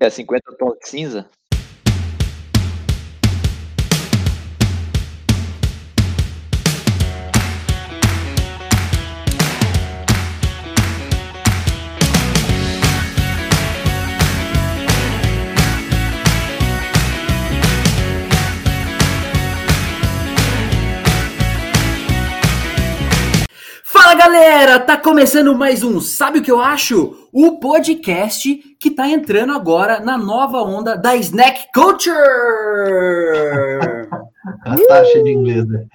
É 0.00 0.10
50 0.10 0.56
tons 0.56 0.78
de 0.78 0.88
cinza? 0.88 1.30
Galera, 24.28 24.78
tá 24.78 24.94
começando 24.94 25.56
mais 25.56 25.82
um 25.82 25.98
Sabe 26.02 26.40
o 26.40 26.42
que 26.42 26.50
eu 26.50 26.60
acho? 26.60 27.16
O 27.32 27.58
podcast 27.58 28.54
que 28.78 28.90
tá 28.90 29.08
entrando 29.08 29.54
agora 29.54 30.00
na 30.00 30.18
nova 30.18 30.58
onda 30.58 30.98
da 30.98 31.16
Snack 31.16 31.68
Culture. 31.72 32.12
A 34.66 34.76
taxa 34.76 35.22
de 35.22 35.30
inglês, 35.32 35.66
né? 35.66 35.86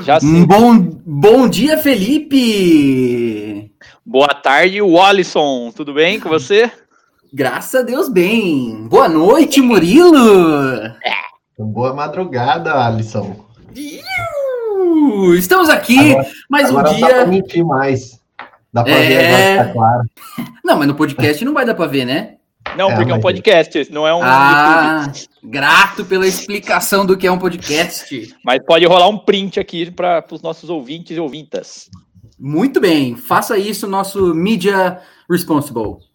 Já 0.00 0.20
sei. 0.20 0.44
Bom, 0.44 0.78
bom 1.06 1.48
dia, 1.48 1.78
Felipe. 1.78 3.72
Boa 4.04 4.28
tarde, 4.28 4.82
Wallison. 4.82 5.72
Tudo 5.74 5.94
bem 5.94 6.20
com 6.20 6.28
você? 6.28 6.70
Graças 7.32 7.80
a 7.80 7.82
Deus, 7.82 8.10
bem. 8.10 8.86
Boa 8.88 9.08
noite, 9.08 9.62
Murilo. 9.62 10.12
Boa 11.58 11.94
madrugada, 11.94 12.74
Alisson. 12.74 13.48
Estamos 15.36 15.68
aqui 15.68 15.98
agora, 15.98 16.28
mais 16.48 16.70
um 16.70 16.82
dia. 16.82 17.00
Dá 17.00 17.08
pra 17.08 17.26
mentir 17.26 17.64
mais. 17.64 18.20
Dá 18.72 18.84
pra 18.84 18.92
é... 18.92 19.08
ver 19.08 19.26
agora, 19.26 19.64
tá 19.64 19.72
claro. 19.72 20.10
Não, 20.64 20.78
mas 20.78 20.88
no 20.88 20.94
podcast 20.94 21.44
não 21.44 21.54
vai 21.54 21.64
dar 21.64 21.74
pra 21.74 21.86
ver, 21.86 22.04
né? 22.04 22.34
Não, 22.76 22.90
é, 22.90 22.96
porque 22.96 23.10
é 23.10 23.14
um 23.14 23.20
podcast, 23.20 23.90
não 23.90 24.06
é 24.06 24.14
um 24.14 24.20
ah, 24.22 25.04
YouTube. 25.06 25.28
Grato 25.44 26.04
pela 26.04 26.26
explicação 26.26 27.06
do 27.06 27.16
que 27.16 27.26
é 27.26 27.32
um 27.32 27.38
podcast. 27.38 28.34
Mas 28.44 28.60
pode 28.64 28.84
rolar 28.84 29.08
um 29.08 29.18
print 29.18 29.58
aqui 29.58 29.90
para 29.90 30.24
os 30.30 30.42
nossos 30.42 30.68
ouvintes 30.68 31.16
e 31.16 31.20
ouvintas. 31.20 31.88
Muito 32.38 32.80
bem, 32.80 33.16
faça 33.16 33.56
isso, 33.56 33.88
nosso 33.88 34.34
Media 34.34 35.00
Responsible. 35.30 36.07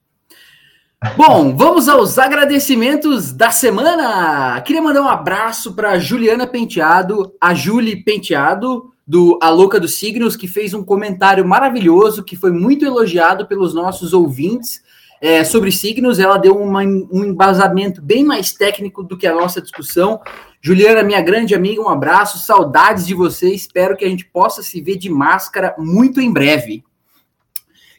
Bom, 1.17 1.55
vamos 1.55 1.89
aos 1.89 2.17
agradecimentos 2.17 3.33
da 3.33 3.51
semana. 3.51 4.59
Queria 4.61 4.81
mandar 4.81 5.01
um 5.01 5.07
abraço 5.07 5.73
para 5.73 5.99
Juliana 5.99 6.47
Penteado, 6.47 7.33
a 7.39 7.53
Julie 7.53 8.03
Penteado, 8.03 8.91
do 9.05 9.37
A 9.41 9.49
Louca 9.49 9.81
dos 9.81 9.95
Signos, 9.99 10.37
que 10.37 10.47
fez 10.47 10.73
um 10.73 10.83
comentário 10.83 11.45
maravilhoso, 11.45 12.23
que 12.23 12.37
foi 12.37 12.51
muito 12.51 12.85
elogiado 12.85 13.45
pelos 13.45 13.73
nossos 13.73 14.13
ouvintes 14.13 14.81
é, 15.21 15.43
sobre 15.43 15.73
signos. 15.73 16.19
Ela 16.19 16.37
deu 16.37 16.57
uma, 16.57 16.81
um 16.81 17.25
embasamento 17.25 18.01
bem 18.01 18.23
mais 18.23 18.53
técnico 18.53 19.03
do 19.03 19.17
que 19.17 19.27
a 19.27 19.35
nossa 19.35 19.61
discussão. 19.61 20.21
Juliana, 20.61 21.03
minha 21.03 21.21
grande 21.21 21.53
amiga, 21.53 21.81
um 21.81 21.89
abraço, 21.89 22.39
saudades 22.39 23.05
de 23.05 23.13
você. 23.13 23.53
Espero 23.53 23.97
que 23.97 24.05
a 24.05 24.09
gente 24.09 24.25
possa 24.25 24.63
se 24.63 24.81
ver 24.81 24.95
de 24.95 25.09
máscara 25.09 25.75
muito 25.77 26.21
em 26.21 26.31
breve. 26.31 26.81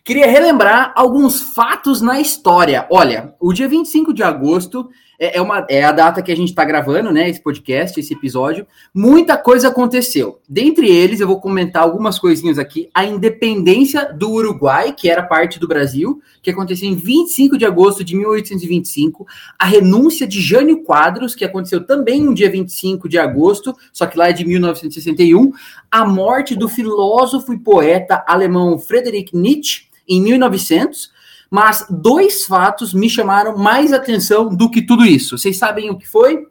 Queria 0.07 0.27
relembrar 0.27 0.93
alguns 0.95 1.41
fatos 1.41 2.03
na 2.03 2.21
história. 2.21 2.87
Olha, 2.91 3.35
o 3.41 3.55
dia 3.55 3.67
25 3.67 4.13
de 4.13 4.23
agosto 4.23 4.91
é, 5.19 5.39
é, 5.39 5.41
uma, 5.41 5.67
é 5.67 5.83
a 5.83 5.93
data 5.93 6.21
que 6.21 6.31
a 6.31 6.37
gente 6.37 6.51
está 6.51 6.63
gravando, 6.63 7.11
né? 7.11 7.31
Esse 7.31 7.43
podcast, 7.43 7.99
esse 7.99 8.13
episódio. 8.13 8.67
Muita 8.93 9.39
coisa 9.39 9.69
aconteceu. 9.69 10.43
Dentre 10.47 10.91
eles, 10.91 11.21
eu 11.21 11.27
vou 11.27 11.41
comentar 11.41 11.83
algumas 11.83 12.19
coisinhas 12.19 12.59
aqui. 12.59 12.91
A 12.93 13.03
independência 13.07 14.13
do 14.13 14.31
Uruguai, 14.31 14.93
que 14.93 15.09
era 15.09 15.23
parte 15.23 15.59
do 15.59 15.67
Brasil, 15.67 16.21
que 16.43 16.51
aconteceu 16.51 16.87
em 16.87 16.95
25 16.95 17.57
de 17.57 17.65
agosto 17.65 18.05
de 18.05 18.15
1825. 18.15 19.27
A 19.59 19.65
renúncia 19.65 20.27
de 20.27 20.39
Jânio 20.39 20.83
Quadros, 20.83 21.35
que 21.35 21.47
aconteceu 21.47 21.83
também 21.83 22.21
no 22.23 22.35
dia 22.35 22.51
25 22.51 23.09
de 23.09 23.17
agosto, 23.17 23.75
só 23.91 24.05
que 24.05 24.19
lá 24.19 24.29
é 24.29 24.35
de 24.35 24.45
1961. 24.45 25.51
A 25.91 26.05
morte 26.05 26.55
do 26.55 26.69
filósofo 26.69 27.55
e 27.55 27.59
poeta 27.59 28.23
alemão 28.29 28.79
Friedrich 28.79 29.35
Nietzsche 29.35 29.94
em 30.09 30.23
1900, 30.23 31.13
mas 31.51 31.87
dois 31.89 32.45
fatos 32.45 32.93
me 32.93 33.09
chamaram 33.09 33.57
mais 33.57 33.93
atenção 33.93 34.55
do 34.55 34.71
que 34.71 34.83
tudo 34.83 35.05
isso. 35.05 35.39
Vocês 35.39 35.57
sabem 35.57 35.91
o 35.91 35.99
que 35.99 36.09
foi? 36.09 36.47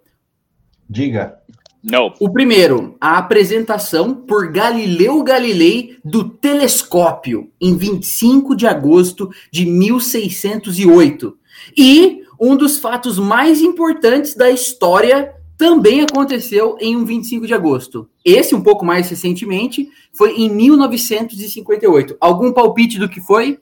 Diga. 0.90 1.40
Não. 1.84 2.13
O 2.19 2.31
primeiro, 2.31 2.96
a 3.02 3.18
apresentação 3.18 4.16
por 4.16 4.50
Galileu 4.52 5.22
Galilei 5.22 5.97
do 6.06 6.30
telescópio 6.30 7.52
em 7.59 7.75
25 7.75 8.56
de 8.56 8.66
agosto 8.66 9.30
de 9.52 9.66
1608. 9.66 11.38
E 11.78 12.22
um 12.40 12.56
dos 12.56 12.80
fatos 12.80 13.19
mais 13.19 13.62
importantes 13.62 14.34
da 14.36 14.50
história 14.50 15.34
também 15.58 16.02
aconteceu 16.02 16.78
em 16.80 16.96
um 16.96 17.06
25 17.06 17.47
de 17.47 17.53
agosto. 17.53 18.09
Esse, 18.24 18.56
um 18.56 18.62
pouco 18.62 18.86
mais 18.86 19.09
recentemente, 19.09 19.88
foi 20.12 20.36
em 20.36 20.50
1958. 20.50 22.18
Algum 22.19 22.52
palpite 22.52 23.00
do 23.00 23.09
que 23.09 23.22
foi? 23.22 23.59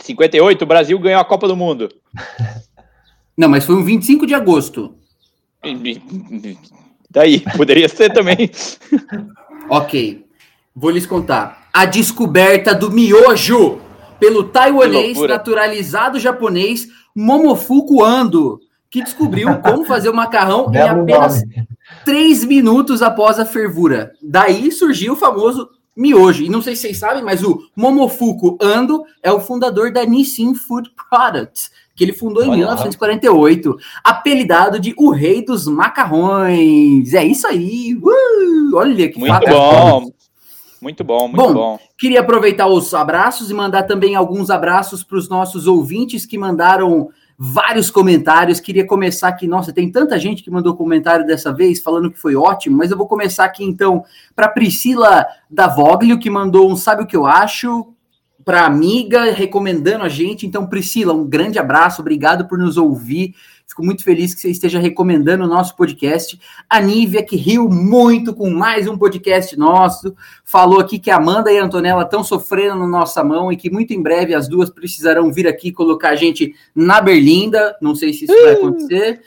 58, 0.00 0.62
o 0.62 0.66
Brasil 0.66 0.98
ganhou 0.98 1.20
a 1.20 1.24
Copa 1.24 1.48
do 1.48 1.56
Mundo. 1.56 1.88
Não, 3.36 3.48
mas 3.48 3.64
foi 3.64 3.74
um 3.74 3.84
25 3.84 4.26
de 4.26 4.34
agosto. 4.34 4.94
Daí, 7.10 7.40
poderia 7.56 7.88
ser 7.88 8.12
também. 8.12 8.50
ok, 9.68 10.24
vou 10.74 10.90
lhes 10.90 11.06
contar. 11.06 11.68
A 11.72 11.84
descoberta 11.84 12.74
do 12.74 12.90
miojo 12.90 13.80
pelo 14.18 14.44
taiwanês 14.44 15.18
naturalizado 15.18 16.20
japonês 16.20 16.88
Momofuku 17.14 18.04
Ando 18.04 18.60
que 18.90 19.02
descobriu 19.02 19.60
como 19.60 19.84
fazer 19.84 20.08
o 20.08 20.14
macarrão 20.14 20.70
em 20.74 20.78
apenas 20.78 21.42
três 22.04 22.44
minutos 22.44 23.02
após 23.02 23.38
a 23.38 23.46
fervura. 23.46 24.12
Daí 24.20 24.72
surgiu 24.72 25.12
o 25.12 25.16
famoso 25.16 25.68
miojo. 25.96 26.42
E 26.42 26.48
não 26.48 26.62
sei 26.62 26.74
se 26.74 26.82
vocês 26.82 26.98
sabem, 26.98 27.22
mas 27.22 27.44
o 27.44 27.60
Momofuku 27.76 28.58
Ando 28.60 29.04
é 29.22 29.30
o 29.30 29.40
fundador 29.40 29.92
da 29.92 30.04
Nissin 30.04 30.54
Food 30.54 30.90
Products, 31.08 31.70
que 31.94 32.02
ele 32.02 32.12
fundou 32.12 32.42
em 32.42 32.56
1948, 32.56 33.76
apelidado 34.02 34.80
de 34.80 34.94
o 34.96 35.10
rei 35.10 35.44
dos 35.44 35.66
macarrões. 35.66 37.12
É 37.14 37.24
isso 37.24 37.46
aí. 37.46 37.94
Uh, 37.94 38.74
olha 38.74 39.08
que 39.08 39.18
Muito 39.18 39.46
bom. 39.46 40.10
Muito 40.80 41.04
bom, 41.04 41.28
muito 41.28 41.36
bom, 41.36 41.52
bom. 41.52 41.78
Queria 41.98 42.20
aproveitar 42.20 42.66
os 42.66 42.94
abraços 42.94 43.50
e 43.50 43.54
mandar 43.54 43.82
também 43.82 44.16
alguns 44.16 44.48
abraços 44.48 45.04
para 45.04 45.18
os 45.18 45.28
nossos 45.28 45.66
ouvintes 45.66 46.24
que 46.24 46.38
mandaram 46.38 47.10
vários 47.42 47.90
comentários. 47.90 48.60
Queria 48.60 48.86
começar 48.86 49.28
aqui, 49.28 49.46
nossa, 49.46 49.72
tem 49.72 49.90
tanta 49.90 50.18
gente 50.18 50.42
que 50.42 50.50
mandou 50.50 50.76
comentário 50.76 51.26
dessa 51.26 51.50
vez 51.50 51.80
falando 51.80 52.10
que 52.10 52.18
foi 52.18 52.36
ótimo, 52.36 52.76
mas 52.76 52.90
eu 52.90 52.98
vou 52.98 53.06
começar 53.06 53.46
aqui 53.46 53.64
então 53.64 54.04
para 54.36 54.46
Priscila 54.46 55.24
da 55.50 55.66
Voglio, 55.66 56.18
que 56.18 56.28
mandou 56.28 56.70
um 56.70 56.76
Sabe 56.76 57.02
o 57.02 57.06
que 57.06 57.16
eu 57.16 57.24
acho? 57.24 57.94
Para 58.44 58.66
amiga, 58.66 59.32
recomendando 59.32 60.04
a 60.04 60.08
gente. 60.08 60.46
Então, 60.46 60.66
Priscila, 60.66 61.14
um 61.14 61.26
grande 61.26 61.58
abraço, 61.58 62.02
obrigado 62.02 62.46
por 62.46 62.58
nos 62.58 62.76
ouvir. 62.76 63.34
Fico 63.70 63.84
muito 63.84 64.02
feliz 64.02 64.34
que 64.34 64.40
você 64.40 64.50
esteja 64.50 64.80
recomendando 64.80 65.44
o 65.44 65.46
nosso 65.46 65.76
podcast. 65.76 66.38
A 66.68 66.80
Nívia, 66.80 67.22
que 67.22 67.36
riu 67.36 67.68
muito 67.68 68.34
com 68.34 68.50
mais 68.50 68.88
um 68.88 68.98
podcast 68.98 69.56
nosso, 69.56 70.12
falou 70.44 70.80
aqui 70.80 70.98
que 70.98 71.08
a 71.08 71.18
Amanda 71.18 71.52
e 71.52 71.58
a 71.58 71.64
Antonella 71.64 72.02
estão 72.02 72.24
sofrendo 72.24 72.80
na 72.80 72.86
nossa 72.88 73.22
mão 73.22 73.52
e 73.52 73.56
que 73.56 73.70
muito 73.70 73.92
em 73.92 74.02
breve 74.02 74.34
as 74.34 74.48
duas 74.48 74.70
precisarão 74.70 75.32
vir 75.32 75.46
aqui 75.46 75.70
colocar 75.70 76.10
a 76.10 76.16
gente 76.16 76.52
na 76.74 77.00
Berlinda. 77.00 77.76
Não 77.80 77.94
sei 77.94 78.12
se 78.12 78.24
isso 78.24 78.42
vai 78.42 78.54
acontecer, 78.54 79.20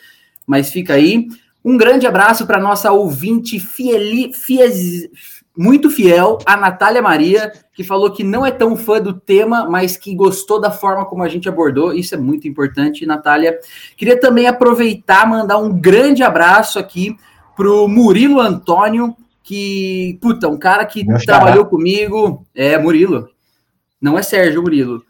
mas 0.45 0.69
fica 0.69 0.95
aí. 0.95 1.29
Um 1.63 1.77
grande 1.77 2.05
abraço 2.05 2.45
para 2.45 2.59
nossa 2.59 2.91
ouvinte 2.91 3.61
fieli, 3.61 4.33
fies, 4.33 5.07
muito 5.55 5.89
fiel, 5.89 6.39
a 6.45 6.57
Natália 6.57 7.01
Maria, 7.01 7.51
que 7.73 7.83
falou 7.83 8.11
que 8.11 8.23
não 8.23 8.45
é 8.45 8.51
tão 8.51 8.75
fã 8.75 8.99
do 8.99 9.13
tema, 9.13 9.69
mas 9.69 9.95
que 9.95 10.15
gostou 10.15 10.59
da 10.59 10.71
forma 10.71 11.05
como 11.05 11.23
a 11.23 11.29
gente 11.29 11.47
abordou. 11.47 11.93
Isso 11.93 12.15
é 12.15 12.17
muito 12.17 12.47
importante, 12.47 13.05
Natália. 13.05 13.59
Queria 13.95 14.19
também 14.19 14.47
aproveitar, 14.47 15.27
mandar 15.27 15.57
um 15.57 15.79
grande 15.79 16.23
abraço 16.23 16.79
aqui 16.79 17.15
pro 17.55 17.87
Murilo 17.87 18.39
Antônio, 18.39 19.15
que, 19.43 20.17
puta, 20.21 20.47
um 20.47 20.57
cara 20.57 20.85
que 20.85 21.05
Meu 21.05 21.19
trabalhou 21.19 21.65
comigo. 21.65 22.45
É, 22.55 22.77
Murilo. 22.77 23.29
Não 24.01 24.17
é 24.17 24.23
Sérgio, 24.23 24.61
Murilo. 24.61 25.03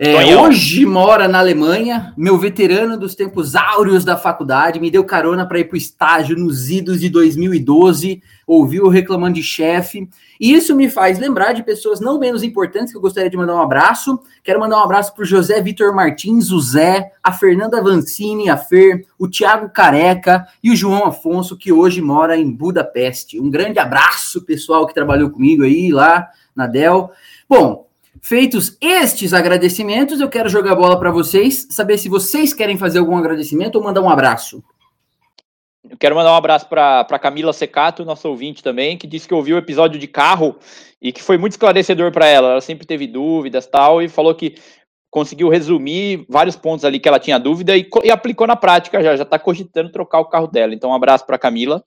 É, 0.00 0.36
hoje 0.36 0.86
mora 0.86 1.26
na 1.26 1.40
Alemanha, 1.40 2.14
meu 2.16 2.38
veterano 2.38 2.96
dos 2.96 3.16
tempos 3.16 3.56
áureos 3.56 4.04
da 4.04 4.16
faculdade, 4.16 4.78
me 4.78 4.92
deu 4.92 5.02
carona 5.02 5.44
para 5.44 5.58
ir 5.58 5.64
para 5.64 5.74
o 5.74 5.78
estágio 5.78 6.36
nos 6.36 6.70
idos 6.70 7.00
de 7.00 7.08
2012, 7.08 8.22
ouviu 8.46 8.86
reclamando 8.86 9.34
de 9.34 9.42
chefe. 9.42 10.08
E 10.38 10.54
isso 10.54 10.72
me 10.76 10.88
faz 10.88 11.18
lembrar 11.18 11.52
de 11.52 11.64
pessoas 11.64 11.98
não 11.98 12.16
menos 12.16 12.44
importantes 12.44 12.92
que 12.92 12.96
eu 12.96 13.02
gostaria 13.02 13.28
de 13.28 13.36
mandar 13.36 13.56
um 13.56 13.60
abraço. 13.60 14.20
Quero 14.44 14.60
mandar 14.60 14.76
um 14.76 14.84
abraço 14.84 15.12
para 15.12 15.24
o 15.24 15.26
José 15.26 15.60
Vitor 15.60 15.92
Martins, 15.92 16.52
o 16.52 16.60
Zé, 16.60 17.10
a 17.20 17.32
Fernanda 17.32 17.82
Vancini, 17.82 18.48
a 18.48 18.56
Fer, 18.56 19.04
o 19.18 19.26
Tiago 19.26 19.68
Careca 19.68 20.46
e 20.62 20.70
o 20.70 20.76
João 20.76 21.06
Afonso, 21.06 21.56
que 21.56 21.72
hoje 21.72 22.00
mora 22.00 22.36
em 22.36 22.48
Budapeste. 22.48 23.40
Um 23.40 23.50
grande 23.50 23.80
abraço, 23.80 24.44
pessoal 24.44 24.86
que 24.86 24.94
trabalhou 24.94 25.28
comigo 25.28 25.64
aí 25.64 25.90
lá 25.90 26.28
na 26.54 26.68
Dell. 26.68 27.10
Bom, 27.48 27.87
Feitos 28.22 28.76
estes 28.80 29.32
agradecimentos, 29.32 30.20
eu 30.20 30.28
quero 30.28 30.48
jogar 30.48 30.72
a 30.72 30.76
bola 30.76 30.98
para 30.98 31.10
vocês, 31.10 31.68
saber 31.70 31.98
se 31.98 32.08
vocês 32.08 32.52
querem 32.52 32.76
fazer 32.76 32.98
algum 32.98 33.16
agradecimento 33.16 33.76
ou 33.76 33.84
mandar 33.84 34.00
um 34.00 34.10
abraço. 34.10 34.62
Eu 35.88 35.96
quero 35.96 36.14
mandar 36.14 36.32
um 36.32 36.36
abraço 36.36 36.68
para 36.68 37.18
Camila 37.18 37.52
Secato, 37.52 38.04
nossa 38.04 38.28
ouvinte 38.28 38.62
também, 38.62 38.96
que 38.98 39.06
disse 39.06 39.26
que 39.26 39.34
ouviu 39.34 39.56
o 39.56 39.58
episódio 39.58 39.98
de 39.98 40.06
carro 40.06 40.56
e 41.00 41.12
que 41.12 41.22
foi 41.22 41.38
muito 41.38 41.52
esclarecedor 41.52 42.12
para 42.12 42.26
ela. 42.26 42.52
Ela 42.52 42.60
sempre 42.60 42.86
teve 42.86 43.06
dúvidas 43.06 43.66
tal 43.66 44.02
e 44.02 44.08
falou 44.08 44.34
que 44.34 44.56
conseguiu 45.10 45.48
resumir 45.48 46.26
vários 46.28 46.56
pontos 46.56 46.84
ali 46.84 47.00
que 47.00 47.08
ela 47.08 47.18
tinha 47.18 47.38
dúvida 47.38 47.76
e, 47.76 47.88
e 48.04 48.10
aplicou 48.10 48.46
na 48.46 48.56
prática 48.56 49.02
já. 49.02 49.16
Já 49.16 49.22
está 49.22 49.38
cogitando 49.38 49.90
trocar 49.90 50.20
o 50.20 50.26
carro 50.26 50.46
dela. 50.46 50.74
Então, 50.74 50.90
um 50.90 50.94
abraço 50.94 51.24
para 51.24 51.38
Camila. 51.38 51.82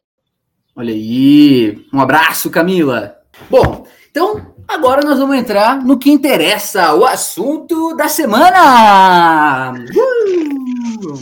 Olha 0.75 0.93
aí, 0.93 1.85
um 1.93 1.99
abraço, 1.99 2.49
Camila. 2.49 3.17
Bom, 3.49 3.85
então 4.11 4.53
agora 4.67 5.01
nós 5.01 5.17
vamos 5.17 5.35
entrar 5.35 5.83
no 5.83 5.97
que 5.97 6.11
interessa, 6.11 6.93
o 6.93 7.05
assunto 7.05 7.95
da 7.95 8.07
semana. 8.07 9.73
Uh! 9.73 11.19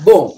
Bom, 0.00 0.36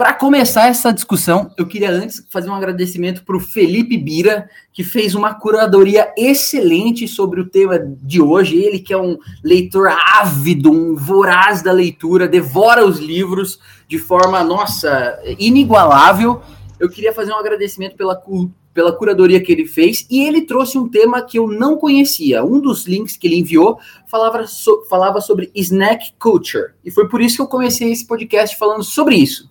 para 0.00 0.14
começar 0.14 0.68
essa 0.68 0.94
discussão, 0.94 1.52
eu 1.58 1.66
queria 1.66 1.90
antes 1.90 2.24
fazer 2.30 2.48
um 2.48 2.54
agradecimento 2.54 3.22
para 3.22 3.36
o 3.36 3.40
Felipe 3.40 3.98
Bira, 3.98 4.48
que 4.72 4.82
fez 4.82 5.14
uma 5.14 5.34
curadoria 5.34 6.10
excelente 6.16 7.06
sobre 7.06 7.38
o 7.38 7.50
tema 7.50 7.78
de 7.78 8.18
hoje. 8.18 8.56
Ele 8.56 8.78
que 8.78 8.94
é 8.94 8.96
um 8.96 9.18
leitor 9.44 9.88
ávido, 10.16 10.72
um 10.72 10.96
voraz 10.96 11.60
da 11.60 11.70
leitura, 11.70 12.26
devora 12.26 12.82
os 12.82 12.98
livros 12.98 13.60
de 13.86 13.98
forma, 13.98 14.42
nossa, 14.42 15.20
inigualável. 15.38 16.40
Eu 16.78 16.88
queria 16.88 17.12
fazer 17.12 17.32
um 17.32 17.38
agradecimento 17.38 17.94
pela, 17.94 18.18
pela 18.72 18.92
curadoria 18.92 19.40
que 19.40 19.50
ele 19.50 19.66
fez 19.66 20.06
e 20.10 20.24
ele 20.24 20.42
trouxe 20.42 20.78
um 20.78 20.88
tema 20.88 21.22
que 21.22 21.38
eu 21.38 21.48
não 21.48 21.76
conhecia. 21.76 22.44
Um 22.44 22.60
dos 22.60 22.86
links 22.86 23.16
que 23.16 23.26
ele 23.26 23.38
enviou 23.38 23.78
falava, 24.06 24.46
so, 24.46 24.84
falava 24.88 25.20
sobre 25.20 25.50
snack 25.54 26.12
culture 26.18 26.72
e 26.84 26.90
foi 26.90 27.08
por 27.08 27.20
isso 27.20 27.36
que 27.36 27.42
eu 27.42 27.48
comecei 27.48 27.90
esse 27.90 28.06
podcast 28.06 28.56
falando 28.56 28.84
sobre 28.84 29.16
isso. 29.16 29.50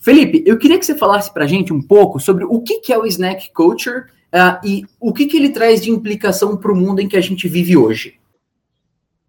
Felipe, 0.00 0.42
eu 0.46 0.58
queria 0.58 0.78
que 0.78 0.84
você 0.84 0.96
falasse 0.96 1.32
para 1.32 1.44
a 1.44 1.48
gente 1.48 1.72
um 1.72 1.80
pouco 1.80 2.20
sobre 2.20 2.44
o 2.44 2.60
que, 2.60 2.80
que 2.80 2.92
é 2.92 2.98
o 2.98 3.06
snack 3.06 3.52
culture 3.52 4.00
uh, 4.34 4.58
e 4.62 4.84
o 5.00 5.12
que, 5.12 5.26
que 5.26 5.36
ele 5.36 5.50
traz 5.50 5.80
de 5.80 5.90
implicação 5.90 6.56
para 6.56 6.72
o 6.72 6.76
mundo 6.76 7.00
em 7.00 7.08
que 7.08 7.16
a 7.16 7.22
gente 7.22 7.48
vive 7.48 7.76
hoje. 7.76 8.18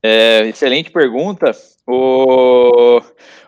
É, 0.03 0.47
excelente 0.47 0.91
pergunta. 0.91 1.51
O, 1.87 3.01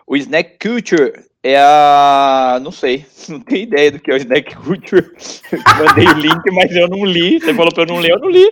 o 0.06 0.16
snack 0.16 0.58
culture 0.58 1.12
é 1.42 1.56
a. 1.58 2.60
Não 2.62 2.72
sei, 2.72 3.06
não 3.28 3.40
tenho 3.40 3.62
ideia 3.62 3.92
do 3.92 4.00
que 4.00 4.10
é 4.10 4.14
o 4.14 4.16
Snack 4.16 4.56
Culture. 4.56 5.10
mandei 5.78 6.06
o 6.06 6.14
link, 6.14 6.42
mas 6.52 6.74
eu 6.74 6.88
não 6.88 7.04
li. 7.04 7.40
Você 7.40 7.54
falou 7.54 7.72
para 7.72 7.84
eu 7.84 7.86
não 7.86 7.98
ler, 7.98 8.12
eu 8.12 8.18
não 8.18 8.30
li. 8.30 8.46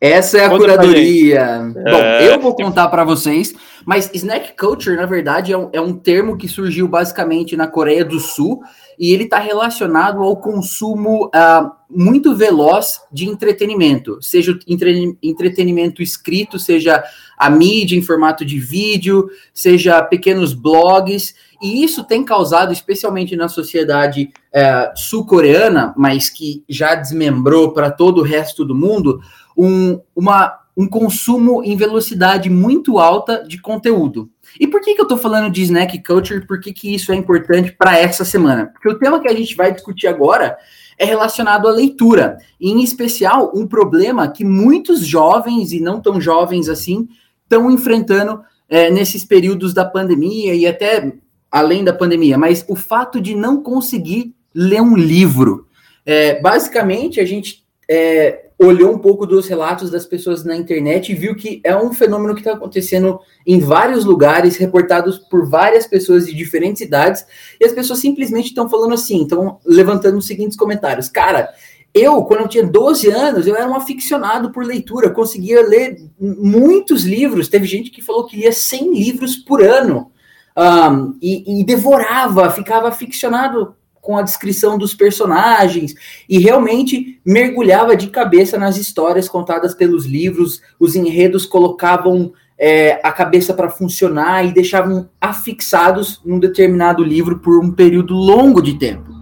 Essa 0.00 0.38
é 0.38 0.44
a 0.44 0.48
Conta 0.48 0.60
curadoria. 0.60 1.72
Bom, 1.74 1.98
é... 1.98 2.28
eu 2.28 2.40
vou 2.40 2.54
contar 2.54 2.88
para 2.88 3.04
vocês, 3.04 3.54
mas 3.84 4.10
Snack 4.14 4.56
Culture, 4.56 4.96
na 4.96 5.06
verdade, 5.06 5.52
é 5.52 5.58
um, 5.58 5.70
é 5.72 5.80
um 5.80 5.92
termo 5.92 6.36
que 6.36 6.46
surgiu 6.46 6.86
basicamente 6.86 7.56
na 7.56 7.66
Coreia 7.66 8.04
do 8.04 8.20
Sul 8.20 8.60
e 8.98 9.12
ele 9.12 9.24
está 9.24 9.38
relacionado 9.38 10.22
ao 10.22 10.36
consumo 10.36 11.26
uh, 11.26 11.70
muito 11.88 12.34
veloz 12.34 13.00
de 13.12 13.26
entretenimento, 13.28 14.20
seja 14.20 14.58
entre, 14.66 15.16
entretenimento 15.22 16.02
escrito, 16.02 16.58
seja 16.58 17.02
a 17.36 17.48
mídia 17.48 17.96
em 17.96 18.02
formato 18.02 18.44
de 18.44 18.58
vídeo, 18.58 19.28
seja 19.54 20.02
pequenos 20.02 20.52
blogs, 20.52 21.34
e 21.60 21.82
isso 21.82 22.04
tem 22.04 22.24
causado, 22.24 22.72
especialmente 22.72 23.34
na 23.34 23.48
sociedade 23.48 24.30
uh, 24.54 24.96
sul-coreana, 24.96 25.92
mas 25.96 26.30
que 26.30 26.64
já 26.68 26.94
desmembrou 26.94 27.72
para 27.72 27.90
todo 27.90 28.18
o 28.18 28.24
resto 28.24 28.64
do 28.64 28.74
mundo, 28.74 29.20
um, 29.56 30.00
uma, 30.14 30.56
um 30.76 30.88
consumo 30.88 31.62
em 31.64 31.76
velocidade 31.76 32.48
muito 32.48 32.98
alta 32.98 33.44
de 33.46 33.60
conteúdo. 33.60 34.30
E 34.58 34.66
por 34.66 34.80
que, 34.80 34.94
que 34.94 35.00
eu 35.00 35.04
estou 35.04 35.18
falando 35.18 35.50
de 35.50 35.62
snack 35.62 36.02
culture? 36.04 36.46
Por 36.46 36.60
que, 36.60 36.72
que 36.72 36.94
isso 36.94 37.10
é 37.10 37.16
importante 37.16 37.72
para 37.72 37.98
essa 37.98 38.24
semana? 38.24 38.66
Porque 38.66 38.88
o 38.88 38.98
tema 38.98 39.20
que 39.20 39.28
a 39.28 39.34
gente 39.34 39.56
vai 39.56 39.72
discutir 39.72 40.06
agora 40.06 40.56
é 40.96 41.04
relacionado 41.04 41.68
à 41.68 41.72
leitura, 41.72 42.38
em 42.60 42.82
especial 42.82 43.52
um 43.54 43.66
problema 43.66 44.28
que 44.28 44.44
muitos 44.44 45.06
jovens 45.06 45.72
e 45.72 45.80
não 45.80 46.00
tão 46.00 46.20
jovens 46.20 46.68
assim 46.68 47.08
estão 47.44 47.70
enfrentando 47.70 48.40
é, 48.68 48.90
nesses 48.90 49.24
períodos 49.24 49.72
da 49.72 49.84
pandemia 49.84 50.54
e 50.54 50.66
até 50.66 51.12
além 51.50 51.84
da 51.84 51.92
pandemia, 51.92 52.36
mas 52.36 52.64
o 52.68 52.76
fato 52.76 53.20
de 53.20 53.34
não 53.34 53.62
conseguir 53.62 54.34
ler 54.54 54.82
um 54.82 54.96
livro. 54.96 55.66
É, 56.04 56.40
basicamente, 56.40 57.20
a 57.20 57.24
gente 57.24 57.64
é, 57.88 58.48
olhou 58.58 58.92
um 58.92 58.98
pouco 58.98 59.24
dos 59.24 59.46
relatos 59.46 59.90
das 59.90 60.04
pessoas 60.04 60.44
na 60.44 60.56
internet 60.56 61.12
e 61.12 61.14
viu 61.14 61.36
que 61.36 61.60
é 61.62 61.76
um 61.76 61.92
fenômeno 61.92 62.34
que 62.34 62.40
está 62.40 62.52
acontecendo 62.52 63.20
em 63.46 63.60
vários 63.60 64.04
lugares, 64.04 64.56
reportados 64.56 65.18
por 65.18 65.48
várias 65.48 65.86
pessoas 65.86 66.26
de 66.26 66.34
diferentes 66.34 66.82
idades, 66.82 67.24
e 67.60 67.64
as 67.64 67.72
pessoas 67.72 68.00
simplesmente 68.00 68.48
estão 68.48 68.68
falando 68.68 68.94
assim, 68.94 69.22
estão 69.22 69.58
levantando 69.64 70.18
os 70.18 70.26
seguintes 70.26 70.56
comentários. 70.56 71.08
Cara, 71.08 71.50
eu, 71.94 72.22
quando 72.24 72.40
eu 72.40 72.48
tinha 72.48 72.66
12 72.66 73.08
anos, 73.08 73.46
eu 73.46 73.56
era 73.56 73.68
um 73.68 73.74
aficionado 73.74 74.50
por 74.50 74.64
leitura, 74.64 75.10
conseguia 75.10 75.62
ler 75.62 75.96
muitos 76.18 77.04
livros, 77.04 77.48
teve 77.48 77.66
gente 77.66 77.90
que 77.90 78.02
falou 78.02 78.26
que 78.26 78.36
lia 78.36 78.52
100 78.52 78.92
livros 78.92 79.36
por 79.36 79.62
ano, 79.62 80.10
um, 80.58 81.16
e, 81.22 81.60
e 81.60 81.64
devorava, 81.64 82.50
ficava 82.50 82.88
aficionado 82.88 83.76
com 84.00 84.16
a 84.16 84.22
descrição 84.22 84.76
dos 84.76 84.94
personagens 84.94 85.94
e 86.28 86.38
realmente 86.38 87.20
mergulhava 87.24 87.94
de 87.94 88.08
cabeça 88.08 88.58
nas 88.58 88.76
histórias 88.76 89.28
contadas 89.28 89.74
pelos 89.74 90.04
livros, 90.04 90.60
os 90.80 90.96
enredos 90.96 91.46
colocavam 91.46 92.32
é, 92.58 93.00
a 93.04 93.12
cabeça 93.12 93.54
para 93.54 93.70
funcionar 93.70 94.44
e 94.44 94.52
deixavam 94.52 95.08
afixados 95.20 96.20
num 96.24 96.40
determinado 96.40 97.04
livro 97.04 97.38
por 97.38 97.62
um 97.62 97.70
período 97.70 98.14
longo 98.14 98.60
de 98.60 98.78
tempo. 98.78 99.16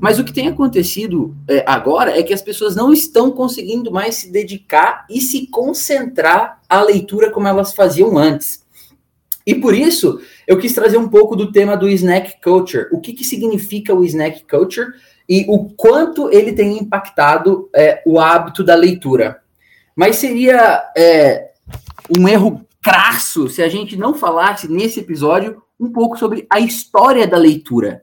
Mas 0.00 0.18
o 0.18 0.24
que 0.24 0.34
tem 0.34 0.48
acontecido 0.48 1.34
é, 1.48 1.64
agora 1.66 2.18
é 2.18 2.22
que 2.22 2.34
as 2.34 2.42
pessoas 2.42 2.76
não 2.76 2.92
estão 2.92 3.30
conseguindo 3.30 3.90
mais 3.90 4.16
se 4.16 4.30
dedicar 4.30 5.06
e 5.08 5.20
se 5.20 5.46
concentrar 5.46 6.60
à 6.68 6.82
leitura 6.82 7.30
como 7.30 7.48
elas 7.48 7.72
faziam 7.72 8.18
antes. 8.18 8.64
E 9.46 9.54
por 9.54 9.74
isso, 9.74 10.20
eu 10.46 10.58
quis 10.58 10.72
trazer 10.72 10.98
um 10.98 11.08
pouco 11.08 11.34
do 11.34 11.50
tema 11.50 11.76
do 11.76 11.88
snack 11.88 12.40
culture. 12.42 12.88
O 12.92 13.00
que, 13.00 13.12
que 13.12 13.24
significa 13.24 13.94
o 13.94 14.04
snack 14.04 14.44
culture 14.48 14.92
e 15.28 15.46
o 15.48 15.70
quanto 15.70 16.30
ele 16.30 16.52
tem 16.52 16.78
impactado 16.78 17.68
é, 17.74 18.02
o 18.06 18.20
hábito 18.20 18.62
da 18.62 18.74
leitura. 18.74 19.40
Mas 19.96 20.16
seria 20.16 20.82
é, 20.96 21.52
um 22.16 22.28
erro 22.28 22.66
crasso 22.82 23.48
se 23.48 23.62
a 23.62 23.68
gente 23.68 23.96
não 23.96 24.14
falasse 24.14 24.68
nesse 24.68 25.00
episódio 25.00 25.62
um 25.80 25.90
pouco 25.90 26.18
sobre 26.18 26.46
a 26.50 26.60
história 26.60 27.26
da 27.26 27.38
leitura. 27.38 28.02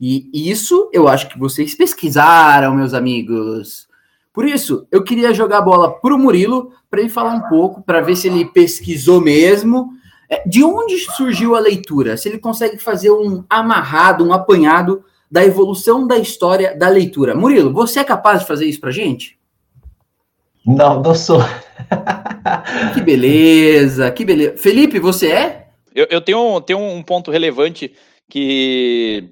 E 0.00 0.50
isso 0.50 0.90
eu 0.92 1.06
acho 1.06 1.28
que 1.28 1.38
vocês 1.38 1.74
pesquisaram, 1.74 2.74
meus 2.74 2.92
amigos. 2.92 3.88
Por 4.32 4.46
isso, 4.46 4.86
eu 4.90 5.04
queria 5.04 5.34
jogar 5.34 5.58
a 5.58 5.62
bola 5.62 5.92
para 6.00 6.14
o 6.14 6.18
Murilo 6.18 6.72
para 6.90 7.00
ele 7.00 7.08
falar 7.08 7.34
um 7.34 7.48
pouco, 7.48 7.82
para 7.82 8.00
ver 8.00 8.16
se 8.16 8.26
ele 8.26 8.44
pesquisou 8.46 9.20
mesmo 9.20 9.90
de 10.46 10.64
onde 10.64 10.96
surgiu 10.98 11.54
a 11.54 11.60
leitura? 11.60 12.16
Se 12.16 12.28
ele 12.28 12.38
consegue 12.38 12.78
fazer 12.78 13.10
um 13.10 13.44
amarrado, 13.48 14.24
um 14.24 14.32
apanhado 14.32 15.04
da 15.30 15.44
evolução 15.44 16.06
da 16.06 16.18
história 16.18 16.76
da 16.76 16.88
leitura. 16.88 17.34
Murilo, 17.34 17.72
você 17.72 18.00
é 18.00 18.04
capaz 18.04 18.40
de 18.40 18.46
fazer 18.46 18.66
isso 18.66 18.80
para 18.80 18.90
gente? 18.90 19.38
Não, 20.64 21.02
não 21.02 21.14
sou. 21.14 21.40
que 22.94 23.00
beleza, 23.00 24.10
que 24.10 24.24
beleza. 24.24 24.56
Felipe, 24.56 24.98
você 24.98 25.32
é? 25.32 25.68
Eu, 25.94 26.06
eu 26.10 26.20
tenho, 26.20 26.60
tenho 26.60 26.78
um 26.78 27.02
ponto 27.02 27.30
relevante 27.30 27.94
que 28.30 29.30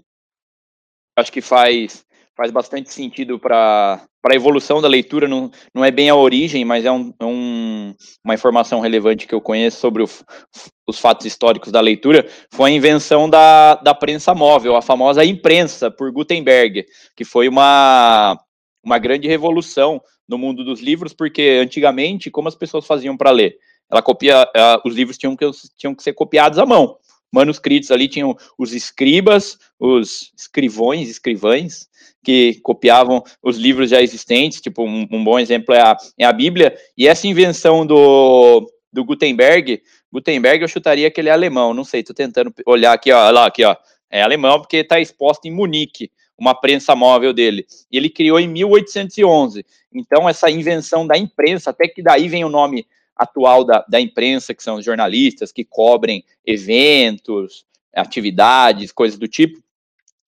acho 1.16 1.32
que 1.32 1.40
faz, 1.40 2.04
faz 2.36 2.50
bastante 2.50 2.92
sentido 2.92 3.38
para 3.38 4.02
a 4.28 4.34
evolução 4.34 4.82
da 4.82 4.88
leitura, 4.88 5.26
não, 5.26 5.50
não 5.74 5.84
é 5.84 5.90
bem 5.90 6.10
a 6.10 6.14
origem, 6.14 6.64
mas 6.64 6.84
é 6.84 6.92
um, 6.92 7.12
um, 7.22 7.94
uma 8.24 8.34
informação 8.34 8.80
relevante 8.80 9.26
que 9.26 9.34
eu 9.34 9.40
conheço 9.40 9.80
sobre 9.80 10.02
o, 10.02 10.08
os 10.86 10.98
fatos 10.98 11.24
históricos 11.24 11.72
da 11.72 11.80
leitura, 11.80 12.28
foi 12.52 12.70
a 12.70 12.74
invenção 12.74 13.30
da, 13.30 13.76
da 13.76 13.94
prensa 13.94 14.34
móvel, 14.34 14.76
a 14.76 14.82
famosa 14.82 15.24
imprensa, 15.24 15.90
por 15.90 16.12
Gutenberg, 16.12 16.84
que 17.16 17.24
foi 17.24 17.48
uma, 17.48 18.38
uma 18.84 18.98
grande 18.98 19.26
revolução 19.26 20.00
no 20.28 20.36
mundo 20.36 20.64
dos 20.64 20.80
livros, 20.80 21.12
porque 21.12 21.58
antigamente, 21.62 22.30
como 22.30 22.48
as 22.48 22.54
pessoas 22.54 22.86
faziam 22.86 23.16
para 23.16 23.30
ler? 23.30 23.56
Ela 23.90 24.02
copia, 24.02 24.46
os 24.84 24.94
livros 24.94 25.18
tinham 25.18 25.34
que, 25.34 25.50
tinham 25.76 25.94
que 25.94 26.02
ser 26.02 26.12
copiados 26.12 26.58
à 26.58 26.66
mão 26.66 26.96
manuscritos 27.32 27.90
ali 27.90 28.08
tinham 28.08 28.36
os 28.58 28.72
escribas, 28.72 29.58
os 29.78 30.32
escrivões, 30.36 31.08
escrivães, 31.08 31.88
que 32.22 32.60
copiavam 32.62 33.22
os 33.42 33.56
livros 33.56 33.90
já 33.90 34.02
existentes, 34.02 34.60
tipo, 34.60 34.82
um, 34.82 35.06
um 35.10 35.24
bom 35.24 35.38
exemplo 35.38 35.74
é 35.74 35.80
a, 35.80 35.96
é 36.18 36.24
a 36.24 36.32
Bíblia, 36.32 36.76
e 36.96 37.08
essa 37.08 37.26
invenção 37.26 37.86
do, 37.86 38.70
do 38.92 39.04
Gutenberg, 39.04 39.82
Gutenberg 40.12 40.62
eu 40.62 40.68
chutaria 40.68 41.10
que 41.10 41.20
ele 41.20 41.28
é 41.28 41.32
alemão, 41.32 41.72
não 41.72 41.84
sei, 41.84 42.02
tô 42.02 42.12
tentando 42.12 42.52
olhar 42.66 42.92
aqui, 42.92 43.10
ó, 43.10 43.30
lá, 43.30 43.46
aqui, 43.46 43.64
ó, 43.64 43.74
é 44.10 44.22
alemão 44.22 44.60
porque 44.60 44.78
está 44.78 45.00
exposto 45.00 45.46
em 45.46 45.50
Munique, 45.50 46.10
uma 46.36 46.54
prensa 46.54 46.94
móvel 46.96 47.32
dele, 47.32 47.66
ele 47.90 48.10
criou 48.10 48.38
em 48.38 48.48
1811, 48.48 49.64
então 49.92 50.28
essa 50.28 50.50
invenção 50.50 51.06
da 51.06 51.16
imprensa, 51.16 51.70
até 51.70 51.88
que 51.88 52.02
daí 52.02 52.28
vem 52.28 52.44
o 52.44 52.48
nome 52.50 52.86
atual 53.20 53.64
da, 53.64 53.84
da 53.86 54.00
imprensa, 54.00 54.54
que 54.54 54.62
são 54.62 54.76
os 54.76 54.84
jornalistas 54.84 55.52
que 55.52 55.64
cobrem 55.64 56.24
eventos, 56.44 57.66
atividades, 57.94 58.92
coisas 58.92 59.18
do 59.18 59.28
tipo, 59.28 59.62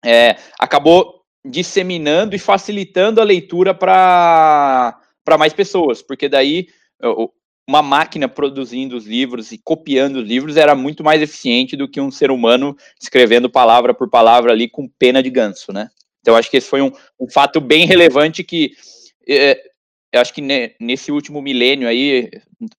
é, 0.05 0.37
acabou 0.59 1.23
disseminando 1.45 2.37
e 2.37 2.39
facilitando 2.39 3.21
a 3.21 3.25
leitura 3.25 3.75
para 3.75 5.01
mais 5.39 5.55
pessoas, 5.55 6.03
porque 6.03 6.29
daí 6.29 6.69
uma 7.67 7.83
máquina 7.83 8.29
produzindo 8.29 8.97
os 8.97 9.07
livros 9.07 9.51
e 9.53 9.59
copiando 9.59 10.17
os 10.17 10.29
livros 10.29 10.57
era 10.57 10.75
muito 10.75 11.03
mais 11.03 11.23
eficiente 11.23 11.77
do 11.77 11.89
que 11.89 12.01
um 12.01 12.11
ser 12.11 12.31
humano 12.31 12.77
escrevendo 13.01 13.49
palavra 13.49 13.95
por 13.95 14.11
palavra 14.11 14.53
ali 14.53 14.69
com 14.69 14.87
pena 14.87 15.23
de 15.23 15.31
ganso, 15.31 15.73
né? 15.73 15.89
Então, 16.21 16.37
acho 16.37 16.51
que 16.51 16.57
esse 16.57 16.69
foi 16.69 16.83
um, 16.83 16.93
um 17.19 17.29
fato 17.29 17.61
bem 17.61 17.87
relevante 17.87 18.45
que 18.45 18.73
é, 19.29 19.61
eu 20.13 20.21
acho 20.21 20.35
que 20.35 20.43
ne, 20.43 20.75
nesse 20.79 21.11
último 21.11 21.41
milênio 21.41 21.89
aí, 21.89 22.31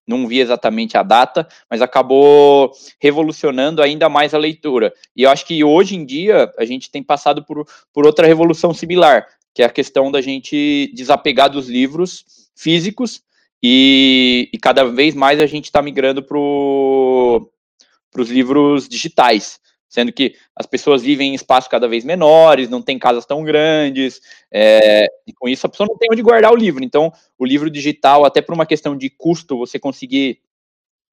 não 0.08 0.28
vi 0.28 0.40
exatamente 0.40 0.96
a 0.96 1.04
data, 1.04 1.48
mas 1.70 1.82
acabou 1.82 2.72
revolucionando 3.02 3.82
ainda 3.82 4.08
mais 4.08 4.34
a 4.34 4.38
leitura. 4.38 4.94
E 5.16 5.24
eu 5.24 5.32
acho 5.32 5.46
que 5.46 5.64
hoje 5.64 5.96
em 5.96 6.06
dia 6.06 6.54
a 6.58 6.64
gente 6.64 6.92
tem 6.92 7.02
passado 7.02 7.44
por, 7.44 7.68
por 7.92 8.06
outra 8.06 8.28
revolução 8.28 8.74
similar, 8.74 9.26
que 9.54 9.64
é 9.64 9.66
a 9.66 9.70
questão 9.70 10.12
da 10.12 10.22
gente 10.22 10.92
desapegar 10.94 11.50
dos 11.50 11.68
livros 11.68 12.24
físicos 12.56 13.24
e, 13.62 14.50
e 14.54 14.58
cada 14.60 14.84
vez 14.84 15.16
mais 15.16 15.40
a 15.40 15.48
gente 15.48 15.66
está 15.66 15.82
migrando 15.82 16.22
para 16.22 16.38
os 16.38 18.30
livros 18.30 18.88
digitais 18.88 19.60
sendo 19.94 20.12
que 20.12 20.34
as 20.56 20.66
pessoas 20.66 21.04
vivem 21.04 21.30
em 21.30 21.36
espaços 21.36 21.70
cada 21.70 21.88
vez 21.88 22.04
menores, 22.04 22.68
não 22.68 22.82
tem 22.82 22.98
casas 22.98 23.28
tão 23.28 23.44
grandes, 23.44 24.20
é, 24.52 25.06
e 25.28 25.32
com 25.32 25.48
isso 25.48 25.68
a 25.68 25.70
pessoa 25.70 25.86
não 25.88 25.96
tem 25.96 26.10
onde 26.12 26.24
guardar 26.24 26.52
o 26.52 26.56
livro. 26.56 26.84
Então, 26.84 27.14
o 27.38 27.46
livro 27.46 27.70
digital, 27.70 28.26
até 28.26 28.42
por 28.42 28.56
uma 28.56 28.66
questão 28.66 28.98
de 28.98 29.08
custo, 29.12 29.56
você 29.56 29.78
conseguir 29.78 30.40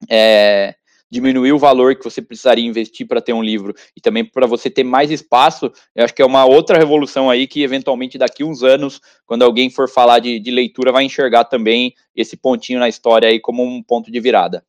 é, 0.09 0.73
diminuir 1.11 1.51
o 1.51 1.59
valor 1.59 1.95
que 1.95 2.03
você 2.03 2.23
precisaria 2.23 2.65
investir 2.65 3.07
para 3.07 3.21
ter 3.21 3.33
um 3.33 3.43
livro 3.43 3.71
e 3.95 4.01
também 4.01 4.25
para 4.25 4.47
você 4.47 4.67
ter 4.67 4.83
mais 4.83 5.11
espaço, 5.11 5.71
eu 5.95 6.03
acho 6.03 6.15
que 6.15 6.23
é 6.23 6.25
uma 6.25 6.45
outra 6.45 6.75
revolução 6.75 7.29
aí 7.29 7.45
que 7.45 7.61
eventualmente 7.61 8.17
daqui 8.17 8.43
uns 8.43 8.63
anos, 8.63 8.99
quando 9.27 9.43
alguém 9.43 9.69
for 9.69 9.87
falar 9.87 10.17
de, 10.17 10.39
de 10.39 10.49
leitura, 10.49 10.91
vai 10.91 11.03
enxergar 11.03 11.43
também 11.43 11.93
esse 12.15 12.35
pontinho 12.35 12.79
na 12.79 12.89
história 12.89 13.29
aí 13.29 13.39
como 13.39 13.63
um 13.63 13.83
ponto 13.83 14.11
de 14.11 14.19
virada. 14.19 14.65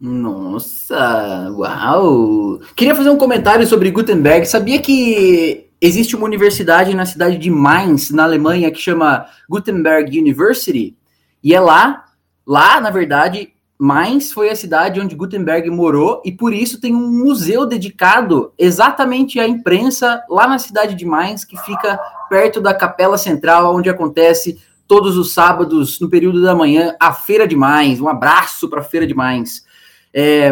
Nossa, 0.00 1.50
uau! 1.50 2.58
Queria 2.74 2.94
fazer 2.94 3.10
um 3.10 3.18
comentário 3.18 3.66
sobre 3.66 3.90
Gutenberg. 3.90 4.46
Sabia 4.46 4.80
que 4.80 5.68
existe 5.78 6.16
uma 6.16 6.24
universidade 6.24 6.94
na 6.94 7.04
cidade 7.04 7.36
de 7.36 7.50
Mainz, 7.50 8.10
na 8.10 8.24
Alemanha, 8.24 8.70
que 8.70 8.80
chama 8.80 9.26
Gutenberg 9.46 10.18
University? 10.18 10.96
E 11.44 11.54
é 11.54 11.60
lá, 11.60 12.06
lá, 12.46 12.80
na 12.80 12.88
verdade, 12.88 13.52
Mainz 13.78 14.32
foi 14.32 14.48
a 14.48 14.56
cidade 14.56 14.98
onde 14.98 15.14
Gutenberg 15.14 15.68
morou 15.68 16.22
e 16.24 16.32
por 16.32 16.54
isso 16.54 16.80
tem 16.80 16.94
um 16.94 17.24
museu 17.24 17.66
dedicado 17.66 18.54
exatamente 18.58 19.38
à 19.38 19.46
imprensa 19.46 20.22
lá 20.30 20.48
na 20.48 20.58
cidade 20.58 20.94
de 20.94 21.04
Mainz, 21.04 21.44
que 21.44 21.58
fica 21.58 22.00
perto 22.30 22.58
da 22.58 22.72
Capela 22.72 23.18
Central, 23.18 23.76
onde 23.76 23.90
acontece 23.90 24.58
todos 24.88 25.18
os 25.18 25.34
sábados, 25.34 26.00
no 26.00 26.08
período 26.08 26.42
da 26.42 26.54
manhã, 26.54 26.96
a 26.98 27.12
Feira 27.12 27.46
de 27.46 27.54
Mainz. 27.54 28.00
Um 28.00 28.08
abraço 28.08 28.66
para 28.66 28.80
a 28.80 28.84
Feira 28.84 29.06
de 29.06 29.14
Mainz. 29.14 29.68
É, 30.12 30.50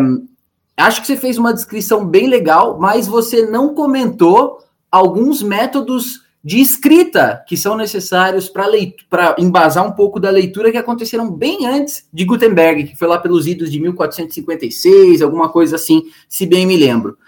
acho 0.76 1.00
que 1.00 1.06
você 1.06 1.16
fez 1.16 1.38
uma 1.38 1.52
descrição 1.52 2.06
bem 2.06 2.28
legal, 2.28 2.78
mas 2.78 3.06
você 3.06 3.46
não 3.46 3.74
comentou 3.74 4.58
alguns 4.90 5.42
métodos 5.42 6.26
de 6.42 6.60
escrita 6.60 7.44
que 7.46 7.56
são 7.56 7.76
necessários 7.76 8.48
para 8.48 9.36
embasar 9.38 9.86
um 9.86 9.92
pouco 9.92 10.20
da 10.20 10.30
leitura 10.30 10.70
que 10.70 10.78
aconteceram 10.78 11.30
bem 11.30 11.66
antes 11.66 12.08
de 12.12 12.24
Gutenberg, 12.24 12.84
que 12.84 12.96
foi 12.96 13.08
lá 13.08 13.18
pelos 13.18 13.46
idos 13.46 13.70
de 13.70 13.80
1456, 13.80 15.20
alguma 15.20 15.48
coisa 15.48 15.76
assim, 15.76 16.04
se 16.28 16.46
bem 16.46 16.64
me 16.64 16.76
lembro. 16.76 17.18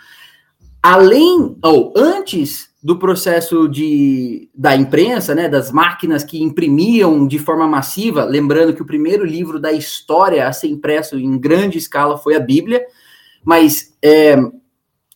Além, 0.82 1.56
ou 1.62 1.92
antes 1.96 2.69
do 2.82 2.98
processo 2.98 3.68
de, 3.68 4.48
da 4.54 4.74
imprensa, 4.74 5.34
né, 5.34 5.48
das 5.48 5.70
máquinas 5.70 6.24
que 6.24 6.42
imprimiam 6.42 7.26
de 7.26 7.38
forma 7.38 7.66
massiva, 7.66 8.24
lembrando 8.24 8.72
que 8.72 8.80
o 8.80 8.86
primeiro 8.86 9.24
livro 9.24 9.60
da 9.60 9.70
história 9.70 10.48
a 10.48 10.52
ser 10.52 10.68
impresso 10.68 11.18
em 11.18 11.38
grande 11.38 11.76
escala 11.76 12.16
foi 12.16 12.34
a 12.34 12.40
Bíblia, 12.40 12.82
mas 13.44 13.94
é, 14.02 14.34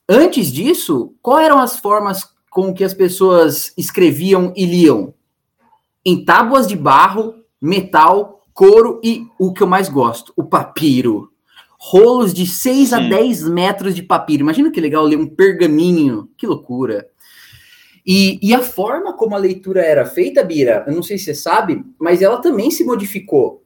antes 0.06 0.52
disso, 0.52 1.14
quais 1.22 1.46
eram 1.46 1.58
as 1.58 1.78
formas 1.78 2.28
com 2.50 2.72
que 2.74 2.84
as 2.84 2.92
pessoas 2.92 3.72
escreviam 3.78 4.52
e 4.54 4.66
liam? 4.66 5.14
Em 6.04 6.22
tábuas 6.22 6.66
de 6.66 6.76
barro, 6.76 7.34
metal, 7.60 8.42
couro 8.52 9.00
e 9.02 9.26
o 9.38 9.54
que 9.54 9.62
eu 9.62 9.66
mais 9.66 9.88
gosto, 9.88 10.34
o 10.36 10.44
papiro. 10.44 11.30
Rolos 11.78 12.32
de 12.32 12.46
6 12.46 12.92
a 12.92 12.98
10 12.98 13.48
metros 13.48 13.94
de 13.94 14.02
papiro. 14.02 14.42
Imagina 14.42 14.70
que 14.70 14.80
legal 14.80 15.04
ler 15.04 15.18
um 15.18 15.26
pergaminho. 15.26 16.30
Que 16.36 16.46
loucura. 16.46 17.06
E, 18.06 18.38
e, 18.42 18.52
a 18.52 18.60
forma 18.60 19.14
como 19.14 19.34
a 19.34 19.38
leitura 19.38 19.80
era 19.80 20.04
feita, 20.04 20.44
Bira, 20.44 20.84
eu 20.86 20.92
não 20.92 21.02
sei 21.02 21.16
se 21.16 21.24
você 21.24 21.34
sabe, 21.34 21.82
mas 21.98 22.20
ela 22.20 22.36
também 22.36 22.70
se 22.70 22.84
modificou. 22.84 23.62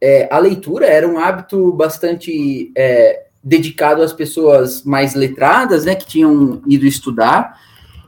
É, 0.00 0.28
a 0.30 0.38
leitura 0.38 0.86
era 0.86 1.06
um 1.06 1.18
hábito 1.18 1.72
bastante 1.72 2.72
é, 2.76 3.26
dedicado 3.42 4.02
às 4.02 4.12
pessoas 4.12 4.82
mais 4.82 5.14
letradas, 5.14 5.84
né, 5.84 5.94
que 5.94 6.04
tinham 6.04 6.60
ido 6.66 6.84
estudar. 6.84 7.60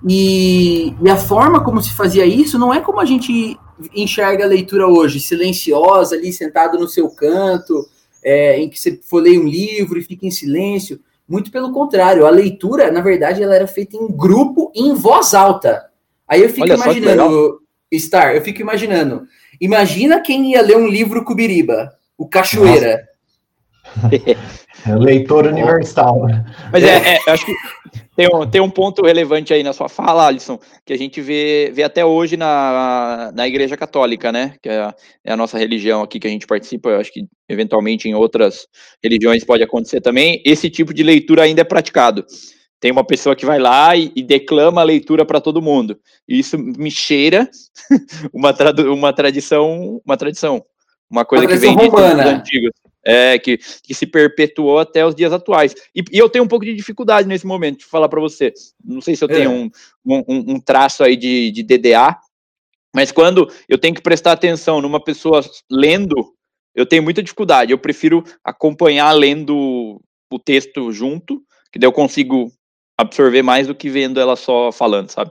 E, 0.07 0.95
e, 1.01 1.09
a 1.09 1.17
forma 1.17 1.63
como 1.63 1.81
se 1.81 1.93
fazia 1.93 2.27
isso 2.27 2.59
não 2.59 2.75
é 2.75 2.81
como 2.81 2.99
a 2.99 3.05
gente 3.05 3.57
enxerga 3.95 4.45
a 4.45 4.49
leitura 4.49 4.89
hoje, 4.89 5.21
silenciosa, 5.21 6.17
ali 6.17 6.33
sentado 6.33 6.77
no 6.77 6.89
seu 6.89 7.09
canto, 7.09 7.89
é, 8.23 8.61
em 8.61 8.69
que 8.69 8.79
você 8.79 8.99
folheia 9.01 9.41
um 9.41 9.47
livro 9.47 9.97
e 9.97 10.03
fica 10.03 10.27
em 10.27 10.31
silêncio. 10.31 10.99
Muito 11.29 11.51
pelo 11.51 11.73
contrário, 11.73 12.27
a 12.27 12.31
leitura, 12.31 12.91
na 12.91 13.01
verdade, 13.01 13.43
ela 13.43 13.55
era 13.55 13.67
feita 13.67 13.97
em 13.97 14.09
grupo, 14.11 14.73
em 14.75 14.95
voz 14.95 15.35
alta. 15.35 15.87
Aí 16.27 16.43
eu 16.43 16.49
fico 16.49 16.63
Olha 16.63 16.75
imaginando, 16.75 17.61
Star, 17.95 18.35
eu 18.35 18.43
fico 18.43 18.63
imaginando. 18.63 19.27
Imagina 19.61 20.21
quem 20.21 20.53
ia 20.53 20.63
ler 20.63 20.77
um 20.77 20.89
livro 20.89 21.25
Cubiriba, 21.25 21.93
o 22.17 22.27
Cachoeira. 22.27 23.07
É 24.87 24.95
leitor 24.95 25.47
universal. 25.47 26.29
Mas 26.73 26.85
é, 26.85 27.17
é, 27.17 27.19
acho 27.27 27.45
que 27.45 27.53
tem 28.19 28.27
um, 28.35 28.51
tem 28.51 28.61
um 28.61 28.69
ponto 28.69 29.07
relevante 29.07 29.55
aí 29.55 29.63
na 29.63 29.73
sua 29.73 29.89
fala, 29.89 30.27
Alisson, 30.27 30.59
que 30.85 30.93
a 30.93 30.99
gente 30.99 31.21
vê, 31.21 31.71
vê 31.73 31.85
até 31.85 32.05
hoje 32.05 32.37
na, 32.37 33.31
na 33.33 33.47
Igreja 33.47 33.77
Católica, 33.77 34.33
né? 34.33 34.57
Que 34.61 34.69
é 34.69 34.81
a, 34.81 34.95
é 35.25 35.33
a 35.33 35.37
nossa 35.37 35.57
religião 35.57 36.03
aqui 36.03 36.19
que 36.19 36.27
a 36.27 36.31
gente 36.31 36.45
participa, 36.45 36.97
acho 36.97 37.13
que 37.13 37.29
eventualmente 37.49 38.09
em 38.09 38.17
outras 38.17 38.67
religiões 39.01 39.45
pode 39.45 39.63
acontecer 39.63 40.01
também. 40.01 40.43
Esse 40.45 40.69
tipo 40.69 40.93
de 40.93 41.05
leitura 41.05 41.45
ainda 41.45 41.61
é 41.61 41.65
praticado. 41.65 42.27
Tem 42.81 42.91
uma 42.91 43.05
pessoa 43.05 43.37
que 43.37 43.47
vai 43.47 43.61
lá 43.61 43.95
e, 43.95 44.11
e 44.17 44.21
declama 44.25 44.81
a 44.81 44.85
leitura 44.85 45.25
para 45.25 45.41
todo 45.41 45.63
mundo. 45.63 45.97
E 46.29 46.41
isso 46.41 46.59
me 46.59 46.91
cheira 46.91 47.49
uma, 48.35 48.53
tradu, 48.53 48.93
uma 48.93 49.13
tradição, 49.13 50.03
uma 50.05 50.17
tradição, 50.17 50.61
uma 51.09 51.25
coisa 51.25 51.45
uma 51.45 51.53
que 51.53 51.57
vem 51.57 51.77
dos 51.77 52.03
antigos 52.03 52.73
é, 53.09 53.39
que, 53.39 53.57
que 53.57 53.95
se 53.95 54.07
perpetuou 54.07 54.79
até 54.79 55.05
os 55.07 55.15
dias 55.15 55.33
atuais. 55.33 55.75
E, 55.95 56.05
e, 56.13 56.19
eu 56.19 56.29
tenho 56.29 56.45
um 56.45 56.49
pouco 56.49 56.67
de 56.67 56.75
dificuldade 56.75 57.27
nesse 57.27 57.47
momento 57.47 57.79
de 57.79 57.87
falar 57.87 58.07
para 58.07 58.21
você. 58.21 58.53
Não 58.85 59.01
sei 59.01 59.17
se 59.17 59.25
eu 59.25 59.29
tenho 59.29 59.51
é. 59.51 59.55
um, 59.55 59.71
um, 60.05 60.25
um, 60.29 60.61
traço 60.61 61.03
aí 61.03 61.17
de, 61.17 61.51
de 61.51 61.63
DDA, 61.63 62.19
mas 62.95 63.11
quando 63.11 63.51
eu 63.67 63.79
tenho 63.79 63.95
que 63.95 64.03
prestar 64.03 64.33
atenção 64.33 64.83
numa 64.83 65.03
pessoa 65.03 65.41
lendo, 65.71 66.35
eu 66.75 66.85
tenho 66.85 67.03
muita 67.03 67.23
dificuldade. 67.23 67.73
Eu 67.73 67.79
prefiro 67.79 68.23
acompanhar 68.45 69.11
lendo 69.13 69.99
o 70.31 70.39
texto 70.39 70.93
junto, 70.93 71.43
que 71.73 71.79
daí 71.79 71.89
eu 71.89 71.93
consigo 71.93 72.53
absorver 72.99 73.41
mais 73.41 73.67
do 73.67 73.75
que 73.75 73.89
vendo 73.89 74.21
ela 74.21 74.37
só 74.37 74.71
falando, 74.71 75.09
sabe? 75.09 75.31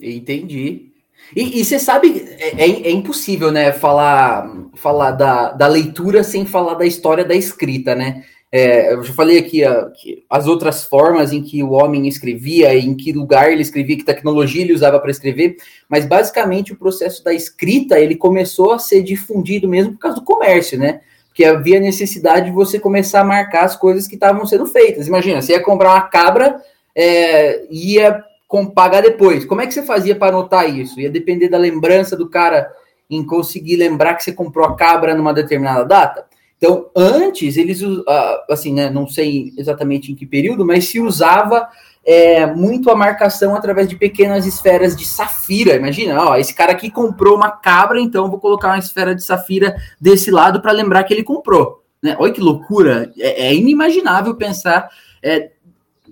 Entendi. 0.00 0.90
E, 1.34 1.64
você 1.64 1.78
sabe, 1.78 2.26
é, 2.38 2.64
é, 2.64 2.88
é, 2.88 2.90
impossível, 2.90 3.52
né, 3.52 3.72
falar, 3.72 4.50
falar 4.74 5.12
da, 5.12 5.52
da 5.52 5.66
leitura 5.68 6.24
sem 6.24 6.44
falar 6.44 6.74
da 6.74 6.84
história 6.84 7.24
da 7.24 7.34
escrita, 7.34 7.94
né? 7.94 8.24
É, 8.52 8.94
eu 8.94 9.04
já 9.04 9.12
falei 9.12 9.38
aqui 9.38 9.64
a, 9.64 9.92
as 10.28 10.48
outras 10.48 10.84
formas 10.84 11.32
em 11.32 11.40
que 11.40 11.62
o 11.62 11.70
homem 11.70 12.08
escrevia, 12.08 12.74
em 12.74 12.96
que 12.96 13.12
lugar 13.12 13.52
ele 13.52 13.62
escrevia, 13.62 13.96
que 13.96 14.04
tecnologia 14.04 14.62
ele 14.62 14.72
usava 14.72 14.98
para 14.98 15.10
escrever, 15.10 15.56
mas 15.88 16.04
basicamente 16.04 16.72
o 16.72 16.76
processo 16.76 17.22
da 17.22 17.32
escrita 17.32 18.00
ele 18.00 18.16
começou 18.16 18.72
a 18.72 18.78
ser 18.80 19.04
difundido 19.04 19.68
mesmo 19.68 19.92
por 19.92 20.00
causa 20.00 20.16
do 20.16 20.24
comércio, 20.24 20.76
né? 20.76 21.00
Porque 21.28 21.44
havia 21.44 21.78
necessidade 21.78 22.46
de 22.46 22.52
você 22.52 22.80
começar 22.80 23.20
a 23.20 23.24
marcar 23.24 23.64
as 23.64 23.76
coisas 23.76 24.08
que 24.08 24.14
estavam 24.14 24.44
sendo 24.44 24.66
feitas. 24.66 25.06
Imagina, 25.06 25.40
você 25.40 25.52
ia 25.52 25.62
comprar 25.62 25.90
uma 25.90 26.02
cabra, 26.02 26.60
é, 26.92 27.66
ia 27.70 28.24
com, 28.50 28.66
pagar 28.66 29.00
depois. 29.00 29.44
Como 29.44 29.60
é 29.60 29.66
que 29.66 29.72
você 29.72 29.84
fazia 29.84 30.16
para 30.16 30.34
anotar 30.34 30.68
isso? 30.68 31.00
Ia 31.00 31.08
depender 31.08 31.48
da 31.48 31.56
lembrança 31.56 32.16
do 32.16 32.28
cara 32.28 32.68
em 33.08 33.24
conseguir 33.24 33.76
lembrar 33.76 34.16
que 34.16 34.24
você 34.24 34.32
comprou 34.32 34.66
a 34.66 34.74
cabra 34.74 35.14
numa 35.14 35.32
determinada 35.32 35.84
data? 35.84 36.26
Então, 36.58 36.90
antes, 36.96 37.56
eles, 37.56 37.80
ah, 38.08 38.44
assim, 38.50 38.74
né, 38.74 38.90
não 38.90 39.06
sei 39.06 39.52
exatamente 39.56 40.10
em 40.10 40.16
que 40.16 40.26
período, 40.26 40.66
mas 40.66 40.88
se 40.88 40.98
usava 40.98 41.68
é, 42.04 42.44
muito 42.44 42.90
a 42.90 42.96
marcação 42.96 43.54
através 43.54 43.88
de 43.88 43.94
pequenas 43.94 44.44
esferas 44.44 44.96
de 44.96 45.06
safira. 45.06 45.76
Imagina, 45.76 46.20
ó, 46.20 46.36
esse 46.36 46.52
cara 46.52 46.72
aqui 46.72 46.90
comprou 46.90 47.36
uma 47.36 47.52
cabra, 47.52 48.00
então 48.00 48.28
vou 48.28 48.40
colocar 48.40 48.66
uma 48.66 48.78
esfera 48.80 49.14
de 49.14 49.22
safira 49.22 49.76
desse 50.00 50.28
lado 50.28 50.60
para 50.60 50.72
lembrar 50.72 51.04
que 51.04 51.14
ele 51.14 51.22
comprou. 51.22 51.84
Né? 52.02 52.16
Olha 52.18 52.32
que 52.32 52.40
loucura! 52.40 53.12
É, 53.16 53.46
é 53.46 53.54
inimaginável 53.54 54.34
pensar 54.34 54.90
é, 55.22 55.50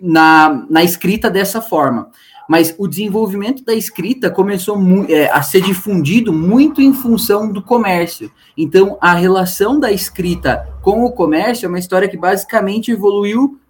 na, 0.01 0.65
na 0.71 0.85
escrita 0.85 1.29
dessa 1.29 1.61
forma. 1.61 2.11
Mas 2.49 2.75
o 2.79 2.89
desenvolvimento 2.89 3.63
da 3.63 3.75
escrita 3.75 4.31
começou 4.31 4.79
é, 5.09 5.31
a 5.31 5.43
ser 5.43 5.61
difundido 5.61 6.33
muito 6.33 6.81
em 6.81 6.95
função 6.95 7.53
do 7.53 7.63
comércio. 7.63 8.33
Então, 8.57 8.97
a 9.01 9.13
relação 9.13 9.79
da 9.79 9.93
escrita 9.93 10.67
com 10.81 11.05
o 11.05 11.13
comércio 11.13 11.67
é 11.67 11.69
uma 11.69 11.79
história 11.79 12.09
que 12.09 12.17
basicamente 12.17 12.91
evoluiu 12.91 13.61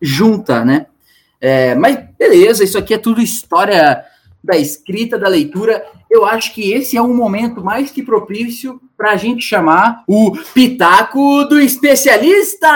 junta, 0.00 0.64
né? 0.64 0.86
É, 1.40 1.74
mas 1.74 1.98
beleza, 2.18 2.62
isso 2.62 2.78
aqui 2.78 2.94
é 2.94 2.98
tudo 2.98 3.20
história 3.20 4.04
da 4.42 4.56
escrita, 4.56 5.18
da 5.18 5.28
leitura. 5.28 5.84
Eu 6.10 6.24
acho 6.24 6.54
que 6.54 6.72
esse 6.72 6.96
é 6.96 7.02
um 7.02 7.14
momento 7.14 7.62
mais 7.64 7.90
que 7.90 8.02
propício 8.02 8.80
para 8.96 9.12
a 9.12 9.16
gente 9.16 9.44
chamar 9.44 10.04
o 10.06 10.32
Pitaco 10.54 11.44
do 11.44 11.58
Especialista! 11.58 12.68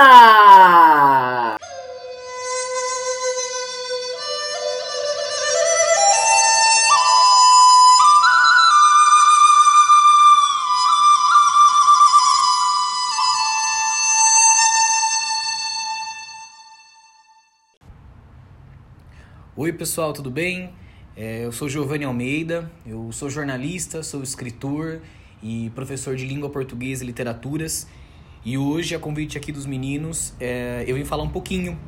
Oi 19.56 19.73
pessoal, 19.73 20.12
tudo 20.12 20.32
bem? 20.32 20.70
É, 21.16 21.44
eu 21.44 21.52
sou 21.52 21.68
Giovanni 21.68 22.04
Almeida, 22.04 22.68
eu 22.84 23.12
sou 23.12 23.30
jornalista, 23.30 24.02
sou 24.02 24.20
escritor 24.20 25.00
e 25.40 25.70
professor 25.76 26.16
de 26.16 26.26
língua 26.26 26.50
portuguesa 26.50 27.04
e 27.04 27.06
literaturas. 27.06 27.87
E 28.44 28.58
hoje, 28.58 28.96
a 28.96 28.99
convite 28.99 29.38
aqui 29.38 29.52
dos 29.52 29.64
meninos, 29.64 30.34
é, 30.40 30.82
eu 30.88 30.96
vim 30.96 31.04
falar 31.04 31.23
um 31.23 31.28
pouquinho 31.28 31.78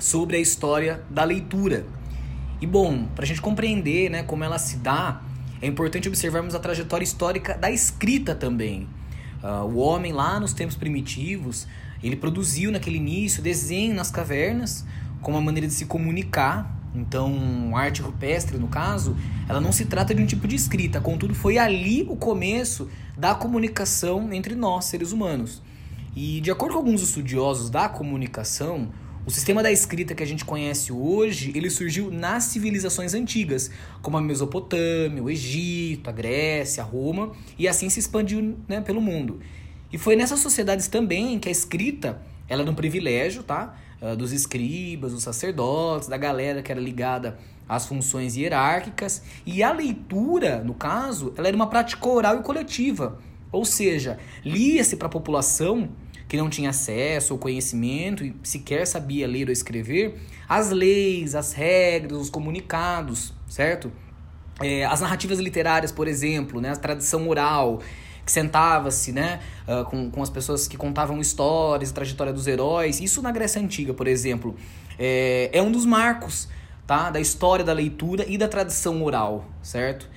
sobre 0.00 0.38
a 0.38 0.40
história 0.40 1.00
da 1.08 1.22
leitura. 1.22 1.86
E 2.60 2.66
bom, 2.66 3.04
para 3.14 3.22
a 3.22 3.28
gente 3.28 3.40
compreender 3.40 4.10
né, 4.10 4.24
como 4.24 4.42
ela 4.42 4.58
se 4.58 4.78
dá, 4.78 5.22
é 5.62 5.68
importante 5.68 6.08
observarmos 6.08 6.56
a 6.56 6.58
trajetória 6.58 7.04
histórica 7.04 7.56
da 7.56 7.70
escrita 7.70 8.34
também. 8.34 8.88
Uh, 9.40 9.64
o 9.66 9.76
homem 9.76 10.12
lá 10.12 10.40
nos 10.40 10.52
tempos 10.52 10.74
primitivos, 10.74 11.68
ele 12.02 12.16
produziu 12.16 12.72
naquele 12.72 12.96
início 12.96 13.40
desenho 13.40 13.94
nas 13.94 14.10
cavernas 14.10 14.84
como 15.22 15.36
uma 15.36 15.44
maneira 15.44 15.68
de 15.68 15.74
se 15.74 15.86
comunicar 15.86 16.76
então, 16.94 17.76
arte 17.76 18.02
rupestre, 18.02 18.58
no 18.58 18.68
caso, 18.68 19.16
ela 19.48 19.60
não 19.60 19.72
se 19.72 19.84
trata 19.84 20.14
de 20.14 20.22
um 20.22 20.26
tipo 20.26 20.48
de 20.48 20.56
escrita, 20.56 21.00
contudo, 21.00 21.34
foi 21.34 21.58
ali 21.58 22.06
o 22.08 22.16
começo 22.16 22.88
da 23.16 23.34
comunicação 23.34 24.32
entre 24.32 24.54
nós, 24.54 24.86
seres 24.86 25.12
humanos. 25.12 25.62
E, 26.16 26.40
de 26.40 26.50
acordo 26.50 26.72
com 26.72 26.78
alguns 26.78 27.02
estudiosos 27.02 27.70
da 27.70 27.88
comunicação, 27.88 28.88
o 29.26 29.30
sistema 29.30 29.62
da 29.62 29.70
escrita 29.70 30.14
que 30.14 30.22
a 30.22 30.26
gente 30.26 30.44
conhece 30.44 30.90
hoje, 30.90 31.52
ele 31.54 31.68
surgiu 31.68 32.10
nas 32.10 32.44
civilizações 32.44 33.12
antigas, 33.12 33.70
como 34.00 34.16
a 34.16 34.22
Mesopotâmia, 34.22 35.22
o 35.22 35.28
Egito, 35.28 36.08
a 36.08 36.12
Grécia, 36.12 36.82
a 36.82 36.86
Roma, 36.86 37.32
e 37.58 37.68
assim 37.68 37.90
se 37.90 38.00
expandiu 38.00 38.56
né, 38.66 38.80
pelo 38.80 39.02
mundo. 39.02 39.38
E 39.92 39.98
foi 39.98 40.16
nessas 40.16 40.40
sociedades 40.40 40.88
também 40.88 41.38
que 41.38 41.48
a 41.48 41.52
escrita, 41.52 42.22
ela 42.48 42.62
era 42.62 42.70
um 42.70 42.74
privilégio, 42.74 43.42
tá? 43.42 43.76
Uh, 44.00 44.16
dos 44.16 44.32
escribas, 44.32 45.12
dos 45.12 45.22
sacerdotes, 45.22 46.08
da 46.08 46.16
galera 46.16 46.62
que 46.62 46.72
era 46.72 46.80
ligada 46.80 47.38
às 47.68 47.86
funções 47.86 48.36
hierárquicas. 48.36 49.22
E 49.44 49.62
a 49.62 49.72
leitura, 49.72 50.62
no 50.64 50.74
caso, 50.74 51.32
ela 51.36 51.48
era 51.48 51.56
uma 51.56 51.68
prática 51.68 52.08
oral 52.08 52.38
e 52.40 52.42
coletiva. 52.42 53.18
Ou 53.50 53.64
seja, 53.64 54.18
lia-se 54.44 54.96
para 54.96 55.06
a 55.06 55.10
população 55.10 55.88
que 56.28 56.36
não 56.36 56.50
tinha 56.50 56.70
acesso 56.70 57.32
ou 57.32 57.38
conhecimento 57.38 58.22
e 58.22 58.36
sequer 58.42 58.86
sabia 58.86 59.26
ler 59.26 59.46
ou 59.46 59.52
escrever, 59.52 60.18
as 60.46 60.70
leis, 60.70 61.34
as 61.34 61.54
regras, 61.54 62.18
os 62.18 62.30
comunicados, 62.30 63.32
certo? 63.48 63.90
É, 64.60 64.84
as 64.84 65.00
narrativas 65.00 65.38
literárias, 65.38 65.90
por 65.90 66.06
exemplo, 66.06 66.60
né, 66.60 66.70
a 66.70 66.76
tradição 66.76 67.26
oral, 67.28 67.80
que 68.28 68.32
sentava-se, 68.32 69.10
né, 69.10 69.40
uh, 69.66 69.86
com, 69.86 70.10
com 70.10 70.22
as 70.22 70.28
pessoas 70.28 70.68
que 70.68 70.76
contavam 70.76 71.18
histórias, 71.18 71.90
a 71.90 71.94
trajetória 71.94 72.30
dos 72.30 72.46
heróis. 72.46 73.00
Isso 73.00 73.22
na 73.22 73.32
Grécia 73.32 73.58
Antiga, 73.58 73.94
por 73.94 74.06
exemplo, 74.06 74.54
é, 74.98 75.48
é 75.50 75.62
um 75.62 75.72
dos 75.72 75.86
marcos, 75.86 76.46
tá, 76.86 77.08
da 77.08 77.18
história 77.18 77.64
da 77.64 77.72
leitura 77.72 78.26
e 78.28 78.36
da 78.36 78.46
tradição 78.46 79.02
oral, 79.02 79.46
certo? 79.62 80.10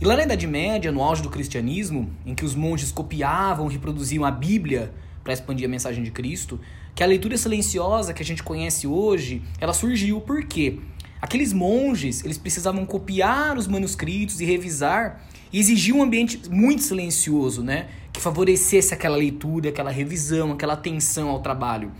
E 0.00 0.04
lá 0.04 0.16
na 0.16 0.22
Idade 0.22 0.46
Média, 0.46 0.92
no 0.92 1.02
auge 1.02 1.22
do 1.22 1.28
cristianismo, 1.28 2.08
em 2.24 2.36
que 2.36 2.44
os 2.44 2.54
monges 2.54 2.92
copiavam 2.92 3.68
e 3.68 3.72
reproduziam 3.72 4.24
a 4.24 4.30
Bíblia 4.30 4.94
para 5.24 5.32
expandir 5.32 5.66
a 5.66 5.68
mensagem 5.68 6.04
de 6.04 6.12
Cristo, 6.12 6.60
que 6.94 7.02
a 7.02 7.06
leitura 7.06 7.36
silenciosa 7.36 8.14
que 8.14 8.22
a 8.22 8.24
gente 8.24 8.44
conhece 8.44 8.86
hoje, 8.86 9.42
ela 9.60 9.72
surgiu 9.72 10.20
por 10.20 10.44
quê? 10.44 10.78
Aqueles 11.20 11.52
monges, 11.52 12.24
eles 12.24 12.38
precisavam 12.38 12.86
copiar 12.86 13.58
os 13.58 13.66
manuscritos 13.66 14.40
e 14.40 14.44
revisar 14.44 15.20
exigia 15.58 15.94
um 15.94 16.02
ambiente 16.02 16.40
muito 16.48 16.82
silencioso, 16.82 17.62
né? 17.62 17.88
Que 18.12 18.20
favorecesse 18.20 18.94
aquela 18.94 19.16
leitura, 19.16 19.70
aquela 19.70 19.90
revisão, 19.90 20.52
aquela 20.52 20.74
atenção 20.74 21.28
ao 21.28 21.40
trabalho. 21.40 21.90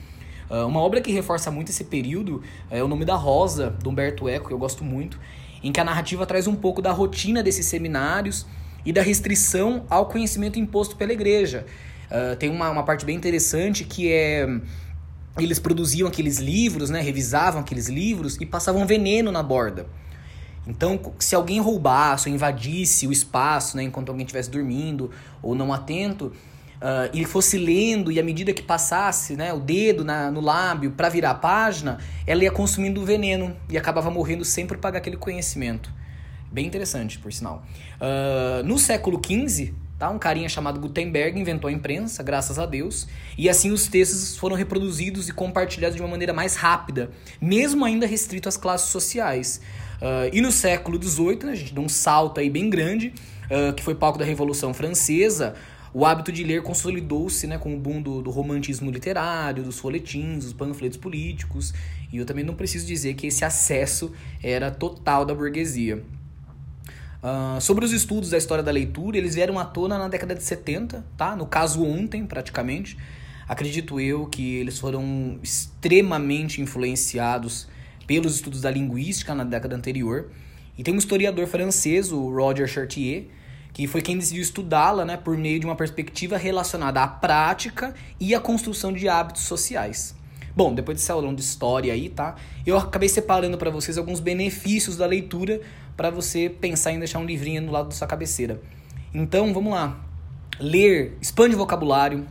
Uh, 0.49 0.67
uma 0.67 0.81
obra 0.81 1.01
que 1.01 1.11
reforça 1.11 1.51
muito 1.51 1.71
esse 1.71 1.85
período 1.85 2.43
é 2.71 2.83
O 2.83 2.89
Nome 2.89 3.05
da 3.05 3.15
Rosa, 3.15 3.71
do 3.71 3.91
Humberto 3.91 4.29
Eco, 4.29 4.49
que 4.49 4.55
eu 4.55 4.59
gosto 4.59 4.85
muito, 4.85 5.19
em 5.63 5.71
que 5.73 5.81
a 5.81 5.85
narrativa 5.85 6.27
traz 6.27 6.47
um 6.47 6.55
pouco 6.55 6.83
da 6.83 6.91
rotina 6.93 7.43
desses 7.43 7.67
seminários 7.67 8.47
e 8.85 8.93
da 8.93 9.03
restrição 9.03 9.85
ao 9.89 10.07
conhecimento 10.07 10.59
imposto 10.59 10.97
pela 10.97 11.13
igreja. 11.13 11.67
Uh, 12.11 12.37
tem 12.37 12.51
uma, 12.51 12.71
uma 12.71 12.83
parte 12.83 13.05
bem 13.05 13.17
interessante 13.17 13.85
que 13.85 14.11
é 14.11 14.49
eles 15.39 15.59
produziam 15.59 16.09
aqueles 16.09 16.39
livros, 16.39 16.91
né, 16.91 17.01
revisavam 17.01 17.61
aqueles 17.61 17.89
livros 17.89 18.37
e 18.41 18.47
passavam 18.47 18.85
veneno 18.87 19.31
na 19.31 19.43
borda. 19.43 19.87
Então, 20.67 21.01
se 21.19 21.35
alguém 21.35 21.61
roubasse 21.61 22.29
ou 22.29 22.35
invadisse 22.35 23.07
o 23.07 23.13
espaço, 23.13 23.77
né, 23.77 23.83
enquanto 23.83 24.11
alguém 24.11 24.25
estivesse 24.25 24.51
dormindo 24.51 25.11
ou 25.43 25.55
não 25.55 25.73
atento, 25.73 26.33
uh, 26.81 27.11
e 27.13 27.25
fosse 27.25 27.59
lendo 27.59 28.11
e 28.11 28.19
à 28.19 28.23
medida 28.23 28.53
que 28.53 28.63
passasse 28.63 29.37
né, 29.37 29.53
o 29.53 29.61
dedo 29.61 30.05
na, 30.05 30.31
no 30.31 30.41
lábio 30.41 30.91
para 30.93 31.09
virar 31.09 31.31
a 31.31 31.35
página, 31.35 31.99
ela 32.27 32.43
ia 32.43 32.51
consumindo 32.51 33.01
o 33.01 33.05
veneno 33.05 33.57
e 33.69 33.79
acabava 33.79 34.11
morrendo 34.11 34.45
sem 34.45 34.67
propagar 34.67 35.01
aquele 35.01 35.17
conhecimento. 35.17 35.93
Bem 36.51 36.67
interessante, 36.67 37.19
por 37.19 37.33
sinal. 37.33 37.65
Uh, 38.01 38.65
no 38.65 38.77
século 38.77 39.21
XV, 39.25 39.73
tá, 39.97 40.11
um 40.11 40.19
carinha 40.19 40.49
chamado 40.49 40.81
Gutenberg 40.81 41.39
inventou 41.39 41.69
a 41.69 41.73
imprensa, 41.73 42.25
graças 42.25 42.59
a 42.59 42.67
Deus, 42.67 43.07
e 43.39 43.49
assim 43.49 43.71
os 43.71 43.87
textos 43.87 44.37
foram 44.37 44.57
reproduzidos 44.57 45.29
e 45.29 45.33
compartilhados 45.33 45.95
de 45.95 46.03
uma 46.03 46.09
maneira 46.09 46.33
mais 46.33 46.57
rápida, 46.57 47.11
mesmo 47.41 47.85
ainda 47.85 48.05
restrito 48.05 48.49
às 48.49 48.57
classes 48.57 48.89
sociais. 48.89 49.61
Uh, 50.01 50.33
e 50.33 50.41
no 50.41 50.51
século 50.51 51.03
XVIII, 51.03 51.45
né, 51.45 51.53
a 51.53 51.55
gente 51.55 51.75
deu 51.75 51.83
um 51.83 51.89
salto 51.89 52.41
aí 52.41 52.49
bem 52.49 52.71
grande, 52.71 53.13
uh, 53.51 53.73
que 53.75 53.83
foi 53.83 53.95
palco 53.95 54.19
da 54.19 54.25
Revolução 54.25 54.73
Francesa, 54.73 55.55
o 55.93 56.07
hábito 56.07 56.31
de 56.31 56.45
ler 56.45 56.63
consolidou-se 56.63 57.47
né, 57.47 57.59
com 57.59 57.75
o 57.75 57.79
boom 57.79 58.01
do, 58.01 58.23
do, 58.23 58.31
romantismo 58.31 58.91
literário, 58.91 59.63
dos 59.63 59.79
folhetins, 59.79 60.45
dos 60.45 60.53
panfletos 60.53 60.97
políticos, 60.97 61.75
e 62.13 62.17
eu 62.17 62.25
também 62.25 62.45
não 62.45 62.55
preciso 62.55 62.87
dizer 62.87 63.15
que 63.15 63.27
esse 63.27 63.45
acesso 63.45 64.13
era 64.43 64.71
total 64.71 65.25
da 65.25 65.35
burguesia. 65.35 66.03
Uh, 67.23 67.61
sobre 67.61 67.85
os 67.85 67.93
estudos 67.93 68.31
da 68.31 68.39
história 68.39 68.65
da 68.65 68.71
leitura, 68.71 69.19
eles 69.19 69.35
vieram 69.35 69.59
à 69.59 69.65
tona 69.65 69.99
na 69.99 70.09
década 70.09 70.35
de 70.35 70.43
70, 70.43 71.05
tá? 71.17 71.37
no 71.37 71.45
caso 71.45 71.85
ontem, 71.85 72.25
praticamente. 72.25 72.97
Acredito 73.47 74.01
eu 74.01 74.27
que 74.27 74.55
eles 74.57 74.79
foram 74.79 75.39
extremamente 75.43 76.63
influenciados 76.63 77.69
pelos 78.11 78.35
estudos 78.35 78.61
da 78.61 78.73
linguística 78.73 79.33
na 79.37 79.45
década 79.45 79.77
anterior. 79.77 80.33
E 80.77 80.83
tem 80.83 80.93
um 80.93 80.99
historiador 80.99 81.47
francês, 81.47 82.11
o 82.11 82.29
Roger 82.29 82.67
Chartier, 82.67 83.27
que 83.73 83.87
foi 83.87 84.03
quem 84.03 84.19
decidiu 84.19 84.43
estudá-la 84.43 85.05
né, 85.05 85.17
por 85.17 85.37
meio 85.37 85.61
de 85.61 85.65
uma 85.65 85.77
perspectiva 85.77 86.37
relacionada 86.37 87.01
à 87.01 87.07
prática 87.07 87.95
e 88.19 88.35
à 88.35 88.41
construção 88.41 88.93
de 88.93 89.09
hábitos 89.09 89.43
sociais. 89.43 90.13
Bom, 90.57 90.75
depois 90.75 90.99
desse 90.99 91.13
aulão 91.13 91.33
de 91.33 91.41
história 91.41 91.93
aí, 91.93 92.09
tá? 92.09 92.35
Eu 92.67 92.77
acabei 92.77 93.09
separando 93.09 93.57
para 93.57 93.71
vocês 93.71 93.97
alguns 93.97 94.19
benefícios 94.19 94.97
da 94.97 95.07
leitura 95.07 95.61
para 95.97 96.11
você 96.11 96.51
pensar 96.51 96.91
em 96.91 96.99
deixar 96.99 97.21
um 97.21 97.25
livrinho 97.25 97.63
no 97.63 97.71
lado 97.71 97.91
da 97.91 97.95
sua 97.95 98.09
cabeceira. 98.09 98.61
Então, 99.15 99.55
vamos 99.55 99.73
lá. 99.73 100.05
Ler 100.59 101.17
expande 101.23 101.55
o 101.55 101.59
vocabulário, 101.59 102.27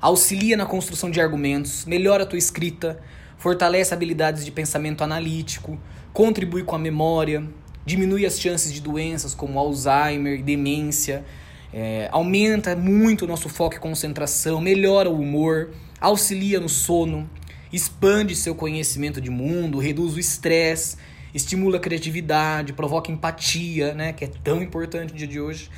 auxilia 0.00 0.56
na 0.56 0.64
construção 0.64 1.10
de 1.10 1.20
argumentos, 1.20 1.84
melhora 1.86 2.22
a 2.22 2.26
tua 2.26 2.38
escrita, 2.38 3.02
fortalece 3.38 3.92
habilidades 3.92 4.44
de 4.44 4.50
pensamento 4.50 5.02
analítico, 5.04 5.78
contribui 6.12 6.62
com 6.62 6.76
a 6.76 6.78
memória, 6.78 7.44
diminui 7.84 8.24
as 8.24 8.40
chances 8.40 8.72
de 8.72 8.80
doenças 8.80 9.34
como 9.34 9.58
Alzheimer, 9.58 10.42
demência, 10.42 11.24
é, 11.72 12.08
aumenta 12.12 12.76
muito 12.76 13.24
o 13.24 13.28
nosso 13.28 13.48
foco 13.48 13.74
e 13.74 13.78
concentração, 13.78 14.60
melhora 14.60 15.10
o 15.10 15.20
humor, 15.20 15.70
auxilia 16.00 16.60
no 16.60 16.68
sono, 16.68 17.28
expande 17.72 18.36
seu 18.36 18.54
conhecimento 18.54 19.20
de 19.20 19.28
mundo, 19.28 19.78
reduz 19.78 20.14
o 20.14 20.20
estresse, 20.20 20.96
estimula 21.34 21.78
a 21.78 21.80
criatividade, 21.80 22.72
provoca 22.72 23.10
empatia, 23.10 23.92
né, 23.92 24.12
que 24.12 24.24
é 24.24 24.30
tão 24.44 24.62
importante 24.62 25.12
no 25.12 25.18
dia 25.18 25.26
de 25.26 25.40
hoje. 25.40 25.68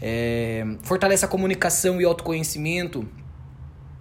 É, 0.00 0.64
fortalece 0.82 1.24
a 1.24 1.28
comunicação 1.28 2.00
e 2.00 2.04
autoconhecimento, 2.04 3.06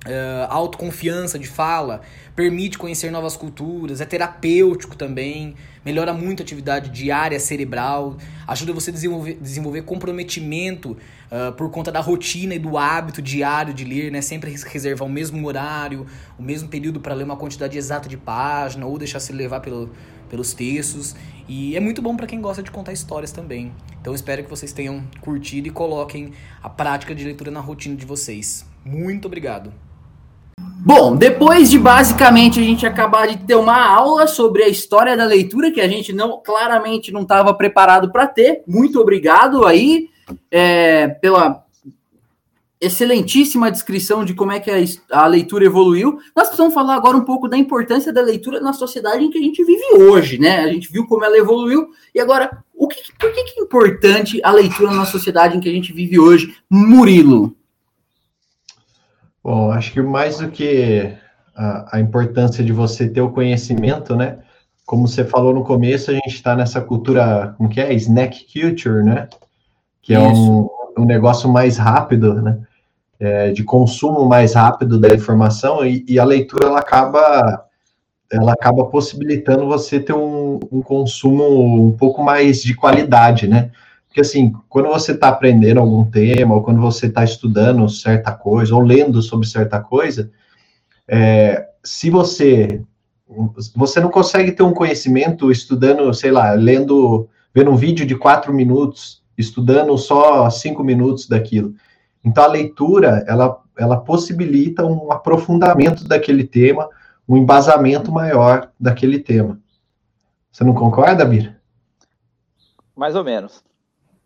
é, 0.06 0.48
autoconfiança 0.50 1.38
de 1.38 1.48
fala, 1.48 2.02
permite 2.36 2.78
conhecer 2.78 3.12
novas 3.12 3.36
culturas, 3.36 4.00
é 4.00 4.06
terapêutico 4.06 4.96
também, 4.96 5.56
melhora 5.84 6.14
muito 6.14 6.42
a 6.42 6.44
atividade 6.44 6.90
diária 6.90 7.40
cerebral, 7.40 8.18
ajuda 8.48 8.72
você 8.72 8.92
a 8.92 8.94
desenvolver, 8.94 9.38
desenvolver 9.42 9.82
comprometimento 9.82 10.92
uh, 11.32 11.52
por 11.54 11.70
conta 11.70 11.92
da 11.92 12.00
rotina 12.00 12.56
e 12.56 12.60
do 12.60 12.78
hábito 12.78 13.22
diário 13.22 13.74
de 13.74 13.84
ler, 13.84 14.12
né? 14.12 14.22
Sempre 14.22 14.52
reservar 14.52 15.08
o 15.08 15.12
mesmo 15.12 15.46
horário, 15.46 16.06
o 16.38 16.44
mesmo 16.44 16.70
período 16.70 17.00
para 17.02 17.14
ler 17.14 17.24
uma 17.24 17.36
quantidade 17.36 17.78
exata 17.78 18.08
de 18.08 18.16
página 18.16 18.86
ou 18.86 18.98
deixar 18.98 19.20
se 19.20 19.34
levar 19.34 19.60
pelo, 19.60 19.92
pelos 20.30 20.54
textos. 20.54 21.16
E 21.48 21.76
é 21.76 21.80
muito 21.80 22.02
bom 22.02 22.16
para 22.16 22.28
quem 22.28 22.40
gosta 22.40 22.64
de 22.64 22.72
contar 22.72 22.94
histórias 22.94 23.32
também. 23.32 23.74
Então 24.00 24.14
espero 24.14 24.44
que 24.44 24.50
vocês 24.50 24.72
tenham 24.72 25.04
curtido 25.20 25.68
e 25.68 25.72
coloquem 25.72 26.32
a 26.64 26.70
prática 26.70 27.14
de 27.14 27.26
leitura 27.26 27.52
na 27.52 27.60
rotina 27.60 27.96
de 27.96 28.06
vocês. 28.06 28.66
Muito 28.86 29.26
obrigado. 29.26 29.74
Bom, 30.82 31.16
depois 31.16 31.70
de 31.70 31.78
basicamente 31.78 32.60
a 32.60 32.64
gente 32.64 32.86
acabar 32.86 33.28
de 33.28 33.38
ter 33.38 33.56
uma 33.56 33.86
aula 33.86 34.28
sobre 34.28 34.64
a 34.64 34.70
história 34.70 35.16
da 35.16 35.26
leitura 35.26 35.72
que 35.72 35.82
a 35.82 35.88
gente 35.90 36.14
não 36.14 36.42
claramente 36.42 37.12
não 37.12 37.24
estava 37.24 37.54
preparado 37.54 38.10
para 38.12 38.26
ter, 38.26 38.64
muito 38.66 39.00
obrigado 39.00 39.66
aí 39.66 40.08
é, 40.50 41.10
pela 41.10 41.66
excelentíssima 42.80 43.70
descrição 43.70 44.24
de 44.24 44.34
como 44.34 44.54
é 44.54 44.60
que 44.60 44.72
a, 44.72 44.78
a, 45.12 45.28
leitura 45.28 45.66
evoluiu. 45.66 46.18
Nós 46.34 46.48
precisamos 46.48 46.74
falar 46.74 46.96
agora 46.96 47.18
um 47.18 47.26
pouco 47.26 47.50
da 47.50 47.58
importância 47.58 48.14
da 48.14 48.22
leitura 48.22 48.62
na 48.62 48.72
sociedade 48.72 49.26
em 49.26 49.30
que 49.30 49.38
a 49.38 49.42
gente 49.42 49.62
vive 49.66 49.84
hoje, 49.96 50.38
né? 50.38 50.62
A 50.62 50.72
gente 50.72 50.90
viu 50.90 51.06
como 51.06 51.26
ela 51.26 51.38
evoluiu 51.38 51.90
e 52.16 52.22
agora 52.22 52.64
o 52.74 52.88
que, 52.88 52.96
por 53.20 53.34
que, 53.34 53.44
que 53.44 53.60
é 53.60 53.64
importante 53.64 54.40
a 54.42 54.52
leitura 54.52 54.92
na 54.92 55.06
sociedade 55.06 55.58
em 55.58 55.60
que 55.60 55.68
a 55.68 55.74
gente 55.74 55.92
vive 55.92 56.18
hoje, 56.18 56.56
Murilo? 56.70 57.54
Bom, 59.50 59.72
acho 59.72 59.92
que 59.94 60.00
mais 60.00 60.38
do 60.38 60.52
que 60.52 61.12
a, 61.56 61.98
a, 61.98 62.00
importância 62.00 62.64
de 62.64 62.72
você 62.72 63.10
ter 63.10 63.22
o 63.22 63.32
conhecimento, 63.32 64.16
né? 64.16 64.38
Como 64.86 65.08
você 65.08 65.26
falou 65.26 65.56
no 65.56 65.64
começo, 65.64 66.12
a 66.12 66.14
gente 66.14 66.28
está 66.28 66.56
nessa 66.56 66.80
cultura, 66.80 67.56
como 67.58 67.68
que 67.68 67.82
é? 67.82 67.92
Snack 67.96 68.46
culture, 68.54 69.04
né? 69.04 69.28
Que 70.04 70.14
é 70.14 70.20
um, 70.20 70.70
um, 70.96 71.04
negócio 71.04 71.52
mais 71.52 71.78
rápido, 71.80 72.40
né? 72.40 72.60
É, 73.20 73.50
de 73.50 73.64
consumo 73.64 74.24
mais 74.28 74.54
rápido 74.54 75.00
da 75.00 75.12
informação 75.16 75.84
e, 75.84 76.06
e, 76.08 76.20
a 76.20 76.24
leitura 76.24 76.68
ela 76.68 76.80
acaba 76.80 77.66
ela 78.32 78.54
acaba 78.54 78.86
possibilitando 78.86 79.66
você 79.66 80.00
ter 80.00 80.14
um, 80.14 80.60
um 80.72 80.84
consumo 80.84 81.88
um 81.88 81.92
pouco 81.92 82.22
mais 82.22 82.62
de 82.62 82.76
qualidade, 82.76 83.48
né? 83.48 83.72
Porque, 84.20 84.22
assim, 84.22 84.54
quando 84.68 84.90
você 84.90 85.14
está 85.14 85.30
aprendendo 85.30 85.80
algum 85.80 86.04
tema, 86.04 86.54
ou 86.54 86.62
quando 86.62 86.82
você 86.82 87.06
está 87.06 87.24
estudando 87.24 87.88
certa 87.88 88.34
coisa, 88.34 88.76
ou 88.76 88.82
lendo 88.82 89.22
sobre 89.22 89.48
certa 89.48 89.80
coisa, 89.80 90.30
é, 91.08 91.70
se 91.84 92.10
você. 92.10 92.84
Você 93.76 94.00
não 94.00 94.10
consegue 94.10 94.52
ter 94.52 94.64
um 94.64 94.74
conhecimento 94.74 95.52
estudando, 95.52 96.12
sei 96.14 96.32
lá, 96.32 96.52
lendo, 96.54 97.30
vendo 97.54 97.70
um 97.70 97.76
vídeo 97.76 98.06
de 98.06 98.16
quatro 98.16 98.52
minutos, 98.52 99.24
estudando 99.38 99.96
só 99.98 100.50
cinco 100.50 100.84
minutos 100.84 101.28
daquilo. 101.28 101.76
Então, 102.24 102.44
a 102.44 102.48
leitura, 102.48 103.24
ela, 103.28 103.62
ela 103.78 103.98
possibilita 103.98 104.84
um 104.84 105.12
aprofundamento 105.12 106.04
daquele 106.06 106.44
tema, 106.44 106.90
um 107.28 107.38
embasamento 107.38 108.12
maior 108.12 108.72
daquele 108.80 109.20
tema. 109.20 109.60
Você 110.52 110.64
não 110.64 110.74
concorda, 110.74 111.24
Bira? 111.24 111.62
Mais 112.96 113.16
ou 113.16 113.24
menos. 113.24 113.69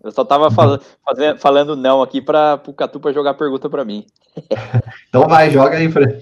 Eu 0.04 0.12
só 0.12 0.26
tava 0.26 0.52
fal 0.52 0.80
fazendo, 1.06 1.40
falando 1.40 1.76
não 1.78 2.02
aqui 2.02 2.22
para 2.22 2.62
o 2.68 2.74
Catu 2.74 3.00
para 3.00 3.14
jogar 3.14 3.36
pergunta 3.36 3.70
para 3.70 3.86
mim. 3.86 4.06
então 5.08 5.28
vai, 5.28 5.50
joga 5.50 5.78
aí, 5.78 5.90
Fred. 5.90 6.22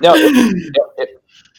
Não, 0.00 0.16
eu, 0.16 0.30
eu, 0.30 1.06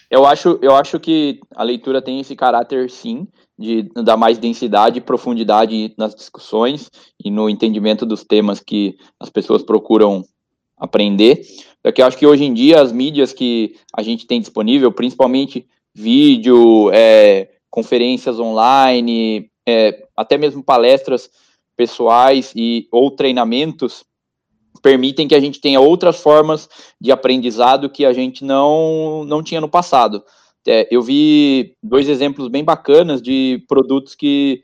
eu, 0.09 0.25
acho, 0.25 0.57
eu 0.63 0.75
acho 0.75 0.99
que 0.99 1.39
a 1.55 1.61
leitura 1.61 2.01
tem 2.01 2.19
esse 2.19 2.35
caráter, 2.35 2.89
sim, 2.89 3.27
de 3.57 3.83
dar 4.03 4.17
mais 4.17 4.39
densidade 4.39 4.97
e 4.97 5.01
profundidade 5.01 5.93
nas 5.95 6.15
discussões 6.15 6.89
e 7.23 7.29
no 7.29 7.47
entendimento 7.47 8.03
dos 8.03 8.23
temas 8.23 8.59
que 8.59 8.97
as 9.19 9.29
pessoas 9.29 9.61
procuram 9.61 10.25
aprender. 10.75 11.41
É 11.83 11.91
que 11.91 12.01
eu 12.01 12.05
acho 12.07 12.17
que 12.17 12.25
hoje 12.25 12.45
em 12.45 12.53
dia 12.53 12.81
as 12.81 12.91
mídias 12.91 13.31
que 13.31 13.75
a 13.95 14.01
gente 14.01 14.25
tem 14.25 14.39
disponível, 14.39 14.91
principalmente 14.91 15.67
vídeo, 15.93 16.89
é, 16.91 17.49
conferências 17.69 18.39
online, 18.39 19.51
é, 19.67 20.07
até 20.17 20.37
mesmo 20.37 20.63
palestras 20.63 21.29
pessoais 21.75 22.53
e 22.55 22.87
ou 22.91 23.11
treinamentos 23.11 24.05
permitem 24.81 25.27
que 25.27 25.35
a 25.35 25.39
gente 25.39 25.61
tenha 25.61 25.79
outras 25.79 26.19
formas 26.19 26.69
de 26.99 27.11
aprendizado 27.11 27.89
que 27.89 28.05
a 28.05 28.11
gente 28.11 28.43
não, 28.43 29.23
não 29.25 29.41
tinha 29.41 29.61
no 29.61 29.69
passado. 29.69 30.23
É, 30.67 30.87
eu 30.91 31.01
vi 31.01 31.75
dois 31.81 32.07
exemplos 32.07 32.47
bem 32.47 32.63
bacanas 32.63 33.21
de 33.21 33.63
produtos 33.67 34.15
que 34.15 34.63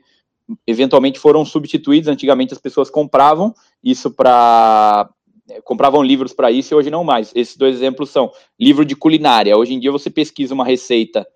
eventualmente 0.66 1.18
foram 1.18 1.44
substituídos. 1.44 2.08
Antigamente 2.08 2.52
as 2.52 2.60
pessoas 2.60 2.90
compravam 2.90 3.54
isso 3.82 4.10
para 4.10 5.08
é, 5.50 5.60
compravam 5.62 6.02
livros 6.02 6.32
para 6.32 6.50
isso 6.50 6.72
e 6.72 6.76
hoje 6.76 6.90
não 6.90 7.04
mais. 7.04 7.32
Esses 7.34 7.56
dois 7.56 7.74
exemplos 7.74 8.10
são 8.10 8.30
livro 8.58 8.84
de 8.84 8.94
culinária. 8.94 9.56
Hoje 9.56 9.74
em 9.74 9.80
dia 9.80 9.92
você 9.92 10.10
pesquisa 10.10 10.54
uma 10.54 10.64
receita 10.64 11.26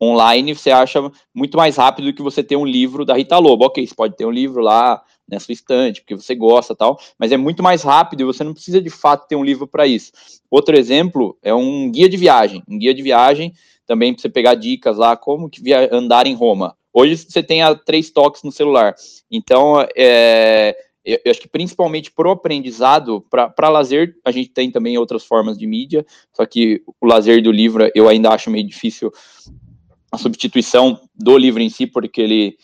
online, 0.00 0.54
você 0.54 0.70
acha 0.70 1.00
muito 1.32 1.56
mais 1.56 1.76
rápido 1.76 2.06
do 2.06 2.14
que 2.14 2.22
você 2.22 2.42
ter 2.42 2.56
um 2.56 2.66
livro 2.66 3.04
da 3.04 3.14
Rita 3.14 3.38
Lobo. 3.38 3.66
Ok, 3.66 3.86
você 3.86 3.94
pode 3.94 4.16
ter 4.16 4.26
um 4.26 4.30
livro 4.30 4.60
lá 4.60 5.00
na 5.32 5.40
sua 5.40 5.52
estante, 5.52 6.02
porque 6.02 6.14
você 6.14 6.34
gosta 6.34 6.74
tal, 6.74 7.00
mas 7.18 7.32
é 7.32 7.36
muito 7.36 7.62
mais 7.62 7.82
rápido 7.82 8.20
e 8.20 8.24
você 8.24 8.44
não 8.44 8.52
precisa 8.52 8.80
de 8.80 8.90
fato 8.90 9.26
ter 9.26 9.34
um 9.34 9.44
livro 9.44 9.66
para 9.66 9.86
isso. 9.86 10.12
Outro 10.50 10.78
exemplo 10.78 11.36
é 11.42 11.54
um 11.54 11.90
guia 11.90 12.08
de 12.08 12.16
viagem. 12.16 12.62
Um 12.68 12.78
guia 12.78 12.92
de 12.92 13.02
viagem 13.02 13.54
também 13.86 14.12
para 14.12 14.20
você 14.20 14.28
pegar 14.28 14.54
dicas 14.54 14.98
lá, 14.98 15.16
como 15.16 15.48
que 15.48 15.62
andar 15.90 16.26
em 16.26 16.34
Roma. 16.34 16.76
Hoje 16.92 17.16
você 17.16 17.42
tem 17.42 17.62
a 17.62 17.74
três 17.74 18.10
toques 18.10 18.42
no 18.42 18.52
celular. 18.52 18.94
Então, 19.30 19.84
é, 19.96 20.76
eu 21.04 21.30
acho 21.30 21.40
que 21.40 21.48
principalmente 21.48 22.10
para 22.10 22.28
o 22.28 22.32
aprendizado, 22.32 23.24
para 23.30 23.68
lazer, 23.70 24.14
a 24.24 24.30
gente 24.30 24.50
tem 24.50 24.70
também 24.70 24.98
outras 24.98 25.24
formas 25.24 25.56
de 25.56 25.66
mídia, 25.66 26.04
só 26.32 26.44
que 26.44 26.82
o 27.00 27.06
lazer 27.06 27.42
do 27.42 27.50
livro 27.50 27.90
eu 27.94 28.08
ainda 28.08 28.30
acho 28.30 28.50
meio 28.50 28.66
difícil 28.66 29.10
a 30.12 30.18
substituição 30.18 31.00
do 31.14 31.38
livro 31.38 31.62
em 31.62 31.70
si, 31.70 31.86
porque 31.86 32.20
ele, 32.20 32.56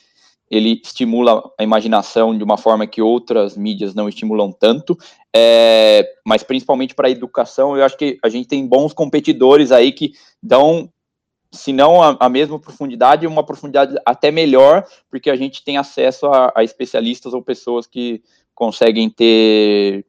ele 0.50 0.80
estimula 0.82 1.42
a 1.58 1.62
imaginação 1.62 2.36
de 2.36 2.42
uma 2.42 2.56
forma 2.56 2.86
que 2.86 3.02
outras 3.02 3.56
mídias 3.56 3.94
não 3.94 4.08
estimulam 4.08 4.50
tanto, 4.52 4.96
é, 5.34 6.08
mas 6.24 6.42
principalmente 6.42 6.94
para 6.94 7.08
a 7.08 7.10
educação, 7.10 7.76
eu 7.76 7.84
acho 7.84 7.96
que 7.96 8.18
a 8.22 8.28
gente 8.28 8.48
tem 8.48 8.66
bons 8.66 8.92
competidores 8.92 9.70
aí 9.70 9.92
que 9.92 10.12
dão, 10.42 10.88
se 11.52 11.72
não 11.72 12.02
a, 12.02 12.16
a 12.18 12.28
mesma 12.28 12.58
profundidade, 12.58 13.26
uma 13.26 13.44
profundidade 13.44 13.94
até 14.06 14.30
melhor, 14.30 14.84
porque 15.10 15.30
a 15.30 15.36
gente 15.36 15.62
tem 15.64 15.76
acesso 15.76 16.26
a, 16.26 16.52
a 16.54 16.64
especialistas 16.64 17.34
ou 17.34 17.42
pessoas 17.42 17.86
que 17.86 18.22
conseguem 18.54 19.10
ter 19.10 20.04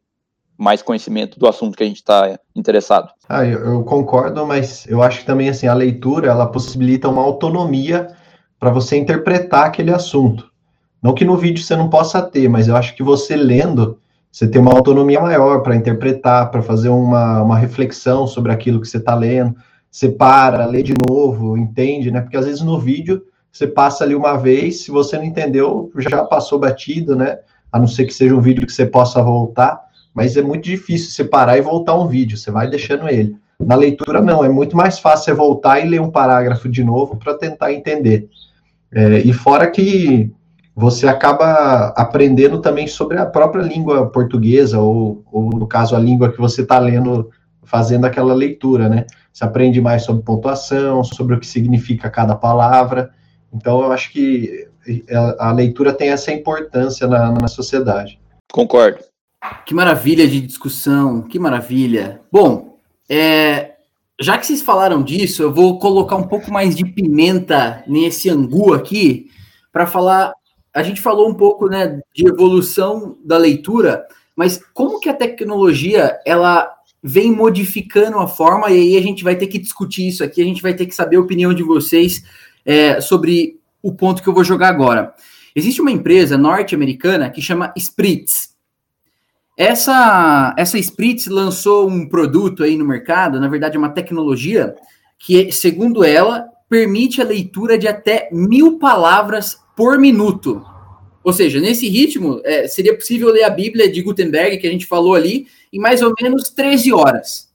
mais 0.58 0.82
conhecimento 0.82 1.40
do 1.40 1.48
assunto 1.48 1.78
que 1.78 1.84
a 1.84 1.88
gente 1.88 1.98
está 1.98 2.38
interessado. 2.54 3.10
Ah, 3.30 3.46
eu, 3.46 3.60
eu, 3.60 3.84
concordo, 3.84 4.46
mas 4.46 4.86
eu 4.88 5.02
acho 5.02 5.20
que 5.20 5.26
também 5.26 5.48
assim 5.48 5.68
a 5.68 5.74
leitura 5.74 6.28
ela 6.30 6.46
possibilita 6.46 7.08
uma 7.08 7.22
autonomia 7.22 8.14
para 8.60 8.70
você 8.70 8.98
interpretar 8.98 9.66
aquele 9.66 9.92
assunto. 9.92 10.50
Não 11.02 11.14
que 11.14 11.24
no 11.24 11.38
vídeo 11.38 11.64
você 11.64 11.76
não 11.76 11.90
possa 11.90 12.22
ter, 12.22 12.50
mas 12.50 12.68
eu 12.68 12.76
acho 12.76 12.96
que 12.96 13.04
você 13.04 13.36
lendo 13.36 13.98
você 14.32 14.48
tem 14.48 14.62
uma 14.62 14.74
autonomia 14.74 15.20
maior 15.20 15.64
para 15.64 15.76
interpretar, 15.76 16.52
para 16.52 16.62
fazer 16.62 16.90
uma, 16.90 17.42
uma 17.42 17.58
reflexão 17.58 18.28
sobre 18.28 18.52
aquilo 18.52 18.80
que 18.80 18.88
você 18.88 18.98
está 18.98 19.16
lendo. 19.16 19.56
Você 19.90 20.08
para, 20.08 20.68
lê 20.68 20.84
de 20.84 20.94
novo, 21.10 21.58
entende, 21.58 22.12
né? 22.12 22.22
Porque 22.22 22.38
às 22.38 22.46
vezes 22.46 22.62
no 22.62 22.80
vídeo 22.80 23.24
você 23.52 23.66
passa 23.66 24.04
ali 24.04 24.14
uma 24.14 24.38
vez, 24.38 24.84
se 24.84 24.92
você 24.92 25.18
não 25.18 25.24
entendeu, 25.24 25.92
já 25.98 26.24
passou 26.24 26.60
batido, 26.60 27.16
né? 27.16 27.40
A 27.72 27.80
não 27.80 27.88
ser 27.88 28.06
que 28.06 28.14
seja 28.14 28.36
um 28.36 28.40
vídeo 28.40 28.68
que 28.68 28.72
você 28.72 28.86
possa 28.86 29.24
voltar 29.24 29.90
mas 30.14 30.36
é 30.36 30.42
muito 30.42 30.66
difícil 30.66 31.12
você 31.12 31.24
parar 31.24 31.58
e 31.58 31.62
voltar 31.62 31.96
um 31.96 32.08
vídeo, 32.08 32.38
você 32.38 32.52
vai 32.52 32.70
deixando 32.70 33.08
ele. 33.08 33.38
Na 33.60 33.76
leitura, 33.76 34.22
não, 34.22 34.44
é 34.44 34.50
muito 34.50 34.76
mais 34.76 35.00
fácil 35.00 35.26
você 35.26 35.34
voltar 35.34 35.80
e 35.80 35.88
ler 35.88 36.02
um 36.02 36.12
parágrafo 36.12 36.68
de 36.68 36.84
novo 36.84 37.18
para 37.18 37.36
tentar 37.36 37.74
entender. 37.74 38.30
É, 38.92 39.20
e 39.20 39.34
fora 39.34 39.70
que 39.70 40.32
você 40.76 41.08
acaba 41.08 41.88
aprendendo 41.96 42.62
também 42.62 42.88
sobre 42.88 43.18
a 43.18 43.26
própria 43.26 43.62
língua 43.62 44.10
portuguesa, 44.10 44.80
ou, 44.80 45.24
ou 45.32 45.50
no 45.50 45.68
caso, 45.68 45.96
a 45.96 46.00
língua 46.00 46.32
que 46.32 46.40
você 46.40 46.62
está 46.62 46.80
lendo, 46.80 47.30
fazendo 47.64 48.06
aquela 48.06 48.34
leitura, 48.34 48.88
né? 48.88 49.06
Você 49.32 49.44
aprende 49.44 49.80
mais 49.82 50.04
sobre 50.04 50.24
pontuação, 50.24 51.04
sobre 51.04 51.36
o 51.36 51.40
que 51.40 51.48
significa 51.48 52.10
cada 52.10 52.36
palavra. 52.36 53.12
Então, 53.54 53.82
eu 53.82 53.92
acho 53.92 54.12
que 54.12 54.68
a 55.38 55.52
leitura 55.52 55.94
tem 55.94 56.10
essa 56.10 56.32
importância 56.32 57.08
na, 57.08 57.32
na 57.32 57.48
sociedade. 57.48 58.20
Concordo. 58.52 59.00
Que 59.66 59.74
maravilha 59.74 60.28
de 60.28 60.42
discussão, 60.42 61.22
que 61.22 61.38
maravilha. 61.40 62.22
Bom, 62.32 62.78
é, 63.10 63.72
já 64.20 64.38
que 64.38 64.46
vocês 64.46 64.62
falaram 64.62 65.02
disso, 65.02 65.42
eu 65.42 65.54
vou 65.54 65.80
colocar 65.80 66.16
um 66.18 66.28
pouco 66.28 66.52
mais 66.52 66.76
de 66.76 66.86
pimenta 66.86 67.84
nesse 67.88 68.30
angu 68.30 68.74
aqui 68.74 69.32
para 69.72 69.88
falar. 69.88 70.34
A 70.74 70.84
gente 70.84 71.02
falou 71.02 71.30
um 71.30 71.34
pouco, 71.34 71.68
né, 71.68 72.02
de 72.14 72.28
evolução 72.28 73.18
da 73.24 73.38
leitura, 73.38 74.06
mas 74.36 74.62
como 74.74 75.00
que 75.00 75.10
a 75.10 75.14
tecnologia 75.14 76.20
ela 76.26 76.70
vem 77.02 77.32
modificando 77.32 78.20
a 78.20 78.28
forma 78.28 78.70
e 78.70 78.74
aí 78.74 78.98
a 78.98 79.02
gente 79.02 79.24
vai 79.24 79.36
ter 79.36 79.48
que 79.48 79.58
discutir 79.58 80.08
isso 80.08 80.24
aqui. 80.24 80.42
A 80.42 80.46
gente 80.46 80.62
vai 80.62 80.74
ter 80.74 80.86
que 80.86 80.94
saber 80.94 81.16
a 81.16 81.22
opinião 81.22 81.54
de 81.54 81.64
vocês 81.64 82.24
é, 82.66 83.00
sobre 83.00 83.58
o 83.82 83.94
ponto 83.94 84.22
que 84.22 84.28
eu 84.28 84.34
vou 84.34 84.44
jogar 84.44 84.68
agora. 84.68 85.14
Existe 85.56 85.82
uma 85.82 85.92
empresa 85.92 86.38
norte-americana 86.38 87.30
que 87.30 87.42
chama 87.42 87.74
Spritz. 87.76 88.50
Essa, 89.60 90.56
essa 90.58 90.80
Spritz 90.80 91.28
lançou 91.28 91.86
um 91.86 92.08
produto 92.08 92.64
aí 92.64 92.78
no 92.78 92.86
mercado, 92.86 93.42
na 93.42 93.50
verdade, 93.50 93.78
uma 93.78 93.90
tecnologia 93.90 94.74
que, 95.18 95.52
segundo 95.52 96.02
ela, 96.02 96.48
permite 96.70 97.22
a 97.22 97.26
leitura 97.26 97.78
de 97.78 97.86
até 97.86 98.30
mil 98.32 98.80
palavras 98.80 99.60
por 99.76 100.00
minuto. 100.00 100.64
Ou 101.22 101.34
seja, 101.34 101.60
nesse 101.60 101.90
ritmo, 101.90 102.40
é, 102.46 102.70
seria 102.70 102.96
possível 102.96 103.34
ler 103.34 103.44
a 103.44 103.50
Bíblia 103.50 103.92
de 103.92 104.02
Gutenberg, 104.02 104.60
que 104.60 104.66
a 104.66 104.72
gente 104.72 104.86
falou 104.86 105.14
ali, 105.14 105.48
em 105.74 105.80
mais 105.80 106.02
ou 106.02 106.14
menos 106.22 106.44
13 106.52 106.94
horas. 106.94 107.50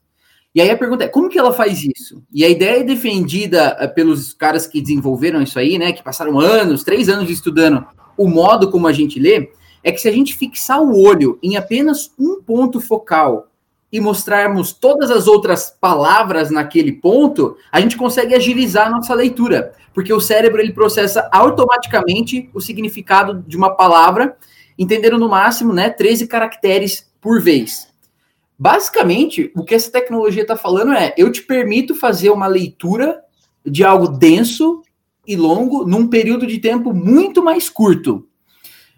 E 0.54 0.60
aí 0.60 0.70
a 0.70 0.76
pergunta 0.76 1.04
é, 1.04 1.08
como 1.08 1.30
que 1.30 1.38
ela 1.38 1.54
faz 1.54 1.82
isso? 1.82 2.22
E 2.30 2.44
a 2.44 2.50
ideia 2.50 2.80
é 2.80 2.84
defendida 2.84 3.78
eh, 3.80 3.86
pelos 3.86 4.34
caras 4.34 4.66
que 4.66 4.82
desenvolveram 4.82 5.40
isso 5.40 5.58
aí, 5.58 5.78
né, 5.78 5.90
que 5.90 6.02
passaram 6.02 6.38
anos, 6.38 6.84
três 6.84 7.08
anos 7.08 7.30
estudando 7.30 7.82
o 8.14 8.28
modo 8.28 8.70
como 8.70 8.86
a 8.86 8.92
gente 8.92 9.18
lê, 9.18 9.48
é 9.84 9.92
que 9.92 10.00
se 10.00 10.08
a 10.08 10.12
gente 10.12 10.34
fixar 10.34 10.82
o 10.82 10.98
olho 10.98 11.38
em 11.42 11.56
apenas 11.56 12.10
um 12.18 12.40
ponto 12.42 12.80
focal 12.80 13.48
e 13.92 14.00
mostrarmos 14.00 14.72
todas 14.72 15.10
as 15.10 15.28
outras 15.28 15.76
palavras 15.78 16.50
naquele 16.50 16.90
ponto, 16.90 17.56
a 17.70 17.80
gente 17.80 17.96
consegue 17.96 18.34
agilizar 18.34 18.88
a 18.88 18.90
nossa 18.90 19.14
leitura, 19.14 19.74
porque 19.92 20.12
o 20.12 20.20
cérebro 20.20 20.60
ele 20.60 20.72
processa 20.72 21.28
automaticamente 21.30 22.50
o 22.52 22.60
significado 22.60 23.44
de 23.46 23.56
uma 23.56 23.76
palavra, 23.76 24.36
entendendo 24.76 25.18
no 25.18 25.28
máximo, 25.28 25.72
né, 25.72 25.90
13 25.90 26.26
caracteres 26.26 27.08
por 27.20 27.40
vez. 27.40 27.86
Basicamente, 28.58 29.52
o 29.54 29.62
que 29.62 29.74
essa 29.74 29.92
tecnologia 29.92 30.42
está 30.42 30.56
falando 30.56 30.92
é: 30.92 31.14
eu 31.16 31.30
te 31.30 31.42
permito 31.42 31.94
fazer 31.94 32.30
uma 32.30 32.46
leitura 32.46 33.22
de 33.64 33.84
algo 33.84 34.08
denso 34.08 34.82
e 35.26 35.36
longo 35.36 35.86
num 35.86 36.06
período 36.06 36.46
de 36.46 36.58
tempo 36.58 36.92
muito 36.92 37.42
mais 37.42 37.68
curto. 37.68 38.26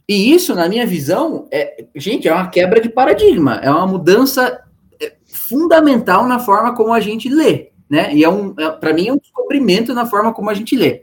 E 0.08 0.32
isso, 0.32 0.54
na 0.54 0.68
minha 0.68 0.86
visão, 0.86 1.48
é, 1.50 1.84
gente, 1.94 2.28
é 2.28 2.32
uma 2.32 2.48
quebra 2.48 2.80
de 2.80 2.88
paradigma, 2.88 3.56
é 3.56 3.70
uma 3.70 3.86
mudança 3.86 4.62
é, 5.00 5.14
fundamental 5.26 6.26
na 6.28 6.38
forma 6.38 6.74
como 6.76 6.92
a 6.92 7.00
gente 7.00 7.28
lê, 7.28 7.70
né? 7.90 8.14
E 8.14 8.22
é 8.22 8.28
um, 8.28 8.54
é, 8.58 8.70
para 8.70 8.92
mim, 8.92 9.08
é 9.08 9.12
um 9.12 9.18
descobrimento 9.18 9.92
na 9.92 10.06
forma 10.06 10.32
como 10.32 10.48
a 10.48 10.54
gente 10.54 10.76
lê. 10.76 11.02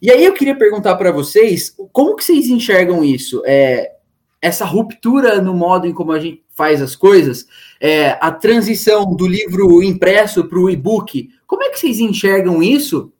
E 0.00 0.10
aí 0.10 0.24
eu 0.24 0.32
queria 0.32 0.56
perguntar 0.56 0.96
para 0.96 1.12
vocês, 1.12 1.76
como 1.92 2.16
que 2.16 2.24
vocês 2.24 2.48
enxergam 2.48 3.04
isso? 3.04 3.42
É, 3.44 3.92
essa 4.40 4.64
ruptura 4.64 5.42
no 5.42 5.52
modo 5.52 5.86
em 5.86 5.92
como 5.92 6.12
a 6.12 6.18
gente 6.18 6.42
faz 6.56 6.80
as 6.80 6.96
coisas, 6.96 7.46
é, 7.78 8.16
a 8.20 8.30
transição 8.30 9.14
do 9.14 9.26
livro 9.26 9.82
impresso 9.82 10.44
para 10.44 10.58
o 10.58 10.70
e-book, 10.70 11.28
como 11.46 11.62
é 11.62 11.68
que 11.68 11.78
vocês 11.78 11.98
enxergam 11.98 12.62
isso? 12.62 13.12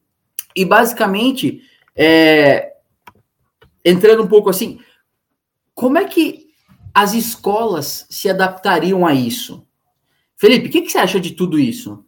E 0.56 0.64
basicamente, 0.64 1.60
é, 1.94 2.72
entrando 3.84 4.22
um 4.22 4.26
pouco 4.26 4.48
assim, 4.48 4.78
como 5.80 5.96
é 5.96 6.04
que 6.04 6.48
as 6.94 7.14
escolas 7.14 8.06
se 8.10 8.28
adaptariam 8.28 9.06
a 9.06 9.14
isso? 9.14 9.66
Felipe, 10.36 10.68
o 10.68 10.70
que, 10.70 10.82
que 10.82 10.92
você 10.92 10.98
acha 10.98 11.18
de 11.18 11.30
tudo 11.30 11.58
isso? 11.58 12.04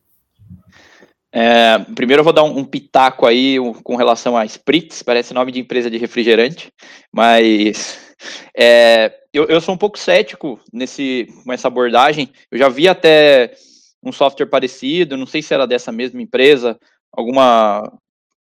É, 1.33 1.79
primeiro 1.95 2.21
eu 2.21 2.25
vou 2.25 2.35
dar 2.35 2.43
um, 2.43 2.59
um 2.59 2.65
pitaco 2.67 3.25
aí 3.25 3.59
um, 3.59 3.73
com 3.73 3.97
relação 3.97 4.37
a 4.37 4.45
Spritz, 4.45 5.03
parece 5.03 5.33
nome 5.33 5.51
de 5.51 5.61
empresa 5.61 5.91
de 5.91 5.97
refrigerante, 5.97 6.71
mas 7.11 8.15
é, 8.55 9.11
eu, 9.33 9.47
eu 9.47 9.59
sou 9.59 9.75
um 9.75 9.79
pouco 9.79 9.99
cético 9.99 10.61
nesse, 10.71 11.27
com 11.43 11.51
essa 11.51 11.69
abordagem. 11.69 12.31
Eu 12.51 12.59
já 12.59 12.69
vi 12.69 12.87
até 12.87 13.55
um 14.03 14.13
software 14.13 14.51
parecido, 14.51 15.17
não 15.17 15.25
sei 15.25 15.41
se 15.41 15.55
era 15.55 15.67
dessa 15.67 15.91
mesma 15.91 16.21
empresa, 16.21 16.79
alguma 17.11 17.91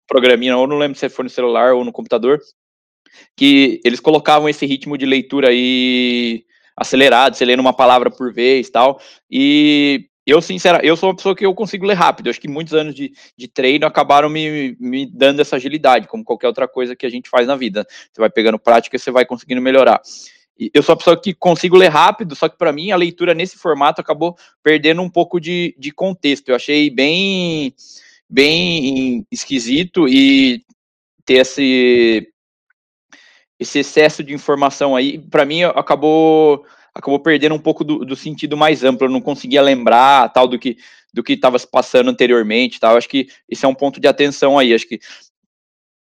programinha, 0.07 0.55
ou 0.55 0.65
não 0.65 0.77
lembro 0.77 0.97
se 0.97 1.09
foi 1.09 1.23
no 1.23 1.29
celular 1.29 1.73
ou 1.73 1.83
no 1.83 1.91
computador, 1.91 2.39
que 3.35 3.81
eles 3.83 3.99
colocavam 3.99 4.49
esse 4.49 4.65
ritmo 4.65 4.97
de 4.97 5.05
leitura 5.05 5.49
aí 5.49 6.43
acelerado, 6.75 7.35
você 7.35 7.45
lendo 7.45 7.59
uma 7.59 7.73
palavra 7.73 8.11
por 8.11 8.31
vez 8.31 8.69
tal, 8.69 9.01
e 9.29 10.07
eu, 10.27 10.41
sinceramente, 10.41 10.85
eu 10.85 10.97
sou 10.97 11.07
uma 11.07 11.15
pessoa 11.15 11.33
que 11.33 11.45
eu 11.45 11.55
consigo 11.55 11.85
ler 11.85 11.93
rápido. 11.93 12.29
Acho 12.29 12.41
que 12.41 12.49
muitos 12.49 12.73
anos 12.73 12.93
de, 12.93 13.13
de 13.37 13.47
treino 13.47 13.87
acabaram 13.87 14.29
me, 14.29 14.75
me 14.77 15.05
dando 15.05 15.39
essa 15.39 15.55
agilidade, 15.55 16.05
como 16.05 16.21
qualquer 16.21 16.47
outra 16.47 16.67
coisa 16.67 16.97
que 16.97 17.05
a 17.05 17.09
gente 17.09 17.29
faz 17.29 17.47
na 17.47 17.55
vida. 17.55 17.87
Você 18.11 18.19
vai 18.19 18.29
pegando 18.29 18.59
prática 18.59 18.97
e 18.97 18.99
você 18.99 19.09
vai 19.09 19.25
conseguindo 19.25 19.61
melhorar. 19.61 20.01
Eu 20.73 20.83
sou 20.83 20.93
uma 20.93 20.97
pessoa 20.97 21.21
que 21.21 21.33
consigo 21.33 21.77
ler 21.77 21.87
rápido, 21.87 22.35
só 22.35 22.49
que 22.49 22.57
para 22.57 22.73
mim 22.73 22.91
a 22.91 22.97
leitura 22.97 23.33
nesse 23.33 23.57
formato 23.57 24.01
acabou 24.01 24.35
perdendo 24.61 25.01
um 25.01 25.09
pouco 25.09 25.39
de, 25.39 25.73
de 25.79 25.91
contexto. 25.91 26.49
Eu 26.49 26.55
achei 26.55 26.89
bem, 26.89 27.73
bem 28.29 29.25
esquisito 29.31 30.09
e 30.09 30.61
ter 31.23 31.35
esse, 31.35 32.27
esse 33.59 33.79
excesso 33.79 34.23
de 34.23 34.33
informação 34.33 34.95
aí, 34.95 35.17
para 35.17 35.45
mim 35.45 35.63
acabou 35.63 36.65
acabou 36.93 37.19
perdendo 37.19 37.53
um 37.53 37.59
pouco 37.59 37.83
do, 37.83 38.03
do, 38.03 38.15
sentido 38.15 38.57
mais 38.57 38.83
amplo, 38.83 39.05
eu 39.05 39.11
não 39.11 39.21
conseguia 39.21 39.61
lembrar 39.61 40.29
tal 40.29 40.47
do 40.47 40.57
que 40.57 40.77
do 41.13 41.23
que 41.23 41.33
estava 41.33 41.57
se 41.57 41.67
passando 41.67 42.09
anteriormente, 42.09 42.79
tal. 42.79 42.95
Acho 42.95 43.09
que 43.09 43.27
esse 43.49 43.65
é 43.65 43.67
um 43.67 43.73
ponto 43.73 43.99
de 43.99 44.07
atenção 44.07 44.57
aí. 44.59 44.73
Acho 44.73 44.87
que 44.87 44.99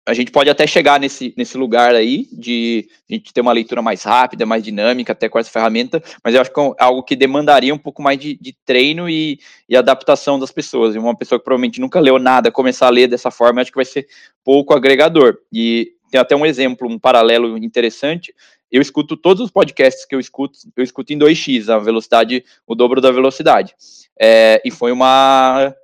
a 0.07 0.15
gente 0.15 0.33
pode 0.33 0.51
até 0.51 0.67
chegar 0.67 0.99
nesse, 0.99 1.33
nesse 1.37 1.57
lugar 1.57 1.95
aí 1.95 2.27
de 2.33 2.89
a 3.09 3.15
gente 3.15 3.33
ter 3.33 3.41
uma 3.41 3.53
leitura 3.53 3.81
mais 3.81 4.03
rápida, 4.03 4.45
mais 4.45 4.63
dinâmica, 4.63 5.13
até 5.13 5.29
com 5.29 5.39
essa 5.39 5.51
ferramenta, 5.51 6.03
mas 6.25 6.35
eu 6.35 6.41
acho 6.41 6.53
que 6.53 6.61
é 6.61 6.75
algo 6.79 7.05
que 7.05 7.15
demandaria 7.15 7.73
um 7.73 7.79
pouco 7.79 8.03
mais 8.03 8.19
de, 8.19 8.37
de 8.37 8.57
treino 8.65 9.09
e, 9.09 9.39
e, 9.69 9.77
adaptação 9.77 10.41
das 10.41 10.51
pessoas. 10.51 10.95
E 10.95 10.99
uma 10.99 11.17
pessoa 11.17 11.39
que 11.39 11.45
provavelmente 11.45 11.81
nunca 11.81 12.01
leu 12.01 12.19
nada, 12.19 12.51
começar 12.51 12.89
a 12.89 12.91
ler 12.91 13.07
dessa 13.07 13.31
forma, 13.31 13.61
acho 13.61 13.71
que 13.71 13.77
vai 13.77 13.85
ser 13.85 14.09
pouco 14.45 14.75
agregador. 14.75 15.39
E 15.53 15.93
tem 16.13 16.21
até 16.21 16.37
um 16.37 16.47
exemplo, 16.47 16.87
um 16.89 16.99
paralelo 16.99 17.59
interessante 17.59 18.33
eu 18.73 18.81
escuto 18.81 19.19
todos 19.19 19.43
os 19.43 19.51
podcasts 19.51 20.07
que 20.07 20.15
eu 20.15 20.19
escuto, 20.19 20.59
eu 20.75 20.83
escuto 20.83 21.13
em 21.13 21.19
2x, 21.19 21.69
a 21.69 21.79
velocidade, 21.79 22.43
o 22.67 22.75
dobro 22.75 23.03
da 23.03 23.11
velocidade. 23.11 23.75
É, 24.19 24.63
e 24.65 24.71
foi 24.71 24.91
uma, 24.91 25.75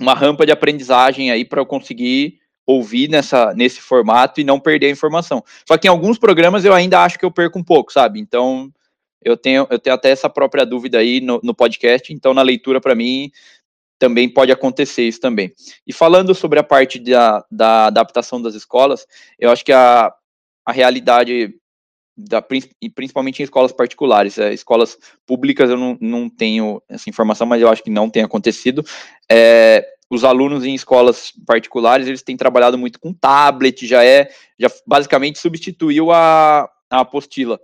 uma 0.00 0.12
rampa 0.12 0.44
de 0.44 0.50
aprendizagem 0.50 1.30
aí 1.30 1.44
para 1.44 1.60
eu 1.60 1.66
conseguir 1.66 2.40
ouvir 2.66 3.08
nessa, 3.08 3.54
nesse 3.54 3.80
formato 3.80 4.40
e 4.40 4.44
não 4.44 4.58
perder 4.58 4.88
a 4.88 4.90
informação. 4.90 5.44
Só 5.64 5.78
que 5.78 5.86
em 5.86 5.90
alguns 5.90 6.18
programas 6.18 6.64
eu 6.64 6.74
ainda 6.74 7.04
acho 7.04 7.20
que 7.20 7.24
eu 7.24 7.30
perco 7.30 7.56
um 7.56 7.64
pouco, 7.64 7.92
sabe? 7.92 8.18
Então 8.18 8.68
eu 9.22 9.36
tenho, 9.36 9.64
eu 9.70 9.78
tenho 9.78 9.94
até 9.94 10.10
essa 10.10 10.28
própria 10.28 10.66
dúvida 10.66 10.98
aí 10.98 11.20
no, 11.20 11.40
no 11.40 11.54
podcast, 11.54 12.12
então 12.12 12.34
na 12.34 12.42
leitura 12.42 12.80
para 12.80 12.96
mim 12.96 13.30
também 13.98 14.28
pode 14.28 14.52
acontecer 14.52 15.04
isso 15.04 15.20
também. 15.20 15.52
E 15.86 15.92
falando 15.92 16.34
sobre 16.34 16.58
a 16.58 16.64
parte 16.64 16.98
da, 16.98 17.44
da 17.50 17.86
adaptação 17.86 18.40
das 18.40 18.54
escolas, 18.54 19.06
eu 19.38 19.50
acho 19.50 19.64
que 19.64 19.72
a, 19.72 20.12
a 20.64 20.72
realidade 20.72 21.54
da, 22.16 22.42
e 22.80 22.88
principalmente 22.88 23.40
em 23.40 23.44
escolas 23.44 23.72
particulares. 23.72 24.38
É, 24.38 24.52
escolas 24.52 24.96
públicas 25.26 25.68
eu 25.68 25.76
não, 25.76 25.98
não 26.00 26.30
tenho 26.30 26.82
essa 26.88 27.10
informação, 27.10 27.46
mas 27.46 27.60
eu 27.60 27.68
acho 27.68 27.82
que 27.82 27.90
não 27.90 28.08
tem 28.08 28.22
acontecido. 28.22 28.84
É, 29.30 29.86
os 30.08 30.24
alunos 30.24 30.64
em 30.64 30.74
escolas 30.74 31.32
particulares, 31.46 32.06
eles 32.06 32.22
têm 32.22 32.36
trabalhado 32.36 32.78
muito 32.78 32.98
com 32.98 33.12
tablet, 33.12 33.86
já 33.86 34.04
é, 34.04 34.30
já 34.58 34.70
basicamente 34.86 35.38
substituiu 35.38 36.10
a, 36.10 36.70
a 36.88 37.00
apostila. 37.00 37.60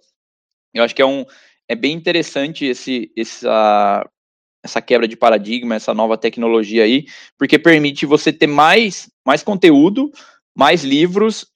Eu 0.75 0.85
acho 0.85 0.95
que 0.95 1.03
é 1.03 1.07
um, 1.07 1.25
é 1.69 1.75
bem 1.75 1.95
interessante 1.95 2.65
esse, 2.65 3.13
essa, 3.17 4.07
essa 4.63 4.81
quebra 4.81 5.09
de 5.09 5.17
paradigma, 5.17 5.75
essa 5.75 5.93
nova 5.93 6.17
tecnologia 6.17 6.85
aí, 6.85 7.07
porque 7.37 7.59
permite 7.59 8.07
você 8.07 8.33
ter 8.33 8.47
mais, 8.47 9.11
mais 9.27 9.43
conteúdo, 9.43 10.11
mais 10.55 10.85
livros 10.85 11.47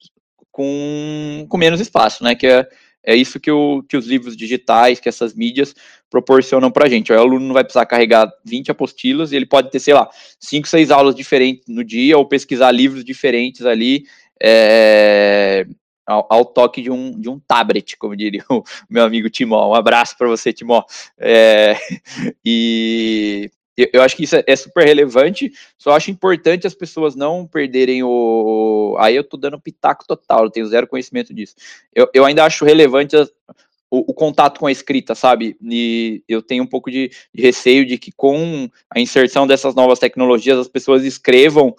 com, 0.51 1.45
com 1.47 1.57
menos 1.57 1.79
espaço, 1.79 2.23
né, 2.23 2.35
que 2.35 2.47
é, 2.47 2.67
é 3.05 3.15
isso 3.15 3.39
que, 3.39 3.49
o, 3.49 3.83
que 3.83 3.95
os 3.95 4.05
livros 4.05 4.35
digitais, 4.35 4.99
que 4.99 5.07
essas 5.07 5.33
mídias 5.33 5.73
proporcionam 6.09 6.69
para 6.69 6.85
a 6.85 6.89
gente. 6.89 7.11
O 7.11 7.19
aluno 7.19 7.45
não 7.45 7.53
vai 7.53 7.63
precisar 7.63 7.85
carregar 7.85 8.29
20 8.43 8.71
apostilas 8.71 9.31
e 9.31 9.35
ele 9.35 9.45
pode 9.45 9.71
ter, 9.71 9.79
sei 9.79 9.93
lá, 9.93 10.09
5, 10.39 10.67
6 10.67 10.91
aulas 10.91 11.15
diferentes 11.15 11.63
no 11.67 11.83
dia 11.83 12.17
ou 12.17 12.27
pesquisar 12.27 12.71
livros 12.71 13.05
diferentes 13.05 13.65
ali 13.65 14.03
é, 14.41 15.65
ao, 16.07 16.25
ao, 16.29 16.45
toque 16.45 16.81
de 16.81 16.89
um, 16.89 17.11
de 17.11 17.29
um 17.29 17.37
tablet, 17.37 17.97
como 17.97 18.15
diria 18.15 18.43
o 18.49 18.63
meu 18.89 19.03
amigo 19.03 19.29
Timó. 19.29 19.69
Um 19.69 19.75
abraço 19.75 20.17
para 20.17 20.27
você, 20.27 20.53
Timó. 20.53 20.83
É, 21.19 21.75
e 22.43 23.51
eu 23.77 24.01
acho 24.01 24.15
que 24.15 24.23
isso 24.23 24.35
é, 24.35 24.43
é, 24.47 24.55
super 24.55 24.85
relevante, 24.85 25.51
só 25.77 25.91
acho 25.91 26.09
importante 26.09 26.65
as 26.65 26.73
pessoas 26.73 27.15
não 27.15 27.45
perderem 27.45 28.01
o. 28.03 28.95
Aí 28.97 29.15
eu 29.15 29.23
tô 29.23 29.37
dando 29.37 29.59
pitaco 29.59 30.07
total, 30.07 30.45
eu 30.45 30.49
tenho 30.49 30.65
zero 30.65 30.87
conhecimento 30.87 31.31
disso. 31.31 31.55
Eu, 31.93 32.09
eu 32.11 32.25
ainda 32.25 32.43
acho 32.43 32.65
relevante 32.65 33.15
as, 33.15 33.29
o, 33.89 34.11
o, 34.11 34.13
contato 34.13 34.59
com 34.59 34.65
a 34.65 34.71
escrita, 34.71 35.13
sabe? 35.13 35.55
E 35.61 36.23
eu 36.27 36.41
tenho 36.41 36.63
um 36.63 36.67
pouco 36.67 36.89
de, 36.89 37.11
de, 37.33 37.41
receio 37.41 37.85
de 37.85 37.97
que 37.97 38.11
com 38.11 38.67
a 38.89 38.99
inserção 38.99 39.45
dessas 39.45 39.75
novas 39.75 39.99
tecnologias 39.99 40.57
as 40.57 40.67
pessoas 40.67 41.03
escrevam 41.03 41.75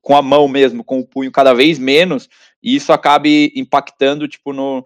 com 0.00 0.16
a 0.16 0.22
mão 0.22 0.48
mesmo, 0.48 0.82
com 0.82 0.98
o 0.98 1.06
punho 1.06 1.30
cada 1.30 1.54
vez 1.54 1.78
menos, 1.78 2.28
e 2.62 2.74
isso 2.74 2.92
acabe 2.92 3.52
impactando, 3.54 4.26
tipo, 4.26 4.52
no, 4.52 4.84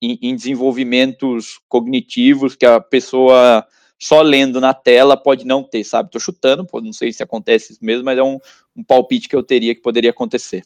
em, 0.00 0.18
em 0.20 0.34
desenvolvimentos 0.34 1.60
cognitivos 1.68 2.54
que 2.54 2.66
a 2.66 2.80
pessoa 2.80 3.66
só 3.98 4.20
lendo 4.20 4.60
na 4.60 4.74
tela 4.74 5.16
pode 5.16 5.46
não 5.46 5.62
ter, 5.62 5.84
sabe? 5.84 6.10
Tô 6.10 6.18
chutando, 6.18 6.66
não 6.82 6.92
sei 6.92 7.12
se 7.12 7.22
acontece 7.22 7.72
isso 7.72 7.84
mesmo, 7.84 8.04
mas 8.04 8.18
é 8.18 8.22
um, 8.22 8.38
um 8.76 8.82
palpite 8.82 9.28
que 9.28 9.36
eu 9.36 9.44
teria 9.44 9.74
que 9.74 9.80
poderia 9.80 10.10
acontecer. 10.10 10.64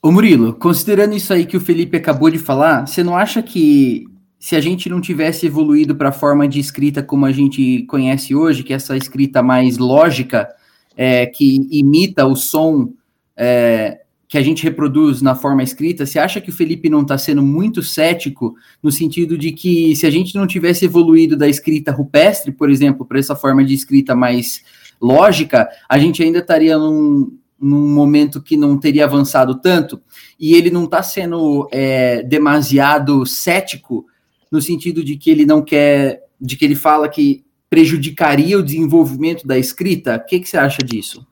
Ô 0.00 0.10
Murilo, 0.10 0.54
considerando 0.54 1.14
isso 1.14 1.32
aí 1.32 1.44
que 1.44 1.56
o 1.56 1.60
Felipe 1.60 1.96
acabou 1.96 2.30
de 2.30 2.38
falar, 2.38 2.86
você 2.86 3.02
não 3.02 3.16
acha 3.16 3.42
que 3.42 4.04
se 4.38 4.56
a 4.56 4.60
gente 4.60 4.88
não 4.88 5.00
tivesse 5.00 5.46
evoluído 5.46 5.94
para 5.94 6.08
a 6.08 6.12
forma 6.12 6.48
de 6.48 6.58
escrita 6.58 7.02
como 7.02 7.26
a 7.26 7.32
gente 7.32 7.84
conhece 7.86 8.34
hoje, 8.34 8.64
que 8.64 8.72
é 8.72 8.76
essa 8.76 8.96
escrita 8.96 9.42
mais 9.42 9.78
lógica, 9.78 10.48
é, 10.96 11.26
que 11.26 11.66
imita 11.70 12.26
o 12.26 12.36
som 12.36 12.92
é, 13.36 14.00
que 14.32 14.38
a 14.38 14.42
gente 14.42 14.62
reproduz 14.62 15.20
na 15.20 15.34
forma 15.34 15.62
escrita, 15.62 16.06
você 16.06 16.18
acha 16.18 16.40
que 16.40 16.48
o 16.48 16.54
Felipe 16.54 16.88
não 16.88 17.02
está 17.02 17.18
sendo 17.18 17.42
muito 17.42 17.82
cético 17.82 18.54
no 18.82 18.90
sentido 18.90 19.36
de 19.36 19.52
que 19.52 19.94
se 19.94 20.06
a 20.06 20.10
gente 20.10 20.34
não 20.34 20.46
tivesse 20.46 20.86
evoluído 20.86 21.36
da 21.36 21.46
escrita 21.46 21.92
rupestre, 21.92 22.50
por 22.50 22.70
exemplo, 22.70 23.04
para 23.04 23.18
essa 23.18 23.36
forma 23.36 23.62
de 23.62 23.74
escrita 23.74 24.14
mais 24.14 24.62
lógica, 24.98 25.68
a 25.86 25.98
gente 25.98 26.22
ainda 26.22 26.38
estaria 26.38 26.78
num, 26.78 27.36
num 27.60 27.88
momento 27.88 28.40
que 28.40 28.56
não 28.56 28.78
teria 28.78 29.04
avançado 29.04 29.60
tanto, 29.60 30.00
e 30.40 30.54
ele 30.54 30.70
não 30.70 30.84
está 30.84 31.02
sendo 31.02 31.68
é, 31.70 32.22
demasiado 32.22 33.26
cético 33.26 34.06
no 34.50 34.62
sentido 34.62 35.04
de 35.04 35.16
que 35.16 35.30
ele 35.30 35.44
não 35.44 35.60
quer, 35.60 36.22
de 36.40 36.56
que 36.56 36.64
ele 36.64 36.74
fala 36.74 37.06
que 37.06 37.44
prejudicaria 37.72 38.58
o 38.58 38.62
desenvolvimento 38.62 39.46
da 39.46 39.56
escrita. 39.56 40.16
O 40.16 40.26
que, 40.26 40.40
que 40.40 40.46
você 40.46 40.58
acha 40.58 40.82
disso? 40.84 41.26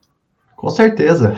Com 0.56 0.70
certeza, 0.70 1.36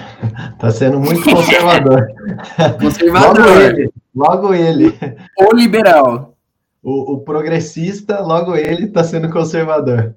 está 0.53 0.71
sendo 0.71 1.01
muito 1.01 1.25
conservador. 1.25 2.07
conservador. 2.81 3.45
logo 3.45 3.61
ele, 3.61 3.91
logo 4.15 4.55
ele. 4.55 4.95
O 5.41 5.57
liberal. 5.57 6.37
O, 6.81 7.15
o 7.15 7.19
progressista, 7.19 8.21
logo 8.21 8.55
ele 8.55 8.85
está 8.85 9.03
sendo 9.03 9.29
conservador. 9.29 10.15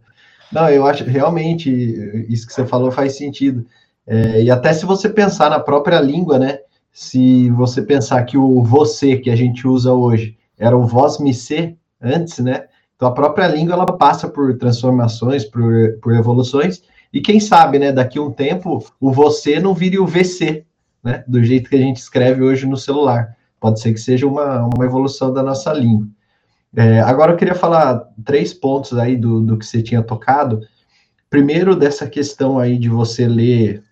Não, 0.51 0.69
eu 0.69 0.85
acho 0.85 1.03
realmente 1.03 1.67
isso 2.29 2.45
que 2.45 2.53
você 2.53 2.63
falou 2.63 2.91
faz 2.91 3.17
sentido. 3.17 3.65
É, 4.05 4.43
e 4.43 4.51
até 4.51 4.71
se 4.71 4.85
você 4.85 5.09
pensar 5.09 5.49
na 5.49 5.59
própria 5.59 5.99
língua, 5.99 6.37
né? 6.37 6.59
Se 6.93 7.49
você 7.49 7.81
pensar 7.81 8.23
que 8.23 8.37
o 8.37 8.61
você 8.61 9.17
que 9.17 9.31
a 9.31 9.35
gente 9.35 9.67
usa 9.67 9.91
hoje 9.93 10.37
era 10.59 10.77
o 10.77 10.85
vós 10.85 11.17
me 11.17 11.33
ser 11.33 11.75
antes, 11.99 12.37
né? 12.37 12.65
Então 12.95 13.07
a 13.07 13.11
própria 13.11 13.47
língua 13.47 13.73
ela 13.73 13.85
passa 13.85 14.27
por 14.27 14.57
transformações, 14.57 15.43
por, 15.45 15.97
por 16.01 16.13
evoluções, 16.13 16.81
e 17.11 17.21
quem 17.21 17.39
sabe, 17.39 17.79
né, 17.79 17.91
daqui 17.91 18.17
a 18.17 18.21
um 18.21 18.31
tempo 18.31 18.85
o 18.99 19.11
você 19.11 19.59
não 19.59 19.73
vire 19.73 19.97
o 19.99 20.05
VC, 20.05 20.65
né? 21.03 21.23
Do 21.27 21.43
jeito 21.43 21.69
que 21.69 21.75
a 21.75 21.79
gente 21.79 21.97
escreve 21.97 22.43
hoje 22.43 22.65
no 22.65 22.75
celular. 22.75 23.37
Pode 23.59 23.79
ser 23.79 23.93
que 23.93 23.99
seja 23.99 24.27
uma, 24.27 24.69
uma 24.75 24.85
evolução 24.85 25.31
da 25.31 25.43
nossa 25.43 25.71
língua. 25.71 26.07
É, 26.75 26.99
agora 26.99 27.31
eu 27.31 27.37
queria 27.37 27.55
falar 27.55 28.03
três 28.25 28.53
pontos 28.53 28.97
aí 28.97 29.15
do, 29.15 29.39
do 29.39 29.57
que 29.57 29.65
você 29.65 29.81
tinha 29.81 30.01
tocado. 30.01 30.61
Primeiro, 31.29 31.75
dessa 31.75 32.07
questão 32.07 32.59
aí 32.59 32.77
de 32.77 32.89
você 32.89 33.27
ler 33.27 33.83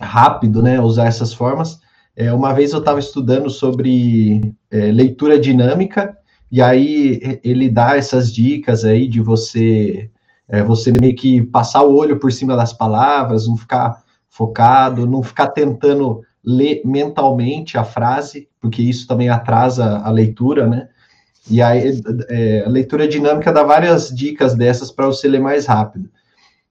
rápido, 0.00 0.62
né, 0.62 0.80
usar 0.80 1.06
essas 1.06 1.32
formas. 1.32 1.80
É, 2.14 2.32
uma 2.32 2.52
vez 2.52 2.72
eu 2.72 2.78
estava 2.78 3.00
estudando 3.00 3.50
sobre 3.50 4.54
é, 4.70 4.92
leitura 4.92 5.38
dinâmica, 5.38 6.16
e 6.52 6.60
aí 6.60 7.40
ele 7.42 7.70
dá 7.70 7.96
essas 7.96 8.30
dicas 8.30 8.84
aí 8.84 9.08
de 9.08 9.22
você, 9.22 10.10
é, 10.46 10.62
você 10.62 10.92
meio 10.92 11.16
que 11.16 11.40
passar 11.40 11.82
o 11.82 11.96
olho 11.96 12.18
por 12.18 12.30
cima 12.30 12.54
das 12.54 12.74
palavras, 12.74 13.48
não 13.48 13.56
ficar 13.56 14.02
focado, 14.28 15.06
não 15.06 15.22
ficar 15.22 15.48
tentando 15.48 16.20
ler 16.44 16.82
mentalmente 16.84 17.78
a 17.78 17.84
frase, 17.84 18.48
porque 18.60 18.82
isso 18.82 19.06
também 19.06 19.30
atrasa 19.30 19.98
a 19.98 20.10
leitura, 20.10 20.66
né? 20.66 20.88
E 21.50 21.62
aí 21.62 22.02
é, 22.28 22.64
a 22.66 22.68
leitura 22.68 23.08
dinâmica 23.08 23.50
dá 23.50 23.62
várias 23.62 24.10
dicas 24.10 24.54
dessas 24.54 24.90
para 24.90 25.06
você 25.06 25.26
ler 25.26 25.40
mais 25.40 25.64
rápido. 25.64 26.10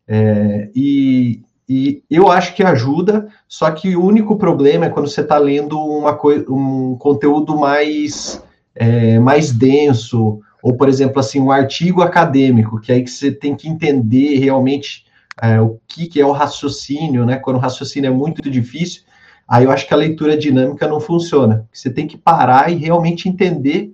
É, 0.08 0.70
e 0.76 1.42
e 1.74 2.04
eu 2.10 2.30
acho 2.30 2.54
que 2.54 2.64
ajuda, 2.64 3.30
só 3.48 3.72
que 3.72 3.96
o 3.96 4.04
único 4.04 4.36
problema 4.36 4.88
é 4.88 4.90
quando 4.90 5.08
você 5.08 5.22
está 5.22 5.38
lendo 5.38 5.80
uma 5.80 6.20
um 6.50 6.98
conteúdo 6.98 7.58
mais, 7.58 8.44
é, 8.76 9.20
mais 9.20 9.52
denso, 9.52 10.40
ou, 10.62 10.76
por 10.76 10.88
exemplo, 10.88 11.20
assim, 11.20 11.40
um 11.40 11.52
artigo 11.52 12.02
acadêmico, 12.02 12.80
que 12.80 12.92
aí 12.92 13.04
que 13.04 13.10
você 13.10 13.32
tem 13.32 13.56
que 13.56 13.68
entender 13.68 14.38
realmente 14.38 15.06
é, 15.42 15.60
o 15.60 15.80
que, 15.88 16.08
que 16.08 16.22
é 16.22 16.26
o 16.26 16.32
raciocínio, 16.32 17.26
né? 17.26 17.38
Quando 17.38 17.58
o 17.58 17.60
raciocínio 17.60 18.08
é 18.08 18.14
muito 18.14 18.50
difícil, 18.50 19.04
aí 19.48 19.64
eu 19.64 19.72
acho 19.72 19.88
que 19.88 19.94
a 19.94 19.98
leitura 19.98 20.38
dinâmica 20.38 20.88
não 20.88 21.00
funciona. 21.00 21.68
Você 21.72 21.90
tem 21.90 22.08
que 22.08 22.18
parar 22.18 22.72
e 22.72 22.76
realmente 22.76 23.28
entender 23.28 23.94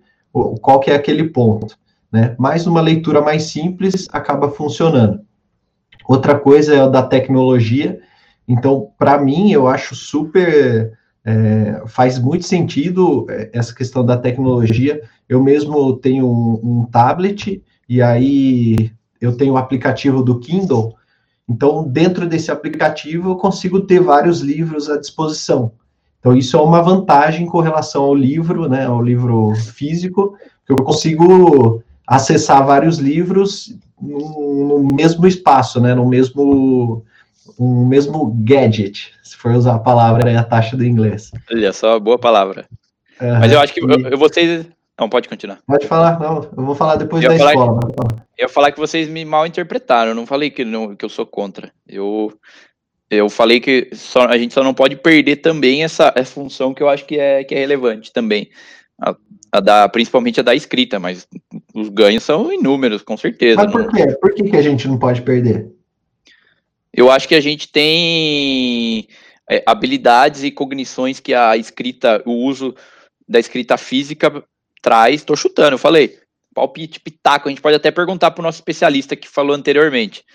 qual 0.62 0.80
que 0.80 0.92
é 0.92 0.96
aquele 0.96 1.30
ponto, 1.30 1.78
né? 2.12 2.36
Mas 2.38 2.68
uma 2.68 2.82
leitura 2.82 3.22
mais 3.22 3.44
simples 3.44 4.08
acaba 4.12 4.50
funcionando. 4.50 5.22
Outra 6.08 6.38
coisa 6.40 6.76
é 6.76 6.80
a 6.80 6.88
da 6.88 7.04
tecnologia. 7.04 8.00
Então, 8.48 8.90
para 8.98 9.18
mim, 9.18 9.52
eu 9.52 9.68
acho 9.68 9.96
super. 9.96 10.97
É, 11.30 11.84
faz 11.88 12.18
muito 12.18 12.46
sentido 12.46 13.26
é, 13.30 13.50
essa 13.52 13.76
questão 13.76 14.06
da 14.06 14.16
tecnologia. 14.16 15.02
Eu 15.28 15.44
mesmo 15.44 15.98
tenho 15.98 16.26
um, 16.26 16.62
um 16.64 16.86
tablet 16.86 17.62
e 17.90 18.02
aí 18.02 18.94
eu 19.20 19.36
tenho 19.36 19.56
o 19.56 19.58
aplicativo 19.58 20.24
do 20.24 20.40
Kindle. 20.40 20.96
Então, 21.50 21.84
dentro 21.84 22.26
desse 22.26 22.50
aplicativo, 22.50 23.32
eu 23.32 23.36
consigo 23.36 23.82
ter 23.82 24.00
vários 24.00 24.40
livros 24.40 24.90
à 24.90 24.98
disposição. 24.98 25.74
Então, 26.18 26.34
isso 26.34 26.56
é 26.56 26.62
uma 26.62 26.82
vantagem 26.82 27.46
com 27.46 27.60
relação 27.60 28.04
ao 28.04 28.16
livro, 28.16 28.70
né, 28.70 28.86
ao 28.86 29.02
livro 29.02 29.54
físico, 29.56 30.38
que 30.66 30.72
eu 30.72 30.78
consigo 30.78 31.84
acessar 32.08 32.66
vários 32.66 33.00
livros 33.00 33.78
no, 34.02 34.82
no 34.82 34.96
mesmo 34.96 35.28
espaço, 35.28 35.82
né, 35.82 35.94
no 35.94 36.08
mesmo 36.08 37.04
um 37.60 37.86
mesmo 37.86 38.34
gadget, 38.44 39.14
se 39.24 39.36
for 39.36 39.52
usar 39.54 39.76
a 39.76 39.80
palavra, 39.80 40.32
é 40.32 40.38
a 40.38 40.44
taxa 40.44 40.76
do 40.76 40.86
inglês. 40.86 41.32
Olha 41.52 41.74
só, 41.74 42.00
boa 42.00 42.18
palavra. 42.18 42.66
Uhum, 43.22 43.40
Mas 43.40 43.52
eu 43.52 43.60
acho 43.60 43.74
que 43.74 43.80
e... 43.80 44.12
eu, 44.12 44.18
vocês. 44.18 44.66
Não, 45.00 45.10
pode 45.10 45.30
continuar. 45.30 45.60
Pode 45.68 45.86
falar, 45.86 46.20
não, 46.20 46.50
eu 46.58 46.66
vou 46.66 46.74
falar 46.74 46.96
depois 46.96 47.24
da 47.24 47.36
escola. 47.36 47.80
Que, 47.80 48.02
eu 48.42 48.46
ia 48.46 48.50
falar 48.50 48.72
que 48.72 48.80
vocês 48.80 49.08
me 49.08 49.24
mal 49.24 49.46
interpretaram, 49.46 50.12
eu 50.12 50.16
não 50.16 50.26
falei 50.26 50.50
que, 50.50 50.66
não, 50.66 50.96
que 50.96 51.06
eu 51.06 51.10
sou 51.10 51.26
contra. 51.26 51.72
Eu, 51.88 52.34
eu 53.10 53.30
falei 53.30 53.60
que 53.60 53.90
só, 53.94 54.26
a 54.26 54.38
gente 54.38 54.54
só 54.54 54.64
não 54.64 54.74
pode 54.74 54.96
perder 54.96 55.38
também 55.38 55.84
essa, 55.84 56.12
essa 56.16 56.34
função 56.34 56.74
que 56.74 56.82
eu 56.82 56.90
acho 56.90 57.06
que 57.06 57.20
é, 57.20 57.44
que 57.44 57.54
é 57.54 57.60
relevante 57.60 58.12
também. 58.12 58.50
A, 59.00 59.16
a 59.52 59.60
da, 59.60 59.88
principalmente 59.88 60.40
a 60.40 60.44
da 60.44 60.56
escrita, 60.56 61.00
mas 61.00 61.28
os 61.76 61.90
ganhos 61.90 62.24
são 62.24 62.52
inúmeros, 62.52 63.04
com 63.04 63.16
certeza. 63.16 63.62
Mas 63.62 63.72
por 63.72 63.84
não... 63.84 63.92
quê? 63.92 64.08
Por 64.20 64.34
que, 64.34 64.50
que 64.50 64.58
a 64.58 64.62
gente 64.64 64.88
não 64.88 64.98
pode 64.98 65.22
perder? 65.22 65.77
Eu 66.98 67.12
acho 67.12 67.28
que 67.28 67.36
a 67.36 67.40
gente 67.40 67.72
tem 67.72 69.08
é, 69.48 69.62
habilidades 69.68 70.44
e 70.44 70.50
cognições 70.50 71.20
que 71.20 71.32
a 71.32 71.56
escrita, 71.56 72.24
o 72.26 72.32
uso 72.32 72.76
da 73.30 73.40
escrita 73.40 73.78
física 73.78 74.44
traz. 74.82 75.22
Estou 75.22 75.36
chutando, 75.36 75.76
eu 75.76 75.78
falei. 75.78 76.18
Palpite, 76.56 77.00
pitaco. 77.00 77.48
A 77.48 77.52
gente 77.52 77.62
pode 77.62 77.76
até 77.76 77.92
perguntar 77.92 78.32
para 78.32 78.42
o 78.42 78.44
nosso 78.44 78.58
especialista 78.58 79.16
que 79.16 79.28
falou 79.28 79.56
anteriormente. 79.56 80.26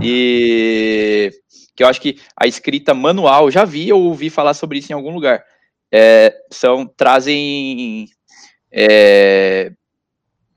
E 0.00 1.32
que 1.74 1.82
eu 1.82 1.88
acho 1.88 2.00
que 2.00 2.20
a 2.40 2.46
escrita 2.46 2.94
manual, 2.94 3.50
já 3.50 3.64
vi 3.64 3.92
ou 3.92 4.04
ouvi 4.04 4.30
falar 4.30 4.54
sobre 4.54 4.78
isso 4.78 4.92
em 4.92 4.94
algum 4.94 5.12
lugar. 5.12 5.42
É, 5.92 6.32
são 6.52 6.86
trazem 6.86 8.06
é, 8.70 9.72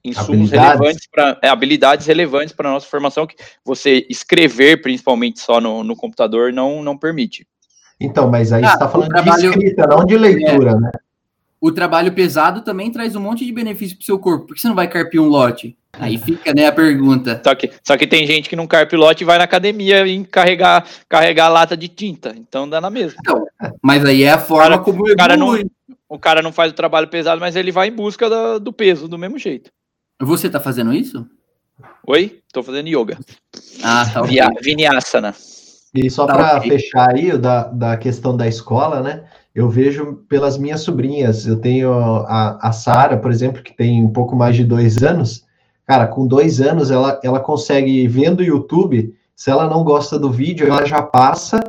insumos 0.09 0.53
habilidades. 0.53 0.79
relevantes 0.79 1.07
para 1.11 1.39
é, 1.41 1.49
habilidades 1.49 2.07
relevantes 2.07 2.53
para 2.53 2.69
a 2.69 2.73
nossa 2.73 2.87
formação 2.87 3.25
que 3.27 3.35
você 3.63 4.05
escrever 4.09 4.81
principalmente 4.81 5.39
só 5.39 5.59
no, 5.59 5.83
no 5.83 5.95
computador 5.95 6.53
não 6.53 6.83
não 6.83 6.97
permite. 6.97 7.47
Então, 7.99 8.29
mas 8.29 8.51
aí 8.51 8.63
ah, 8.63 8.73
está 8.73 8.87
falando 8.89 9.09
trabalho, 9.09 9.41
de 9.41 9.47
escrita, 9.47 9.87
não 9.87 10.05
de 10.05 10.17
leitura, 10.17 10.71
é, 10.71 10.75
né? 10.75 10.91
O 11.61 11.71
trabalho 11.71 12.11
pesado 12.11 12.61
também 12.61 12.91
traz 12.91 13.15
um 13.15 13.21
monte 13.21 13.45
de 13.45 13.51
benefício 13.51 13.95
para 13.95 14.03
o 14.03 14.05
seu 14.05 14.19
corpo. 14.19 14.47
Por 14.47 14.55
que 14.55 14.61
você 14.61 14.67
não 14.67 14.75
vai 14.75 14.87
carpir 14.87 15.19
um 15.19 15.27
lote? 15.27 15.75
Aí 15.99 16.17
fica, 16.17 16.53
né, 16.53 16.67
a 16.67 16.71
pergunta. 16.71 17.41
Só 17.43 17.55
que, 17.55 17.71
só 17.83 17.97
que 17.97 18.05
tem 18.05 18.27
gente 18.27 18.49
que 18.49 18.55
não 18.55 18.67
carpe 18.67 18.95
lote 18.95 19.23
e 19.23 19.25
vai 19.25 19.37
na 19.37 19.45
academia 19.45 20.05
e 20.05 20.23
carregar, 20.25 20.85
carregar 21.07 21.49
lata 21.49 21.75
de 21.75 21.87
tinta. 21.87 22.35
Então 22.37 22.67
dá 22.67 22.81
na 22.81 22.89
mesma. 22.89 23.17
Então, 23.19 23.45
mas 23.81 24.03
aí 24.03 24.23
é 24.23 24.31
a 24.31 24.37
forma 24.37 24.63
cara, 24.63 24.79
como 24.79 25.03
o 25.03 25.15
cara, 25.15 25.37
não, 25.37 25.57
o 26.09 26.19
cara 26.19 26.41
não 26.41 26.51
faz 26.51 26.71
o 26.71 26.75
trabalho 26.75 27.07
pesado, 27.07 27.39
mas 27.39 27.55
ele 27.55 27.71
vai 27.71 27.87
em 27.87 27.95
busca 27.95 28.29
da, 28.29 28.57
do 28.57 28.73
peso, 28.73 29.07
do 29.07 29.17
mesmo 29.17 29.37
jeito. 29.37 29.71
Você 30.21 30.49
tá 30.49 30.59
fazendo 30.59 30.93
isso? 30.93 31.25
Oi? 32.07 32.41
Tô 32.53 32.63
fazendo 32.63 32.87
yoga. 32.87 33.17
Ah, 33.83 34.09
tá 34.11 34.21
okay. 34.21 34.39
Vinyasana. 34.61 35.33
E 35.93 36.09
só 36.09 36.25
tá 36.25 36.33
para 36.33 36.57
okay. 36.57 36.71
fechar 36.71 37.15
aí 37.15 37.37
da, 37.37 37.63
da 37.63 37.97
questão 37.97 38.35
da 38.35 38.47
escola, 38.47 39.01
né? 39.01 39.25
eu 39.55 39.69
vejo 39.69 40.25
pelas 40.27 40.57
minhas 40.57 40.81
sobrinhas. 40.81 41.47
Eu 41.47 41.55
tenho 41.55 41.93
a, 41.93 42.59
a 42.61 42.71
Sara, 42.73 43.17
por 43.17 43.31
exemplo, 43.31 43.63
que 43.63 43.73
tem 43.73 44.03
um 44.03 44.11
pouco 44.11 44.35
mais 44.35 44.53
de 44.57 44.65
dois 44.65 45.01
anos. 45.01 45.45
Cara, 45.87 46.07
com 46.07 46.27
dois 46.27 46.59
anos, 46.59 46.91
ela, 46.91 47.21
ela 47.23 47.39
consegue, 47.39 48.05
vendo 48.05 48.41
o 48.41 48.43
YouTube, 48.43 49.15
se 49.33 49.49
ela 49.49 49.69
não 49.69 49.83
gosta 49.83 50.19
do 50.19 50.29
vídeo, 50.29 50.67
ela 50.67 50.85
já 50.85 51.01
passa 51.01 51.63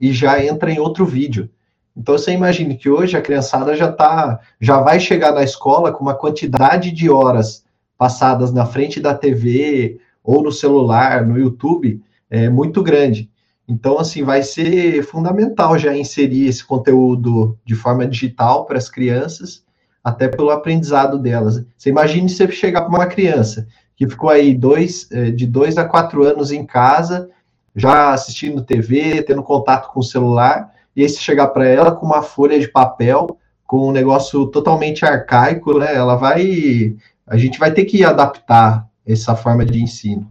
e 0.00 0.12
já 0.12 0.42
entra 0.42 0.70
em 0.70 0.78
outro 0.78 1.04
vídeo. 1.04 1.50
Então 1.96 2.16
você 2.16 2.30
imagine 2.30 2.76
que 2.76 2.88
hoje 2.88 3.16
a 3.16 3.22
criançada 3.22 3.74
já 3.74 3.90
tá, 3.90 4.38
já 4.60 4.80
vai 4.80 5.00
chegar 5.00 5.32
na 5.32 5.42
escola 5.42 5.90
com 5.90 6.04
uma 6.04 6.14
quantidade 6.14 6.92
de 6.92 7.10
horas 7.10 7.61
passadas 8.02 8.52
na 8.52 8.66
frente 8.66 8.98
da 8.98 9.14
TV 9.14 10.00
ou 10.24 10.42
no 10.42 10.50
celular, 10.50 11.24
no 11.24 11.38
YouTube, 11.38 12.02
é 12.28 12.48
muito 12.48 12.82
grande. 12.82 13.30
Então, 13.68 13.96
assim, 13.96 14.24
vai 14.24 14.42
ser 14.42 15.04
fundamental 15.04 15.78
já 15.78 15.96
inserir 15.96 16.48
esse 16.48 16.64
conteúdo 16.64 17.56
de 17.64 17.76
forma 17.76 18.04
digital 18.04 18.66
para 18.66 18.76
as 18.76 18.88
crianças, 18.88 19.62
até 20.02 20.26
pelo 20.26 20.50
aprendizado 20.50 21.16
delas. 21.16 21.64
Você 21.78 21.90
imagine 21.90 22.28
você 22.28 22.50
chegar 22.50 22.80
para 22.80 22.90
uma 22.90 23.06
criança 23.06 23.68
que 23.94 24.08
ficou 24.08 24.30
aí 24.30 24.52
dois, 24.52 25.06
é, 25.12 25.30
de 25.30 25.46
dois 25.46 25.78
a 25.78 25.84
quatro 25.84 26.24
anos 26.24 26.50
em 26.50 26.66
casa, 26.66 27.30
já 27.76 28.12
assistindo 28.12 28.64
TV, 28.64 29.22
tendo 29.22 29.44
contato 29.44 29.92
com 29.92 30.00
o 30.00 30.02
celular, 30.02 30.72
e 30.96 31.02
aí 31.02 31.08
você 31.08 31.20
chegar 31.20 31.46
para 31.46 31.68
ela 31.68 31.92
com 31.92 32.04
uma 32.04 32.20
folha 32.20 32.58
de 32.58 32.66
papel, 32.66 33.38
com 33.64 33.88
um 33.88 33.92
negócio 33.92 34.44
totalmente 34.48 35.02
arcaico, 35.02 35.78
né? 35.78 35.94
Ela 35.94 36.16
vai. 36.16 36.96
A 37.26 37.36
gente 37.36 37.58
vai 37.58 37.72
ter 37.72 37.84
que 37.84 38.04
adaptar 38.04 38.88
essa 39.06 39.36
forma 39.36 39.64
de 39.64 39.80
ensino. 39.80 40.30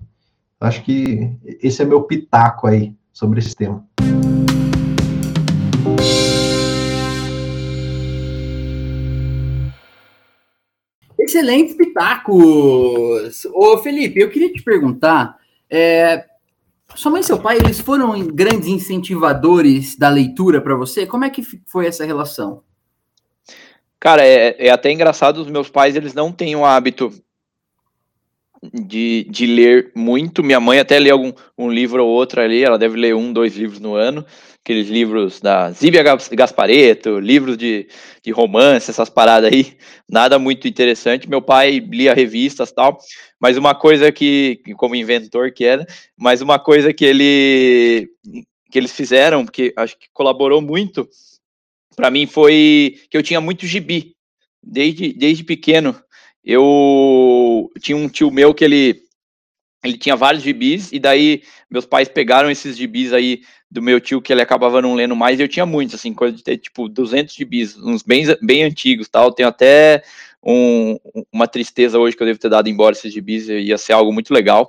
Acho 0.59 0.83
que 0.83 1.31
esse 1.61 1.81
é 1.81 1.85
meu 1.85 2.03
pitaco 2.03 2.67
aí 2.67 2.93
sobre 3.13 3.39
esse 3.39 3.55
tema. 3.55 3.85
Excelente 11.17 11.75
pitacos! 11.75 13.45
Ô 13.53 13.77
Felipe, 13.77 14.19
eu 14.19 14.29
queria 14.29 14.51
te 14.51 14.61
perguntar, 14.61 15.37
é, 15.69 16.25
sua 16.93 17.09
mãe 17.11 17.21
e 17.21 17.23
seu 17.23 17.39
pai, 17.39 17.57
eles 17.57 17.79
foram 17.79 18.19
grandes 18.27 18.67
incentivadores 18.67 19.95
da 19.95 20.09
leitura 20.09 20.59
para 20.59 20.75
você? 20.75 21.05
Como 21.05 21.23
é 21.23 21.29
que 21.29 21.41
foi 21.65 21.87
essa 21.87 22.03
relação? 22.03 22.63
Cara, 24.01 24.25
é, 24.25 24.55
é, 24.57 24.71
até 24.71 24.91
engraçado, 24.91 25.37
os 25.37 25.47
meus 25.47 25.69
pais, 25.69 25.95
eles 25.95 26.15
não 26.15 26.31
têm 26.31 26.55
o 26.55 26.65
hábito 26.65 27.13
de, 28.73 29.27
de 29.29 29.45
ler 29.45 29.91
muito. 29.95 30.43
Minha 30.43 30.59
mãe 30.59 30.79
até 30.79 30.97
lê 30.97 31.11
algum 31.11 31.31
um 31.55 31.69
livro 31.69 32.03
ou 32.03 32.09
outro 32.09 32.41
ali, 32.41 32.63
ela 32.63 32.79
deve 32.79 32.97
ler 32.97 33.13
um, 33.13 33.31
dois 33.31 33.55
livros 33.55 33.79
no 33.79 33.93
ano, 33.93 34.25
aqueles 34.59 34.89
livros 34.89 35.39
da 35.39 35.69
Zíbia 35.71 36.01
Gaspareto, 36.01 37.19
livros 37.19 37.55
de, 37.55 37.87
de 38.23 38.31
romance, 38.31 38.89
essas 38.89 39.07
paradas 39.07 39.53
aí, 39.53 39.77
nada 40.09 40.39
muito 40.39 40.67
interessante. 40.67 41.29
Meu 41.29 41.41
pai 41.41 41.77
lia 41.77 42.15
revistas 42.15 42.71
tal, 42.71 42.97
mas 43.39 43.55
uma 43.55 43.75
coisa 43.75 44.11
que, 44.11 44.63
como 44.77 44.95
inventor 44.95 45.51
que 45.51 45.63
era, 45.63 45.85
mas 46.17 46.41
uma 46.41 46.57
coisa 46.57 46.91
que 46.91 47.05
ele 47.05 48.09
que 48.71 48.79
eles 48.79 48.93
fizeram, 48.93 49.45
que 49.45 49.73
acho 49.75 49.99
que 49.99 50.07
colaborou 50.11 50.59
muito 50.59 51.07
para 52.01 52.09
mim 52.09 52.25
foi 52.25 52.97
que 53.11 53.15
eu 53.15 53.21
tinha 53.21 53.39
muito 53.39 53.67
gibi 53.67 54.15
desde, 54.63 55.13
desde 55.13 55.43
pequeno. 55.43 55.95
Eu 56.43 57.69
tinha 57.79 57.95
um 57.95 58.09
tio 58.09 58.31
meu 58.31 58.55
que 58.55 58.65
ele 58.65 59.03
ele 59.83 59.99
tinha 59.99 60.15
vários 60.15 60.41
gibis, 60.41 60.91
e 60.91 60.97
daí 60.97 61.43
meus 61.69 61.85
pais 61.85 62.09
pegaram 62.09 62.49
esses 62.49 62.75
gibis 62.75 63.13
aí 63.13 63.41
do 63.69 63.83
meu 63.83 64.01
tio, 64.01 64.19
que 64.19 64.33
ele 64.33 64.41
acabava 64.41 64.81
não 64.81 64.95
lendo 64.95 65.15
mais, 65.15 65.39
eu 65.39 65.47
tinha 65.47 65.65
muitos, 65.65 65.93
assim, 65.93 66.11
coisa 66.11 66.35
de 66.35 66.43
ter, 66.43 66.57
tipo, 66.57 66.89
200 66.89 67.35
gibis, 67.35 67.77
uns 67.77 68.01
bem, 68.01 68.25
bem 68.41 68.63
antigos, 68.63 69.07
tal, 69.07 69.31
tenho 69.31 69.49
até 69.49 70.03
um, 70.43 70.97
uma 71.31 71.47
tristeza 71.47 71.99
hoje 71.99 72.15
que 72.15 72.21
eu 72.21 72.27
devo 72.27 72.39
ter 72.39 72.49
dado 72.49 72.67
embora 72.67 72.93
esses 72.93 73.13
gibis, 73.13 73.47
ia 73.47 73.77
ser 73.77 73.93
algo 73.93 74.11
muito 74.11 74.33
legal 74.33 74.67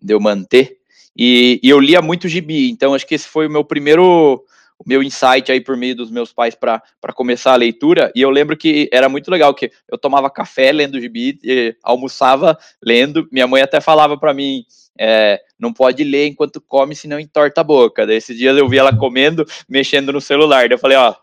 de 0.00 0.14
eu 0.14 0.20
manter, 0.20 0.78
e, 1.16 1.60
e 1.62 1.68
eu 1.68 1.80
lia 1.80 2.02
muito 2.02 2.28
gibi, 2.28 2.70
então 2.70 2.94
acho 2.94 3.06
que 3.06 3.14
esse 3.14 3.26
foi 3.26 3.46
o 3.46 3.50
meu 3.50 3.64
primeiro 3.64 4.44
o 4.84 4.88
meu 4.88 5.02
insight 5.02 5.50
aí 5.50 5.60
por 5.60 5.76
meio 5.76 5.94
dos 5.94 6.10
meus 6.10 6.32
pais 6.32 6.54
para 6.54 6.82
começar 7.14 7.52
a 7.52 7.56
leitura, 7.56 8.10
e 8.14 8.20
eu 8.20 8.30
lembro 8.30 8.56
que 8.56 8.88
era 8.92 9.08
muito 9.08 9.30
legal, 9.30 9.54
que 9.54 9.70
eu 9.88 9.96
tomava 9.96 10.28
café 10.28 10.72
lendo 10.72 11.00
gibi, 11.00 11.38
almoçava 11.82 12.58
lendo, 12.82 13.28
minha 13.30 13.46
mãe 13.46 13.62
até 13.62 13.80
falava 13.80 14.18
para 14.18 14.34
mim, 14.34 14.64
é, 14.98 15.40
não 15.58 15.72
pode 15.72 16.04
ler 16.04 16.26
enquanto 16.28 16.60
come, 16.60 16.94
senão 16.94 17.18
entorta 17.18 17.60
a 17.60 17.64
boca. 17.64 18.06
Daí 18.06 18.16
esses 18.16 18.36
dias 18.36 18.56
eu 18.56 18.68
vi 18.68 18.78
ela 18.78 18.94
comendo, 18.94 19.46
mexendo 19.68 20.12
no 20.12 20.20
celular, 20.20 20.68
daí 20.68 20.74
eu 20.74 20.78
falei, 20.78 20.98
ó, 20.98 21.14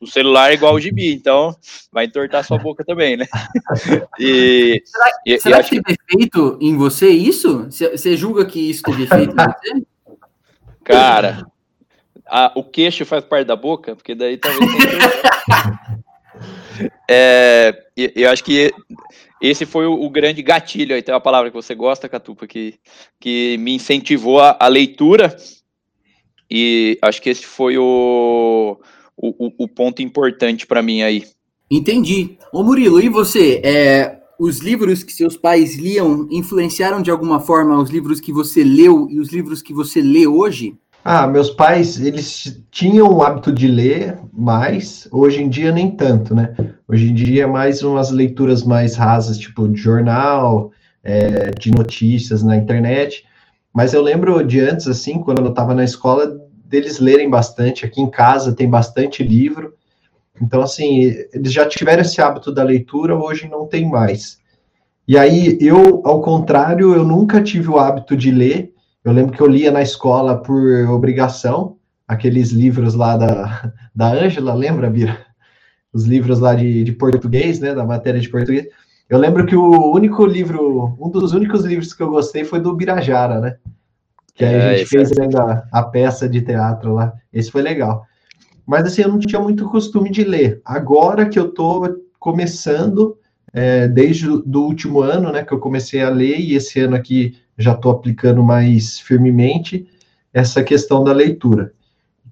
o 0.00 0.06
celular 0.06 0.50
é 0.50 0.54
igual 0.54 0.74
o 0.74 0.80
gibi, 0.80 1.12
então 1.12 1.54
vai 1.90 2.04
entortar 2.04 2.44
sua 2.44 2.58
boca 2.58 2.84
também, 2.84 3.16
né? 3.16 3.26
E, 4.18 4.82
será, 4.84 5.10
e, 5.26 5.40
será 5.40 5.60
e 5.60 5.64
que 5.64 5.82
teve 5.82 5.96
que... 5.96 6.14
efeito 6.14 6.58
em 6.60 6.76
você 6.76 7.08
isso? 7.08 7.68
Você 7.70 8.16
julga 8.16 8.44
que 8.44 8.58
isso 8.70 8.82
teve 8.82 9.04
efeito 9.04 9.32
em 9.32 9.34
você? 9.34 9.86
Cara, 10.84 11.46
a, 12.32 12.50
o 12.54 12.64
queixo 12.64 13.04
faz 13.04 13.22
parte 13.22 13.46
da 13.46 13.54
boca, 13.54 13.94
porque 13.94 14.14
daí 14.14 14.38
talvez. 14.38 14.70
é, 17.06 17.78
eu 17.94 18.30
acho 18.30 18.42
que 18.42 18.72
esse 19.38 19.66
foi 19.66 19.84
o, 19.84 19.92
o, 19.92 20.08
grande 20.08 20.42
gatilho, 20.42 20.94
aí 20.94 21.02
tem 21.02 21.14
uma 21.14 21.20
palavra 21.20 21.50
que 21.50 21.56
você 21.56 21.74
gosta, 21.74 22.08
Catupa, 22.08 22.46
que, 22.46 22.76
que 23.20 23.58
me 23.58 23.74
incentivou 23.74 24.40
a, 24.40 24.56
a 24.58 24.66
leitura, 24.66 25.36
e 26.50 26.98
acho 27.02 27.20
que 27.20 27.28
esse 27.28 27.44
foi 27.44 27.76
o, 27.76 28.80
o, 29.14 29.64
o 29.64 29.68
ponto 29.68 30.00
importante 30.00 30.66
para 30.66 30.80
mim 30.80 31.02
aí. 31.02 31.24
Entendi. 31.70 32.38
Ô 32.50 32.62
Murilo, 32.62 32.98
e 32.98 33.10
você? 33.10 33.60
É, 33.62 34.22
os 34.38 34.60
livros 34.60 35.02
que 35.02 35.12
seus 35.12 35.36
pais 35.36 35.76
liam 35.76 36.26
influenciaram 36.30 37.02
de 37.02 37.10
alguma 37.10 37.40
forma 37.40 37.78
os 37.78 37.90
livros 37.90 38.20
que 38.20 38.32
você 38.32 38.64
leu 38.64 39.06
e 39.10 39.20
os 39.20 39.30
livros 39.30 39.60
que 39.60 39.74
você 39.74 40.00
lê 40.00 40.26
hoje? 40.26 40.78
Ah, 41.04 41.26
meus 41.26 41.50
pais, 41.50 42.00
eles 42.00 42.62
tinham 42.70 43.12
o 43.12 43.22
hábito 43.22 43.52
de 43.52 43.66
ler 43.66 44.18
mais, 44.32 45.08
hoje 45.10 45.42
em 45.42 45.48
dia 45.48 45.72
nem 45.72 45.90
tanto, 45.90 46.32
né? 46.32 46.54
Hoje 46.86 47.10
em 47.10 47.14
dia 47.14 47.42
é 47.42 47.46
mais 47.46 47.82
umas 47.82 48.12
leituras 48.12 48.62
mais 48.62 48.94
rasas, 48.94 49.36
tipo 49.36 49.68
de 49.68 49.80
jornal, 49.80 50.70
é, 51.02 51.50
de 51.58 51.72
notícias 51.72 52.44
na 52.44 52.56
internet. 52.56 53.24
Mas 53.74 53.92
eu 53.92 54.00
lembro 54.00 54.46
de 54.46 54.60
antes, 54.60 54.86
assim, 54.86 55.18
quando 55.18 55.42
eu 55.42 55.48
estava 55.48 55.74
na 55.74 55.82
escola, 55.82 56.38
deles 56.66 57.00
lerem 57.00 57.28
bastante. 57.28 57.84
Aqui 57.84 58.00
em 58.00 58.08
casa 58.08 58.54
tem 58.54 58.70
bastante 58.70 59.24
livro. 59.24 59.74
Então, 60.40 60.62
assim, 60.62 61.12
eles 61.32 61.52
já 61.52 61.66
tiveram 61.66 62.02
esse 62.02 62.22
hábito 62.22 62.52
da 62.52 62.62
leitura, 62.62 63.16
hoje 63.16 63.48
não 63.48 63.66
tem 63.66 63.88
mais. 63.88 64.38
E 65.08 65.18
aí, 65.18 65.58
eu, 65.60 66.00
ao 66.04 66.20
contrário, 66.20 66.94
eu 66.94 67.04
nunca 67.04 67.42
tive 67.42 67.68
o 67.68 67.78
hábito 67.78 68.16
de 68.16 68.30
ler, 68.30 68.71
eu 69.04 69.12
lembro 69.12 69.36
que 69.36 69.40
eu 69.42 69.46
lia 69.46 69.70
na 69.70 69.82
escola 69.82 70.40
por 70.40 70.88
obrigação, 70.90 71.76
aqueles 72.06 72.50
livros 72.50 72.94
lá 72.94 73.16
da, 73.16 73.72
da 73.94 74.12
Ângela, 74.12 74.54
lembra, 74.54 74.90
Bira? 74.90 75.26
Os 75.92 76.04
livros 76.04 76.38
lá 76.38 76.54
de, 76.54 76.84
de 76.84 76.92
português, 76.92 77.60
né, 77.60 77.74
da 77.74 77.84
matéria 77.84 78.20
de 78.20 78.28
português. 78.28 78.66
Eu 79.08 79.18
lembro 79.18 79.44
que 79.44 79.54
o 79.54 79.92
único 79.92 80.24
livro, 80.24 80.96
um 80.98 81.10
dos 81.10 81.32
únicos 81.32 81.64
livros 81.64 81.92
que 81.92 82.02
eu 82.02 82.10
gostei 82.10 82.44
foi 82.44 82.60
do 82.60 82.74
Birajara, 82.74 83.40
né? 83.40 83.56
Que 84.34 84.44
aí 84.44 84.54
é, 84.54 84.70
a 84.70 84.76
gente 84.78 84.88
fez 84.88 85.12
é... 85.12 85.22
ainda 85.22 85.68
a 85.70 85.82
peça 85.82 86.26
de 86.26 86.40
teatro 86.40 86.94
lá. 86.94 87.12
Esse 87.30 87.50
foi 87.50 87.60
legal. 87.60 88.06
Mas 88.66 88.86
assim, 88.86 89.02
eu 89.02 89.08
não 89.08 89.18
tinha 89.18 89.40
muito 89.40 89.68
costume 89.68 90.10
de 90.10 90.24
ler. 90.24 90.62
Agora 90.64 91.28
que 91.28 91.38
eu 91.38 91.50
tô 91.52 92.00
começando, 92.18 93.18
é, 93.52 93.86
desde 93.86 94.30
o 94.30 94.42
último 94.54 95.02
ano, 95.02 95.30
né, 95.30 95.44
que 95.44 95.52
eu 95.52 95.58
comecei 95.58 96.02
a 96.02 96.08
ler, 96.08 96.38
e 96.38 96.54
esse 96.54 96.80
ano 96.80 96.96
aqui 96.96 97.36
já 97.58 97.72
estou 97.72 97.92
aplicando 97.92 98.42
mais 98.42 98.98
firmemente 98.98 99.86
essa 100.32 100.62
questão 100.62 101.04
da 101.04 101.12
leitura. 101.12 101.72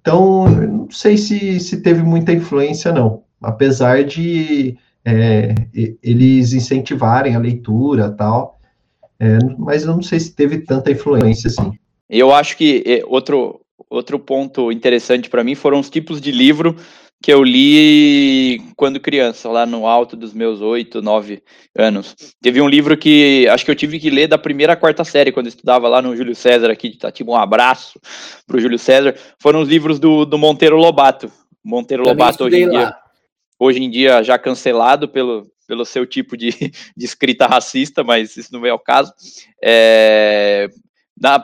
Então, 0.00 0.48
não 0.48 0.90
sei 0.90 1.18
se, 1.18 1.60
se 1.60 1.82
teve 1.82 2.02
muita 2.02 2.32
influência, 2.32 2.92
não. 2.92 3.22
Apesar 3.40 4.04
de 4.04 4.76
é, 5.04 5.54
eles 6.02 6.52
incentivarem 6.52 7.34
a 7.34 7.38
leitura 7.38 8.10
tal, 8.10 8.58
é, 9.18 9.38
mas 9.58 9.84
eu 9.84 9.92
não 9.92 10.02
sei 10.02 10.18
se 10.18 10.34
teve 10.34 10.58
tanta 10.58 10.90
influência 10.90 11.48
assim. 11.48 11.72
Eu 12.08 12.32
acho 12.32 12.56
que 12.56 12.82
é, 12.86 13.02
outro, 13.06 13.60
outro 13.88 14.18
ponto 14.18 14.72
interessante 14.72 15.28
para 15.28 15.44
mim 15.44 15.54
foram 15.54 15.78
os 15.78 15.90
tipos 15.90 16.20
de 16.20 16.32
livro 16.32 16.76
que 17.22 17.32
eu 17.32 17.42
li 17.44 18.62
quando 18.76 18.98
criança, 18.98 19.48
lá 19.50 19.66
no 19.66 19.86
alto 19.86 20.16
dos 20.16 20.32
meus 20.32 20.60
oito, 20.60 21.02
nove 21.02 21.42
anos. 21.76 22.16
Teve 22.40 22.62
um 22.62 22.68
livro 22.68 22.96
que 22.96 23.46
acho 23.48 23.64
que 23.64 23.70
eu 23.70 23.76
tive 23.76 24.00
que 24.00 24.08
ler 24.08 24.26
da 24.26 24.38
primeira 24.38 24.72
à 24.72 24.76
quarta 24.76 25.04
série, 25.04 25.30
quando 25.30 25.46
eu 25.46 25.50
estudava 25.50 25.86
lá 25.86 26.00
no 26.00 26.16
Júlio 26.16 26.34
César, 26.34 26.70
aqui 26.70 26.88
de 26.88 26.96
Itatiba. 26.96 27.32
Um 27.32 27.36
abraço 27.36 28.00
para 28.46 28.56
o 28.56 28.60
Júlio 28.60 28.78
César. 28.78 29.14
Foram 29.38 29.60
os 29.60 29.68
livros 29.68 29.98
do, 29.98 30.24
do 30.24 30.38
Monteiro 30.38 30.76
Lobato. 30.76 31.30
Monteiro 31.62 32.04
Também 32.04 32.24
Lobato, 32.24 32.44
hoje 32.44 32.62
em, 32.62 32.70
dia, 32.70 32.96
hoje 33.58 33.82
em 33.82 33.90
dia, 33.90 34.22
já 34.22 34.38
cancelado 34.38 35.06
pelo, 35.06 35.46
pelo 35.68 35.84
seu 35.84 36.06
tipo 36.06 36.38
de, 36.38 36.50
de 36.96 37.04
escrita 37.04 37.46
racista, 37.46 38.02
mas 38.02 38.34
isso 38.38 38.50
não 38.50 38.64
é 38.64 38.72
o 38.72 38.78
caso. 38.78 39.12
É, 39.62 40.70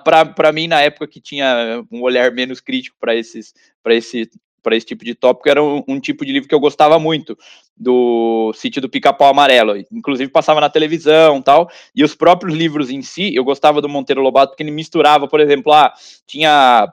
para 0.03 0.53
mim, 0.53 0.69
na 0.69 0.81
época 0.81 1.07
que 1.07 1.21
tinha 1.21 1.85
um 1.93 2.01
olhar 2.01 2.33
menos 2.33 2.61
crítico 2.61 2.97
para 2.99 3.15
esses 3.15 3.53
para 3.83 3.95
esse 3.95 4.31
para 4.67 4.75
esse 4.75 4.85
tipo 4.85 5.05
de 5.05 5.15
tópico, 5.15 5.49
era 5.49 5.63
um, 5.63 5.81
um, 5.87 6.01
tipo 6.01 6.27
de 6.27 6.33
livro 6.33 6.49
que 6.49 6.55
eu 6.55 6.59
gostava 6.59 6.99
muito, 6.99 7.39
do 7.77 8.53
sítio 8.53 8.83
do 8.83 8.89
Pica-Pau 8.89 9.29
Amarelo. 9.29 9.77
Inclusive 9.93 10.29
passava 10.29 10.61
na 10.61 10.69
televisão 10.69 11.41
tal. 11.41 11.71
E 11.95 12.03
os 12.03 12.17
próprios 12.17 12.53
livros 12.53 12.91
em 12.91 13.01
si, 13.01 13.33
eu 13.33 13.45
gostava 13.45 13.81
do 13.81 13.89
Monteiro 13.89 14.21
Lobato, 14.21 14.51
porque 14.51 14.65
ele 14.65 14.73
misturava, 14.73 15.29
por 15.29 15.39
exemplo, 15.39 15.73
ah, 15.73 15.95
tinha 16.27 16.93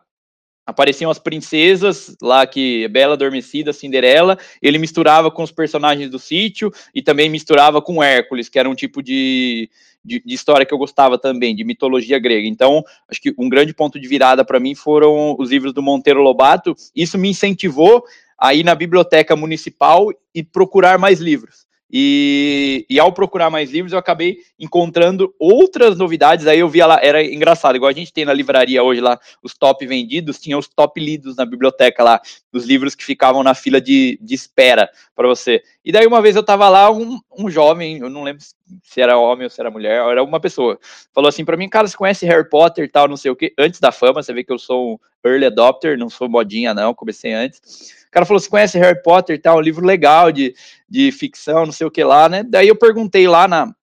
apareciam 0.65 1.09
as 1.09 1.17
princesas 1.17 2.15
lá 2.21 2.45
que 2.45 2.87
Bela 2.89 3.15
Adormecida, 3.15 3.73
Cinderela, 3.73 4.37
ele 4.61 4.77
misturava 4.77 5.31
com 5.31 5.41
os 5.41 5.51
personagens 5.51 6.11
do 6.11 6.19
sítio 6.19 6.71
e 6.93 7.01
também 7.01 7.27
misturava 7.27 7.81
com 7.81 8.03
Hércules, 8.03 8.49
que 8.49 8.59
era 8.59 8.69
um 8.69 8.75
tipo 8.75 9.01
de, 9.01 9.69
de, 10.03 10.21
de, 10.25 10.33
história 10.33 10.65
que 10.65 10.73
eu 10.73 10.77
gostava 10.77 11.17
também, 11.17 11.55
de 11.55 11.63
mitologia 11.63 12.19
grega. 12.19 12.47
Então, 12.47 12.83
acho 13.09 13.21
que 13.21 13.33
um 13.37 13.49
grande 13.49 13.73
ponto 13.73 13.99
de 13.99 14.07
virada 14.07 14.43
para 14.43 14.59
mim 14.59 14.75
foram 14.75 15.35
os 15.39 15.49
livros 15.49 15.73
do 15.73 15.81
Monteiro 15.81 16.21
Lobato. 16.21 16.75
Isso 16.95 17.17
me 17.17 17.29
incentivou 17.29 18.03
a 18.37 18.53
ir 18.53 18.63
na 18.63 18.75
biblioteca 18.75 19.35
municipal 19.35 20.09
e 20.33 20.43
procurar 20.43 20.97
mais 20.97 21.19
livros. 21.19 21.65
E, 21.95 22.87
e, 22.89 22.99
ao 22.99 23.13
procurar 23.13 23.51
mais 23.51 23.69
livros, 23.69 23.93
eu 23.93 23.99
acabei 23.99 24.37
encontrando 24.59 25.31
outras 25.37 25.95
novidades. 25.95 26.47
Aí 26.47 26.57
eu 26.57 26.67
via 26.67 26.87
lá, 26.87 26.99
era 26.99 27.23
engraçado, 27.23 27.75
igual 27.75 27.89
a 27.89 27.93
gente 27.93 28.11
tem 28.11 28.25
na 28.25 28.33
livraria 28.33 28.81
hoje 28.81 28.99
lá, 28.99 29.19
os 29.43 29.53
top 29.53 29.85
vendidos, 29.85 30.39
tinha 30.39 30.57
os 30.57 30.67
top 30.67 30.99
lidos 30.99 31.35
na 31.35 31.45
biblioteca 31.45 32.03
lá, 32.03 32.19
os 32.53 32.65
livros 32.65 32.95
que 32.95 33.03
ficavam 33.03 33.43
na 33.43 33.53
fila 33.53 33.81
de, 33.81 34.17
de 34.21 34.33
espera 34.33 34.89
para 35.15 35.27
você. 35.27 35.61
E 35.83 35.91
daí 35.91 36.05
uma 36.05 36.21
vez 36.21 36.35
eu 36.35 36.43
tava 36.43 36.69
lá, 36.69 36.91
um, 36.91 37.19
um 37.37 37.49
jovem, 37.49 37.97
eu 37.97 38.09
não 38.09 38.23
lembro 38.23 38.43
se 38.83 39.01
era 39.01 39.17
homem 39.17 39.45
ou 39.45 39.49
se 39.49 39.59
era 39.59 39.71
mulher, 39.71 40.01
era 40.09 40.23
uma 40.23 40.39
pessoa, 40.39 40.79
falou 41.13 41.27
assim 41.27 41.43
para 41.43 41.57
mim, 41.57 41.67
cara, 41.67 41.87
você 41.87 41.97
conhece 41.97 42.25
Harry 42.25 42.47
Potter 42.47 42.85
e 42.85 42.89
tal, 42.89 43.07
não 43.07 43.17
sei 43.17 43.31
o 43.31 43.35
que, 43.35 43.53
antes 43.57 43.79
da 43.79 43.91
fama, 43.91 44.21
você 44.21 44.33
vê 44.33 44.43
que 44.43 44.53
eu 44.53 44.59
sou 44.59 44.93
um 44.93 44.99
early 45.27 45.45
adopter, 45.45 45.97
não 45.97 46.09
sou 46.09 46.29
modinha 46.29 46.73
não, 46.73 46.93
comecei 46.93 47.33
antes 47.33 48.03
cara 48.13 48.25
falou: 48.25 48.39
você 48.39 48.49
conhece 48.49 48.77
Harry 48.77 49.01
Potter 49.01 49.35
e 49.35 49.39
tal, 49.39 49.57
um 49.57 49.61
livro 49.61 49.85
legal 49.85 50.31
de, 50.31 50.55
de 50.87 51.11
ficção, 51.11 51.65
não 51.65 51.73
sei 51.73 51.87
o 51.87 51.91
que 51.91 52.03
lá, 52.03 52.29
né? 52.29 52.43
Daí 52.43 52.67
eu 52.67 52.75
perguntei 52.75 53.27
lá 53.27 53.47
na, 53.47 53.73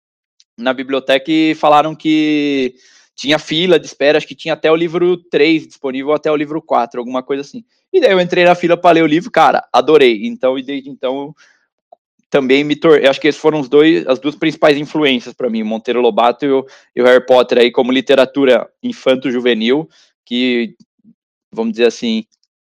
na 0.56 0.72
biblioteca 0.72 1.30
e 1.30 1.54
falaram 1.54 1.94
que 1.94 2.74
tinha 3.20 3.38
fila 3.38 3.78
de 3.78 3.84
espera, 3.84 4.16
acho 4.16 4.26
que 4.26 4.34
tinha 4.34 4.54
até 4.54 4.72
o 4.72 4.74
livro 4.74 5.14
3 5.14 5.66
disponível, 5.66 6.14
até 6.14 6.32
o 6.32 6.36
livro 6.36 6.62
4, 6.62 6.98
alguma 6.98 7.22
coisa 7.22 7.42
assim. 7.42 7.62
E 7.92 8.00
daí 8.00 8.12
eu 8.12 8.20
entrei 8.20 8.46
na 8.46 8.54
fila 8.54 8.78
para 8.78 8.94
ler 8.94 9.02
o 9.02 9.06
livro, 9.06 9.30
cara, 9.30 9.68
adorei. 9.70 10.26
Então, 10.26 10.58
e 10.58 10.62
desde 10.62 10.88
então 10.88 11.34
também 12.30 12.64
me 12.64 12.74
tornei, 12.74 13.06
acho 13.06 13.20
que 13.20 13.28
esses 13.28 13.38
foram 13.38 13.60
os 13.60 13.68
dois, 13.68 14.06
as 14.06 14.18
duas 14.18 14.34
principais 14.34 14.78
influências 14.78 15.34
para 15.34 15.50
mim, 15.50 15.62
Monteiro 15.62 16.00
Lobato 16.00 16.46
e 16.46 16.50
o, 16.50 16.66
e 16.96 17.02
o 17.02 17.04
Harry 17.04 17.26
Potter 17.26 17.58
aí 17.58 17.70
como 17.70 17.92
literatura 17.92 18.66
infanto-juvenil, 18.82 19.86
que 20.24 20.74
vamos 21.52 21.72
dizer 21.72 21.88
assim, 21.88 22.24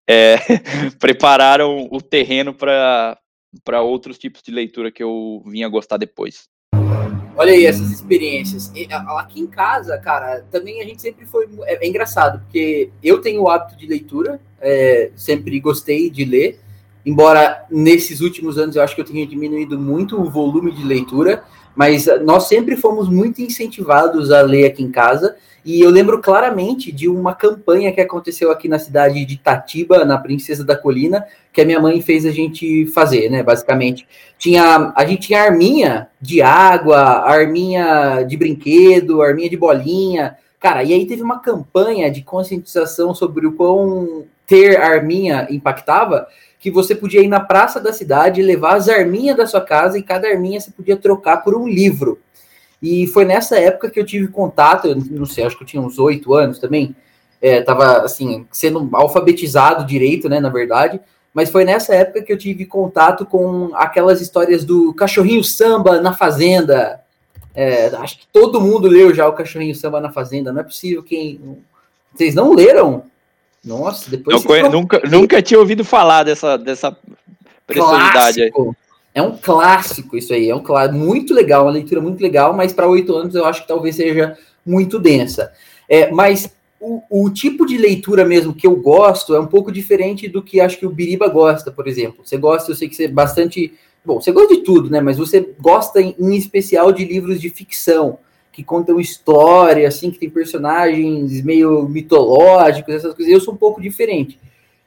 é, 0.08 0.36
prepararam 0.98 1.86
o 1.92 2.02
terreno 2.02 2.52
para 2.52 3.82
outros 3.82 4.18
tipos 4.18 4.42
de 4.42 4.50
leitura 4.50 4.90
que 4.90 5.02
eu 5.02 5.44
vinha 5.46 5.68
gostar 5.68 5.96
depois. 5.96 6.48
Olha 7.40 7.54
aí 7.54 7.64
essas 7.64 7.90
experiências. 7.90 8.70
Aqui 9.16 9.40
em 9.40 9.46
casa, 9.46 9.96
cara, 9.96 10.44
também 10.50 10.82
a 10.82 10.84
gente 10.84 11.00
sempre 11.00 11.24
foi. 11.24 11.48
É, 11.62 11.86
é 11.86 11.88
engraçado, 11.88 12.40
porque 12.40 12.90
eu 13.02 13.18
tenho 13.22 13.40
o 13.40 13.48
hábito 13.48 13.78
de 13.78 13.86
leitura, 13.86 14.38
é, 14.60 15.10
sempre 15.16 15.58
gostei 15.58 16.10
de 16.10 16.22
ler, 16.26 16.60
embora 17.04 17.64
nesses 17.70 18.20
últimos 18.20 18.58
anos 18.58 18.76
eu 18.76 18.82
acho 18.82 18.94
que 18.94 19.00
eu 19.00 19.06
tenha 19.06 19.26
diminuído 19.26 19.78
muito 19.78 20.20
o 20.20 20.28
volume 20.28 20.70
de 20.70 20.84
leitura, 20.84 21.42
mas 21.74 22.06
nós 22.26 22.46
sempre 22.46 22.76
fomos 22.76 23.08
muito 23.08 23.40
incentivados 23.40 24.30
a 24.30 24.42
ler 24.42 24.66
aqui 24.66 24.82
em 24.82 24.90
casa. 24.90 25.34
E 25.64 25.80
eu 25.80 25.90
lembro 25.90 26.20
claramente 26.20 26.90
de 26.90 27.08
uma 27.08 27.34
campanha 27.34 27.92
que 27.92 28.00
aconteceu 28.00 28.50
aqui 28.50 28.68
na 28.68 28.78
cidade 28.78 29.24
de 29.24 29.36
Tatiba, 29.36 30.04
na 30.04 30.16
Princesa 30.18 30.64
da 30.64 30.76
Colina, 30.76 31.26
que 31.52 31.60
a 31.60 31.64
minha 31.64 31.78
mãe 31.78 32.00
fez 32.00 32.24
a 32.24 32.30
gente 32.30 32.86
fazer, 32.86 33.28
né? 33.30 33.42
Basicamente. 33.42 34.06
Tinha, 34.38 34.92
a 34.96 35.04
gente 35.04 35.28
tinha 35.28 35.42
arminha 35.42 36.08
de 36.20 36.40
água, 36.40 36.98
arminha 36.98 38.22
de 38.22 38.36
brinquedo, 38.36 39.20
arminha 39.20 39.50
de 39.50 39.56
bolinha. 39.56 40.36
Cara, 40.58 40.82
e 40.82 40.92
aí 40.94 41.06
teve 41.06 41.22
uma 41.22 41.40
campanha 41.40 42.10
de 42.10 42.22
conscientização 42.22 43.14
sobre 43.14 43.46
o 43.46 43.52
quão 43.52 44.24
ter 44.46 44.80
arminha 44.80 45.46
impactava, 45.50 46.26
que 46.58 46.70
você 46.70 46.94
podia 46.94 47.22
ir 47.22 47.28
na 47.28 47.40
praça 47.40 47.80
da 47.80 47.92
cidade, 47.92 48.42
levar 48.42 48.76
as 48.76 48.88
arminhas 48.88 49.36
da 49.36 49.46
sua 49.46 49.60
casa 49.60 49.96
e 49.96 50.02
cada 50.02 50.28
arminha 50.28 50.60
você 50.60 50.70
podia 50.70 50.96
trocar 50.96 51.38
por 51.38 51.54
um 51.54 51.68
livro. 51.68 52.18
E 52.82 53.06
foi 53.06 53.24
nessa 53.24 53.58
época 53.58 53.90
que 53.90 54.00
eu 54.00 54.06
tive 54.06 54.28
contato, 54.28 54.88
eu 54.88 54.96
não 54.96 55.26
sei, 55.26 55.44
acho 55.44 55.56
que 55.56 55.62
eu 55.62 55.66
tinha 55.66 55.82
uns 55.82 55.98
oito 55.98 56.32
anos 56.34 56.58
também, 56.58 56.94
é, 57.40 57.60
tava 57.60 58.02
assim, 58.02 58.46
sendo 58.50 58.88
alfabetizado 58.92 59.86
direito, 59.86 60.28
né, 60.28 60.40
na 60.40 60.48
verdade, 60.48 61.00
mas 61.32 61.50
foi 61.50 61.64
nessa 61.64 61.94
época 61.94 62.22
que 62.22 62.32
eu 62.32 62.38
tive 62.38 62.66
contato 62.66 63.24
com 63.24 63.70
aquelas 63.74 64.20
histórias 64.20 64.64
do 64.64 64.92
cachorrinho 64.94 65.44
samba 65.44 66.00
na 66.00 66.12
fazenda. 66.12 67.00
É, 67.54 67.86
acho 67.86 68.18
que 68.18 68.26
todo 68.32 68.60
mundo 68.60 68.88
leu 68.88 69.14
já 69.14 69.28
o 69.28 69.32
cachorrinho 69.32 69.74
samba 69.74 70.00
na 70.00 70.10
fazenda, 70.10 70.52
não 70.52 70.60
é 70.60 70.64
possível 70.64 71.02
quem. 71.02 71.40
Vocês 72.12 72.34
não 72.34 72.52
leram? 72.52 73.04
Nossa, 73.64 74.10
depois. 74.10 74.44
Não, 74.44 74.70
nunca, 74.70 75.00
nunca 75.08 75.42
tinha 75.42 75.60
ouvido 75.60 75.84
falar 75.84 76.24
dessa, 76.24 76.56
dessa 76.56 76.96
preciosidade 77.66 78.42
aí. 78.42 78.52
É 79.14 79.20
um 79.20 79.36
clássico 79.36 80.16
isso 80.16 80.32
aí, 80.32 80.48
é 80.48 80.54
um 80.54 80.62
clássico 80.62 80.98
muito 80.98 81.34
legal, 81.34 81.64
uma 81.64 81.72
leitura 81.72 82.00
muito 82.00 82.20
legal, 82.20 82.52
mas 82.54 82.72
para 82.72 82.88
oito 82.88 83.14
anos 83.14 83.34
eu 83.34 83.44
acho 83.44 83.62
que 83.62 83.68
talvez 83.68 83.96
seja 83.96 84.36
muito 84.64 84.98
densa. 84.98 85.52
É, 85.88 86.10
mas 86.10 86.54
o, 86.80 87.02
o, 87.10 87.30
tipo 87.30 87.66
de 87.66 87.76
leitura 87.76 88.24
mesmo 88.24 88.54
que 88.54 88.66
eu 88.66 88.76
gosto 88.76 89.34
é 89.34 89.40
um 89.40 89.46
pouco 89.46 89.72
diferente 89.72 90.28
do 90.28 90.42
que 90.42 90.60
acho 90.60 90.78
que 90.78 90.86
o 90.86 90.90
Biriba 90.90 91.28
gosta, 91.28 91.72
por 91.72 91.88
exemplo. 91.88 92.24
Você 92.24 92.36
gosta, 92.36 92.70
eu 92.70 92.76
sei 92.76 92.88
que 92.88 92.94
você 92.94 93.04
é 93.04 93.08
bastante. 93.08 93.74
Bom, 94.04 94.20
você 94.20 94.30
gosta 94.30 94.54
de 94.54 94.62
tudo, 94.62 94.88
né? 94.88 95.00
Mas 95.00 95.18
você 95.18 95.54
gosta 95.60 96.00
em, 96.00 96.14
em 96.18 96.36
especial 96.36 96.92
de 96.92 97.04
livros 97.04 97.40
de 97.40 97.50
ficção, 97.50 98.18
que 98.52 98.62
contam 98.62 99.00
história, 99.00 99.86
assim, 99.86 100.10
que 100.10 100.18
tem 100.18 100.30
personagens 100.30 101.42
meio 101.42 101.88
mitológicos, 101.88 102.94
essas 102.94 103.12
coisas. 103.12 103.32
Eu 103.32 103.40
sou 103.40 103.54
um 103.54 103.58
pouco 103.58 103.82
diferente 103.82 104.38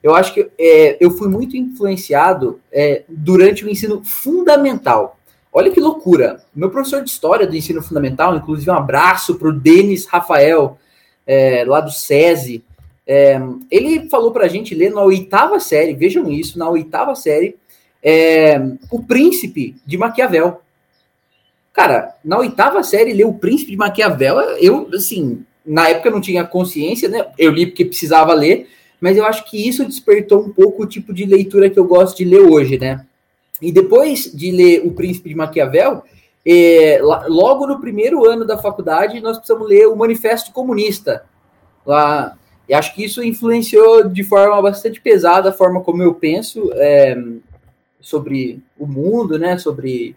eu 0.04 0.14
acho 0.14 0.34
que 0.34 0.49
é, 0.60 0.97
eu 0.99 1.12
fui 1.12 1.30
muito 1.30 1.56
influenciado 1.56 2.60
é, 2.72 3.04
durante 3.08 3.66
o 3.66 3.70
ensino 3.70 4.04
fundamental. 4.04 5.18
Olha 5.51 5.72
que 5.72 5.80
loucura. 5.80 6.43
Meu 6.54 6.70
professor 6.70 7.01
de 7.01 7.10
história 7.10 7.47
do 7.47 7.56
ensino 7.56 7.82
fundamental, 7.82 8.36
inclusive 8.36 8.70
um 8.70 8.76
abraço 8.76 9.36
para 9.36 9.47
o 9.47 9.54
Denis 9.54 10.06
Rafael, 10.06 10.78
é, 11.26 11.64
lá 11.66 11.80
do 11.80 11.91
SESI, 11.91 12.64
é, 13.08 13.39
ele 13.70 14.10
falou 14.10 14.32
para 14.32 14.45
a 14.45 14.49
gente 14.49 14.74
ler 14.76 14.91
na 14.91 15.01
oitava 15.01 15.60
série, 15.60 15.93
vejam 15.93 16.30
isso, 16.30 16.58
na 16.58 16.70
oitava 16.70 17.16
série, 17.16 17.56
é, 18.01 18.60
O 18.91 19.04
Príncipe 19.04 19.76
de 19.86 19.97
Maquiavel. 19.97 20.62
Cara, 21.72 22.16
na 22.24 22.39
oitava 22.39 22.84
série, 22.84 23.14
ler 23.14 23.26
O 23.26 23.34
Príncipe 23.34 23.72
de 23.72 23.78
Maquiavel, 23.78 24.39
eu, 24.60 24.89
assim, 24.93 25.45
na 25.66 25.89
época 25.89 26.12
não 26.12 26.22
tinha 26.22 26.43
consciência, 26.43 27.08
né? 27.08 27.26
Eu 27.38 27.51
li 27.51 27.66
porque 27.66 27.86
precisava 27.86 28.34
ler, 28.34 28.68
mas 29.04 29.18
eu 29.18 29.26
acho 29.26 29.43
que 29.43 29.68
isso 29.68 29.84
despertou 29.84 30.41
um 30.41 30.49
pouco 30.49 30.84
o 30.84 30.88
tipo 30.88 31.14
de 31.14 31.26
leitura 31.26 31.70
que 31.70 31.78
eu 31.78 31.84
gosto 31.84 32.16
de 32.16 32.24
ler 32.24 32.39
hoje, 32.39 32.80
né? 32.80 33.06
E 33.62 33.70
depois 33.70 34.32
de 34.34 34.49
ler 34.49 34.82
O 34.86 34.93
Príncipe 34.93 35.28
de 35.28 35.36
Maquiavel, 35.36 36.04
é, 36.45 37.01
logo 37.01 37.68
no 37.68 37.82
primeiro 37.82 38.26
ano 38.26 38.45
da 38.45 38.58
faculdade, 38.58 39.20
nós 39.20 39.36
precisamos 39.36 39.68
ler 39.68 39.88
o 39.88 39.95
Manifesto 39.97 40.54
Comunista. 40.54 41.26
Lá, 41.86 42.38
e 42.70 42.74
acho 42.74 42.95
que 42.95 43.04
isso 43.04 43.22
influenciou 43.22 44.08
de 44.08 44.24
forma 44.24 44.62
bastante 44.62 45.01
pesada 45.01 45.49
a 45.49 45.54
forma 45.54 45.82
como 45.82 46.01
eu 46.01 46.14
penso 46.14 46.72
é, 46.76 47.22
sobre 47.99 48.64
o 48.80 48.88
mundo, 48.88 49.38
né? 49.38 49.58
Sobre 49.58 50.16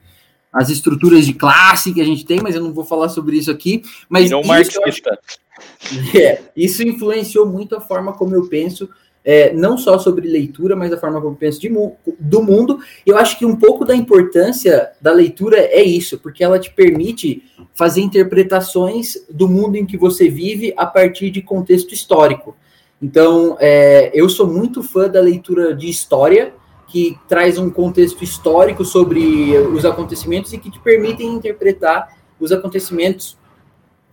as 0.52 0.70
estruturas 0.70 1.26
de 1.26 1.32
classe 1.32 1.92
que 1.92 2.00
a 2.00 2.04
gente 2.04 2.24
tem, 2.24 2.38
mas 2.40 2.54
eu 2.54 2.62
não 2.62 2.72
vou 2.72 2.84
falar 2.84 3.08
sobre 3.08 3.36
isso 3.36 3.50
aqui. 3.50 3.82
Mas 4.08 4.30
não 4.30 4.44
marxista. 4.44 5.18
É, 6.14 6.40
isso 6.56 6.82
influenciou 6.82 7.46
muito 7.46 7.76
a 7.76 7.80
forma 7.80 8.12
como 8.12 8.34
eu 8.34 8.48
penso, 8.48 8.88
é, 9.24 9.52
não 9.52 9.76
só 9.76 9.98
sobre 9.98 10.28
leitura, 10.28 10.76
mas 10.76 10.92
a 10.92 10.96
forma 10.96 11.20
como 11.20 11.34
eu 11.34 11.38
penso 11.38 11.60
de, 11.60 11.68
do 12.18 12.42
mundo. 12.42 12.78
Eu 13.04 13.18
acho 13.18 13.36
que 13.36 13.44
um 13.44 13.56
pouco 13.56 13.84
da 13.84 13.94
importância 13.94 14.92
da 15.00 15.12
leitura 15.12 15.58
é 15.58 15.82
isso, 15.82 16.18
porque 16.18 16.44
ela 16.44 16.60
te 16.60 16.70
permite 16.70 17.42
fazer 17.74 18.02
interpretações 18.02 19.16
do 19.28 19.48
mundo 19.48 19.76
em 19.76 19.84
que 19.84 19.96
você 19.96 20.28
vive 20.28 20.72
a 20.76 20.86
partir 20.86 21.30
de 21.30 21.42
contexto 21.42 21.92
histórico. 21.92 22.56
Então, 23.02 23.56
é, 23.58 24.10
eu 24.14 24.28
sou 24.28 24.46
muito 24.46 24.82
fã 24.82 25.08
da 25.08 25.20
leitura 25.20 25.74
de 25.74 25.90
história, 25.90 26.54
que 26.86 27.18
traz 27.28 27.58
um 27.58 27.68
contexto 27.68 28.22
histórico 28.22 28.84
sobre 28.84 29.58
os 29.58 29.84
acontecimentos 29.84 30.52
e 30.52 30.58
que 30.58 30.70
te 30.70 30.78
permitem 30.78 31.34
interpretar 31.34 32.16
os 32.38 32.52
acontecimentos 32.52 33.36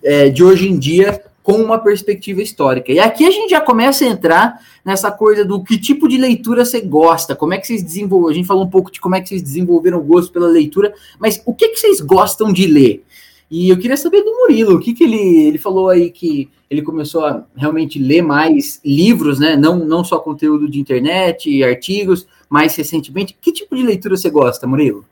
é, 0.04 0.28
de 0.30 0.44
hoje 0.44 0.68
em 0.68 0.78
dia 0.78 1.22
com 1.44 1.62
uma 1.62 1.78
perspectiva 1.78 2.42
histórica. 2.42 2.92
E 2.92 3.00
aqui 3.00 3.26
a 3.26 3.32
gente 3.32 3.52
já 3.52 3.60
começa 3.60 4.06
a 4.06 4.08
entrar 4.08 4.62
nessa 4.84 5.12
coisa 5.12 5.44
do 5.44 5.62
que 5.62 5.78
tipo 5.78 6.08
de 6.08 6.18
leitura 6.18 6.64
você 6.64 6.80
gosta, 6.80 7.36
como 7.36 7.54
é 7.54 7.58
que 7.58 7.68
vocês 7.68 7.84
desenvolveram. 7.84 8.32
A 8.32 8.34
gente 8.34 8.48
falou 8.48 8.64
um 8.64 8.70
pouco 8.70 8.90
de 8.90 9.02
como 9.02 9.16
é 9.16 9.22
que 9.22 9.28
vocês 9.28 9.44
desenvolveram 9.44 10.00
o 10.00 10.04
gosto 10.04 10.32
pela 10.32 10.48
leitura, 10.48 10.94
mas 11.20 11.44
o 11.46 11.54
que, 11.54 11.68
que 11.70 11.78
vocês 11.78 12.00
gostam 12.00 12.52
de 12.52 12.66
ler? 12.66 13.04
E 13.52 13.70
eu 13.70 13.78
queria 13.78 13.98
saber 13.98 14.24
do 14.24 14.32
Murilo, 14.32 14.78
o 14.78 14.80
que, 14.80 14.94
que 14.94 15.04
ele, 15.04 15.46
ele 15.46 15.58
falou 15.58 15.90
aí 15.90 16.10
que 16.10 16.50
ele 16.72 16.82
começou 16.82 17.26
a 17.26 17.46
realmente 17.56 18.00
ler 18.00 18.24
mais 18.24 18.82
livros, 18.84 19.38
né? 19.38 19.56
Não, 19.56 19.78
não 19.86 20.04
só 20.04 20.18
conteúdo 20.18 20.68
de 20.68 20.80
internet, 20.80 21.64
artigos, 21.64 22.26
mais 22.50 22.76
recentemente. 22.76 23.38
Que 23.40 23.52
tipo 23.52 23.76
de 23.76 23.84
leitura 23.84 24.18
você 24.18 24.30
gosta, 24.30 24.66
Murilo? 24.66 25.06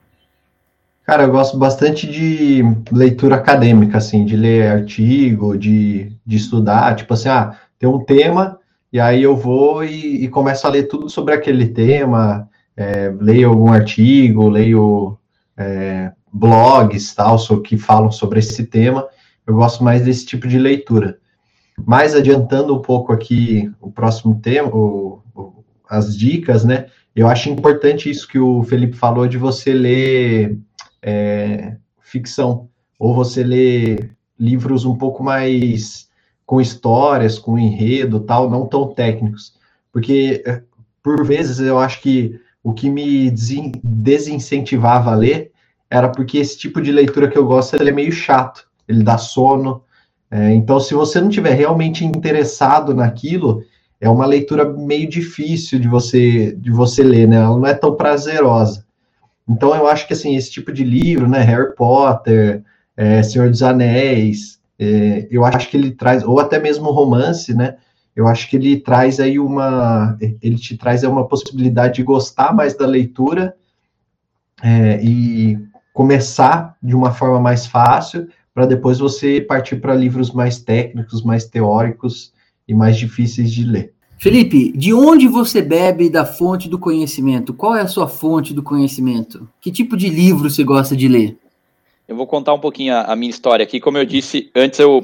Cara, 1.12 1.24
eu 1.24 1.32
gosto 1.32 1.58
bastante 1.58 2.08
de 2.10 2.64
leitura 2.90 3.36
acadêmica, 3.36 3.98
assim, 3.98 4.24
de 4.24 4.38
ler 4.38 4.72
artigo, 4.72 5.58
de, 5.58 6.16
de 6.26 6.38
estudar, 6.38 6.96
tipo 6.96 7.14
assim, 7.14 7.28
ah, 7.28 7.60
tem 7.78 7.90
um 7.90 8.00
tema, 8.00 8.58
e 8.94 8.98
aí 8.98 9.22
eu 9.22 9.36
vou 9.36 9.84
e, 9.84 10.24
e 10.24 10.30
começo 10.30 10.66
a 10.66 10.70
ler 10.70 10.84
tudo 10.84 11.10
sobre 11.10 11.34
aquele 11.34 11.68
tema, 11.68 12.48
é, 12.78 13.14
leio 13.20 13.50
algum 13.50 13.74
artigo, 13.74 14.48
leio 14.48 15.18
é, 15.58 16.14
blogs, 16.32 17.14
tal, 17.14 17.36
que 17.62 17.78
falam 17.78 18.10
sobre 18.10 18.40
esse 18.40 18.66
tema, 18.68 19.06
eu 19.46 19.54
gosto 19.54 19.84
mais 19.84 20.06
desse 20.06 20.26
tipo 20.26 20.48
de 20.48 20.58
leitura. 20.58 21.18
Mais 21.86 22.16
adiantando 22.16 22.74
um 22.74 22.82
pouco 22.82 23.12
aqui 23.12 23.70
o 23.82 23.92
próximo 23.92 24.40
tema, 24.42 24.70
o, 24.70 25.22
o, 25.36 25.66
as 25.90 26.18
dicas, 26.18 26.64
né, 26.64 26.86
eu 27.14 27.28
acho 27.28 27.50
importante 27.50 28.10
isso 28.10 28.26
que 28.26 28.40
o 28.40 28.64
Felipe 28.64 28.96
falou 28.96 29.28
de 29.28 29.38
você 29.38 29.74
ler 29.74 30.58
é, 31.02 31.78
ficção, 32.02 32.70
ou 33.00 33.14
você 33.14 33.44
lê 33.44 34.10
livros 34.40 34.86
um 34.86 34.96
pouco 34.96 35.24
mais 35.24 36.10
com 36.46 36.60
histórias, 36.60 37.40
com 37.40 37.58
enredo, 37.58 38.20
tal, 38.20 38.50
não 38.50 38.66
tão 38.66 38.94
técnicos, 38.94 39.54
porque 39.92 40.44
é, 40.46 40.62
por 41.02 41.26
vezes 41.26 41.60
eu 41.60 41.80
acho 41.80 42.02
que 42.02 42.40
o 42.64 42.74
que 42.74 42.90
me 42.90 43.32
desincentivava 43.84 45.12
a 45.12 45.16
ler 45.16 45.52
era 45.90 46.10
porque 46.10 46.38
esse 46.38 46.58
tipo 46.58 46.82
de 46.82 46.92
leitura 46.92 47.30
que 47.30 47.38
eu 47.38 47.46
gosto 47.46 47.76
ele 47.76 47.90
é 47.90 47.94
meio 47.94 48.12
chato, 48.12 48.68
ele 48.88 49.04
dá 49.04 49.18
sono. 49.18 49.84
É, 50.30 50.54
então, 50.54 50.80
se 50.80 50.94
você 50.94 51.20
não 51.20 51.30
tiver 51.30 51.54
realmente 51.54 52.06
interessado 52.06 52.94
naquilo, 52.94 53.64
é 54.00 54.10
uma 54.10 54.26
leitura 54.26 54.66
meio 54.66 55.10
difícil 55.10 55.80
de 55.80 55.88
você 55.88 56.54
de 56.54 56.72
você 56.72 57.04
ler, 57.04 57.28
né? 57.28 57.38
Ela 57.38 57.58
não 57.58 57.66
é 57.66 57.74
tão 57.74 57.96
prazerosa. 57.96 58.86
Então 59.52 59.76
eu 59.76 59.88
acho 59.88 60.08
que 60.08 60.14
assim 60.14 60.36
esse 60.36 60.50
tipo 60.50 60.72
de 60.72 60.84
livro, 60.84 61.28
né, 61.28 61.42
Harry 61.42 61.76
Potter, 61.76 62.64
é, 62.96 63.22
Senhor 63.22 63.50
dos 63.50 63.62
Anéis, 63.62 64.62
é, 64.80 65.28
eu 65.30 65.44
acho 65.46 65.70
que 65.70 65.76
ele 65.76 65.92
traz, 65.92 66.24
ou 66.24 66.40
até 66.40 66.58
mesmo 66.58 66.90
romance, 66.92 67.54
né? 67.54 67.78
Eu 68.16 68.28
acho 68.28 68.50
que 68.50 68.56
ele 68.56 68.80
traz 68.80 69.20
aí 69.20 69.40
uma, 69.40 70.18
ele 70.42 70.58
te 70.58 70.76
traz 70.78 71.04
uma 71.04 71.28
possibilidade 71.28 71.96
de 71.96 72.04
gostar 72.04 72.54
mais 72.54 72.76
da 72.76 72.86
leitura 72.86 73.56
é, 74.62 75.02
e 75.04 75.58
começar 75.94 76.76
de 76.82 76.96
uma 76.96 77.14
forma 77.14 77.40
mais 77.40 77.66
fácil 77.66 78.28
para 78.54 78.66
depois 78.66 79.00
você 79.00 79.40
partir 79.40 79.78
para 79.78 79.96
livros 79.96 80.32
mais 80.32 80.60
técnicos, 80.60 81.24
mais 81.24 81.46
teóricos 81.46 82.34
e 82.68 82.74
mais 82.74 82.98
difíceis 82.98 83.52
de 83.52 83.64
ler. 83.64 83.94
Felipe, 84.22 84.72
de 84.74 84.94
onde 84.94 85.28
você 85.28 85.64
bebe 85.64 86.08
da 86.08 86.24
fonte 86.24 86.70
do 86.70 86.78
conhecimento? 86.78 87.56
Qual 87.56 87.76
é 87.76 87.82
a 87.82 87.88
sua 87.88 88.08
fonte 88.08 88.54
do 88.54 88.62
conhecimento? 88.62 89.50
Que 89.60 89.72
tipo 89.72 89.98
de 89.98 90.10
livro 90.10 90.48
você 90.48 90.64
gosta 90.64 90.96
de 90.96 91.08
ler? 91.08 91.36
Eu 92.08 92.16
vou 92.16 92.28
contar 92.28 92.54
um 92.54 92.60
pouquinho 92.60 92.94
a, 92.94 93.02
a 93.06 93.16
minha 93.16 93.32
história 93.32 93.64
aqui. 93.64 93.80
Como 93.80 93.98
eu 93.98 94.06
disse 94.06 94.52
antes, 94.56 94.80
eu, 94.80 95.04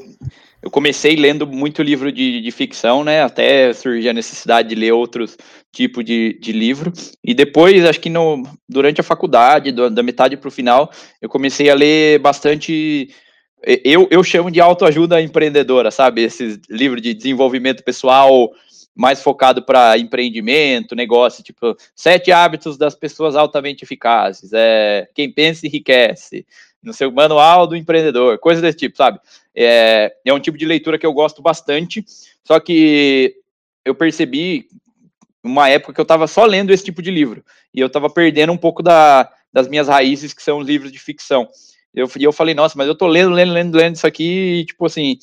eu 0.61 0.70
comecei 0.70 1.15
lendo 1.15 1.47
muito 1.47 1.82
livro 1.82 2.11
de, 2.11 2.41
de 2.41 2.51
ficção, 2.51 3.03
né? 3.03 3.24
Até 3.24 3.74
surgir 3.74 4.09
a 4.09 4.13
necessidade 4.13 4.70
de 4.70 4.76
ler 4.76 4.91
outros 4.91 5.36
tipos 5.72 6.05
de, 6.05 6.38
de 6.39 6.51
livro. 6.51 6.93
E 7.24 7.34
depois, 7.34 7.84
acho 7.86 7.99
que 7.99 8.11
no, 8.11 8.43
durante 8.70 9.01
a 9.01 9.03
faculdade, 9.03 9.72
do, 9.72 9.89
da 9.89 10.03
metade 10.03 10.38
para 10.38 10.47
o 10.47 10.51
final, 10.51 10.91
eu 11.20 11.28
comecei 11.28 11.72
a 11.72 11.74
ler 11.74 12.20
bastante 12.20 13.09
eu, 13.63 14.07
eu 14.11 14.24
chamo 14.24 14.51
de 14.51 14.61
autoajuda 14.61 15.22
empreendedora, 15.22 15.89
sabe? 15.89 16.22
Esses 16.22 16.59
livros 16.70 17.01
de 17.01 17.13
desenvolvimento 17.13 17.84
pessoal, 17.84 18.51
mais 18.98 19.22
focado 19.22 19.62
para 19.62 19.98
empreendimento, 19.98 20.95
negócio, 20.95 21.43
tipo, 21.43 21.78
sete 21.95 22.32
hábitos 22.32 22.78
das 22.78 22.95
pessoas 22.95 23.36
altamente 23.36 23.84
eficazes, 23.84 24.52
é, 24.52 25.08
quem 25.14 25.32
pensa 25.32 25.68
enriquece, 25.68 26.45
no 26.82 26.93
seu 26.93 27.12
manual 27.12 27.68
do 27.68 27.76
empreendedor, 27.76 28.39
coisas 28.39 28.62
desse 28.62 28.78
tipo, 28.78 28.98
sabe? 28.98 29.20
É, 29.56 30.14
é 30.26 30.34
um 30.34 30.39
tipo 30.39 30.58
de 30.58 30.66
leitura 30.66 30.98
que 30.98 31.06
eu 31.06 31.14
gosto 31.14 31.41
bastante, 31.41 32.04
só 32.43 32.60
que 32.60 33.36
eu 33.86 33.93
percebi 33.93 34.68
uma 35.43 35.70
época 35.70 35.93
que 35.93 36.00
eu 36.00 36.04
estava 36.04 36.28
só 36.28 36.45
lendo 36.45 36.74
esse 36.74 36.84
tipo 36.84 37.02
de 37.02 37.12
livro, 37.12 37.45
e 37.74 37.80
eu 37.80 37.88
estava 37.88 38.10
perdendo 38.10 38.52
um 38.52 38.58
pouco 38.58 38.82
da, 38.82 39.32
das 39.54 39.68
minhas 39.68 39.88
raízes, 39.88 40.34
que 40.34 40.41
são 40.41 40.58
os 40.60 40.68
livros 40.68 40.91
de 40.91 41.00
ficção. 41.00 41.48
Eu, 41.93 42.10
e 42.18 42.24
eu 42.24 42.32
falei, 42.32 42.54
nossa, 42.54 42.76
mas 42.78 42.88
eu 42.88 42.95
tô 42.95 43.08
lendo, 43.08 43.32
lendo, 43.32 43.54
lendo, 43.54 43.76
lendo 43.78 43.95
isso 43.95 44.08
aqui, 44.08 44.60
e, 44.60 44.66
tipo 44.66 44.86
assim, 44.86 45.18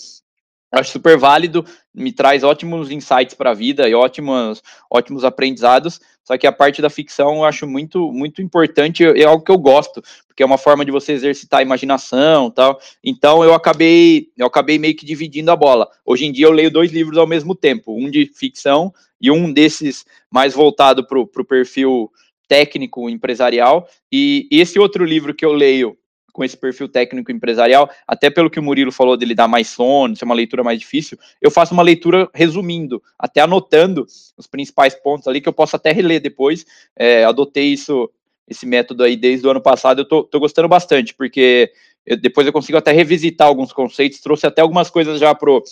acho 0.78 0.92
super 0.92 1.16
válido, 1.16 1.64
me 1.94 2.12
traz 2.12 2.42
ótimos 2.42 2.90
insights 2.90 3.34
para 3.34 3.50
a 3.50 3.54
vida 3.54 3.88
e 3.88 3.94
ótimos, 3.94 4.62
ótimos 4.90 5.24
aprendizados. 5.24 6.00
Só 6.24 6.38
que 6.38 6.46
a 6.46 6.52
parte 6.52 6.80
da 6.80 6.88
ficção 6.88 7.36
eu 7.36 7.44
acho 7.44 7.66
muito, 7.66 8.10
muito 8.10 8.40
importante, 8.40 9.04
é 9.04 9.24
algo 9.24 9.44
que 9.44 9.50
eu 9.50 9.58
gosto, 9.58 10.02
porque 10.26 10.42
é 10.42 10.46
uma 10.46 10.56
forma 10.56 10.84
de 10.84 10.90
você 10.90 11.12
exercitar 11.12 11.60
a 11.60 11.62
imaginação, 11.62 12.50
tal. 12.50 12.80
Então 13.02 13.44
eu 13.44 13.52
acabei, 13.52 14.28
eu 14.36 14.46
acabei 14.46 14.78
meio 14.78 14.96
que 14.96 15.04
dividindo 15.04 15.50
a 15.50 15.56
bola. 15.56 15.86
Hoje 16.04 16.24
em 16.24 16.32
dia 16.32 16.46
eu 16.46 16.52
leio 16.52 16.70
dois 16.70 16.90
livros 16.90 17.18
ao 17.18 17.26
mesmo 17.26 17.54
tempo, 17.54 17.94
um 17.94 18.10
de 18.10 18.26
ficção 18.34 18.92
e 19.20 19.30
um 19.30 19.52
desses 19.52 20.06
mais 20.30 20.54
voltado 20.54 21.06
para 21.06 21.18
o 21.18 21.44
perfil 21.44 22.10
técnico 22.48 23.08
empresarial. 23.10 23.86
E 24.10 24.48
esse 24.50 24.78
outro 24.78 25.04
livro 25.04 25.34
que 25.34 25.44
eu 25.44 25.52
leio 25.52 25.96
com 26.34 26.42
esse 26.42 26.56
perfil 26.56 26.88
técnico 26.88 27.30
empresarial, 27.30 27.88
até 28.06 28.28
pelo 28.28 28.50
que 28.50 28.58
o 28.58 28.62
Murilo 28.62 28.90
falou 28.90 29.16
dele 29.16 29.36
dar 29.36 29.46
mais 29.46 29.68
sono, 29.68 30.16
ser 30.16 30.24
uma 30.24 30.34
leitura 30.34 30.64
mais 30.64 30.80
difícil, 30.80 31.16
eu 31.40 31.48
faço 31.48 31.72
uma 31.72 31.82
leitura 31.82 32.28
resumindo, 32.34 33.00
até 33.16 33.40
anotando 33.40 34.04
os 34.36 34.46
principais 34.48 34.96
pontos 34.96 35.28
ali, 35.28 35.40
que 35.40 35.48
eu 35.48 35.52
posso 35.52 35.76
até 35.76 35.92
reler 35.92 36.20
depois. 36.20 36.66
É, 36.96 37.24
adotei 37.24 37.66
isso, 37.66 38.10
esse 38.48 38.66
método 38.66 39.04
aí 39.04 39.16
desde 39.16 39.46
o 39.46 39.50
ano 39.50 39.60
passado, 39.60 40.00
eu 40.00 40.04
tô, 40.04 40.24
tô 40.24 40.40
gostando 40.40 40.66
bastante, 40.66 41.14
porque 41.14 41.70
eu, 42.04 42.16
depois 42.16 42.44
eu 42.44 42.52
consigo 42.52 42.76
até 42.76 42.90
revisitar 42.90 43.46
alguns 43.46 43.72
conceitos, 43.72 44.18
trouxe 44.18 44.44
até 44.44 44.60
algumas 44.60 44.90
coisas 44.90 45.20
já 45.20 45.32
pro, 45.36 45.62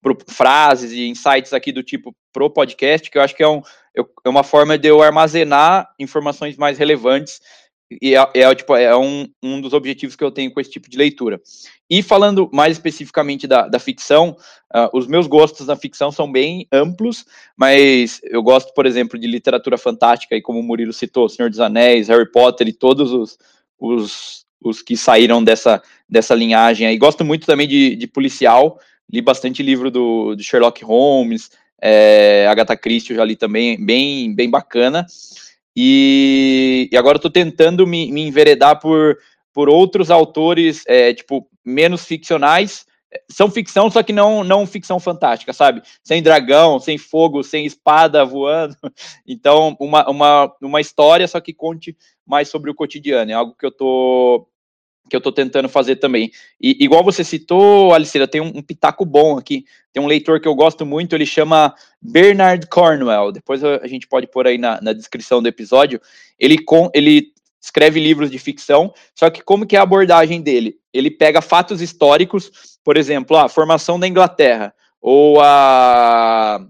pro 0.00 0.16
frases 0.28 0.92
e 0.92 1.08
insights 1.08 1.52
aqui 1.52 1.72
do 1.72 1.82
tipo 1.82 2.14
pro 2.32 2.48
podcast, 2.48 3.10
que 3.10 3.18
eu 3.18 3.22
acho 3.22 3.34
que 3.34 3.42
é, 3.42 3.48
um, 3.48 3.62
é 3.96 4.28
uma 4.28 4.44
forma 4.44 4.78
de 4.78 4.86
eu 4.86 5.02
armazenar 5.02 5.92
informações 5.98 6.56
mais 6.56 6.78
relevantes 6.78 7.40
e 7.90 8.14
é, 8.14 8.28
é, 8.34 8.54
tipo, 8.54 8.74
é 8.74 8.96
um, 8.96 9.28
um 9.42 9.60
dos 9.60 9.72
objetivos 9.72 10.16
que 10.16 10.24
eu 10.24 10.30
tenho 10.30 10.52
com 10.52 10.60
esse 10.60 10.70
tipo 10.70 10.90
de 10.90 10.98
leitura. 10.98 11.40
E 11.88 12.02
falando 12.02 12.50
mais 12.52 12.76
especificamente 12.76 13.46
da, 13.46 13.68
da 13.68 13.78
ficção, 13.78 14.36
uh, 14.74 14.90
os 14.92 15.06
meus 15.06 15.26
gostos 15.26 15.68
na 15.68 15.76
ficção 15.76 16.10
são 16.10 16.30
bem 16.30 16.66
amplos, 16.72 17.24
mas 17.56 18.20
eu 18.24 18.42
gosto, 18.42 18.74
por 18.74 18.86
exemplo, 18.86 19.18
de 19.18 19.26
literatura 19.28 19.78
fantástica, 19.78 20.34
e 20.34 20.42
como 20.42 20.58
o 20.58 20.62
Murilo 20.62 20.92
citou, 20.92 21.28
Senhor 21.28 21.48
dos 21.48 21.60
Anéis, 21.60 22.08
Harry 22.08 22.30
Potter 22.30 22.66
e 22.66 22.72
todos 22.72 23.12
os, 23.12 23.38
os, 23.78 24.44
os 24.60 24.82
que 24.82 24.96
saíram 24.96 25.42
dessa, 25.44 25.80
dessa 26.08 26.34
linhagem 26.34 26.88
aí. 26.88 26.98
Gosto 26.98 27.24
muito 27.24 27.46
também 27.46 27.68
de, 27.68 27.94
de 27.94 28.06
policial, 28.08 28.80
li 29.08 29.22
bastante 29.22 29.62
livro 29.62 29.92
do, 29.92 30.34
do 30.34 30.42
Sherlock 30.42 30.84
Holmes, 30.84 31.50
é, 31.80 32.46
Agatha 32.48 32.76
Christie 32.76 33.12
eu 33.12 33.18
já 33.18 33.24
li 33.24 33.36
também, 33.36 33.82
bem, 33.84 34.34
bem 34.34 34.50
bacana. 34.50 35.06
E, 35.76 36.88
e 36.90 36.96
agora 36.96 37.16
eu 37.16 37.22
tô 37.22 37.30
tentando 37.30 37.86
me, 37.86 38.10
me 38.10 38.22
enveredar 38.22 38.80
por, 38.80 39.18
por 39.52 39.68
outros 39.68 40.10
autores, 40.10 40.82
é, 40.86 41.12
tipo, 41.12 41.46
menos 41.64 42.04
ficcionais, 42.04 42.86
são 43.30 43.50
ficção, 43.50 43.90
só 43.90 44.02
que 44.02 44.12
não, 44.12 44.42
não 44.42 44.66
ficção 44.66 44.98
fantástica, 44.98 45.52
sabe? 45.52 45.82
Sem 46.02 46.22
dragão, 46.22 46.78
sem 46.78 46.98
fogo, 46.98 47.42
sem 47.42 47.66
espada 47.66 48.24
voando. 48.24 48.76
Então, 49.28 49.76
uma, 49.80 50.08
uma, 50.08 50.52
uma 50.62 50.80
história, 50.80 51.26
só 51.26 51.40
que 51.40 51.52
conte 51.52 51.96
mais 52.24 52.48
sobre 52.48 52.70
o 52.70 52.74
cotidiano. 52.74 53.30
É 53.30 53.34
algo 53.34 53.54
que 53.58 53.66
eu 53.66 53.72
tô 53.72 54.48
que 55.08 55.16
eu 55.16 55.20
tô 55.20 55.30
tentando 55.30 55.68
fazer 55.68 55.96
também. 55.96 56.30
E 56.60 56.84
igual 56.84 57.04
você 57.04 57.22
citou, 57.22 57.94
Alicira, 57.94 58.26
tem 58.26 58.40
um, 58.40 58.52
um, 58.56 58.62
pitaco 58.62 59.04
bom 59.04 59.38
aqui. 59.38 59.64
Tem 59.92 60.02
um 60.02 60.06
leitor 60.06 60.40
que 60.40 60.48
eu 60.48 60.54
gosto 60.54 60.84
muito, 60.84 61.14
ele 61.14 61.26
chama 61.26 61.74
Bernard 62.00 62.66
Cornwell. 62.68 63.32
Depois 63.32 63.62
a 63.64 63.86
gente 63.86 64.06
pode 64.06 64.26
pôr 64.26 64.46
aí 64.46 64.58
na, 64.58 64.80
na 64.80 64.92
descrição 64.92 65.42
do 65.42 65.48
episódio. 65.48 66.00
Ele, 66.38 66.58
com, 66.58 66.90
ele 66.94 67.32
escreve 67.60 68.00
livros 68.00 68.30
de 68.30 68.38
ficção, 68.38 68.92
só 69.14 69.30
que 69.30 69.42
como 69.42 69.66
que 69.66 69.76
é 69.76 69.78
a 69.78 69.82
abordagem 69.82 70.40
dele? 70.40 70.76
Ele 70.92 71.10
pega 71.10 71.40
fatos 71.40 71.80
históricos, 71.80 72.78
por 72.84 72.96
exemplo, 72.96 73.36
a 73.36 73.48
formação 73.48 73.98
da 73.98 74.06
Inglaterra, 74.06 74.74
ou 75.00 75.40
a, 75.40 76.64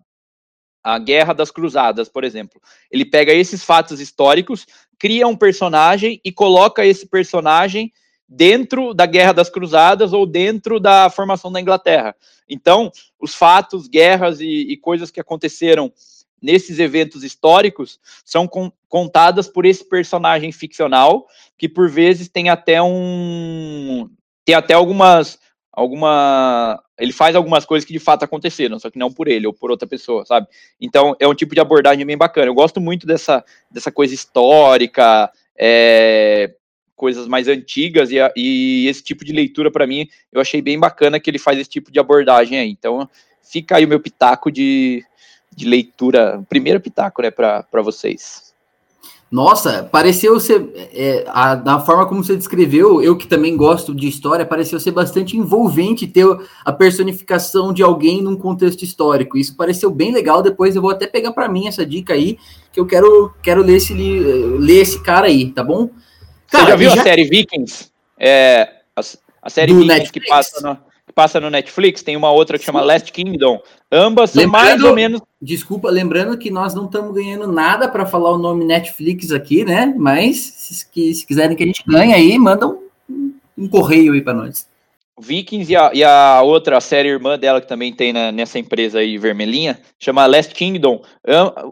a 0.83 0.99
Guerra 0.99 1.33
das 1.33 1.51
Cruzadas, 1.51 2.09
por 2.09 2.25
exemplo. 2.25 2.61
Ele 2.91 3.05
pega 3.05 3.33
esses 3.33 3.63
fatos 3.63 4.01
históricos, 4.01 4.67
cria 4.99 5.27
um 5.27 5.37
personagem 5.37 6.21
e 6.25 6.33
coloca 6.33 6.85
esse 6.85 7.07
personagem 7.07 7.93
dentro 8.29 8.93
da 8.93 9.07
Guerra 9.07 9.33
das 9.33 9.49
Cruzadas 9.49 10.13
ou 10.13 10.27
dentro 10.27 10.81
da 10.81 11.09
formação 11.09 11.51
da 11.53 11.61
Inglaterra. 11.61 12.15
Então, 12.49 12.91
os 13.21 13.35
fatos, 13.35 13.89
guerras 13.89 14.41
e, 14.41 14.73
e 14.73 14.77
coisas 14.77 15.11
que 15.11 15.21
aconteceram 15.21 15.93
nesses 16.41 16.79
eventos 16.79 17.25
históricos 17.25 17.99
são 18.25 18.47
con 18.47 18.71
contadas 18.89 19.49
por 19.49 19.67
esse 19.67 19.85
personagem 19.85 20.53
ficcional 20.53 21.27
que 21.59 21.69
por 21.69 21.91
vezes 21.91 22.29
tem 22.29 22.49
até 22.49 22.81
um 22.81 24.09
tem 24.45 24.55
até 24.55 24.75
algumas 24.75 25.39
alguma 25.73 26.83
ele 26.99 27.13
faz 27.13 27.35
algumas 27.35 27.65
coisas 27.65 27.87
que 27.87 27.93
de 27.93 27.99
fato 27.99 28.23
aconteceram, 28.23 28.79
só 28.79 28.91
que 28.91 28.99
não 28.99 29.13
por 29.13 29.29
ele 29.29 29.47
ou 29.47 29.53
por 29.53 29.71
outra 29.71 29.87
pessoa, 29.87 30.25
sabe? 30.25 30.47
Então 30.81 31.15
é 31.19 31.27
um 31.27 31.35
tipo 31.35 31.55
de 31.55 31.61
abordagem 31.61 32.07
bem 32.07 32.17
bacana. 32.17 32.47
Eu 32.47 32.55
gosto 32.55 32.81
muito 32.81 33.07
dessa, 33.07 33.45
dessa 33.71 33.93
coisa 33.93 34.15
histórica, 34.15 35.31
é, 35.59 36.55
coisas 36.97 37.29
mais 37.29 37.47
antigas 37.47 38.11
e, 38.11 38.17
e 38.35 38.89
esse 38.89 39.03
tipo 39.03 39.25
de 39.25 39.33
leitura 39.33 39.71
para 39.71 39.87
mim 39.87 40.09
eu 40.33 40.41
achei 40.41 40.63
bem 40.63 40.79
bacana 40.79 41.21
que 41.21 41.31
ele 41.31 41.39
faz 41.39 41.59
esse 41.59 41.71
tipo 41.71 41.93
de 41.93 42.01
abordagem 42.01 42.59
aí. 42.59 42.71
Então 42.71 43.09
fica 43.43 43.77
aí 43.77 43.85
o 43.85 43.89
meu 43.89 44.01
pitaco 44.01 44.51
de, 44.51 45.05
de 45.55 45.67
leitura, 45.67 46.43
primeiro 46.49 46.81
pitaco, 46.81 47.23
né, 47.23 47.31
para 47.31 47.83
vocês. 47.83 48.47
Nossa, 49.31 49.83
pareceu 49.83 50.39
ser. 50.39 50.71
É, 50.95 51.25
a, 51.29 51.57
da 51.57 51.81
forma 51.81 52.07
como 52.07 52.23
você 52.23 52.37
descreveu, 52.37 53.03
eu 53.03 53.17
que 53.17 53.27
também 53.27 53.57
gosto 53.57 53.93
de 53.93 54.07
história, 54.07 54.47
pareceu 54.47 54.79
ser 54.79 54.93
bastante 54.93 55.37
envolvente 55.37 56.07
ter 56.07 56.25
a 56.65 56.73
personificação 56.73 57.73
de 57.73 57.83
alguém 57.83 58.23
num 58.23 58.37
contexto 58.37 58.85
histórico. 58.85 59.37
Isso 59.37 59.57
pareceu 59.57 59.91
bem 59.91 60.13
legal. 60.13 60.43
Depois 60.43 60.77
eu 60.77 60.83
vou 60.83 60.93
até 60.93 61.09
pegar 61.09 61.33
para 61.33 61.49
mim 61.49 61.67
essa 61.67 61.85
dica 61.85 62.15
aí, 62.15 62.39
que 62.73 62.79
eu 62.79 62.87
quero, 62.87 63.35
quero 63.43 63.63
ler, 63.63 63.77
esse, 63.77 63.93
ler 63.95 64.81
esse 64.81 65.03
cara 65.03 65.27
aí, 65.27 65.51
tá 65.51 65.65
bom? 65.65 65.91
Cara, 66.51 66.65
você 66.65 66.71
já 66.71 66.77
viu 66.77 66.91
já... 66.91 67.01
a 67.01 67.05
série 67.05 67.25
Vikings? 67.25 67.91
É, 68.19 68.73
a, 68.95 69.01
a 69.43 69.51
série 69.51 69.73
Do 69.73 69.81
Vikings 69.81 69.99
Netflix. 69.99 70.25
que 70.25 70.29
passa 70.29 70.61
no 70.61 70.87
passa 71.17 71.41
no 71.41 71.49
Netflix, 71.49 72.03
tem 72.03 72.15
uma 72.15 72.31
outra 72.31 72.59
que 72.59 72.65
chama 72.65 72.83
Last 72.83 73.11
Kingdom. 73.11 73.59
Ambas 73.91 74.33
são 74.33 74.43
lembrando, 74.43 74.67
mais 74.67 74.83
ou 74.83 74.95
menos. 74.95 75.21
Desculpa, 75.41 75.89
lembrando 75.89 76.37
que 76.37 76.51
nós 76.51 76.75
não 76.75 76.85
estamos 76.85 77.15
ganhando 77.15 77.51
nada 77.51 77.89
para 77.89 78.05
falar 78.05 78.33
o 78.33 78.39
nome 78.39 78.67
Netflix 78.67 79.33
aqui, 79.33 79.65
né? 79.65 79.95
Mas 79.97 80.37
se, 80.37 81.15
se 81.15 81.27
quiserem 81.27 81.57
que 81.57 81.63
a 81.63 81.67
gente 81.67 81.83
ganhe 81.89 82.13
aí, 82.13 82.39
mandam 82.39 82.83
um, 83.09 83.33
um 83.57 83.67
correio 83.67 84.13
aí 84.13 84.21
para 84.21 84.35
nós. 84.35 84.69
Vikings 85.19 85.73
e 85.73 85.77
a, 85.77 85.91
e 85.95 86.05
a, 86.05 86.43
outra, 86.43 86.81
série 86.81 87.09
irmã 87.09 87.39
dela, 87.39 87.61
que 87.61 87.67
também 87.67 87.93
tem 87.93 88.13
na, 88.13 88.31
nessa 88.31 88.59
empresa 88.59 88.99
aí 88.99 89.17
vermelhinha, 89.17 89.81
chama 89.99 90.27
Last 90.27 90.55
Kingdom. 90.55 91.03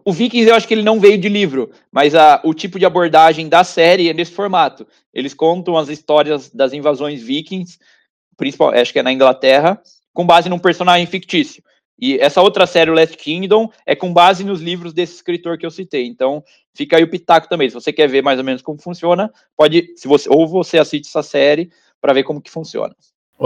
O 0.05 0.13
Vikings 0.13 0.49
eu 0.49 0.55
acho 0.55 0.67
que 0.67 0.73
ele 0.73 0.83
não 0.83 0.99
veio 0.99 1.19
de 1.19 1.29
livro, 1.29 1.71
mas 1.93 2.15
a, 2.15 2.41
o 2.43 2.55
tipo 2.55 2.79
de 2.79 2.87
abordagem 2.87 3.49
da 3.49 3.63
série 3.63 4.09
é 4.09 4.15
nesse 4.15 4.33
formato. 4.33 4.87
Eles 5.13 5.35
contam 5.35 5.77
as 5.77 5.89
histórias 5.89 6.51
das 6.51 6.73
invasões 6.73 7.23
vikings 7.23 7.79
principal, 8.37 8.71
acho 8.71 8.93
que 8.93 8.99
é 8.99 9.03
na 9.03 9.13
Inglaterra, 9.13 9.81
com 10.13 10.27
base 10.27 10.49
num 10.49 10.59
personagem 10.59 11.07
fictício. 11.07 11.63
E 12.01 12.19
essa 12.19 12.43
outra 12.43 12.67
série, 12.67 12.91
o 12.91 12.95
Last 12.95 13.17
Kingdom, 13.17 13.71
é 13.87 13.95
com 13.95 14.13
base 14.13 14.43
nos 14.43 14.61
livros 14.61 14.93
desse 14.93 15.15
escritor 15.15 15.57
que 15.57 15.65
eu 15.65 15.71
citei. 15.71 16.07
Então, 16.07 16.43
fica 16.75 16.97
aí 16.97 17.05
o 17.05 17.11
pitaco 17.11 17.49
também. 17.49 17.69
Se 17.69 17.75
você 17.75 17.93
quer 17.93 18.09
ver 18.09 18.23
mais 18.23 18.39
ou 18.39 18.45
menos 18.45 18.63
como 18.63 18.81
funciona, 18.81 19.33
pode, 19.57 19.93
se 19.97 20.09
você 20.09 20.29
ou 20.29 20.49
você 20.49 20.79
assiste 20.79 21.07
essa 21.07 21.23
série 21.23 21.71
para 22.01 22.13
ver 22.13 22.25
como 22.25 22.41
que 22.41 22.51
funciona. 22.51 22.95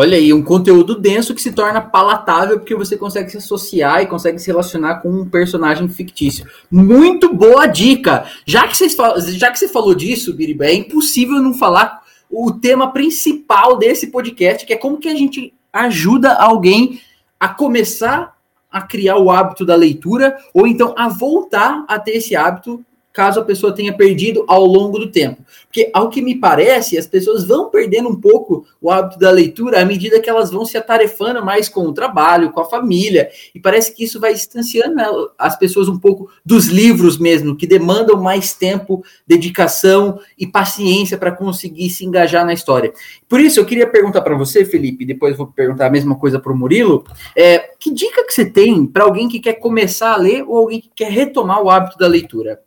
Olha 0.01 0.17
aí, 0.17 0.33
um 0.33 0.45
conteúdo 0.45 0.95
denso 0.97 1.35
que 1.35 1.43
se 1.43 1.51
torna 1.51 1.81
palatável 1.81 2.61
porque 2.61 2.73
você 2.73 2.97
consegue 2.97 3.33
se 3.33 3.39
associar 3.39 4.01
e 4.01 4.07
consegue 4.07 4.39
se 4.39 4.47
relacionar 4.47 5.01
com 5.01 5.11
um 5.11 5.29
personagem 5.29 5.89
fictício. 5.89 6.47
Muito 6.71 7.35
boa 7.35 7.67
dica. 7.67 8.25
Já 8.47 8.69
que, 8.69 8.77
vocês, 8.77 8.95
já 9.35 9.51
que 9.51 9.59
você 9.59 9.67
falou 9.67 9.97
disso, 9.97 10.33
Biriba, 10.35 10.67
é 10.67 10.75
impossível 10.75 11.43
não 11.43 11.53
falar 11.53 12.01
o 12.31 12.53
tema 12.53 12.93
principal 12.93 13.77
desse 13.77 14.07
podcast, 14.07 14.65
que 14.65 14.73
é 14.73 14.77
como 14.77 14.99
que 14.99 15.09
a 15.09 15.17
gente 15.17 15.53
ajuda 15.73 16.33
alguém 16.33 17.01
a 17.41 17.49
começar 17.49 18.37
a 18.71 18.81
criar 18.81 19.17
o 19.17 19.33
hábito 19.33 19.67
da 19.67 19.75
leitura 19.75 20.39
ou 20.55 20.65
então 20.65 20.95
a 20.97 21.09
voltar 21.09 21.85
a 21.89 21.99
ter 21.99 22.19
esse 22.19 22.37
hábito 22.37 22.85
caso 23.13 23.41
a 23.41 23.45
pessoa 23.45 23.75
tenha 23.75 23.93
perdido 23.93 24.45
ao 24.47 24.65
longo 24.65 24.99
do 24.99 25.11
tempo. 25.11 25.43
Porque, 25.65 25.91
ao 25.93 26.09
que 26.09 26.23
me 26.23 26.37
parece, 26.37 26.97
as 26.97 27.07
pessoas 27.07 27.45
vão 27.45 27.69
perdendo 27.69 28.09
um 28.09 28.15
pouco 28.15 28.65
o 28.81 28.91
hábito 28.91 29.19
da 29.19 29.31
leitura 29.31 29.81
à 29.81 29.85
medida 29.85 30.21
que 30.21 30.31
elas 30.31 30.51
vão 30.51 30.65
se 30.65 30.77
atarefando 30.77 31.45
mais 31.45 31.69
com 31.69 31.83
o 31.83 31.93
trabalho, 31.93 32.51
com 32.53 32.61
a 32.61 32.65
família, 32.65 33.29
e 33.55 33.61
parece 33.61 33.95
que 33.95 34.05
isso 34.05 34.21
vai 34.21 34.33
distanciando 34.33 35.01
as 35.37 35.59
pessoas 35.59 35.89
um 35.89 35.99
pouco 35.99 36.31
dos 36.45 36.67
livros 36.67 37.19
mesmo, 37.19 37.57
que 37.57 37.67
demandam 37.67 38.23
mais 38.23 38.53
tempo, 38.55 39.05
dedicação 39.27 40.21
e 40.39 40.47
paciência 40.47 41.19
para 41.19 41.33
conseguir 41.33 41.91
se 41.91 42.05
engajar 42.05 42.47
na 42.47 42.53
história. 42.53 42.93
Por 43.29 43.41
isso, 43.41 43.59
eu 43.61 43.67
queria 43.67 43.87
perguntar 43.87 44.23
para 44.23 44.37
você, 44.37 44.65
Felipe, 44.65 45.05
depois 45.05 45.37
vou 45.37 45.49
perguntar 45.49 45.87
a 45.87 45.91
mesma 45.91 46.17
coisa 46.17 46.39
para 46.39 46.53
o 46.53 46.57
Murilo, 46.57 47.05
é, 47.37 47.59
que 47.79 47.93
dica 47.93 48.25
que 48.25 48.33
você 48.33 48.45
tem 48.45 48.87
para 48.87 49.05
alguém 49.05 49.29
que 49.29 49.41
quer 49.41 49.55
começar 49.55 50.13
a 50.15 50.17
ler 50.17 50.45
ou 50.47 50.57
alguém 50.57 50.81
que 50.81 50.91
quer 50.95 51.11
retomar 51.11 51.63
o 51.63 51.69
hábito 51.71 51.99
da 51.99 52.07
leitura? 52.07 52.61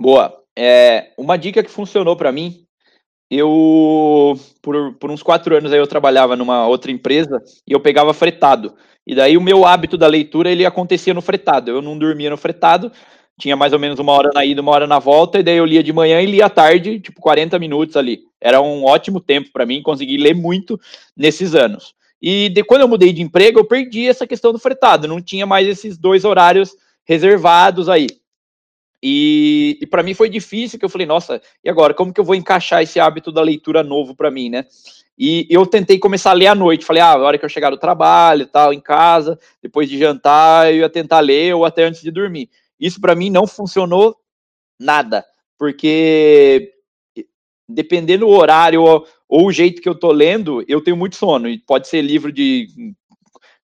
Boa. 0.00 0.34
É, 0.58 1.12
uma 1.18 1.36
dica 1.36 1.62
que 1.62 1.70
funcionou 1.70 2.16
para 2.16 2.32
mim, 2.32 2.64
eu 3.30 4.34
por, 4.62 4.94
por 4.94 5.10
uns 5.10 5.22
quatro 5.22 5.54
anos 5.54 5.72
aí 5.72 5.78
eu 5.78 5.86
trabalhava 5.86 6.34
numa 6.34 6.66
outra 6.66 6.90
empresa 6.90 7.42
e 7.68 7.72
eu 7.72 7.80
pegava 7.80 8.14
fretado. 8.14 8.74
E 9.06 9.14
daí 9.14 9.36
o 9.36 9.42
meu 9.42 9.66
hábito 9.66 9.98
da 9.98 10.06
leitura 10.06 10.50
ele 10.50 10.64
acontecia 10.64 11.12
no 11.12 11.20
fretado. 11.20 11.70
Eu 11.70 11.82
não 11.82 11.98
dormia 11.98 12.30
no 12.30 12.38
fretado, 12.38 12.90
tinha 13.38 13.54
mais 13.56 13.74
ou 13.74 13.78
menos 13.78 13.98
uma 13.98 14.12
hora 14.12 14.30
na 14.34 14.42
ida, 14.42 14.62
uma 14.62 14.72
hora 14.72 14.86
na 14.86 14.98
volta, 14.98 15.38
e 15.38 15.42
daí 15.42 15.58
eu 15.58 15.66
lia 15.66 15.82
de 15.82 15.92
manhã 15.92 16.22
e 16.22 16.26
lia 16.26 16.46
à 16.46 16.50
tarde, 16.50 16.98
tipo 16.98 17.20
40 17.20 17.58
minutos 17.58 17.94
ali. 17.94 18.20
Era 18.40 18.60
um 18.62 18.84
ótimo 18.84 19.20
tempo 19.20 19.50
para 19.52 19.66
mim, 19.66 19.82
consegui 19.82 20.16
ler 20.16 20.34
muito 20.34 20.80
nesses 21.14 21.54
anos. 21.54 21.94
E 22.22 22.48
de, 22.48 22.64
quando 22.64 22.82
eu 22.82 22.88
mudei 22.88 23.12
de 23.12 23.20
emprego, 23.20 23.60
eu 23.60 23.64
perdi 23.66 24.08
essa 24.08 24.26
questão 24.26 24.50
do 24.50 24.58
fretado, 24.58 25.06
não 25.06 25.20
tinha 25.20 25.44
mais 25.44 25.68
esses 25.68 25.98
dois 25.98 26.24
horários 26.24 26.74
reservados 27.04 27.86
aí. 27.86 28.06
E, 29.02 29.78
e 29.80 29.86
para 29.86 30.02
mim 30.02 30.12
foi 30.12 30.28
difícil, 30.28 30.78
que 30.78 30.84
eu 30.84 30.88
falei, 30.90 31.06
nossa, 31.06 31.40
e 31.64 31.70
agora, 31.70 31.94
como 31.94 32.12
que 32.12 32.20
eu 32.20 32.24
vou 32.24 32.34
encaixar 32.34 32.82
esse 32.82 33.00
hábito 33.00 33.32
da 33.32 33.40
leitura 33.40 33.82
novo 33.82 34.14
para 34.14 34.30
mim, 34.30 34.50
né? 34.50 34.66
E 35.18 35.46
eu 35.50 35.66
tentei 35.66 35.98
começar 35.98 36.30
a 36.30 36.34
ler 36.34 36.46
à 36.46 36.54
noite, 36.54 36.84
falei, 36.84 37.02
ah, 37.02 37.12
a 37.12 37.18
hora 37.18 37.38
que 37.38 37.44
eu 37.44 37.48
chegar 37.48 37.70
do 37.70 37.78
trabalho 37.78 38.46
tal, 38.46 38.72
em 38.72 38.80
casa, 38.80 39.38
depois 39.62 39.88
de 39.88 39.98
jantar, 39.98 40.72
eu 40.72 40.78
ia 40.80 40.88
tentar 40.88 41.20
ler 41.20 41.54
ou 41.54 41.64
até 41.64 41.84
antes 41.84 42.00
de 42.00 42.10
dormir. 42.10 42.48
Isso 42.78 43.00
para 43.00 43.14
mim 43.14 43.28
não 43.28 43.46
funcionou 43.46 44.16
nada, 44.78 45.24
porque 45.58 46.72
dependendo 47.68 48.26
do 48.26 48.32
horário 48.32 48.82
ou, 48.82 49.06
ou, 49.28 49.46
o 49.46 49.52
jeito 49.52 49.80
que 49.80 49.88
eu 49.88 49.94
tô 49.94 50.10
lendo, 50.10 50.64
eu 50.66 50.82
tenho 50.82 50.96
muito 50.96 51.16
sono, 51.16 51.48
e 51.48 51.58
pode 51.58 51.86
ser 51.86 52.02
livro 52.02 52.32
de 52.32 52.66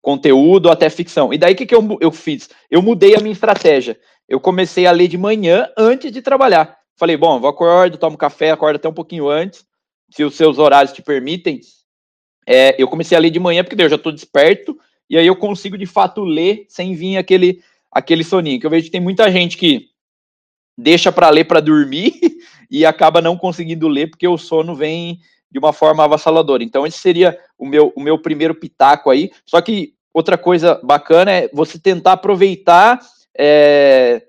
conteúdo 0.01 0.67
ou 0.67 0.73
até 0.73 0.89
ficção. 0.89 1.33
E 1.33 1.39
daí 1.39 1.55
o 1.55 1.57
que, 1.57 1.67
que 1.67 1.75
eu, 1.75 1.99
eu 2.01 2.13
fiz? 2.13 2.49
Eu 2.71 2.81
mudei 2.81 3.17
a 3.17 3.21
minha 3.21 3.33
estratégia 3.33 3.99
eu 4.29 4.41
comecei 4.41 4.87
a 4.87 4.93
ler 4.93 5.09
de 5.09 5.19
manhã 5.19 5.69
antes 5.77 6.11
de 6.11 6.21
trabalhar. 6.21 6.77
Falei, 6.97 7.17
bom, 7.17 7.39
vou 7.39 7.51
acordo, 7.51 7.99
tomo 7.99 8.17
café, 8.17 8.51
acordo 8.51 8.77
até 8.77 8.89
um 8.89 8.95
pouquinho 8.95 9.29
antes, 9.29 9.65
se 10.11 10.25
os 10.25 10.35
seus 10.35 10.59
horários 10.59 10.93
te 10.93 11.03
permitem. 11.03 11.61
É, 12.47 12.81
eu 12.81 12.89
comecei 12.89 13.17
a 13.17 13.21
ler 13.21 13.31
de 13.31 13.39
manhã 13.39 13.63
porque 13.63 13.81
eu 13.81 13.89
já 13.89 13.97
estou 13.97 14.13
desperto 14.13 14.79
e 15.11 15.17
aí 15.19 15.27
eu 15.27 15.37
consigo 15.37 15.77
de 15.77 15.87
fato 15.87 16.25
ler 16.25 16.65
sem 16.69 16.95
vir 16.95 17.17
aquele 17.17 17.63
aquele 17.91 18.25
soninho. 18.25 18.61
Que 18.61 18.67
eu 18.67 18.71
vejo 18.71 18.87
que 18.87 18.91
tem 18.91 19.01
muita 19.01 19.31
gente 19.31 19.57
que 19.57 19.89
deixa 20.77 21.11
para 21.11 21.31
ler 21.31 21.45
para 21.45 21.61
dormir 21.61 22.15
e 22.71 22.85
acaba 22.85 23.21
não 23.21 23.37
conseguindo 23.37 23.89
ler 23.89 24.09
porque 24.09 24.29
o 24.29 24.39
sono 24.39 24.75
vem 24.75 25.21
de 25.51 25.59
uma 25.59 25.73
forma 25.73 26.05
avassaladora. 26.05 26.63
Então 26.63 26.87
esse 26.87 26.99
seria 26.99 27.39
o 27.59 27.67
meu 27.67 27.93
o 27.97 28.01
meu 28.01 28.19
primeiro 28.19 28.55
pitaco 28.55 29.11
aí. 29.11 29.31
Só 29.45 29.61
que 29.61 29.95
outra 30.15 30.39
coisa 30.39 30.81
bacana 30.83 31.33
é 31.33 31.51
você 31.53 31.79
tentar 31.79 32.13
aproveitar 32.13 33.01
é, 33.39 34.23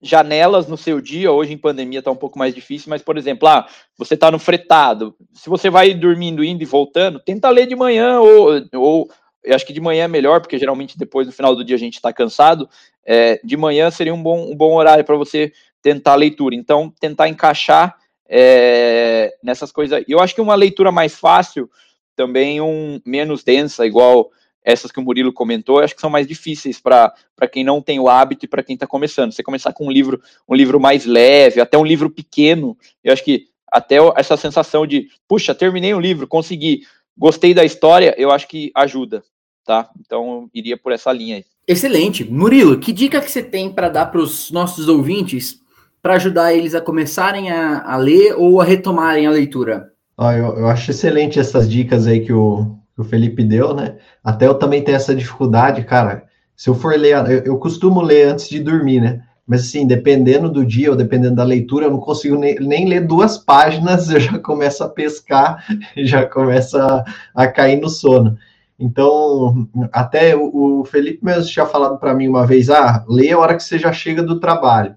janelas 0.00 0.66
no 0.66 0.76
seu 0.76 1.00
dia. 1.00 1.30
Hoje 1.32 1.52
em 1.52 1.58
pandemia 1.58 2.00
está 2.00 2.10
um 2.10 2.16
pouco 2.16 2.38
mais 2.38 2.54
difícil, 2.54 2.90
mas, 2.90 3.02
por 3.02 3.16
exemplo, 3.16 3.48
ah, 3.48 3.66
você 3.96 4.14
está 4.14 4.30
no 4.30 4.38
fretado. 4.38 5.14
Se 5.32 5.48
você 5.48 5.70
vai 5.70 5.94
dormindo, 5.94 6.42
indo 6.42 6.62
e 6.62 6.66
voltando, 6.66 7.20
tenta 7.20 7.48
ler 7.50 7.66
de 7.66 7.76
manhã, 7.76 8.20
ou, 8.20 8.62
ou 8.74 9.10
eu 9.44 9.54
acho 9.54 9.66
que 9.66 9.72
de 9.72 9.80
manhã 9.80 10.04
é 10.04 10.08
melhor, 10.08 10.40
porque 10.40 10.58
geralmente 10.58 10.98
depois 10.98 11.26
no 11.26 11.32
final 11.32 11.54
do 11.54 11.64
dia 11.64 11.76
a 11.76 11.78
gente 11.78 11.94
está 11.94 12.12
cansado. 12.12 12.68
É, 13.04 13.40
de 13.42 13.56
manhã 13.56 13.90
seria 13.90 14.14
um 14.14 14.22
bom, 14.22 14.50
um 14.50 14.56
bom 14.56 14.74
horário 14.74 15.04
para 15.04 15.16
você 15.16 15.52
tentar 15.80 16.12
a 16.12 16.16
leitura. 16.16 16.54
Então, 16.54 16.92
tentar 17.00 17.28
encaixar 17.28 17.96
é, 18.28 19.34
nessas 19.42 19.72
coisas. 19.72 20.02
Eu 20.08 20.20
acho 20.20 20.34
que 20.34 20.40
uma 20.40 20.54
leitura 20.54 20.92
mais 20.92 21.14
fácil, 21.16 21.68
também 22.14 22.60
um 22.60 23.00
menos 23.04 23.42
densa, 23.42 23.86
igual 23.86 24.30
essas 24.64 24.92
que 24.92 25.00
o 25.00 25.02
Murilo 25.02 25.32
comentou, 25.32 25.80
acho 25.80 25.94
que 25.94 26.00
são 26.00 26.10
mais 26.10 26.26
difíceis 26.26 26.80
para 26.80 27.12
quem 27.50 27.64
não 27.64 27.82
tem 27.82 27.98
o 27.98 28.08
hábito 28.08 28.44
e 28.44 28.48
para 28.48 28.62
quem 28.62 28.74
está 28.74 28.86
começando. 28.86 29.32
Você 29.32 29.42
começar 29.42 29.72
com 29.72 29.86
um 29.86 29.90
livro, 29.90 30.20
um 30.48 30.54
livro 30.54 30.78
mais 30.78 31.04
leve, 31.04 31.60
até 31.60 31.76
um 31.76 31.84
livro 31.84 32.10
pequeno, 32.10 32.76
eu 33.02 33.12
acho 33.12 33.24
que 33.24 33.46
até 33.72 33.96
essa 34.16 34.36
sensação 34.36 34.86
de, 34.86 35.08
puxa, 35.26 35.54
terminei 35.54 35.94
um 35.94 36.00
livro, 36.00 36.26
consegui, 36.26 36.82
gostei 37.16 37.54
da 37.54 37.64
história, 37.64 38.14
eu 38.18 38.30
acho 38.30 38.46
que 38.46 38.70
ajuda, 38.74 39.24
tá? 39.64 39.88
Então, 39.98 40.48
iria 40.52 40.76
por 40.76 40.92
essa 40.92 41.10
linha 41.10 41.36
aí. 41.36 41.44
Excelente. 41.66 42.24
Murilo, 42.24 42.78
que 42.78 42.92
dica 42.92 43.20
que 43.20 43.30
você 43.30 43.42
tem 43.42 43.72
para 43.72 43.88
dar 43.88 44.06
para 44.06 44.20
os 44.20 44.50
nossos 44.50 44.88
ouvintes 44.88 45.60
para 46.02 46.14
ajudar 46.14 46.52
eles 46.52 46.74
a 46.74 46.80
começarem 46.80 47.50
a, 47.50 47.82
a, 47.82 47.96
ler 47.96 48.34
ou 48.36 48.60
a 48.60 48.64
retomarem 48.64 49.26
a 49.26 49.30
leitura? 49.30 49.92
Ah, 50.18 50.36
eu, 50.36 50.58
eu 50.58 50.66
acho 50.66 50.90
excelente 50.90 51.38
essas 51.38 51.70
dicas 51.70 52.06
aí 52.06 52.24
que 52.24 52.32
o, 52.32 52.76
que 52.94 53.00
o 53.00 53.04
Felipe 53.04 53.44
deu, 53.44 53.74
né? 53.74 53.96
Até 54.22 54.46
eu 54.46 54.54
também 54.54 54.82
tenho 54.82 54.96
essa 54.96 55.14
dificuldade, 55.14 55.84
cara. 55.84 56.24
Se 56.56 56.68
eu 56.68 56.74
for 56.74 56.96
ler, 56.98 57.16
eu, 57.30 57.38
eu 57.44 57.58
costumo 57.58 58.00
ler 58.00 58.28
antes 58.28 58.48
de 58.48 58.60
dormir, 58.60 59.00
né? 59.00 59.22
Mas 59.46 59.62
assim, 59.62 59.86
dependendo 59.86 60.48
do 60.48 60.64
dia 60.64 60.90
ou 60.90 60.96
dependendo 60.96 61.36
da 61.36 61.44
leitura, 61.44 61.86
eu 61.86 61.90
não 61.90 61.98
consigo 61.98 62.36
nem, 62.36 62.54
nem 62.60 62.88
ler 62.88 63.06
duas 63.06 63.36
páginas, 63.36 64.08
eu 64.10 64.20
já 64.20 64.38
começo 64.38 64.84
a 64.84 64.88
pescar, 64.88 65.64
já 65.98 66.26
começo 66.26 66.78
a, 66.78 67.04
a 67.34 67.46
cair 67.46 67.80
no 67.80 67.88
sono. 67.88 68.38
Então, 68.78 69.68
até 69.92 70.34
o, 70.36 70.84
Felipe 70.84 71.24
mesmo 71.24 71.44
tinha 71.44 71.66
falado 71.66 71.98
para 71.98 72.14
mim 72.14 72.26
uma 72.26 72.46
vez, 72.46 72.68
ah, 72.68 73.04
lê 73.08 73.30
a 73.30 73.38
hora 73.38 73.54
que 73.54 73.62
você 73.62 73.78
já 73.78 73.92
chega 73.92 74.22
do 74.22 74.40
trabalho. 74.40 74.96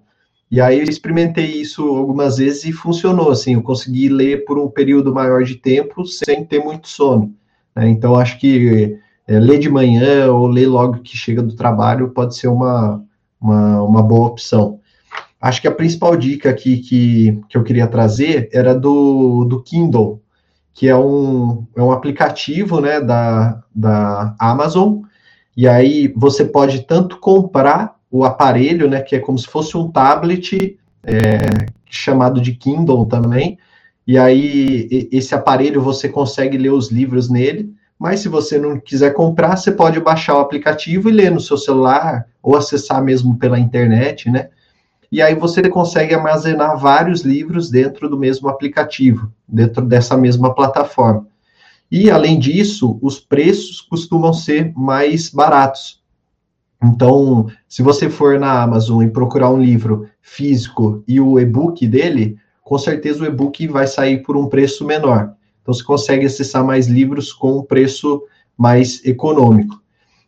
E 0.50 0.62
aí 0.62 0.80
eu 0.80 0.86
experimentei 0.86 1.46
isso 1.46 1.88
algumas 1.88 2.38
vezes 2.38 2.66
e 2.66 2.72
funcionou, 2.72 3.32
assim, 3.32 3.54
eu 3.56 3.62
consegui 3.62 4.10
ler 4.10 4.46
por 4.46 4.58
um 4.58 4.70
período 4.70 5.14
maior 5.14 5.44
de 5.44 5.56
tempo 5.56 6.06
sem 6.06 6.46
ter 6.46 6.64
muito 6.64 6.88
sono. 6.88 7.34
Né? 7.76 7.90
Então, 7.90 8.16
acho 8.16 8.40
que 8.40 8.98
é, 9.28 9.40
ler 9.40 9.60
de 9.60 9.70
manhã 9.70 10.32
ou 10.32 10.48
ler 10.48 10.68
logo 10.68 11.02
que 11.02 11.18
chega 11.18 11.42
do 11.42 11.56
trabalho 11.56 12.10
pode 12.10 12.36
ser 12.38 12.48
uma, 12.48 13.04
uma, 13.40 13.82
uma 13.82 14.04
boa 14.04 14.28
opção. 14.28 14.80
Acho 15.42 15.62
que 15.62 15.68
a 15.68 15.72
principal 15.72 16.16
dica 16.16 16.50
aqui 16.50 16.78
que, 16.78 17.42
que 17.50 17.58
eu 17.58 17.64
queria 17.64 17.88
trazer 17.88 18.50
era 18.52 18.74
do, 18.74 19.46
do 19.46 19.62
Kindle, 19.62 20.22
que 20.74 20.88
é 20.88 20.96
um, 20.96 21.66
é 21.76 21.82
um 21.82 21.92
aplicativo 21.92 22.82
né, 22.82 23.00
da, 23.00 23.62
da 23.74 24.36
Amazon, 24.40 25.02
e 25.56 25.68
aí 25.68 26.12
você 26.16 26.44
pode 26.44 26.82
tanto 26.82 27.18
comprar 27.20 27.96
o 28.10 28.24
aparelho, 28.24 28.90
né, 28.90 29.02
que 29.02 29.16
é 29.16 29.20
como 29.20 29.38
se 29.38 29.48
fosse 29.48 29.78
um 29.78 29.92
tablet 29.92 30.78
é, 31.04 31.68
chamado 31.90 32.42
de 32.42 32.54
Kindle 32.54 33.06
também, 33.06 33.58
e 34.08 34.18
aí 34.18 35.10
esse 35.12 35.34
aparelho 35.34 35.82
você 35.82 36.08
consegue 36.08 36.58
ler 36.58 36.72
os 36.72 36.92
livros 36.92 37.30
nele, 37.30 37.74
mas 37.98 38.20
se 38.20 38.30
você 38.30 38.60
não 38.60 38.80
quiser 38.80 39.14
comprar, 39.14 39.56
você 39.56 39.72
pode 39.72 40.00
baixar 40.00 40.36
o 40.36 40.42
aplicativo 40.42 41.10
e 41.10 41.14
ler 41.14 41.32
no 41.32 41.40
seu 41.40 41.58
celular, 41.58 42.28
ou 42.44 42.56
acessar 42.56 43.04
mesmo 43.04 43.38
pela 43.38 43.58
internet, 43.58 44.30
né? 44.30 44.50
E 45.12 45.22
aí 45.22 45.34
você 45.34 45.68
consegue 45.70 46.14
armazenar 46.14 46.78
vários 46.78 47.22
livros 47.22 47.70
dentro 47.70 48.10
do 48.10 48.18
mesmo 48.18 48.50
aplicativo, 48.50 49.32
dentro 49.48 49.86
dessa 49.86 50.18
mesma 50.18 50.54
plataforma. 50.54 51.26
E, 51.90 52.10
além 52.10 52.38
disso, 52.38 53.00
os 53.02 53.20
preços 53.20 53.80
costumam 53.80 54.34
ser 54.34 54.74
mais 54.76 55.30
baratos. 55.30 56.02
Então, 56.84 57.48
se 57.68 57.82
você 57.82 58.10
for 58.10 58.40
na 58.40 58.62
Amazon 58.62 59.04
e 59.04 59.10
procurar 59.10 59.50
um 59.50 59.62
livro 59.62 60.08
físico 60.22 61.04
e 61.08 61.22
o 61.22 61.40
e-book 61.40 61.88
dele, 61.88 62.38
com 62.66 62.80
certeza 62.80 63.24
o 63.24 63.28
e-book 63.28 63.68
vai 63.68 63.86
sair 63.86 64.24
por 64.24 64.36
um 64.36 64.48
preço 64.48 64.84
menor. 64.84 65.34
Então, 65.62 65.72
você 65.72 65.84
consegue 65.84 66.26
acessar 66.26 66.66
mais 66.66 66.88
livros 66.88 67.32
com 67.32 67.60
um 67.60 67.64
preço 67.64 68.24
mais 68.58 69.06
econômico. 69.06 69.80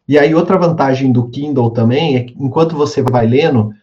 E 0.08 0.20
aí, 0.20 0.36
outra 0.36 0.56
vantagem 0.56 1.12
do 1.12 1.30
Kindle 1.30 1.72
também 1.72 2.16
é 2.16 2.24
que, 2.24 2.36
enquanto 2.40 2.78
você 2.78 3.02
vai 3.02 3.26
lendo, 3.26 3.74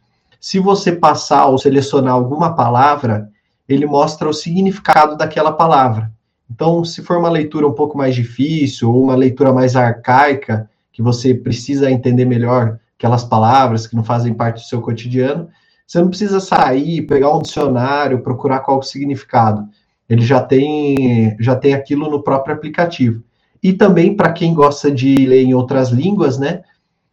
se 0.40 0.60
você 0.60 0.92
passar 0.92 1.46
ou 1.46 1.58
selecionar 1.58 2.14
alguma 2.14 2.54
palavra, 2.54 3.28
ele 3.68 3.86
mostra 3.86 4.28
o 4.28 4.32
significado 4.32 5.16
daquela 5.16 5.50
palavra. 5.50 6.12
Então, 6.48 6.84
se 6.84 7.02
for 7.02 7.18
uma 7.18 7.30
leitura 7.30 7.66
um 7.66 7.72
pouco 7.72 7.98
mais 7.98 8.14
difícil 8.14 8.88
ou 8.88 9.02
uma 9.02 9.16
leitura 9.16 9.52
mais 9.52 9.74
arcaica, 9.74 10.70
que 10.92 11.02
você 11.02 11.34
precisa 11.34 11.90
entender 11.90 12.24
melhor 12.24 12.78
aquelas 12.96 13.24
palavras 13.24 13.84
que 13.88 13.96
não 13.96 14.04
fazem 14.04 14.32
parte 14.32 14.62
do 14.62 14.68
seu 14.68 14.80
cotidiano, 14.80 15.48
você 15.86 16.00
não 16.00 16.08
precisa 16.08 16.40
sair, 16.40 17.02
pegar 17.02 17.36
um 17.36 17.42
dicionário, 17.42 18.22
procurar 18.22 18.60
qual 18.60 18.78
o 18.78 18.82
significado 18.82 19.68
ele 20.08 20.22
já 20.22 20.40
tem, 20.40 21.36
já 21.40 21.56
tem 21.56 21.74
aquilo 21.74 22.10
no 22.10 22.22
próprio 22.22 22.54
aplicativo. 22.54 23.22
E 23.62 23.72
também, 23.72 24.14
para 24.14 24.32
quem 24.32 24.52
gosta 24.52 24.90
de 24.90 25.14
ler 25.26 25.42
em 25.42 25.54
outras 25.54 25.88
línguas, 25.88 26.38
né? 26.38 26.62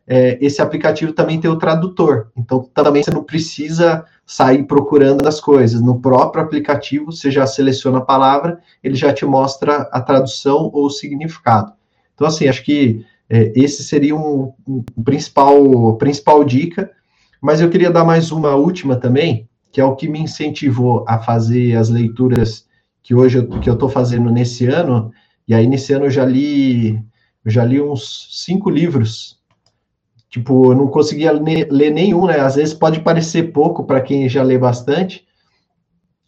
É, 0.05 0.37
esse 0.41 0.61
aplicativo 0.61 1.13
também 1.13 1.39
tem 1.39 1.49
o 1.49 1.57
tradutor. 1.57 2.29
Então, 2.35 2.67
também 2.73 3.01
você 3.01 3.11
não 3.11 3.23
precisa 3.23 4.03
sair 4.25 4.63
procurando 4.63 5.25
as 5.25 5.39
coisas. 5.39 5.79
No 5.81 6.01
próprio 6.01 6.43
aplicativo, 6.43 7.11
você 7.11 7.31
já 7.31 7.47
seleciona 7.47 7.99
a 7.99 8.05
palavra, 8.05 8.59
ele 8.83 8.95
já 8.95 9.13
te 9.13 9.25
mostra 9.25 9.87
a 9.91 10.01
tradução 10.01 10.69
ou 10.73 10.87
o 10.87 10.89
significado. 10.89 11.71
Então, 12.13 12.27
assim, 12.27 12.49
acho 12.49 12.63
que 12.63 13.05
é, 13.29 13.53
esse 13.55 13.83
seria 13.83 14.15
um, 14.15 14.51
um 14.67 14.83
principal, 15.03 15.95
principal 15.95 16.43
dica. 16.43 16.91
Mas 17.41 17.59
eu 17.59 17.69
queria 17.69 17.89
dar 17.89 18.03
mais 18.03 18.31
uma 18.31 18.53
última 18.55 18.95
também, 18.95 19.49
que 19.71 19.81
é 19.81 19.85
o 19.85 19.95
que 19.95 20.07
me 20.07 20.19
incentivou 20.19 21.03
a 21.07 21.17
fazer 21.17 21.75
as 21.75 21.89
leituras 21.89 22.67
que 23.01 23.15
hoje 23.15 23.39
eu, 23.39 23.47
que 23.59 23.67
eu 23.67 23.73
estou 23.73 23.89
fazendo 23.89 24.29
nesse 24.29 24.67
ano, 24.67 25.11
e 25.47 25.55
aí 25.55 25.65
nesse 25.65 25.91
ano 25.91 26.05
eu 26.05 26.11
já 26.11 26.23
li, 26.23 26.93
eu 27.43 27.51
já 27.51 27.65
li 27.65 27.81
uns 27.81 28.27
cinco 28.31 28.69
livros. 28.69 29.39
Tipo, 30.29 30.71
eu 30.71 30.75
não 30.75 30.87
conseguia 30.87 31.31
ler 31.31 31.91
nenhum, 31.91 32.27
né? 32.27 32.39
Às 32.39 32.55
vezes 32.55 32.73
pode 32.73 33.01
parecer 33.01 33.51
pouco 33.51 33.83
para 33.83 34.01
quem 34.01 34.29
já 34.29 34.43
lê 34.43 34.57
bastante, 34.57 35.25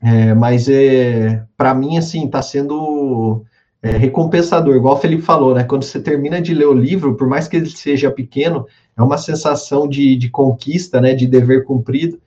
é, 0.01 0.33
mas 0.33 0.67
é, 0.67 1.45
para 1.55 1.73
mim, 1.73 1.97
assim, 1.97 2.25
está 2.25 2.41
sendo 2.41 3.45
é, 3.81 3.91
recompensador, 3.91 4.75
igual 4.75 4.95
o 4.95 4.99
Felipe 4.99 5.21
falou, 5.21 5.53
né? 5.53 5.63
Quando 5.63 5.83
você 5.83 6.01
termina 6.01 6.41
de 6.41 6.53
ler 6.53 6.67
o 6.67 6.73
livro, 6.73 7.15
por 7.15 7.27
mais 7.27 7.47
que 7.47 7.55
ele 7.55 7.69
seja 7.69 8.11
pequeno, 8.11 8.65
é 8.95 9.01
uma 9.01 9.17
sensação 9.17 9.87
de, 9.87 10.15
de 10.15 10.29
conquista, 10.29 11.01
né? 11.01 11.13
De 11.13 11.27
dever 11.27 11.63
cumprido. 11.63 12.19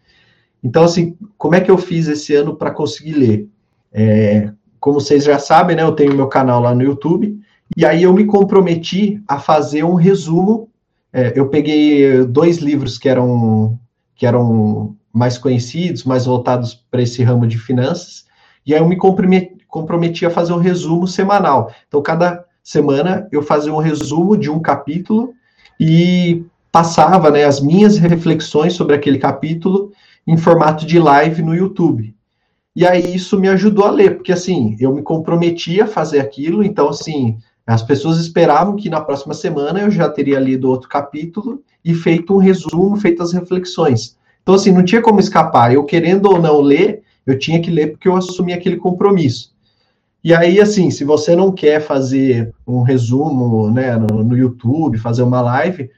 Então, 0.62 0.84
assim, 0.84 1.16
como 1.38 1.54
é 1.54 1.60
que 1.60 1.70
eu 1.70 1.78
fiz 1.78 2.08
esse 2.08 2.34
ano 2.34 2.56
para 2.56 2.70
conseguir 2.70 3.12
ler? 3.12 3.48
É, 3.92 4.50
como 4.80 5.00
vocês 5.00 5.24
já 5.24 5.38
sabem, 5.38 5.76
né, 5.76 5.82
eu 5.82 5.92
tenho 5.92 6.14
meu 6.14 6.26
canal 6.26 6.60
lá 6.60 6.74
no 6.74 6.82
YouTube, 6.82 7.38
e 7.76 7.84
aí 7.84 8.02
eu 8.02 8.12
me 8.12 8.24
comprometi 8.24 9.22
a 9.26 9.38
fazer 9.38 9.84
um 9.84 9.94
resumo. 9.94 10.68
É, 11.12 11.32
eu 11.34 11.48
peguei 11.48 12.24
dois 12.24 12.58
livros 12.58 12.98
que 12.98 13.08
eram, 13.08 13.78
que 14.14 14.26
eram 14.26 14.96
mais 15.12 15.38
conhecidos, 15.38 16.04
mais 16.04 16.26
voltados 16.26 16.74
para 16.90 17.02
esse 17.02 17.22
ramo 17.22 17.46
de 17.46 17.58
finanças, 17.58 18.26
e 18.66 18.74
aí 18.74 18.80
eu 18.80 18.88
me 18.88 18.96
comprometi 18.96 20.26
a 20.26 20.30
fazer 20.30 20.52
um 20.52 20.58
resumo 20.58 21.06
semanal. 21.06 21.72
Então, 21.88 22.02
cada 22.02 22.44
semana 22.62 23.28
eu 23.30 23.42
fazia 23.42 23.72
um 23.72 23.78
resumo 23.78 24.36
de 24.36 24.50
um 24.50 24.60
capítulo 24.60 25.32
e 25.78 26.44
passava 26.76 27.30
né, 27.30 27.44
as 27.44 27.58
minhas 27.58 27.96
reflexões 27.96 28.74
sobre 28.74 28.94
aquele 28.94 29.16
capítulo 29.16 29.92
em 30.26 30.36
formato 30.36 30.84
de 30.84 30.98
live 30.98 31.40
no 31.40 31.54
YouTube. 31.54 32.14
E 32.74 32.86
aí 32.86 33.14
isso 33.14 33.40
me 33.40 33.48
ajudou 33.48 33.86
a 33.86 33.90
ler, 33.90 34.16
porque 34.16 34.30
assim, 34.30 34.76
eu 34.78 34.94
me 34.94 35.00
comprometi 35.00 35.80
a 35.80 35.86
fazer 35.86 36.20
aquilo, 36.20 36.62
então 36.62 36.90
assim, 36.90 37.38
as 37.66 37.82
pessoas 37.82 38.18
esperavam 38.18 38.76
que 38.76 38.90
na 38.90 39.00
próxima 39.00 39.32
semana 39.32 39.80
eu 39.80 39.90
já 39.90 40.06
teria 40.06 40.38
lido 40.38 40.68
outro 40.68 40.86
capítulo 40.86 41.62
e 41.82 41.94
feito 41.94 42.34
um 42.34 42.36
resumo, 42.36 42.98
feito 42.98 43.22
as 43.22 43.32
reflexões. 43.32 44.14
Então 44.42 44.54
assim, 44.54 44.70
não 44.70 44.84
tinha 44.84 45.00
como 45.00 45.18
escapar. 45.18 45.72
Eu 45.72 45.82
querendo 45.82 46.26
ou 46.26 46.38
não 46.38 46.60
ler, 46.60 47.04
eu 47.26 47.38
tinha 47.38 47.58
que 47.58 47.70
ler 47.70 47.92
porque 47.92 48.06
eu 48.06 48.16
assumi 48.16 48.52
aquele 48.52 48.76
compromisso. 48.76 49.50
E 50.22 50.34
aí, 50.34 50.60
assim, 50.60 50.90
se 50.90 51.04
você 51.04 51.34
não 51.34 51.50
quer 51.52 51.80
fazer 51.80 52.52
um 52.66 52.82
resumo 52.82 53.70
né, 53.70 53.96
no, 53.96 54.22
no 54.22 54.36
YouTube, 54.36 54.98
fazer 54.98 55.22
uma 55.22 55.40
live, 55.40 55.88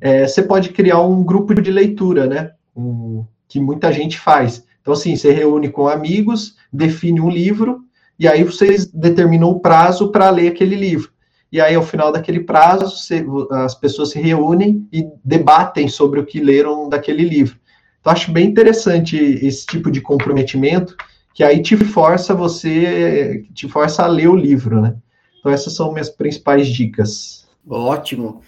é, 0.00 0.26
você 0.26 0.42
pode 0.42 0.70
criar 0.70 1.00
um 1.00 1.22
grupo 1.22 1.54
de 1.54 1.70
leitura, 1.70 2.26
né? 2.26 2.52
Um, 2.76 3.24
que 3.48 3.60
muita 3.60 3.92
gente 3.92 4.18
faz. 4.18 4.64
Então, 4.80 4.92
assim, 4.92 5.16
você 5.16 5.32
reúne 5.32 5.68
com 5.68 5.88
amigos, 5.88 6.56
define 6.72 7.20
um 7.20 7.30
livro, 7.30 7.84
e 8.18 8.28
aí 8.28 8.44
vocês 8.44 8.86
determinam 8.86 9.50
o 9.50 9.60
prazo 9.60 10.10
para 10.10 10.30
ler 10.30 10.48
aquele 10.48 10.76
livro. 10.76 11.10
E 11.50 11.60
aí, 11.60 11.74
ao 11.74 11.82
final 11.82 12.10
daquele 12.10 12.40
prazo, 12.40 12.90
você, 12.90 13.24
as 13.52 13.74
pessoas 13.74 14.10
se 14.10 14.20
reúnem 14.20 14.86
e 14.92 15.06
debatem 15.24 15.88
sobre 15.88 16.18
o 16.18 16.26
que 16.26 16.40
leram 16.40 16.88
daquele 16.88 17.22
livro. 17.22 17.56
Então, 18.00 18.12
acho 18.12 18.32
bem 18.32 18.48
interessante 18.48 19.16
esse 19.16 19.64
tipo 19.64 19.90
de 19.90 20.00
comprometimento, 20.00 20.96
que 21.32 21.42
aí 21.42 21.62
te 21.62 21.76
força 21.76 22.34
você, 22.34 23.44
te 23.54 23.68
força 23.68 24.02
a 24.02 24.06
ler 24.06 24.28
o 24.28 24.36
livro, 24.36 24.82
né? 24.82 24.96
Então, 25.38 25.52
essas 25.52 25.74
são 25.74 25.92
minhas 25.92 26.10
principais 26.10 26.68
dicas. 26.68 27.46
Ótimo. 27.68 28.42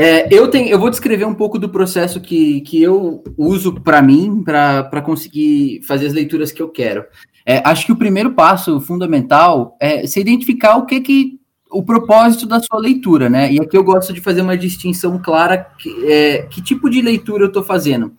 É, 0.00 0.32
eu, 0.32 0.46
tenho, 0.48 0.68
eu 0.68 0.78
vou 0.78 0.90
descrever 0.90 1.24
um 1.24 1.34
pouco 1.34 1.58
do 1.58 1.68
processo 1.68 2.20
que, 2.20 2.60
que 2.60 2.80
eu 2.80 3.24
uso 3.36 3.80
para 3.80 4.00
mim, 4.00 4.44
para 4.44 5.02
conseguir 5.02 5.82
fazer 5.82 6.06
as 6.06 6.12
leituras 6.12 6.52
que 6.52 6.62
eu 6.62 6.68
quero. 6.68 7.04
É, 7.44 7.60
acho 7.64 7.84
que 7.84 7.90
o 7.90 7.96
primeiro 7.96 8.32
passo 8.32 8.80
fundamental 8.80 9.76
é 9.80 10.06
se 10.06 10.20
identificar 10.20 10.76
o 10.76 10.86
que 10.86 11.00
que 11.00 11.40
o 11.70 11.82
propósito 11.82 12.46
da 12.46 12.60
sua 12.60 12.78
leitura, 12.78 13.28
né? 13.28 13.52
E 13.52 13.60
aqui 13.60 13.76
eu 13.76 13.82
gosto 13.82 14.12
de 14.12 14.20
fazer 14.20 14.40
uma 14.40 14.56
distinção 14.56 15.18
clara 15.18 15.66
que, 15.78 16.06
é, 16.06 16.42
que 16.42 16.62
tipo 16.62 16.88
de 16.88 17.02
leitura 17.02 17.42
eu 17.42 17.48
estou 17.48 17.64
fazendo. 17.64 18.12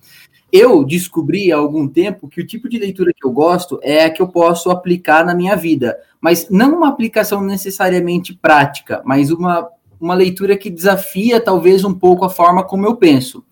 Eu 0.51 0.83
descobri 0.83 1.51
há 1.51 1.57
algum 1.57 1.87
tempo 1.87 2.27
que 2.27 2.41
o 2.41 2.45
tipo 2.45 2.67
de 2.67 2.77
leitura 2.77 3.13
que 3.15 3.25
eu 3.25 3.31
gosto 3.31 3.79
é 3.81 4.03
a 4.03 4.09
que 4.09 4.21
eu 4.21 4.27
posso 4.27 4.69
aplicar 4.69 5.25
na 5.25 5.33
minha 5.33 5.55
vida, 5.55 5.97
mas 6.19 6.49
não 6.49 6.75
uma 6.77 6.89
aplicação 6.89 7.41
necessariamente 7.41 8.33
prática, 8.33 9.01
mas 9.05 9.31
uma 9.31 9.69
uma 9.99 10.15
leitura 10.15 10.57
que 10.57 10.69
desafia 10.69 11.39
talvez 11.39 11.83
um 11.83 11.93
pouco 11.93 12.25
a 12.25 12.29
forma 12.29 12.63
como 12.63 12.85
eu 12.85 12.95
penso. 12.95 13.43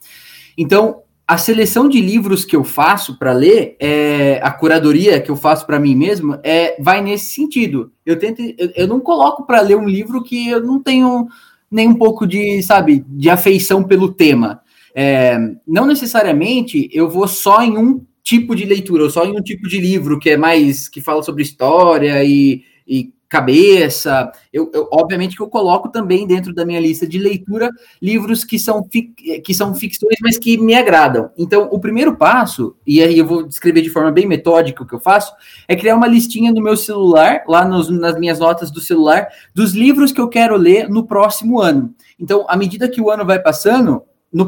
Então, 0.57 1.01
a 1.27 1.37
seleção 1.37 1.89
de 1.89 1.99
livros 1.99 2.45
que 2.45 2.55
eu 2.55 2.63
faço 2.63 3.19
para 3.19 3.33
ler, 3.33 3.75
é, 3.79 4.39
a 4.41 4.49
curadoria 4.49 5.19
que 5.19 5.29
eu 5.29 5.35
faço 5.35 5.65
para 5.65 5.79
mim 5.79 5.93
mesmo, 5.93 6.39
é, 6.41 6.81
vai 6.81 7.01
nesse 7.01 7.33
sentido. 7.33 7.91
Eu 8.05 8.17
tento, 8.17 8.41
eu, 8.41 8.71
eu 8.73 8.87
não 8.87 9.01
coloco 9.01 9.45
para 9.45 9.59
ler 9.59 9.75
um 9.75 9.89
livro 9.89 10.23
que 10.23 10.47
eu 10.47 10.63
não 10.63 10.81
tenho 10.81 11.27
nem 11.69 11.89
um 11.89 11.95
pouco 11.95 12.25
de, 12.25 12.63
sabe, 12.63 13.03
de 13.09 13.29
afeição 13.29 13.83
pelo 13.83 14.13
tema. 14.13 14.61
É, 14.95 15.37
não 15.67 15.85
necessariamente 15.85 16.89
eu 16.93 17.09
vou 17.09 17.27
só 17.27 17.61
em 17.61 17.77
um 17.77 18.05
tipo 18.23 18.55
de 18.55 18.65
leitura, 18.65 19.03
ou 19.03 19.09
só 19.09 19.25
em 19.25 19.37
um 19.37 19.41
tipo 19.41 19.67
de 19.67 19.79
livro 19.79 20.19
que 20.19 20.29
é 20.29 20.37
mais 20.37 20.87
que 20.87 21.01
fala 21.01 21.21
sobre 21.21 21.43
história 21.43 22.23
e, 22.23 22.63
e 22.87 23.11
cabeça. 23.29 24.31
Eu, 24.51 24.71
eu, 24.73 24.87
obviamente 24.91 25.35
que 25.35 25.41
eu 25.41 25.49
coloco 25.49 25.89
também 25.89 26.25
dentro 26.25 26.53
da 26.53 26.65
minha 26.65 26.79
lista 26.79 27.07
de 27.07 27.19
leitura 27.19 27.69
livros 28.01 28.43
que 28.43 28.57
são, 28.57 28.83
que 28.83 29.53
são 29.53 29.75
ficções, 29.75 30.17
mas 30.21 30.37
que 30.37 30.57
me 30.57 30.73
agradam. 30.75 31.29
Então, 31.37 31.67
o 31.71 31.79
primeiro 31.79 32.15
passo, 32.15 32.75
e 32.85 33.01
aí 33.01 33.17
eu 33.17 33.25
vou 33.25 33.43
descrever 33.43 33.81
de 33.81 33.89
forma 33.89 34.11
bem 34.11 34.25
metódica 34.25 34.83
o 34.83 34.85
que 34.85 34.93
eu 34.93 34.99
faço, 34.99 35.33
é 35.67 35.75
criar 35.75 35.95
uma 35.95 36.07
listinha 36.07 36.51
no 36.51 36.61
meu 36.61 36.77
celular, 36.77 37.43
lá 37.47 37.65
nos, 37.65 37.89
nas 37.89 38.17
minhas 38.17 38.39
notas 38.39 38.71
do 38.71 38.79
celular, 38.79 39.27
dos 39.53 39.73
livros 39.73 40.11
que 40.11 40.21
eu 40.21 40.29
quero 40.29 40.55
ler 40.55 40.89
no 40.89 41.05
próximo 41.05 41.59
ano. 41.59 41.93
Então, 42.19 42.45
à 42.47 42.55
medida 42.55 42.89
que 42.89 43.01
o 43.01 43.09
ano 43.09 43.25
vai 43.25 43.39
passando, 43.39 44.03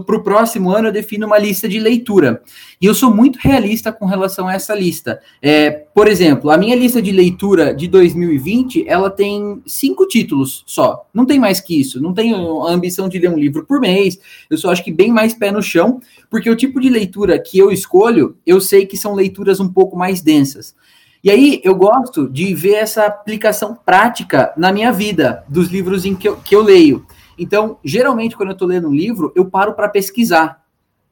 para 0.06 0.16
o 0.16 0.24
próximo 0.24 0.72
ano 0.72 0.90
eu 0.90 0.92
defino 0.92 1.26
uma 1.26 1.38
lista 1.38 1.68
de 1.68 1.80
leitura. 1.80 2.42
E 2.82 2.86
eu 2.86 2.94
sou 2.94 3.14
muito 3.14 3.40
realista 3.40 3.92
com 3.92 4.06
relação 4.06 4.48
a 4.48 4.54
essa 4.54 4.76
lista. 4.76 5.20
É, 5.42 5.72
por 5.72 6.08
exemplo, 6.08 6.50
a 6.50 6.58
minha 6.58 6.76
lista 6.76 7.02
de 7.02 7.12
leitura 7.12 7.74
de 7.74 7.88
2020, 7.88 8.86
ela 8.88 9.10
tem 9.10 9.62
cinco 9.66 10.06
títulos 10.06 10.64
só. 10.66 11.08
Não 11.14 11.26
tem 11.26 11.40
mais 11.40 11.62
que 11.62 11.80
isso. 11.80 12.02
Não 12.02 12.14
tenho 12.14 12.64
a 12.64 12.72
ambição 12.72 13.08
de 13.08 13.18
ler 13.20 13.30
um 13.30 13.40
livro 13.40 13.66
por 13.66 13.80
mês. 13.80 14.20
Eu 14.50 14.58
só 14.58 14.72
acho 14.72 14.84
que 14.84 14.92
bem 14.92 15.12
mais 15.12 15.34
pé 15.34 15.52
no 15.52 15.62
chão, 15.62 16.00
porque 16.30 16.50
o 16.50 16.56
tipo 16.56 16.80
de 16.80 16.90
leitura 16.90 17.40
que 17.40 17.58
eu 17.58 17.72
escolho, 17.72 18.36
eu 18.46 18.60
sei 18.60 18.86
que 18.86 18.98
são 18.98 19.16
leituras 19.16 19.60
um 19.60 19.70
pouco 19.70 19.98
mais 19.98 20.22
densas. 20.22 20.76
E 21.22 21.30
aí 21.30 21.62
eu 21.66 21.76
gosto 21.76 22.30
de 22.30 22.54
ver 22.54 22.76
essa 22.76 23.06
aplicação 23.06 23.78
prática 23.86 24.54
na 24.56 24.72
minha 24.72 24.92
vida, 24.92 25.44
dos 25.50 25.68
livros 25.68 26.06
em 26.06 26.16
que 26.16 26.30
eu, 26.30 26.38
que 26.38 26.56
eu 26.56 26.64
leio. 26.64 27.06
Então, 27.40 27.78
geralmente, 27.84 28.36
quando 28.36 28.50
eu 28.50 28.54
estou 28.54 28.68
lendo 28.68 28.90
um 28.90 28.94
livro, 28.94 29.32
eu 29.36 29.46
paro 29.46 29.74
para 29.74 29.90
pesquisar. 29.90 30.62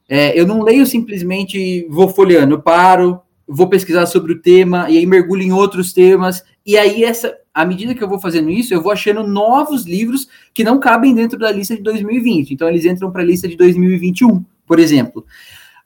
É, 0.09 0.39
eu 0.39 0.45
não 0.45 0.61
leio 0.61 0.85
simplesmente 0.85 1.85
vou 1.89 2.07
folheando, 2.09 2.55
eu 2.55 2.61
paro, 2.61 3.19
vou 3.47 3.67
pesquisar 3.67 4.05
sobre 4.05 4.33
o 4.33 4.41
tema, 4.41 4.89
e 4.89 4.97
aí 4.97 5.05
mergulho 5.05 5.41
em 5.41 5.51
outros 5.51 5.93
temas, 5.93 6.43
e 6.65 6.77
aí 6.77 7.03
essa, 7.03 7.33
à 7.53 7.65
medida 7.65 7.95
que 7.95 8.03
eu 8.03 8.09
vou 8.09 8.19
fazendo 8.19 8.49
isso, 8.49 8.73
eu 8.73 8.81
vou 8.81 8.91
achando 8.91 9.25
novos 9.25 9.85
livros 9.85 10.27
que 10.53 10.63
não 10.63 10.79
cabem 10.79 11.15
dentro 11.15 11.39
da 11.39 11.51
lista 11.51 11.75
de 11.75 11.81
2020. 11.81 12.53
Então, 12.53 12.67
eles 12.67 12.85
entram 12.85 13.11
para 13.11 13.21
a 13.21 13.25
lista 13.25 13.47
de 13.47 13.55
2021, 13.55 14.43
por 14.65 14.79
exemplo. 14.79 15.25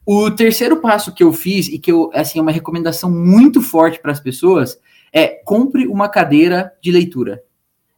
O 0.06 0.32
terceiro 0.32 0.78
passo 0.78 1.14
que 1.14 1.24
eu 1.24 1.32
fiz, 1.32 1.68
e 1.68 1.78
que 1.78 1.92
eu, 1.92 2.10
assim, 2.14 2.39
é 2.39 2.42
uma 2.42 2.52
recomendação 2.52 3.12
muito 3.12 3.62
forte 3.62 4.00
para 4.02 4.12
as 4.12 4.20
pessoas, 4.20 4.80
é 5.14 5.28
compre 5.28 5.88
uma 5.88 6.10
cadeira 6.10 6.74
de 6.82 6.92
leitura. 6.92 7.44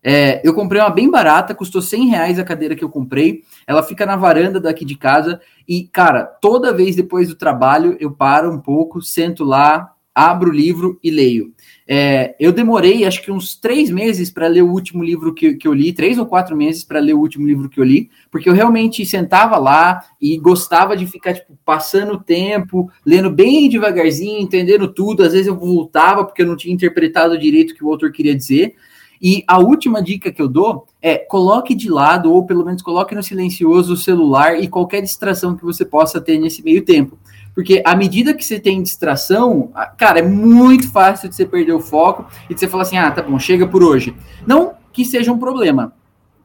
É, 0.04 0.42
eu 0.44 0.54
comprei 0.54 0.82
uma 0.82 0.90
bem 0.90 1.10
barata, 1.10 1.56
custou 1.56 1.82
100 1.82 2.10
reais 2.10 2.38
a 2.38 2.44
cadeira 2.44 2.76
que 2.76 2.84
eu 2.84 2.90
comprei. 2.90 3.44
Ela 3.66 3.82
fica 3.82 4.06
na 4.06 4.18
varanda 4.18 4.60
daqui 4.60 4.84
de 4.84 4.98
casa. 4.98 5.40
E, 5.68 5.84
cara, 5.84 6.26
toda 6.26 6.74
vez 6.74 6.96
depois 6.96 7.30
do 7.30 7.36
trabalho, 7.36 7.96
eu 8.00 8.12
paro 8.12 8.52
um 8.52 8.60
pouco, 8.60 9.02
sento 9.02 9.46
lá, 9.46 9.94
abro 10.14 10.52
o 10.52 10.54
livro 10.54 11.00
e 11.04 11.10
leio. 11.10 11.54
É, 11.88 12.36
eu 12.40 12.52
demorei, 12.52 13.06
acho 13.06 13.22
que 13.22 13.32
uns 13.32 13.56
três 13.56 13.90
meses 13.90 14.30
para 14.30 14.48
ler 14.48 14.62
o 14.62 14.72
último 14.72 15.04
livro 15.04 15.34
que, 15.34 15.56
que 15.56 15.68
eu 15.68 15.74
li, 15.74 15.92
três 15.92 16.18
ou 16.18 16.26
quatro 16.26 16.56
meses 16.56 16.84
para 16.84 17.00
ler 17.00 17.14
o 17.14 17.20
último 17.20 17.48
livro 17.48 17.68
que 17.68 17.80
eu 17.80 17.84
li, 17.84 18.10
porque 18.32 18.48
eu 18.48 18.54
realmente 18.54 19.06
sentava 19.06 19.58
lá 19.58 20.02
e 20.22 20.38
gostava 20.38 20.96
de 20.96 21.08
ficar, 21.08 21.34
tipo, 21.34 21.58
passando 21.66 22.14
o 22.14 22.24
tempo, 22.24 22.90
lendo 23.06 23.30
bem 23.30 23.68
devagarzinho, 23.68 24.40
entendendo 24.40 24.88
tudo. 24.88 25.24
Às 25.24 25.34
vezes 25.34 25.48
eu 25.48 25.58
voltava 25.58 26.24
porque 26.24 26.42
eu 26.42 26.48
não 26.48 26.56
tinha 26.56 26.74
interpretado 26.74 27.38
direito 27.38 27.72
o 27.72 27.76
que 27.76 27.84
o 27.84 27.90
autor 27.90 28.12
queria 28.12 28.36
dizer. 28.36 28.76
E 29.24 29.42
a 29.48 29.58
última 29.58 30.04
dica 30.04 30.34
que 30.34 30.42
eu 30.42 30.50
dou 30.50 30.86
é 31.02 31.18
coloque 31.18 31.74
de 31.74 31.90
lado, 31.90 32.34
ou 32.34 32.46
pelo 32.46 32.66
menos 32.66 32.82
coloque 32.82 33.16
no 33.16 33.24
silencioso 33.24 33.94
o 33.94 33.98
celular 33.98 34.62
e 34.62 34.68
qualquer 34.68 35.02
distração 35.02 35.56
que 35.56 35.64
você 35.64 35.86
possa 35.86 36.20
ter 36.20 36.38
nesse 36.38 36.62
meio 36.62 36.84
tempo. 36.84 37.18
Porque 37.56 37.82
à 37.86 37.96
medida 37.96 38.34
que 38.34 38.44
você 38.44 38.60
tem 38.60 38.84
distração, 38.84 39.72
cara, 39.98 40.20
é 40.20 40.22
muito 40.22 40.92
fácil 40.92 41.30
de 41.30 41.36
você 41.36 41.46
perder 41.46 41.72
o 41.72 41.80
foco 41.80 42.26
e 42.50 42.54
de 42.54 42.60
você 42.60 42.68
falar 42.68 42.84
assim: 42.84 42.98
ah, 42.98 43.10
tá 43.12 43.22
bom, 43.22 43.40
chega 43.40 43.66
por 43.66 43.82
hoje. 43.82 44.14
Não 44.46 44.74
que 44.92 45.06
seja 45.06 45.32
um 45.32 45.40
problema 45.40 45.94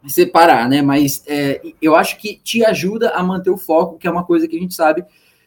separar, 0.06 0.68
né? 0.68 0.80
Mas 0.80 1.24
é, 1.26 1.60
eu 1.82 1.96
acho 1.96 2.16
que 2.18 2.40
te 2.44 2.64
ajuda 2.64 3.10
a 3.10 3.22
manter 3.24 3.50
o 3.50 3.58
foco, 3.58 3.98
que 3.98 4.06
é 4.06 4.10
uma 4.10 4.22
coisa 4.22 4.46
que 4.46 4.56
a 4.56 4.60
gente 4.60 4.74
sabe 4.74 5.04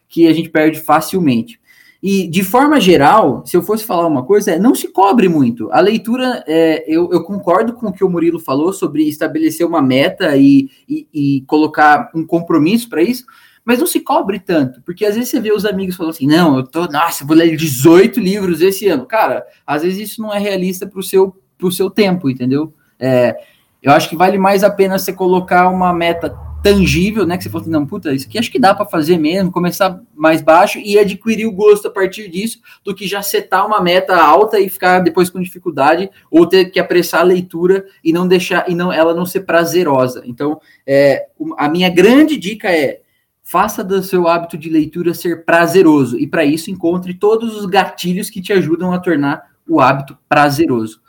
que 0.09 0.27
a 0.27 0.33
gente 0.33 0.49
perde 0.49 0.81
facilmente. 0.81 1.60
E, 2.01 2.27
de 2.27 2.43
forma 2.43 2.79
geral, 2.79 3.43
se 3.45 3.55
eu 3.55 3.61
fosse 3.61 3.85
falar 3.85 4.07
uma 4.07 4.23
coisa, 4.23 4.51
é 4.51 4.59
não 4.59 4.73
se 4.73 4.87
cobre 4.87 5.29
muito. 5.29 5.71
A 5.71 5.79
leitura, 5.79 6.43
é, 6.47 6.83
eu, 6.87 7.11
eu, 7.11 7.23
concordo 7.23 7.73
com 7.73 7.87
o 7.87 7.93
que 7.93 8.03
o 8.03 8.09
Murilo 8.09 8.39
falou 8.39 8.73
sobre 8.73 9.07
estabelecer 9.07 9.67
uma 9.67 9.83
meta 9.83 10.35
e, 10.35 10.69
e, 10.89 11.07
e 11.13 11.41
colocar 11.41 12.09
um 12.15 12.25
compromisso 12.25 12.89
para 12.89 13.03
isso, 13.03 13.23
mas 13.63 13.77
não 13.77 13.85
se 13.85 13.99
cobre 13.99 14.39
tanto, 14.39 14.81
porque 14.81 15.05
às 15.05 15.13
vezes 15.13 15.29
você 15.29 15.39
vê 15.39 15.53
os 15.53 15.65
amigos 15.65 15.95
falando 15.95 16.13
assim: 16.13 16.25
não, 16.25 16.57
eu 16.57 16.63
tô, 16.65 16.87
nossa, 16.87 17.23
vou 17.23 17.37
ler 17.37 17.55
18 17.55 18.19
livros 18.19 18.61
esse 18.61 18.87
ano. 18.87 19.05
Cara, 19.05 19.45
às 19.65 19.83
vezes 19.83 20.11
isso 20.11 20.21
não 20.21 20.33
é 20.33 20.39
realista 20.39 20.87
para 20.87 20.99
o 20.99 21.03
seu, 21.03 21.35
seu 21.71 21.91
tempo, 21.91 22.27
entendeu? 22.27 22.73
É, 22.99 23.35
eu 23.81 23.91
acho 23.91 24.09
que 24.09 24.15
vale 24.15 24.39
mais 24.39 24.63
a 24.63 24.71
pena 24.71 24.97
você 24.97 25.13
colocar 25.13 25.69
uma 25.69 25.93
meta 25.93 26.35
tangível, 26.61 27.25
né? 27.25 27.37
Que 27.37 27.43
você 27.43 27.49
falou 27.49 27.63
assim, 27.63 27.71
não, 27.71 27.85
puta, 27.85 28.13
isso 28.13 28.27
aqui 28.27 28.37
acho 28.37 28.51
que 28.51 28.59
dá 28.59 28.73
para 28.73 28.85
fazer 28.85 29.17
mesmo, 29.17 29.51
começar 29.51 29.99
mais 30.15 30.41
baixo 30.41 30.79
e 30.79 30.97
adquirir 30.97 31.45
o 31.45 31.51
gosto 31.51 31.87
a 31.87 31.91
partir 31.91 32.29
disso, 32.29 32.59
do 32.83 32.93
que 32.93 33.07
já 33.07 33.21
setar 33.21 33.65
uma 33.65 33.81
meta 33.81 34.15
alta 34.15 34.59
e 34.59 34.69
ficar 34.69 34.99
depois 34.99 35.29
com 35.29 35.41
dificuldade, 35.41 36.09
ou 36.29 36.45
ter 36.45 36.65
que 36.65 36.79
apressar 36.79 37.21
a 37.21 37.25
leitura 37.25 37.85
e 38.03 38.13
não 38.13 38.27
deixar, 38.27 38.69
e 38.69 38.75
não 38.75 38.93
ela 38.93 39.13
não 39.13 39.25
ser 39.25 39.41
prazerosa. 39.41 40.21
Então, 40.25 40.59
é, 40.85 41.27
a 41.57 41.67
minha 41.67 41.89
grande 41.89 42.37
dica 42.37 42.69
é 42.69 43.01
faça 43.43 43.83
do 43.83 44.01
seu 44.01 44.29
hábito 44.29 44.57
de 44.57 44.69
leitura 44.69 45.13
ser 45.13 45.43
prazeroso, 45.43 46.17
e 46.17 46.25
para 46.25 46.45
isso 46.45 46.71
encontre 46.71 47.13
todos 47.13 47.57
os 47.57 47.65
gatilhos 47.65 48.29
que 48.29 48.41
te 48.41 48.53
ajudam 48.53 48.93
a 48.93 48.99
tornar 48.99 49.51
o 49.67 49.81
hábito 49.81 50.17
prazeroso. 50.29 51.01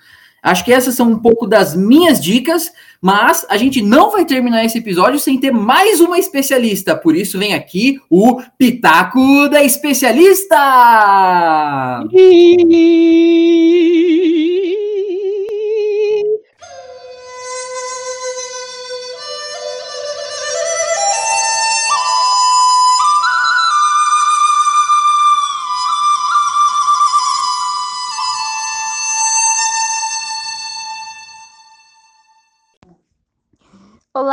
Acho 0.42 0.64
que 0.64 0.72
essas 0.72 0.96
são 0.96 1.08
um 1.08 1.18
pouco 1.18 1.46
das 1.46 1.76
minhas 1.76 2.20
dicas, 2.20 2.72
mas 3.00 3.46
a 3.48 3.56
gente 3.56 3.80
não 3.80 4.10
vai 4.10 4.24
terminar 4.24 4.64
esse 4.64 4.78
episódio 4.78 5.20
sem 5.20 5.38
ter 5.38 5.52
mais 5.52 6.00
uma 6.00 6.18
especialista. 6.18 6.96
Por 6.96 7.14
isso 7.14 7.38
vem 7.38 7.54
aqui 7.54 8.00
o 8.10 8.42
Pitaco 8.58 9.48
da 9.48 9.62
Especialista! 9.62 10.56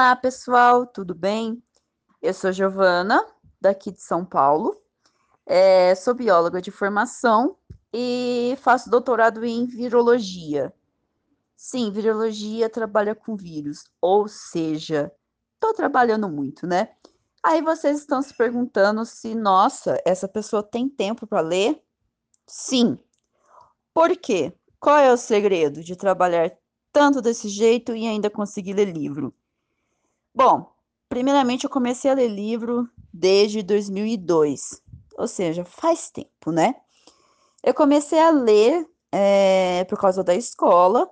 Olá, 0.09 0.15
pessoal, 0.15 0.87
tudo 0.87 1.13
bem? 1.13 1.61
Eu 2.19 2.33
sou 2.33 2.51
Giovana, 2.51 3.23
daqui 3.61 3.91
de 3.91 4.01
São 4.01 4.25
Paulo. 4.25 4.75
É, 5.45 5.93
sou 5.93 6.15
bióloga 6.15 6.59
de 6.59 6.71
formação 6.71 7.55
e 7.93 8.57
faço 8.59 8.89
doutorado 8.89 9.45
em 9.45 9.67
virologia. 9.67 10.73
Sim, 11.55 11.91
virologia 11.91 12.67
trabalha 12.71 13.13
com 13.13 13.35
vírus, 13.35 13.83
ou 14.01 14.27
seja, 14.27 15.11
estou 15.53 15.75
trabalhando 15.75 16.27
muito, 16.27 16.65
né? 16.65 16.89
Aí 17.43 17.61
vocês 17.61 17.99
estão 17.99 18.19
se 18.23 18.33
perguntando 18.33 19.05
se, 19.05 19.35
nossa, 19.35 20.01
essa 20.03 20.27
pessoa 20.27 20.63
tem 20.63 20.89
tempo 20.89 21.27
para 21.27 21.41
ler? 21.41 21.79
Sim. 22.47 22.97
Por 23.93 24.17
quê? 24.17 24.57
Qual 24.79 24.97
é 24.97 25.13
o 25.13 25.17
segredo 25.17 25.83
de 25.83 25.95
trabalhar 25.95 26.51
tanto 26.91 27.21
desse 27.21 27.47
jeito 27.47 27.95
e 27.95 28.07
ainda 28.07 28.27
conseguir 28.27 28.73
ler 28.73 28.91
livro? 28.91 29.31
Bom, 30.33 30.71
primeiramente 31.07 31.63
eu 31.63 31.69
comecei 31.69 32.09
a 32.09 32.13
ler 32.13 32.27
livro 32.27 32.89
desde 33.13 33.63
2002, 33.63 34.81
ou 35.17 35.27
seja, 35.27 35.65
faz 35.65 36.11
tempo, 36.11 36.51
né? 36.51 36.75
Eu 37.63 37.73
comecei 37.73 38.19
a 38.19 38.29
ler 38.29 38.87
é, 39.11 39.83
por 39.85 39.99
causa 39.99 40.23
da 40.23 40.35
escola 40.35 41.09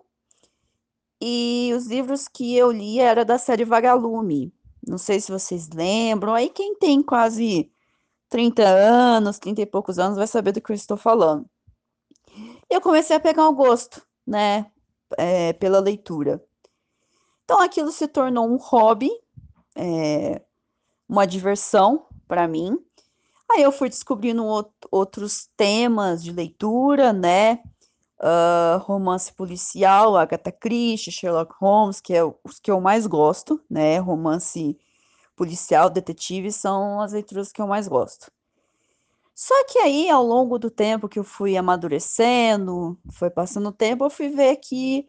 e 1.22 1.72
os 1.76 1.88
livros 1.88 2.28
que 2.28 2.56
eu 2.56 2.72
li 2.72 3.00
era 3.00 3.26
da 3.26 3.38
série 3.38 3.66
Vagalume. 3.66 4.54
Não 4.88 4.98
sei 4.98 5.20
se 5.20 5.32
vocês 5.32 5.70
lembram. 5.70 6.34
Aí 6.34 6.50
quem 6.50 6.76
tem 6.76 7.02
quase 7.04 7.72
30 8.30 8.64
anos, 8.64 9.40
30 9.40 9.62
e 9.62 9.66
poucos 9.66 10.00
anos, 10.00 10.18
vai 10.18 10.28
saber 10.28 10.52
do 10.52 10.62
que 10.62 10.72
eu 10.72 10.76
estou 10.76 10.98
falando. 10.98 11.50
Eu 12.70 12.82
comecei 12.82 13.16
a 13.16 13.20
pegar 13.20 13.48
o 13.50 13.56
gosto, 13.56 14.02
né, 14.26 14.72
é, 15.18 15.54
pela 15.54 15.80
leitura. 15.80 16.44
Então 17.48 17.62
aquilo 17.62 17.94
se 17.94 18.10
tornou 18.10 18.46
um 18.46 18.58
hobby, 18.58 19.10
é, 19.74 20.42
uma 21.08 21.26
diversão 21.26 22.06
para 22.28 22.46
mim. 22.46 22.78
Aí 23.50 23.64
eu 23.64 23.72
fui 23.72 23.88
descobrindo 23.88 24.44
outros 24.92 25.48
temas 25.56 26.22
de 26.22 26.34
leitura, 26.34 27.14
né? 27.14 27.64
Uh, 28.20 28.80
romance 28.80 29.32
policial, 29.32 30.18
Agatha 30.18 30.52
Christie, 30.52 31.10
Sherlock 31.10 31.56
Holmes, 31.58 32.02
que 32.02 32.14
é 32.14 32.22
os 32.22 32.60
que 32.62 32.70
eu 32.70 32.82
mais 32.82 33.08
gosto, 33.08 33.64
né? 33.70 33.98
Romance 33.98 34.78
policial, 35.34 35.90
detetive, 35.90 36.52
são 36.52 37.00
as 37.00 37.14
leituras 37.14 37.54
que 37.54 37.62
eu 37.62 37.68
mais 37.68 37.88
gosto. 37.88 38.30
Só 39.34 39.56
que 39.70 39.80
aí, 39.80 40.10
ao 40.10 40.26
longo 40.26 40.60
do 40.60 40.70
tempo 40.70 41.08
que 41.08 41.18
eu 41.18 41.24
fui 41.24 41.56
amadurecendo, 41.56 43.00
foi 43.14 43.30
passando 43.30 43.70
o 43.70 43.72
tempo, 43.72 44.04
eu 44.04 44.10
fui 44.10 44.28
ver 44.28 44.58
que 44.58 45.08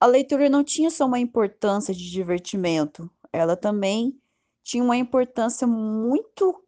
a 0.00 0.06
leitura 0.06 0.48
não 0.48 0.62
tinha 0.62 0.90
só 0.90 1.06
uma 1.06 1.18
importância 1.18 1.94
de 1.94 2.10
divertimento, 2.10 3.10
ela 3.32 3.56
também 3.56 4.18
tinha 4.62 4.82
uma 4.82 4.96
importância 4.96 5.66
muito 5.66 6.62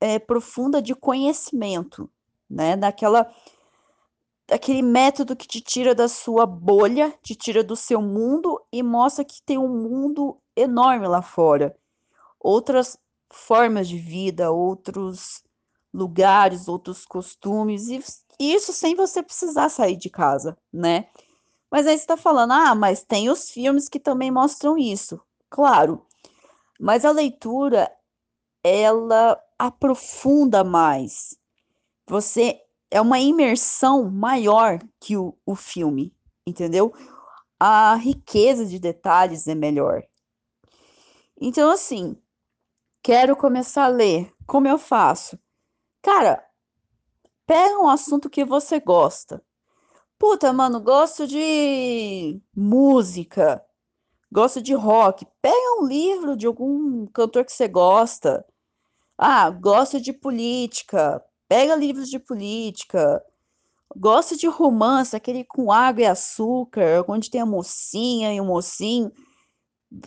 é, 0.00 0.18
profunda 0.18 0.82
de 0.82 0.94
conhecimento, 0.94 2.10
né? 2.48 2.76
Daquela, 2.76 3.32
daquele 4.48 4.82
método 4.82 5.36
que 5.36 5.46
te 5.46 5.60
tira 5.60 5.94
da 5.94 6.08
sua 6.08 6.44
bolha, 6.44 7.16
te 7.22 7.34
tira 7.34 7.64
do 7.64 7.76
seu 7.76 8.02
mundo 8.02 8.60
e 8.72 8.82
mostra 8.82 9.24
que 9.24 9.42
tem 9.42 9.58
um 9.58 9.68
mundo 9.68 10.38
enorme 10.54 11.06
lá 11.06 11.22
fora. 11.22 11.76
Outras 12.38 12.98
formas 13.32 13.88
de 13.88 13.98
vida, 13.98 14.50
outros 14.50 15.42
lugares, 15.92 16.68
outros 16.68 17.06
costumes, 17.06 17.88
e 17.88 18.02
isso 18.38 18.72
sem 18.72 18.94
você 18.94 19.22
precisar 19.22 19.68
sair 19.70 19.96
de 19.96 20.10
casa, 20.10 20.56
né? 20.72 21.08
Mas 21.76 21.86
aí 21.86 21.98
você 21.98 22.04
está 22.04 22.16
falando, 22.16 22.54
ah, 22.54 22.74
mas 22.74 23.04
tem 23.04 23.28
os 23.28 23.50
filmes 23.50 23.86
que 23.86 24.00
também 24.00 24.30
mostram 24.30 24.78
isso. 24.78 25.20
Claro, 25.50 26.06
mas 26.80 27.04
a 27.04 27.10
leitura, 27.10 27.92
ela 28.64 29.38
aprofunda 29.58 30.64
mais. 30.64 31.36
Você 32.08 32.58
é 32.90 32.98
uma 32.98 33.18
imersão 33.18 34.10
maior 34.10 34.78
que 34.98 35.18
o, 35.18 35.36
o 35.44 35.54
filme, 35.54 36.16
entendeu? 36.46 36.94
A 37.60 37.94
riqueza 37.96 38.64
de 38.64 38.78
detalhes 38.78 39.46
é 39.46 39.54
melhor. 39.54 40.02
Então, 41.38 41.70
assim, 41.70 42.16
quero 43.02 43.36
começar 43.36 43.84
a 43.84 43.88
ler. 43.88 44.32
Como 44.46 44.66
eu 44.66 44.78
faço? 44.78 45.38
Cara, 46.00 46.42
pega 47.46 47.78
um 47.78 47.86
assunto 47.90 48.30
que 48.30 48.46
você 48.46 48.80
gosta. 48.80 49.44
Puta, 50.18 50.52
mano, 50.52 50.80
gosto 50.80 51.26
de 51.26 52.40
música, 52.54 53.62
gosto 54.32 54.62
de 54.62 54.74
rock. 54.74 55.26
Pega 55.42 55.80
um 55.80 55.86
livro 55.86 56.36
de 56.36 56.46
algum 56.46 57.06
cantor 57.08 57.44
que 57.44 57.52
você 57.52 57.68
gosta. 57.68 58.44
Ah, 59.18 59.50
gosto 59.50 60.00
de 60.00 60.12
política. 60.12 61.22
Pega 61.48 61.76
livros 61.76 62.08
de 62.08 62.18
política. 62.18 63.22
Gosto 63.96 64.36
de 64.36 64.46
romance, 64.46 65.16
aquele 65.16 65.44
com 65.44 65.70
água 65.72 66.02
e 66.02 66.06
açúcar, 66.06 67.04
onde 67.08 67.30
tem 67.30 67.40
a 67.40 67.46
mocinha 67.46 68.34
e 68.34 68.40
o 68.40 68.44
mocinho. 68.44 69.12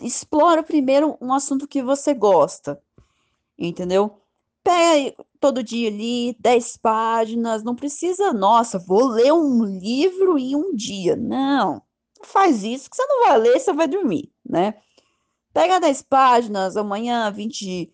Explora 0.02 0.64
primeiro 0.64 1.18
um 1.22 1.34
assunto 1.34 1.68
que 1.68 1.82
você 1.82 2.14
gosta, 2.14 2.82
entendeu? 3.58 4.22
pega 4.64 5.16
todo 5.40 5.64
dia 5.64 5.90
ali 5.90 6.36
10 6.40 6.78
páginas, 6.78 7.64
não 7.64 7.76
precisa, 7.76 8.34
nossa, 8.34 8.80
vou 8.80 9.08
ler 9.08 9.34
um 9.34 9.64
livro 9.64 10.38
em 10.38 10.56
um 10.56 10.74
dia. 10.76 11.16
Não, 11.16 11.82
faz 12.24 12.64
isso, 12.64 12.90
que 12.90 12.96
você 12.96 13.06
não 13.06 13.26
vai 13.26 13.38
ler, 13.40 13.60
você 13.60 13.74
vai 13.74 13.88
dormir, 13.88 14.32
né? 14.48 14.74
Pega 15.54 15.80
10 15.80 16.02
páginas, 16.04 16.78
amanhã 16.78 17.32
20 17.32 17.94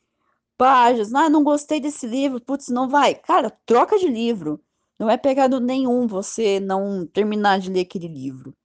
páginas, 0.57 1.13
ah, 1.13 1.29
não 1.29 1.43
gostei 1.43 1.79
desse 1.79 2.07
livro, 2.07 2.41
putz, 2.41 2.69
não 2.69 2.89
vai. 2.89 3.15
Cara, 3.15 3.49
troca 3.65 3.97
de 3.97 4.07
livro. 4.07 4.61
Não 4.97 5.09
é 5.09 5.17
pegado 5.17 5.59
nenhum 5.59 6.07
você 6.07 6.59
não 6.59 7.05
terminar 7.05 7.59
de 7.59 7.69
ler 7.69 7.81
aquele 7.81 8.07
livro. 8.07 8.55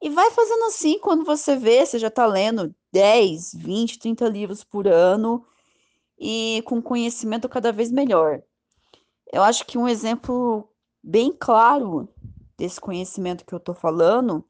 E 0.00 0.10
vai 0.10 0.30
fazendo 0.30 0.64
assim, 0.64 0.98
quando 0.98 1.24
você 1.24 1.56
vê, 1.56 1.84
você 1.84 1.98
já 1.98 2.10
tá 2.10 2.26
lendo 2.26 2.74
10, 2.92 3.54
20, 3.54 3.98
30 3.98 4.28
livros 4.28 4.64
por 4.64 4.86
ano, 4.86 5.44
e 6.18 6.62
com 6.66 6.80
conhecimento 6.80 7.48
cada 7.48 7.72
vez 7.72 7.90
melhor. 7.90 8.42
Eu 9.32 9.42
acho 9.42 9.66
que 9.66 9.76
um 9.76 9.88
exemplo 9.88 10.68
bem 11.02 11.32
claro 11.32 12.08
desse 12.56 12.80
conhecimento 12.80 13.44
que 13.44 13.54
eu 13.54 13.58
estou 13.58 13.74
falando, 13.74 14.44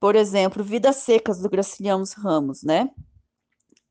por 0.00 0.16
exemplo, 0.16 0.64
Vidas 0.64 0.96
Secas 0.96 1.40
do 1.40 1.48
Graciliano 1.48 2.04
Ramos, 2.16 2.62
né? 2.62 2.90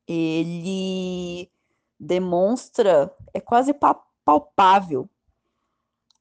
Ele 0.07 1.51
demonstra, 1.99 3.16
é 3.34 3.39
quase 3.39 3.74
palpável, 4.26 5.10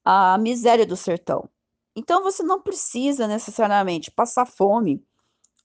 a 0.05 0.37
miséria 0.37 0.85
do 0.85 0.95
sertão. 0.95 1.49
Então 1.95 2.23
você 2.23 2.43
não 2.43 2.61
precisa 2.61 3.27
necessariamente 3.27 4.11
passar 4.11 4.45
fome 4.45 5.03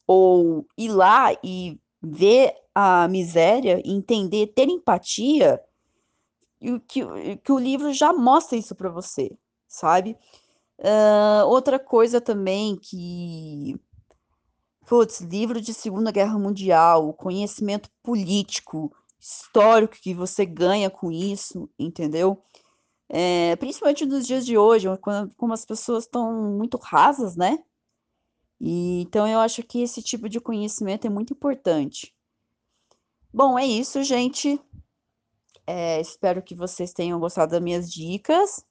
ou 0.06 0.66
ir 0.76 0.88
lá 0.88 1.32
e 1.44 1.78
ver 2.02 2.54
a 2.74 3.06
miséria, 3.08 3.80
entender, 3.84 4.48
ter 4.48 4.68
empatia, 4.68 5.60
e 6.60 6.80
que, 6.80 7.00
que 7.44 7.52
o 7.52 7.58
livro 7.58 7.92
já 7.92 8.12
mostra 8.12 8.56
isso 8.56 8.74
para 8.74 8.88
você, 8.88 9.30
sabe? 9.68 10.16
Uh, 10.78 11.46
outra 11.46 11.78
coisa 11.78 12.20
também 12.20 12.76
que. 12.76 13.78
Putz, 14.86 15.20
livro 15.20 15.60
de 15.60 15.72
Segunda 15.72 16.10
Guerra 16.10 16.38
Mundial, 16.38 17.14
conhecimento 17.14 17.88
político, 18.02 18.94
histórico 19.18 19.94
que 19.94 20.12
você 20.12 20.44
ganha 20.44 20.90
com 20.90 21.10
isso, 21.10 21.70
entendeu? 21.78 22.42
É, 23.08 23.56
principalmente 23.56 24.04
nos 24.04 24.26
dias 24.26 24.44
de 24.44 24.58
hoje, 24.58 24.86
quando, 24.98 25.32
como 25.36 25.54
as 25.54 25.64
pessoas 25.64 26.04
estão 26.04 26.50
muito 26.52 26.76
rasas, 26.76 27.34
né? 27.36 27.58
E, 28.60 29.02
então 29.02 29.26
eu 29.26 29.40
acho 29.40 29.62
que 29.62 29.80
esse 29.82 30.02
tipo 30.02 30.28
de 30.28 30.40
conhecimento 30.40 31.06
é 31.06 31.10
muito 31.10 31.32
importante. 31.32 32.13
Bom, 33.34 33.58
é 33.58 33.66
isso, 33.66 34.04
gente. 34.04 34.60
É, 35.66 36.00
espero 36.00 36.40
que 36.40 36.54
vocês 36.54 36.92
tenham 36.92 37.18
gostado 37.18 37.50
das 37.50 37.60
minhas 37.60 37.92
dicas. 37.92 38.64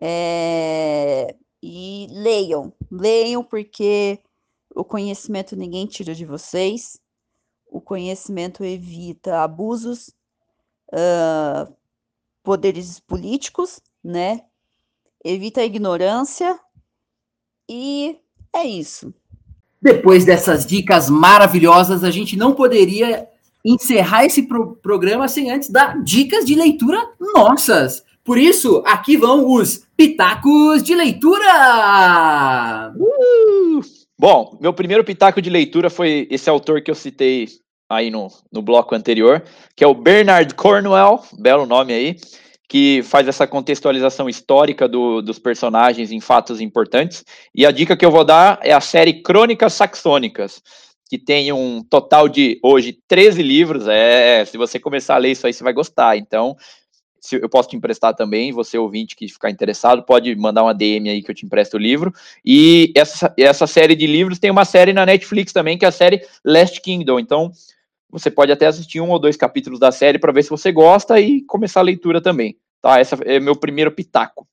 É, 0.00 1.34
e 1.60 2.06
leiam, 2.08 2.72
leiam, 2.88 3.42
porque 3.42 4.20
o 4.72 4.84
conhecimento 4.84 5.56
ninguém 5.56 5.84
tira 5.84 6.14
de 6.14 6.24
vocês. 6.24 7.00
O 7.66 7.80
conhecimento 7.80 8.62
evita 8.62 9.42
abusos, 9.42 10.14
uh, 10.92 11.74
poderes 12.44 13.00
políticos, 13.00 13.80
né? 14.02 14.44
Evita 15.24 15.60
a 15.60 15.64
ignorância 15.64 16.56
e 17.68 18.16
é 18.52 18.64
isso. 18.64 19.12
Depois 19.82 20.24
dessas 20.24 20.64
dicas 20.64 21.10
maravilhosas, 21.10 22.04
a 22.04 22.12
gente 22.12 22.36
não 22.36 22.54
poderia 22.54 23.28
encerrar 23.66 24.24
esse 24.24 24.44
pro 24.44 24.76
programa 24.76 25.26
sem 25.26 25.50
antes 25.50 25.68
dar 25.68 26.00
dicas 26.02 26.44
de 26.44 26.54
leitura 26.54 27.02
nossas. 27.34 28.04
Por 28.24 28.38
isso, 28.38 28.82
aqui 28.86 29.16
vão 29.16 29.52
os 29.52 29.84
pitacos 29.96 30.82
de 30.82 30.94
leitura! 30.94 32.92
Uh! 32.96 33.80
Bom, 34.18 34.56
meu 34.60 34.72
primeiro 34.72 35.04
pitaco 35.04 35.42
de 35.42 35.50
leitura 35.50 35.90
foi 35.90 36.26
esse 36.30 36.48
autor 36.48 36.80
que 36.80 36.90
eu 36.90 36.94
citei 36.94 37.48
aí 37.88 38.10
no, 38.10 38.28
no 38.50 38.62
bloco 38.62 38.94
anterior, 38.94 39.42
que 39.74 39.84
é 39.84 39.86
o 39.86 39.94
Bernard 39.94 40.54
Cornwell, 40.54 41.20
belo 41.38 41.66
nome 41.66 41.92
aí 41.92 42.16
que 42.68 43.02
faz 43.04 43.28
essa 43.28 43.46
contextualização 43.46 44.28
histórica 44.28 44.88
do, 44.88 45.22
dos 45.22 45.38
personagens 45.38 46.10
em 46.10 46.20
fatos 46.20 46.60
importantes. 46.60 47.24
E 47.54 47.64
a 47.64 47.70
dica 47.70 47.96
que 47.96 48.04
eu 48.04 48.10
vou 48.10 48.24
dar 48.24 48.58
é 48.62 48.72
a 48.72 48.80
série 48.80 49.22
Crônicas 49.22 49.74
Saxônicas, 49.74 50.60
que 51.08 51.18
tem 51.18 51.52
um 51.52 51.82
total 51.82 52.28
de, 52.28 52.58
hoje, 52.62 52.98
13 53.06 53.42
livros. 53.42 53.86
É, 53.88 54.44
se 54.44 54.56
você 54.56 54.78
começar 54.78 55.14
a 55.14 55.18
ler 55.18 55.32
isso 55.32 55.46
aí, 55.46 55.52
você 55.52 55.62
vai 55.62 55.72
gostar. 55.72 56.16
Então, 56.16 56.56
se 57.20 57.36
eu 57.36 57.48
posso 57.48 57.68
te 57.68 57.76
emprestar 57.76 58.14
também, 58.14 58.52
você 58.52 58.78
ouvinte 58.78 59.16
que 59.16 59.28
ficar 59.28 59.50
interessado, 59.50 60.02
pode 60.02 60.34
mandar 60.36 60.62
uma 60.62 60.74
DM 60.74 61.08
aí 61.08 61.22
que 61.22 61.30
eu 61.30 61.34
te 61.34 61.46
empresto 61.46 61.76
o 61.76 61.80
livro. 61.80 62.12
E 62.44 62.92
essa, 62.94 63.32
essa 63.36 63.66
série 63.66 63.94
de 63.94 64.06
livros 64.06 64.38
tem 64.38 64.50
uma 64.50 64.64
série 64.64 64.92
na 64.92 65.06
Netflix 65.06 65.52
também, 65.52 65.78
que 65.78 65.84
é 65.84 65.88
a 65.88 65.92
série 65.92 66.24
Last 66.44 66.80
Kingdom. 66.80 67.18
Então, 67.18 67.50
você 68.10 68.30
pode 68.30 68.50
até 68.50 68.66
assistir 68.66 69.00
um 69.00 69.10
ou 69.10 69.18
dois 69.18 69.36
capítulos 69.36 69.78
da 69.78 69.92
série 69.92 70.18
para 70.18 70.32
ver 70.32 70.42
se 70.42 70.50
você 70.50 70.72
gosta 70.72 71.20
e 71.20 71.42
começar 71.42 71.80
a 71.80 71.84
leitura 71.84 72.20
também. 72.20 72.56
Tá? 72.80 73.00
Esse 73.00 73.14
é 73.24 73.40
meu 73.40 73.56
primeiro 73.56 73.90
pitaco. 73.90 74.46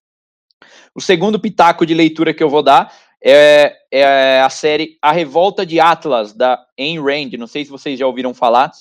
O 0.95 1.01
segundo 1.01 1.39
pitaco 1.39 1.85
de 1.85 1.93
leitura 1.93 2.33
que 2.33 2.43
eu 2.43 2.49
vou 2.49 2.61
dar 2.61 2.93
é, 3.23 3.73
é 3.89 4.41
a 4.41 4.49
série 4.49 4.97
A 5.01 5.11
Revolta 5.11 5.65
de 5.65 5.79
Atlas, 5.79 6.33
da 6.33 6.59
Ayn 6.77 6.99
Rand. 7.01 7.31
Não 7.37 7.47
sei 7.47 7.63
se 7.63 7.71
vocês 7.71 7.97
já 7.97 8.05
ouviram 8.05 8.33
falar. 8.33 8.71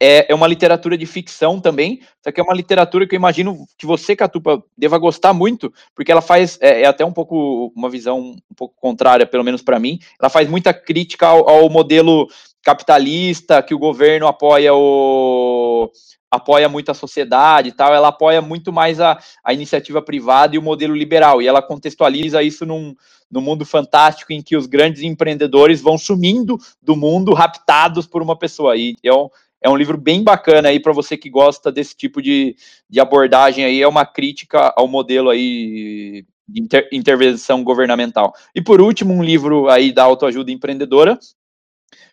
É, 0.00 0.32
é 0.32 0.34
uma 0.34 0.48
literatura 0.48 0.98
de 0.98 1.06
ficção 1.06 1.60
também, 1.60 2.00
só 2.24 2.32
que 2.32 2.40
é 2.40 2.42
uma 2.42 2.54
literatura 2.54 3.06
que 3.06 3.14
eu 3.14 3.18
imagino 3.18 3.64
que 3.78 3.86
você, 3.86 4.16
Catupa, 4.16 4.60
deva 4.76 4.98
gostar 4.98 5.32
muito, 5.32 5.72
porque 5.94 6.10
ela 6.10 6.20
faz, 6.20 6.58
é, 6.60 6.82
é 6.82 6.86
até 6.86 7.04
um 7.04 7.12
pouco, 7.12 7.72
uma 7.76 7.88
visão 7.88 8.18
um 8.18 8.54
pouco 8.56 8.74
contrária, 8.80 9.24
pelo 9.24 9.44
menos 9.44 9.62
para 9.62 9.78
mim, 9.78 10.00
ela 10.20 10.28
faz 10.28 10.48
muita 10.48 10.74
crítica 10.74 11.28
ao, 11.28 11.48
ao 11.48 11.70
modelo 11.70 12.28
capitalista, 12.64 13.62
que 13.62 13.74
o 13.74 13.78
governo 13.78 14.26
apoia 14.26 14.74
o 14.74 15.88
apoia 16.32 16.66
muito 16.66 16.90
a 16.90 16.94
sociedade 16.94 17.68
e 17.68 17.72
tal, 17.72 17.94
ela 17.94 18.08
apoia 18.08 18.40
muito 18.40 18.72
mais 18.72 18.98
a, 18.98 19.18
a 19.44 19.52
iniciativa 19.52 20.00
privada 20.00 20.56
e 20.56 20.58
o 20.58 20.62
modelo 20.62 20.96
liberal, 20.96 21.42
e 21.42 21.46
ela 21.46 21.60
contextualiza 21.60 22.42
isso 22.42 22.64
num, 22.64 22.96
num 23.30 23.42
mundo 23.42 23.66
fantástico 23.66 24.32
em 24.32 24.40
que 24.40 24.56
os 24.56 24.66
grandes 24.66 25.02
empreendedores 25.02 25.82
vão 25.82 25.98
sumindo 25.98 26.58
do 26.80 26.96
mundo, 26.96 27.34
raptados 27.34 28.06
por 28.06 28.22
uma 28.22 28.34
pessoa, 28.34 28.74
e 28.78 28.96
é 29.04 29.12
um, 29.12 29.28
é 29.60 29.68
um 29.68 29.76
livro 29.76 29.98
bem 29.98 30.24
bacana 30.24 30.70
aí 30.70 30.80
para 30.80 30.94
você 30.94 31.18
que 31.18 31.28
gosta 31.28 31.70
desse 31.70 31.94
tipo 31.94 32.22
de, 32.22 32.56
de 32.88 32.98
abordagem 32.98 33.66
aí, 33.66 33.82
é 33.82 33.86
uma 33.86 34.06
crítica 34.06 34.72
ao 34.74 34.88
modelo 34.88 35.28
aí 35.28 36.24
de 36.48 36.62
inter, 36.62 36.88
intervenção 36.90 37.62
governamental. 37.62 38.32
E 38.54 38.62
por 38.62 38.80
último, 38.80 39.12
um 39.12 39.22
livro 39.22 39.68
aí 39.68 39.92
da 39.92 40.02
autoajuda 40.02 40.50
empreendedora, 40.50 41.18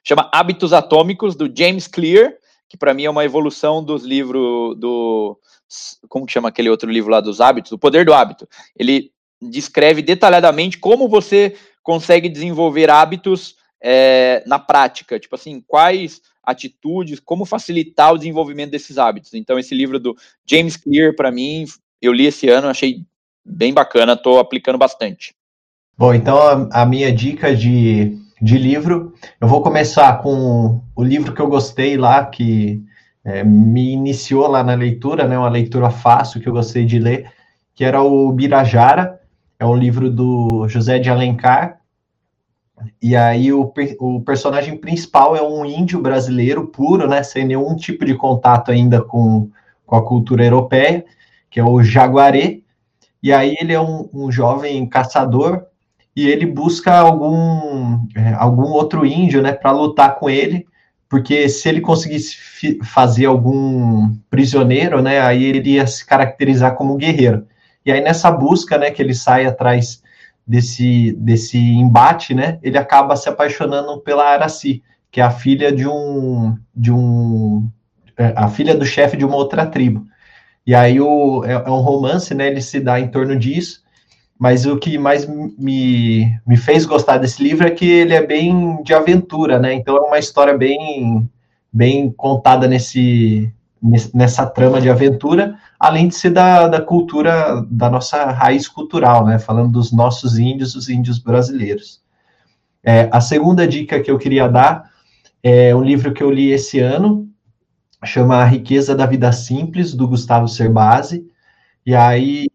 chama 0.04 0.30
Hábitos 0.34 0.74
Atômicos, 0.74 1.38
do 1.38 1.50
James 1.56 1.88
Clear, 1.88 2.34
que 2.70 2.78
para 2.78 2.94
mim 2.94 3.06
é 3.06 3.10
uma 3.10 3.26
evolução 3.26 3.84
dos 3.84 4.04
livros 4.04 4.78
do. 4.78 5.38
Como 6.08 6.30
chama 6.30 6.50
aquele 6.50 6.70
outro 6.70 6.90
livro 6.90 7.12
lá 7.12 7.20
dos 7.20 7.42
hábitos? 7.42 7.72
O 7.72 7.80
Poder 7.80 8.06
do 8.06 8.14
Hábito. 8.14 8.48
Ele 8.78 9.12
descreve 9.42 10.02
detalhadamente 10.02 10.78
como 10.78 11.10
você 11.10 11.56
consegue 11.82 12.30
desenvolver 12.30 12.90
hábitos 12.90 13.56
é, 13.82 14.44
na 14.46 14.60
prática. 14.60 15.20
Tipo 15.20 15.36
assim, 15.36 15.62
quais 15.66 16.22
atitudes, 16.44 17.20
como 17.20 17.46
facilitar 17.46 18.14
o 18.14 18.18
desenvolvimento 18.18 18.72
desses 18.72 18.98
hábitos. 18.98 19.34
Então, 19.34 19.60
esse 19.60 19.76
livro 19.76 20.00
do 20.00 20.16
James 20.46 20.76
Clear, 20.76 21.16
para 21.16 21.32
mim, 21.32 21.66
eu 22.02 22.12
li 22.12 22.26
esse 22.26 22.50
ano, 22.50 22.68
achei 22.68 23.04
bem 23.46 23.74
bacana, 23.74 24.14
estou 24.14 24.40
aplicando 24.40 24.78
bastante. 24.78 25.36
Bom, 25.98 26.14
então 26.14 26.38
a, 26.38 26.82
a 26.84 26.86
minha 26.86 27.12
dica 27.12 27.56
de 27.56 28.18
de 28.42 28.58
livro. 28.58 29.14
Eu 29.40 29.48
vou 29.48 29.62
começar 29.62 30.22
com 30.22 30.82
o 30.96 31.04
livro 31.04 31.34
que 31.34 31.42
eu 31.42 31.48
gostei 31.48 31.98
lá, 31.98 32.26
que 32.26 32.84
é, 33.24 33.44
me 33.44 33.92
iniciou 33.92 34.48
lá 34.48 34.64
na 34.64 34.74
leitura, 34.74 35.28
né, 35.28 35.38
uma 35.38 35.50
leitura 35.50 35.90
fácil 35.90 36.42
que 36.42 36.48
eu 36.48 36.54
gostei 36.54 36.86
de 36.86 37.00
ler, 37.00 37.32
que 37.76 37.84
era 37.84 38.02
o 38.02 38.32
Birajara, 38.32 39.20
é 39.58 39.66
um 39.66 39.76
livro 39.76 40.10
do 40.10 40.68
José 40.68 41.00
de 41.00 41.10
Alencar, 41.10 41.80
e 43.02 43.16
aí 43.16 43.52
o, 43.52 43.74
o 44.00 44.22
personagem 44.22 44.78
principal 44.78 45.36
é 45.36 45.42
um 45.42 45.66
índio 45.66 46.02
brasileiro 46.02 46.68
puro, 46.68 47.08
né, 47.08 47.24
sem 47.24 47.46
nenhum 47.46 47.76
tipo 47.76 48.06
de 48.06 48.16
contato 48.16 48.72
ainda 48.72 49.02
com, 49.02 49.50
com 49.86 49.96
a 49.96 50.06
cultura 50.06 50.46
europeia, 50.46 51.06
que 51.50 51.60
é 51.60 51.64
o 51.64 51.84
Jaguaré, 51.84 52.60
e 53.22 53.34
aí 53.34 53.56
ele 53.60 53.74
é 53.74 53.82
um, 53.82 54.10
um 54.14 54.32
jovem 54.32 54.88
caçador 54.88 55.66
e 56.16 56.28
ele 56.28 56.46
busca 56.46 56.98
algum, 56.98 58.06
é, 58.16 58.34
algum 58.34 58.72
outro 58.72 59.06
índio, 59.06 59.42
né, 59.42 59.54
para 59.54 59.72
lutar 59.72 60.16
com 60.16 60.30
ele, 60.30 60.68
porque 61.08 61.50
se 61.50 61.68
ele 61.68 61.82
conseguisse 61.82 62.38
fazer 62.84 63.26
algum 63.26 64.14
prisioneiro, 64.30 65.02
né, 65.02 65.22
aí 65.22 65.44
ele 65.44 65.58
iria 65.60 65.88
se 65.88 66.06
caracterizar 66.06 66.76
como 66.76 66.98
guerreiro. 66.98 67.48
E 67.86 67.92
aí 67.92 68.02
nessa 68.02 68.30
busca, 68.30 68.78
né, 68.78 68.92
que 68.92 69.02
ele 69.02 69.14
sai 69.14 69.46
atrás 69.46 70.04
desse, 70.46 71.14
desse 71.14 71.58
embate, 71.58 72.34
né, 72.34 72.60
ele 72.62 72.78
acaba 72.78 73.16
se 73.16 73.30
apaixonando 73.30 74.00
pela 74.02 74.26
Araci, 74.26 74.84
que 75.12 75.22
é 75.22 75.24
a 75.24 75.32
filha 75.32 75.72
de 75.72 75.88
um, 75.88 76.56
de 76.76 76.92
um, 76.92 77.68
é, 78.18 78.34
a 78.36 78.48
filha 78.48 78.76
do 78.76 78.86
chefe 78.86 79.18
de 79.18 79.26
uma 79.26 79.36
outra 79.36 79.66
tribo. 79.66 80.06
E 80.66 80.76
aí 80.76 81.00
o, 81.00 81.44
é, 81.46 81.54
é 81.54 81.70
um 81.70 81.80
romance, 81.80 82.36
né, 82.36 82.48
ele 82.48 82.62
se 82.62 82.80
dá 82.80 83.00
em 83.00 83.08
torno 83.08 83.36
disso, 83.36 83.82
mas 84.40 84.66
o 84.66 84.78
que 84.78 84.98
mais 84.98 85.28
me, 85.28 86.40
me 86.48 86.56
fez 86.56 86.86
gostar 86.86 87.18
desse 87.18 87.44
livro 87.44 87.68
é 87.68 87.72
que 87.72 87.86
ele 87.86 88.14
é 88.14 88.26
bem 88.26 88.82
de 88.84 88.94
aventura, 88.94 89.60
né? 89.60 89.74
Então 89.74 89.98
é 89.98 90.00
uma 90.00 90.18
história 90.18 90.58
bem, 90.58 91.30
bem 91.74 92.10
contada 92.10 92.66
nesse, 92.66 93.54
nessa 94.14 94.46
trama 94.46 94.80
de 94.80 94.90
aventura, 94.90 95.60
além 95.78 96.08
de 96.08 96.16
ser 96.16 96.30
da, 96.30 96.70
da 96.70 96.82
cultura, 96.82 97.62
da 97.70 97.90
nossa 97.90 98.32
raiz 98.32 98.66
cultural, 98.66 99.26
né? 99.26 99.40
Falando 99.40 99.74
dos 99.74 99.92
nossos 99.92 100.40
índios, 100.40 100.74
os 100.74 100.88
índios 100.88 101.20
brasileiros. 101.20 102.02
É, 102.82 103.10
a 103.12 103.20
segunda 103.20 103.68
dica 103.68 104.00
que 104.00 104.10
eu 104.10 104.18
queria 104.18 104.48
dar 104.48 104.90
é 105.44 105.76
um 105.76 105.84
livro 105.84 106.14
que 106.14 106.24
eu 106.24 106.32
li 106.32 106.52
esse 106.52 106.80
ano, 106.80 107.28
chama 108.06 108.38
A 108.38 108.46
Riqueza 108.46 108.96
da 108.96 109.06
Vida 109.06 109.34
Simples, 109.34 109.94
do 109.94 110.08
Gustavo 110.08 110.48
Cerbasi. 110.48 111.28
E 111.86 111.94
aí 111.94 112.48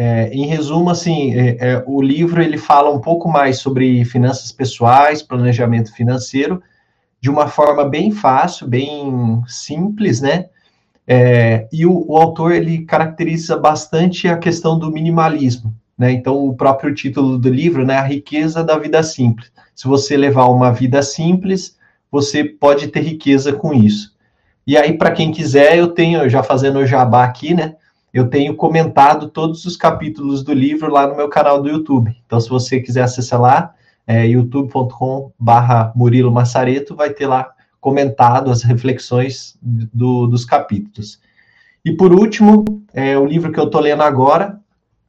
é, 0.00 0.28
em 0.32 0.46
resumo, 0.46 0.90
assim, 0.90 1.34
é, 1.34 1.56
é, 1.58 1.84
o 1.84 2.00
livro 2.00 2.40
ele 2.40 2.56
fala 2.56 2.88
um 2.88 3.00
pouco 3.00 3.28
mais 3.28 3.58
sobre 3.58 4.04
finanças 4.04 4.52
pessoais, 4.52 5.24
planejamento 5.24 5.92
financeiro, 5.92 6.62
de 7.20 7.28
uma 7.28 7.48
forma 7.48 7.84
bem 7.84 8.12
fácil, 8.12 8.68
bem 8.68 9.42
simples, 9.48 10.20
né? 10.20 10.46
É, 11.04 11.66
e 11.72 11.84
o, 11.84 12.04
o, 12.06 12.16
autor 12.16 12.52
ele 12.52 12.84
caracteriza 12.84 13.56
bastante 13.56 14.28
a 14.28 14.36
questão 14.36 14.78
do 14.78 14.88
minimalismo, 14.92 15.74
né? 15.98 16.12
Então, 16.12 16.46
o 16.46 16.54
próprio 16.54 16.94
título 16.94 17.36
do 17.36 17.48
livro, 17.48 17.84
né, 17.84 17.96
a 17.96 18.06
riqueza 18.06 18.62
da 18.62 18.78
vida 18.78 19.02
simples. 19.02 19.50
Se 19.74 19.88
você 19.88 20.16
levar 20.16 20.46
uma 20.46 20.70
vida 20.70 21.02
simples, 21.02 21.76
você 22.08 22.44
pode 22.44 22.86
ter 22.86 23.00
riqueza 23.00 23.52
com 23.52 23.74
isso. 23.74 24.14
E 24.64 24.76
aí, 24.76 24.96
para 24.96 25.10
quem 25.10 25.32
quiser, 25.32 25.76
eu 25.76 25.88
tenho 25.88 26.28
já 26.28 26.44
fazendo 26.44 26.78
o 26.78 26.86
jabá 26.86 27.24
aqui, 27.24 27.52
né? 27.52 27.74
Eu 28.12 28.28
tenho 28.28 28.54
comentado 28.54 29.28
todos 29.28 29.64
os 29.64 29.76
capítulos 29.76 30.42
do 30.42 30.52
livro 30.52 30.90
lá 30.90 31.06
no 31.06 31.16
meu 31.16 31.28
canal 31.28 31.62
do 31.62 31.68
YouTube. 31.68 32.16
Então, 32.26 32.40
se 32.40 32.48
você 32.48 32.80
quiser 32.80 33.02
acessar 33.02 33.40
lá, 33.40 33.74
é 34.06 34.26
youtube.com/barra 34.26 35.92
Murilo 35.94 36.32
Massareto, 36.32 36.96
vai 36.96 37.10
ter 37.10 37.26
lá 37.26 37.52
comentado 37.80 38.50
as 38.50 38.62
reflexões 38.62 39.56
do, 39.62 40.26
dos 40.26 40.44
capítulos. 40.44 41.20
E 41.84 41.92
por 41.92 42.12
último, 42.12 42.64
é, 42.92 43.16
o 43.16 43.24
livro 43.24 43.52
que 43.52 43.60
eu 43.60 43.64
estou 43.64 43.80
lendo 43.80 44.02
agora, 44.02 44.58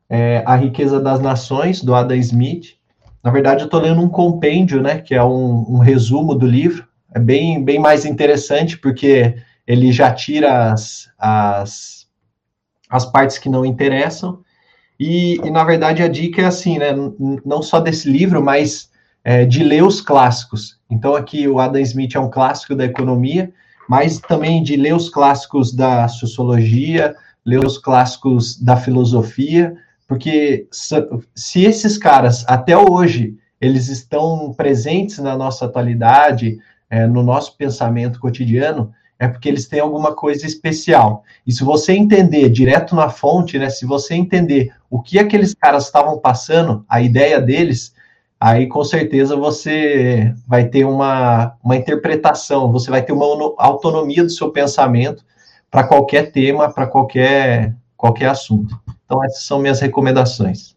é 0.10 0.44
A 0.46 0.56
Riqueza 0.56 1.00
das 1.00 1.20
Nações, 1.20 1.82
do 1.84 1.94
Adam 1.94 2.18
Smith. 2.18 2.76
Na 3.24 3.32
verdade, 3.32 3.62
eu 3.62 3.66
estou 3.66 3.82
lendo 3.82 4.02
um 4.02 4.10
compêndio, 4.10 4.82
né, 4.82 5.00
que 5.00 5.14
é 5.14 5.24
um, 5.24 5.66
um 5.70 5.78
resumo 5.78 6.34
do 6.34 6.48
livro. 6.48 6.88
É 7.14 7.20
bem, 7.20 7.64
bem 7.64 7.80
mais 7.80 8.06
interessante, 8.06 8.78
porque 8.78 9.36
ele 9.68 9.92
já 9.92 10.12
tira 10.12 10.72
as, 10.72 11.10
as 11.18 11.99
as 12.90 13.06
partes 13.06 13.38
que 13.38 13.48
não 13.48 13.66
interessam. 13.66 14.40
E, 15.00 15.36
e, 15.36 15.52
na 15.52 15.64
verdade, 15.64 16.04
a 16.04 16.08
dica 16.08 16.42
é 16.42 16.46
assim, 16.46 16.78
né? 16.78 16.88
Não 17.46 17.62
só 17.62 17.80
desse 17.80 18.10
livro, 18.10 18.44
mas 18.44 18.90
é, 19.24 19.46
de 19.46 19.64
ler 19.64 19.84
os 19.84 20.02
clássicos. 20.02 20.80
Então, 20.90 21.16
aqui 21.16 21.48
o 21.48 21.60
Adam 21.60 21.82
Smith 21.82 22.16
é 22.16 22.20
um 22.20 22.30
clássico 22.30 22.76
da 22.76 22.86
economia, 22.86 23.52
mas 23.88 24.20
também 24.20 24.62
de 24.64 24.76
ler 24.76 24.96
os 24.96 25.10
clássicos 25.10 25.72
da 25.74 26.08
sociologia, 26.08 27.16
ler 27.46 27.64
os 27.64 27.78
clássicos 27.78 28.60
da 28.60 28.76
filosofia, 28.76 29.76
porque 30.08 30.68
se 30.72 31.64
esses 31.64 31.98
caras, 31.98 32.44
até 32.48 32.76
hoje, 32.76 33.38
eles 33.62 33.90
estão 33.90 34.54
presentes 34.54 35.20
na 35.20 35.38
nossa 35.38 35.66
atualidade, 35.66 36.58
é, 36.90 37.06
no 37.06 37.22
nosso 37.22 37.56
pensamento 37.56 38.20
cotidiano, 38.20 38.92
é 39.20 39.28
porque 39.28 39.50
eles 39.50 39.68
têm 39.68 39.82
alguma 39.82 40.16
coisa 40.16 40.48
especial. 40.48 41.24
E 41.46 41.52
se 41.52 41.64
você 41.64 41.92
entender 41.92 42.50
direto 42.50 42.96
na 42.96 43.10
fonte, 43.10 43.60
né, 43.60 43.70
se 43.70 43.86
você 43.86 44.16
entender 44.16 44.74
o 44.90 45.02
que 45.02 45.20
aqueles 45.20 45.54
caras 45.54 45.86
estavam 45.86 46.18
passando, 46.18 46.86
a 46.88 47.02
ideia 47.02 47.42
deles, 47.42 47.94
aí 48.40 48.68
com 48.68 48.84
certeza 48.84 49.36
você 49.36 50.34
vai 50.48 50.66
ter 50.70 50.86
uma, 50.86 51.54
uma 51.62 51.76
interpretação, 51.76 52.72
você 52.72 52.90
vai 52.90 53.02
ter 53.02 53.12
uma 53.12 53.54
autonomia 53.58 54.24
do 54.24 54.30
seu 54.30 54.52
pensamento 54.52 55.24
para 55.70 55.84
qualquer 55.84 56.32
tema, 56.32 56.72
para 56.72 56.88
qualquer, 56.88 57.76
qualquer 57.98 58.30
assunto. 58.30 58.80
Então, 59.06 59.24
essas 59.24 59.44
são 59.44 59.60
minhas 59.60 59.82
recomendações. 59.82 60.76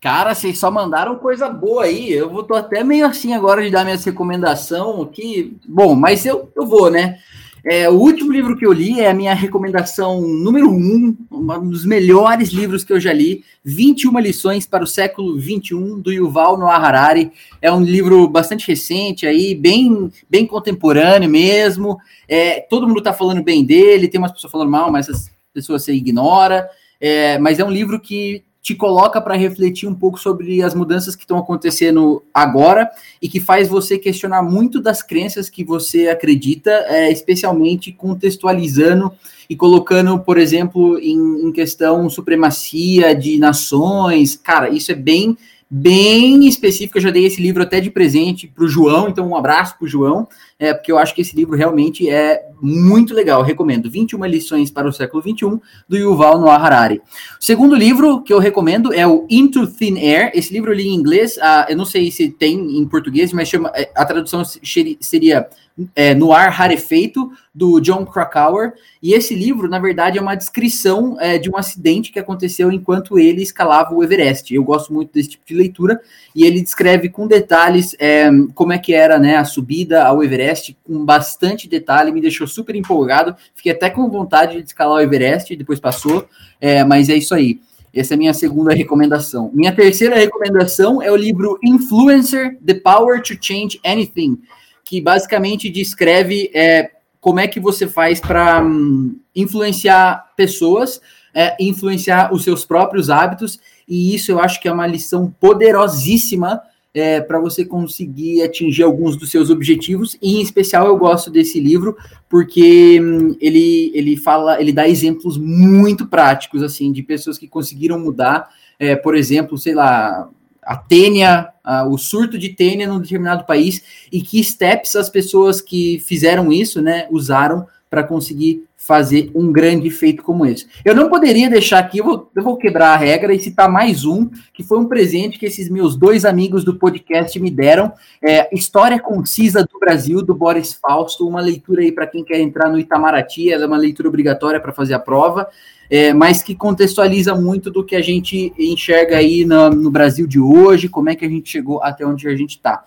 Cara, 0.00 0.32
vocês 0.32 0.58
só 0.58 0.70
mandaram 0.70 1.16
coisa 1.16 1.50
boa 1.50 1.84
aí. 1.84 2.12
Eu 2.12 2.30
vou 2.30 2.44
tô 2.44 2.54
até 2.54 2.84
meio 2.84 3.04
assim 3.04 3.34
agora 3.34 3.62
de 3.62 3.70
dar 3.70 3.84
minha 3.84 3.96
recomendação 3.96 5.02
aqui. 5.02 5.58
Bom, 5.66 5.94
mas 5.96 6.24
eu, 6.24 6.48
eu 6.54 6.64
vou, 6.64 6.88
né? 6.88 7.18
É, 7.64 7.88
o 7.88 7.94
último 7.94 8.32
livro 8.32 8.56
que 8.56 8.64
eu 8.64 8.72
li 8.72 9.00
é 9.00 9.10
a 9.10 9.14
minha 9.14 9.34
recomendação 9.34 10.20
número 10.20 10.70
um, 10.70 11.16
um 11.30 11.68
dos 11.68 11.84
melhores 11.84 12.50
livros 12.50 12.84
que 12.84 12.92
eu 12.92 13.00
já 13.00 13.12
li, 13.12 13.44
21 13.64 14.18
lições 14.20 14.66
para 14.66 14.84
o 14.84 14.86
século 14.86 15.38
21 15.38 16.00
do 16.00 16.12
Yuval 16.12 16.56
Noah 16.56 16.78
Harari. 16.78 17.32
É 17.60 17.70
um 17.72 17.82
livro 17.82 18.28
bastante 18.28 18.66
recente 18.66 19.26
aí, 19.26 19.54
bem, 19.54 20.10
bem 20.28 20.46
contemporâneo 20.46 21.28
mesmo. 21.28 21.98
É, 22.28 22.60
todo 22.60 22.86
mundo 22.86 22.98
está 22.98 23.12
falando 23.12 23.42
bem 23.42 23.64
dele, 23.64 24.08
tem 24.08 24.20
umas 24.20 24.32
pessoas 24.32 24.52
falando 24.52 24.70
mal, 24.70 24.90
mas 24.90 25.08
essas 25.08 25.30
pessoas 25.52 25.84
você 25.84 25.92
ignora. 25.92 26.68
É, 27.00 27.38
mas 27.38 27.58
é 27.58 27.64
um 27.64 27.70
livro 27.70 28.00
que 28.00 28.42
te 28.68 28.74
coloca 28.74 29.18
para 29.18 29.34
refletir 29.34 29.88
um 29.88 29.94
pouco 29.94 30.20
sobre 30.20 30.62
as 30.62 30.74
mudanças 30.74 31.16
que 31.16 31.22
estão 31.22 31.38
acontecendo 31.38 32.22
agora 32.34 32.90
e 33.20 33.26
que 33.26 33.40
faz 33.40 33.66
você 33.66 33.96
questionar 33.96 34.42
muito 34.42 34.78
das 34.78 35.02
crenças 35.02 35.48
que 35.48 35.64
você 35.64 36.08
acredita, 36.08 36.70
é, 36.86 37.10
especialmente 37.10 37.90
contextualizando 37.92 39.10
e 39.48 39.56
colocando, 39.56 40.18
por 40.18 40.36
exemplo, 40.36 40.98
em, 40.98 41.46
em 41.46 41.50
questão 41.50 42.10
supremacia 42.10 43.14
de 43.14 43.38
nações. 43.38 44.36
Cara, 44.36 44.68
isso 44.68 44.92
é 44.92 44.94
bem 44.94 45.34
bem 45.70 46.46
específica. 46.46 46.98
Eu 46.98 47.02
já 47.02 47.10
dei 47.10 47.24
esse 47.24 47.40
livro 47.40 47.62
até 47.62 47.80
de 47.80 47.90
presente 47.90 48.46
para 48.46 48.64
o 48.64 48.68
João, 48.68 49.08
então 49.08 49.26
um 49.28 49.36
abraço 49.36 49.76
para 49.78 49.86
o 49.86 49.88
João, 49.88 50.28
é, 50.58 50.74
porque 50.74 50.90
eu 50.90 50.98
acho 50.98 51.14
que 51.14 51.20
esse 51.20 51.36
livro 51.36 51.56
realmente 51.56 52.10
é 52.10 52.44
muito 52.60 53.14
legal. 53.14 53.42
Recomendo 53.42 53.88
21 53.88 54.24
lições 54.24 54.70
para 54.70 54.88
o 54.88 54.92
século 54.92 55.22
XXI, 55.22 55.60
do 55.88 55.96
Yuval 55.96 56.40
Noah 56.40 56.56
Harari. 56.56 57.00
O 57.40 57.44
segundo 57.44 57.76
livro 57.76 58.22
que 58.22 58.32
eu 58.32 58.40
recomendo 58.40 58.92
é 58.92 59.06
o 59.06 59.24
Into 59.30 59.66
Thin 59.66 59.98
Air. 59.98 60.32
Esse 60.34 60.52
livro 60.52 60.72
eu 60.72 60.76
li 60.76 60.88
em 60.88 60.94
inglês, 60.94 61.38
ah, 61.40 61.66
eu 61.68 61.76
não 61.76 61.84
sei 61.84 62.10
se 62.10 62.28
tem 62.28 62.78
em 62.78 62.86
português, 62.86 63.32
mas 63.32 63.48
chama, 63.48 63.70
é, 63.74 63.90
a 63.94 64.04
tradução 64.04 64.42
seria 64.44 65.48
é, 65.94 66.14
No 66.14 66.32
Ar 66.32 66.50
Rarefeito, 66.50 67.30
do 67.54 67.80
John 67.80 68.04
Krakauer. 68.04 68.72
E 69.02 69.14
esse 69.14 69.34
livro, 69.34 69.68
na 69.68 69.78
verdade, 69.78 70.18
é 70.18 70.20
uma 70.20 70.34
descrição 70.34 71.16
é, 71.20 71.38
de 71.38 71.50
um 71.50 71.56
acidente 71.56 72.12
que 72.12 72.18
aconteceu 72.18 72.70
enquanto 72.70 73.18
ele 73.18 73.42
escalava 73.42 73.94
o 73.94 74.02
Everest. 74.02 74.54
Eu 74.54 74.64
gosto 74.64 74.92
muito 74.92 75.12
desse 75.12 75.30
tipo 75.30 75.44
de 75.46 75.54
leitura, 75.54 76.00
e 76.34 76.44
ele 76.44 76.60
descreve 76.60 77.08
com 77.08 77.26
detalhes 77.26 77.96
é, 77.98 78.30
como 78.54 78.72
é 78.72 78.78
que 78.78 78.94
era 78.94 79.18
né, 79.18 79.36
a 79.36 79.44
subida 79.44 80.04
ao 80.04 80.22
Everest, 80.22 80.47
com 80.84 81.04
bastante 81.04 81.68
detalhe, 81.68 82.12
me 82.12 82.20
deixou 82.20 82.46
super 82.46 82.74
empolgado. 82.74 83.36
Fiquei 83.54 83.72
até 83.72 83.90
com 83.90 84.08
vontade 84.10 84.60
de 84.60 84.68
escalar 84.68 84.98
o 84.98 85.00
Everest, 85.00 85.54
depois 85.56 85.80
passou, 85.80 86.26
é, 86.60 86.84
mas 86.84 87.08
é 87.08 87.16
isso 87.16 87.34
aí. 87.34 87.60
Essa 87.94 88.14
é 88.14 88.16
a 88.16 88.18
minha 88.18 88.34
segunda 88.34 88.74
recomendação. 88.74 89.50
Minha 89.52 89.72
terceira 89.72 90.16
recomendação 90.16 91.02
é 91.02 91.10
o 91.10 91.16
livro 91.16 91.58
Influencer: 91.64 92.58
The 92.64 92.74
Power 92.74 93.22
to 93.22 93.34
Change 93.40 93.80
Anything, 93.84 94.38
que 94.84 95.00
basicamente 95.00 95.68
descreve 95.68 96.50
é, 96.54 96.90
como 97.20 97.40
é 97.40 97.48
que 97.48 97.58
você 97.58 97.86
faz 97.86 98.20
para 98.20 98.62
hum, 98.62 99.18
influenciar 99.34 100.32
pessoas, 100.36 101.00
é, 101.34 101.56
influenciar 101.60 102.32
os 102.32 102.44
seus 102.44 102.64
próprios 102.64 103.10
hábitos, 103.10 103.58
e 103.88 104.14
isso 104.14 104.30
eu 104.30 104.40
acho 104.40 104.60
que 104.60 104.68
é 104.68 104.72
uma 104.72 104.86
lição 104.86 105.34
poderosíssima 105.40 106.60
é, 106.94 107.20
para 107.20 107.38
você 107.38 107.64
conseguir 107.64 108.42
atingir 108.42 108.82
alguns 108.82 109.16
dos 109.16 109.30
seus 109.30 109.50
objetivos. 109.50 110.16
E, 110.20 110.36
em 110.36 110.42
especial, 110.42 110.86
eu 110.86 110.96
gosto 110.96 111.30
desse 111.30 111.60
livro 111.60 111.96
porque 112.28 113.00
hum, 113.00 113.36
ele, 113.40 113.90
ele 113.94 114.16
fala, 114.16 114.60
ele 114.60 114.72
dá 114.72 114.88
exemplos 114.88 115.36
muito 115.36 116.06
práticos 116.06 116.62
assim 116.62 116.92
de 116.92 117.02
pessoas 117.02 117.38
que 117.38 117.48
conseguiram 117.48 117.98
mudar. 117.98 118.48
É, 118.78 118.94
por 118.96 119.14
exemplo, 119.14 119.58
sei 119.58 119.74
lá, 119.74 120.28
a 120.62 120.76
tênia, 120.76 121.48
o 121.90 121.96
surto 121.96 122.36
de 122.36 122.50
tênia 122.50 122.86
num 122.86 123.00
determinado 123.00 123.44
país 123.46 123.82
e 124.12 124.20
que 124.20 124.44
steps 124.44 124.94
as 124.96 125.08
pessoas 125.08 125.62
que 125.62 125.98
fizeram 126.00 126.52
isso, 126.52 126.82
né, 126.82 127.06
usaram 127.10 127.66
para 127.88 128.02
conseguir 128.02 128.67
fazer 128.88 129.30
um 129.34 129.52
grande 129.52 129.90
feito 129.90 130.22
como 130.22 130.46
esse. 130.46 130.66
Eu 130.82 130.94
não 130.94 131.10
poderia 131.10 131.50
deixar 131.50 131.78
aqui, 131.78 131.98
eu 131.98 132.04
vou, 132.06 132.30
eu 132.34 132.42
vou, 132.42 132.56
quebrar 132.56 132.94
a 132.94 132.96
regra 132.96 133.34
e 133.34 133.38
citar 133.38 133.70
mais 133.70 134.06
um, 134.06 134.30
que 134.54 134.62
foi 134.62 134.78
um 134.78 134.86
presente 134.86 135.38
que 135.38 135.44
esses 135.44 135.68
meus 135.68 135.94
dois 135.94 136.24
amigos 136.24 136.64
do 136.64 136.74
podcast 136.74 137.38
me 137.38 137.50
deram. 137.50 137.92
É, 138.22 138.48
História 138.50 138.98
Concisa 138.98 139.62
do 139.62 139.78
Brasil, 139.78 140.22
do 140.22 140.34
Boris 140.34 140.72
Fausto, 140.72 141.28
uma 141.28 141.42
leitura 141.42 141.82
aí 141.82 141.92
para 141.92 142.06
quem 142.06 142.24
quer 142.24 142.40
entrar 142.40 142.70
no 142.70 142.78
Itamaraty, 142.78 143.52
ela 143.52 143.64
é 143.64 143.66
uma 143.66 143.76
leitura 143.76 144.08
obrigatória 144.08 144.58
para 144.58 144.72
fazer 144.72 144.94
a 144.94 144.98
prova 144.98 145.46
é, 145.90 146.12
mas 146.12 146.42
que 146.42 146.54
contextualiza 146.54 147.34
muito 147.34 147.70
do 147.70 147.84
que 147.84 147.96
a 147.96 148.02
gente 148.02 148.52
enxerga 148.58 149.16
aí 149.16 149.44
no, 149.44 149.70
no 149.70 149.90
Brasil 149.90 150.26
de 150.26 150.38
hoje, 150.38 150.88
como 150.88 151.08
é 151.08 151.14
que 151.14 151.24
a 151.24 151.28
gente 151.28 151.50
chegou 151.50 151.82
até 151.82 152.06
onde 152.06 152.28
a 152.28 152.36
gente 152.36 152.56
está. 152.56 152.84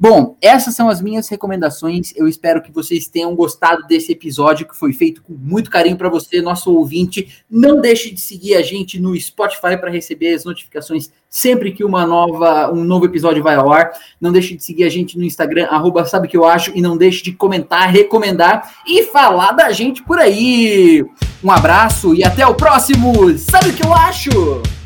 Bom, 0.00 0.34
essas 0.40 0.74
são 0.74 0.88
as 0.88 1.02
minhas 1.02 1.28
recomendações. 1.28 2.14
Eu 2.16 2.26
espero 2.26 2.62
que 2.62 2.72
vocês 2.72 3.06
tenham 3.06 3.36
gostado 3.36 3.86
desse 3.86 4.10
episódio 4.10 4.66
que 4.66 4.74
foi 4.74 4.94
feito 4.94 5.22
com 5.22 5.34
muito 5.34 5.70
carinho 5.70 5.98
para 5.98 6.08
você, 6.08 6.40
nosso 6.40 6.74
ouvinte. 6.74 7.44
Não 7.50 7.78
deixe 7.78 8.10
de 8.10 8.18
seguir 8.18 8.54
a 8.54 8.62
gente 8.62 8.98
no 8.98 9.14
Spotify 9.20 9.76
para 9.78 9.90
receber 9.90 10.32
as 10.32 10.42
notificações 10.42 11.10
sempre 11.28 11.70
que 11.70 11.84
uma 11.84 12.06
nova, 12.06 12.72
um 12.72 12.82
novo 12.82 13.04
episódio 13.04 13.42
vai 13.42 13.56
ao 13.56 13.70
ar. 13.70 13.92
Não 14.18 14.32
deixe 14.32 14.56
de 14.56 14.64
seguir 14.64 14.84
a 14.84 14.88
gente 14.88 15.18
no 15.18 15.24
Instagram, 15.24 15.66
arroba 15.66 16.06
sabe 16.06 16.28
que 16.28 16.36
eu 16.36 16.46
acho, 16.46 16.72
e 16.74 16.80
não 16.80 16.96
deixe 16.96 17.22
de 17.22 17.32
comentar, 17.32 17.90
recomendar 17.90 18.76
e 18.86 19.02
falar 19.02 19.52
da 19.52 19.70
gente 19.70 20.02
por 20.02 20.18
aí. 20.18 21.04
Um 21.44 21.50
abraço 21.50 22.14
e 22.14 22.24
até 22.24 22.46
o 22.46 22.54
próximo. 22.54 23.36
Sabe 23.36 23.68
o 23.68 23.74
que 23.74 23.84
eu 23.84 23.92
acho? 23.92 24.79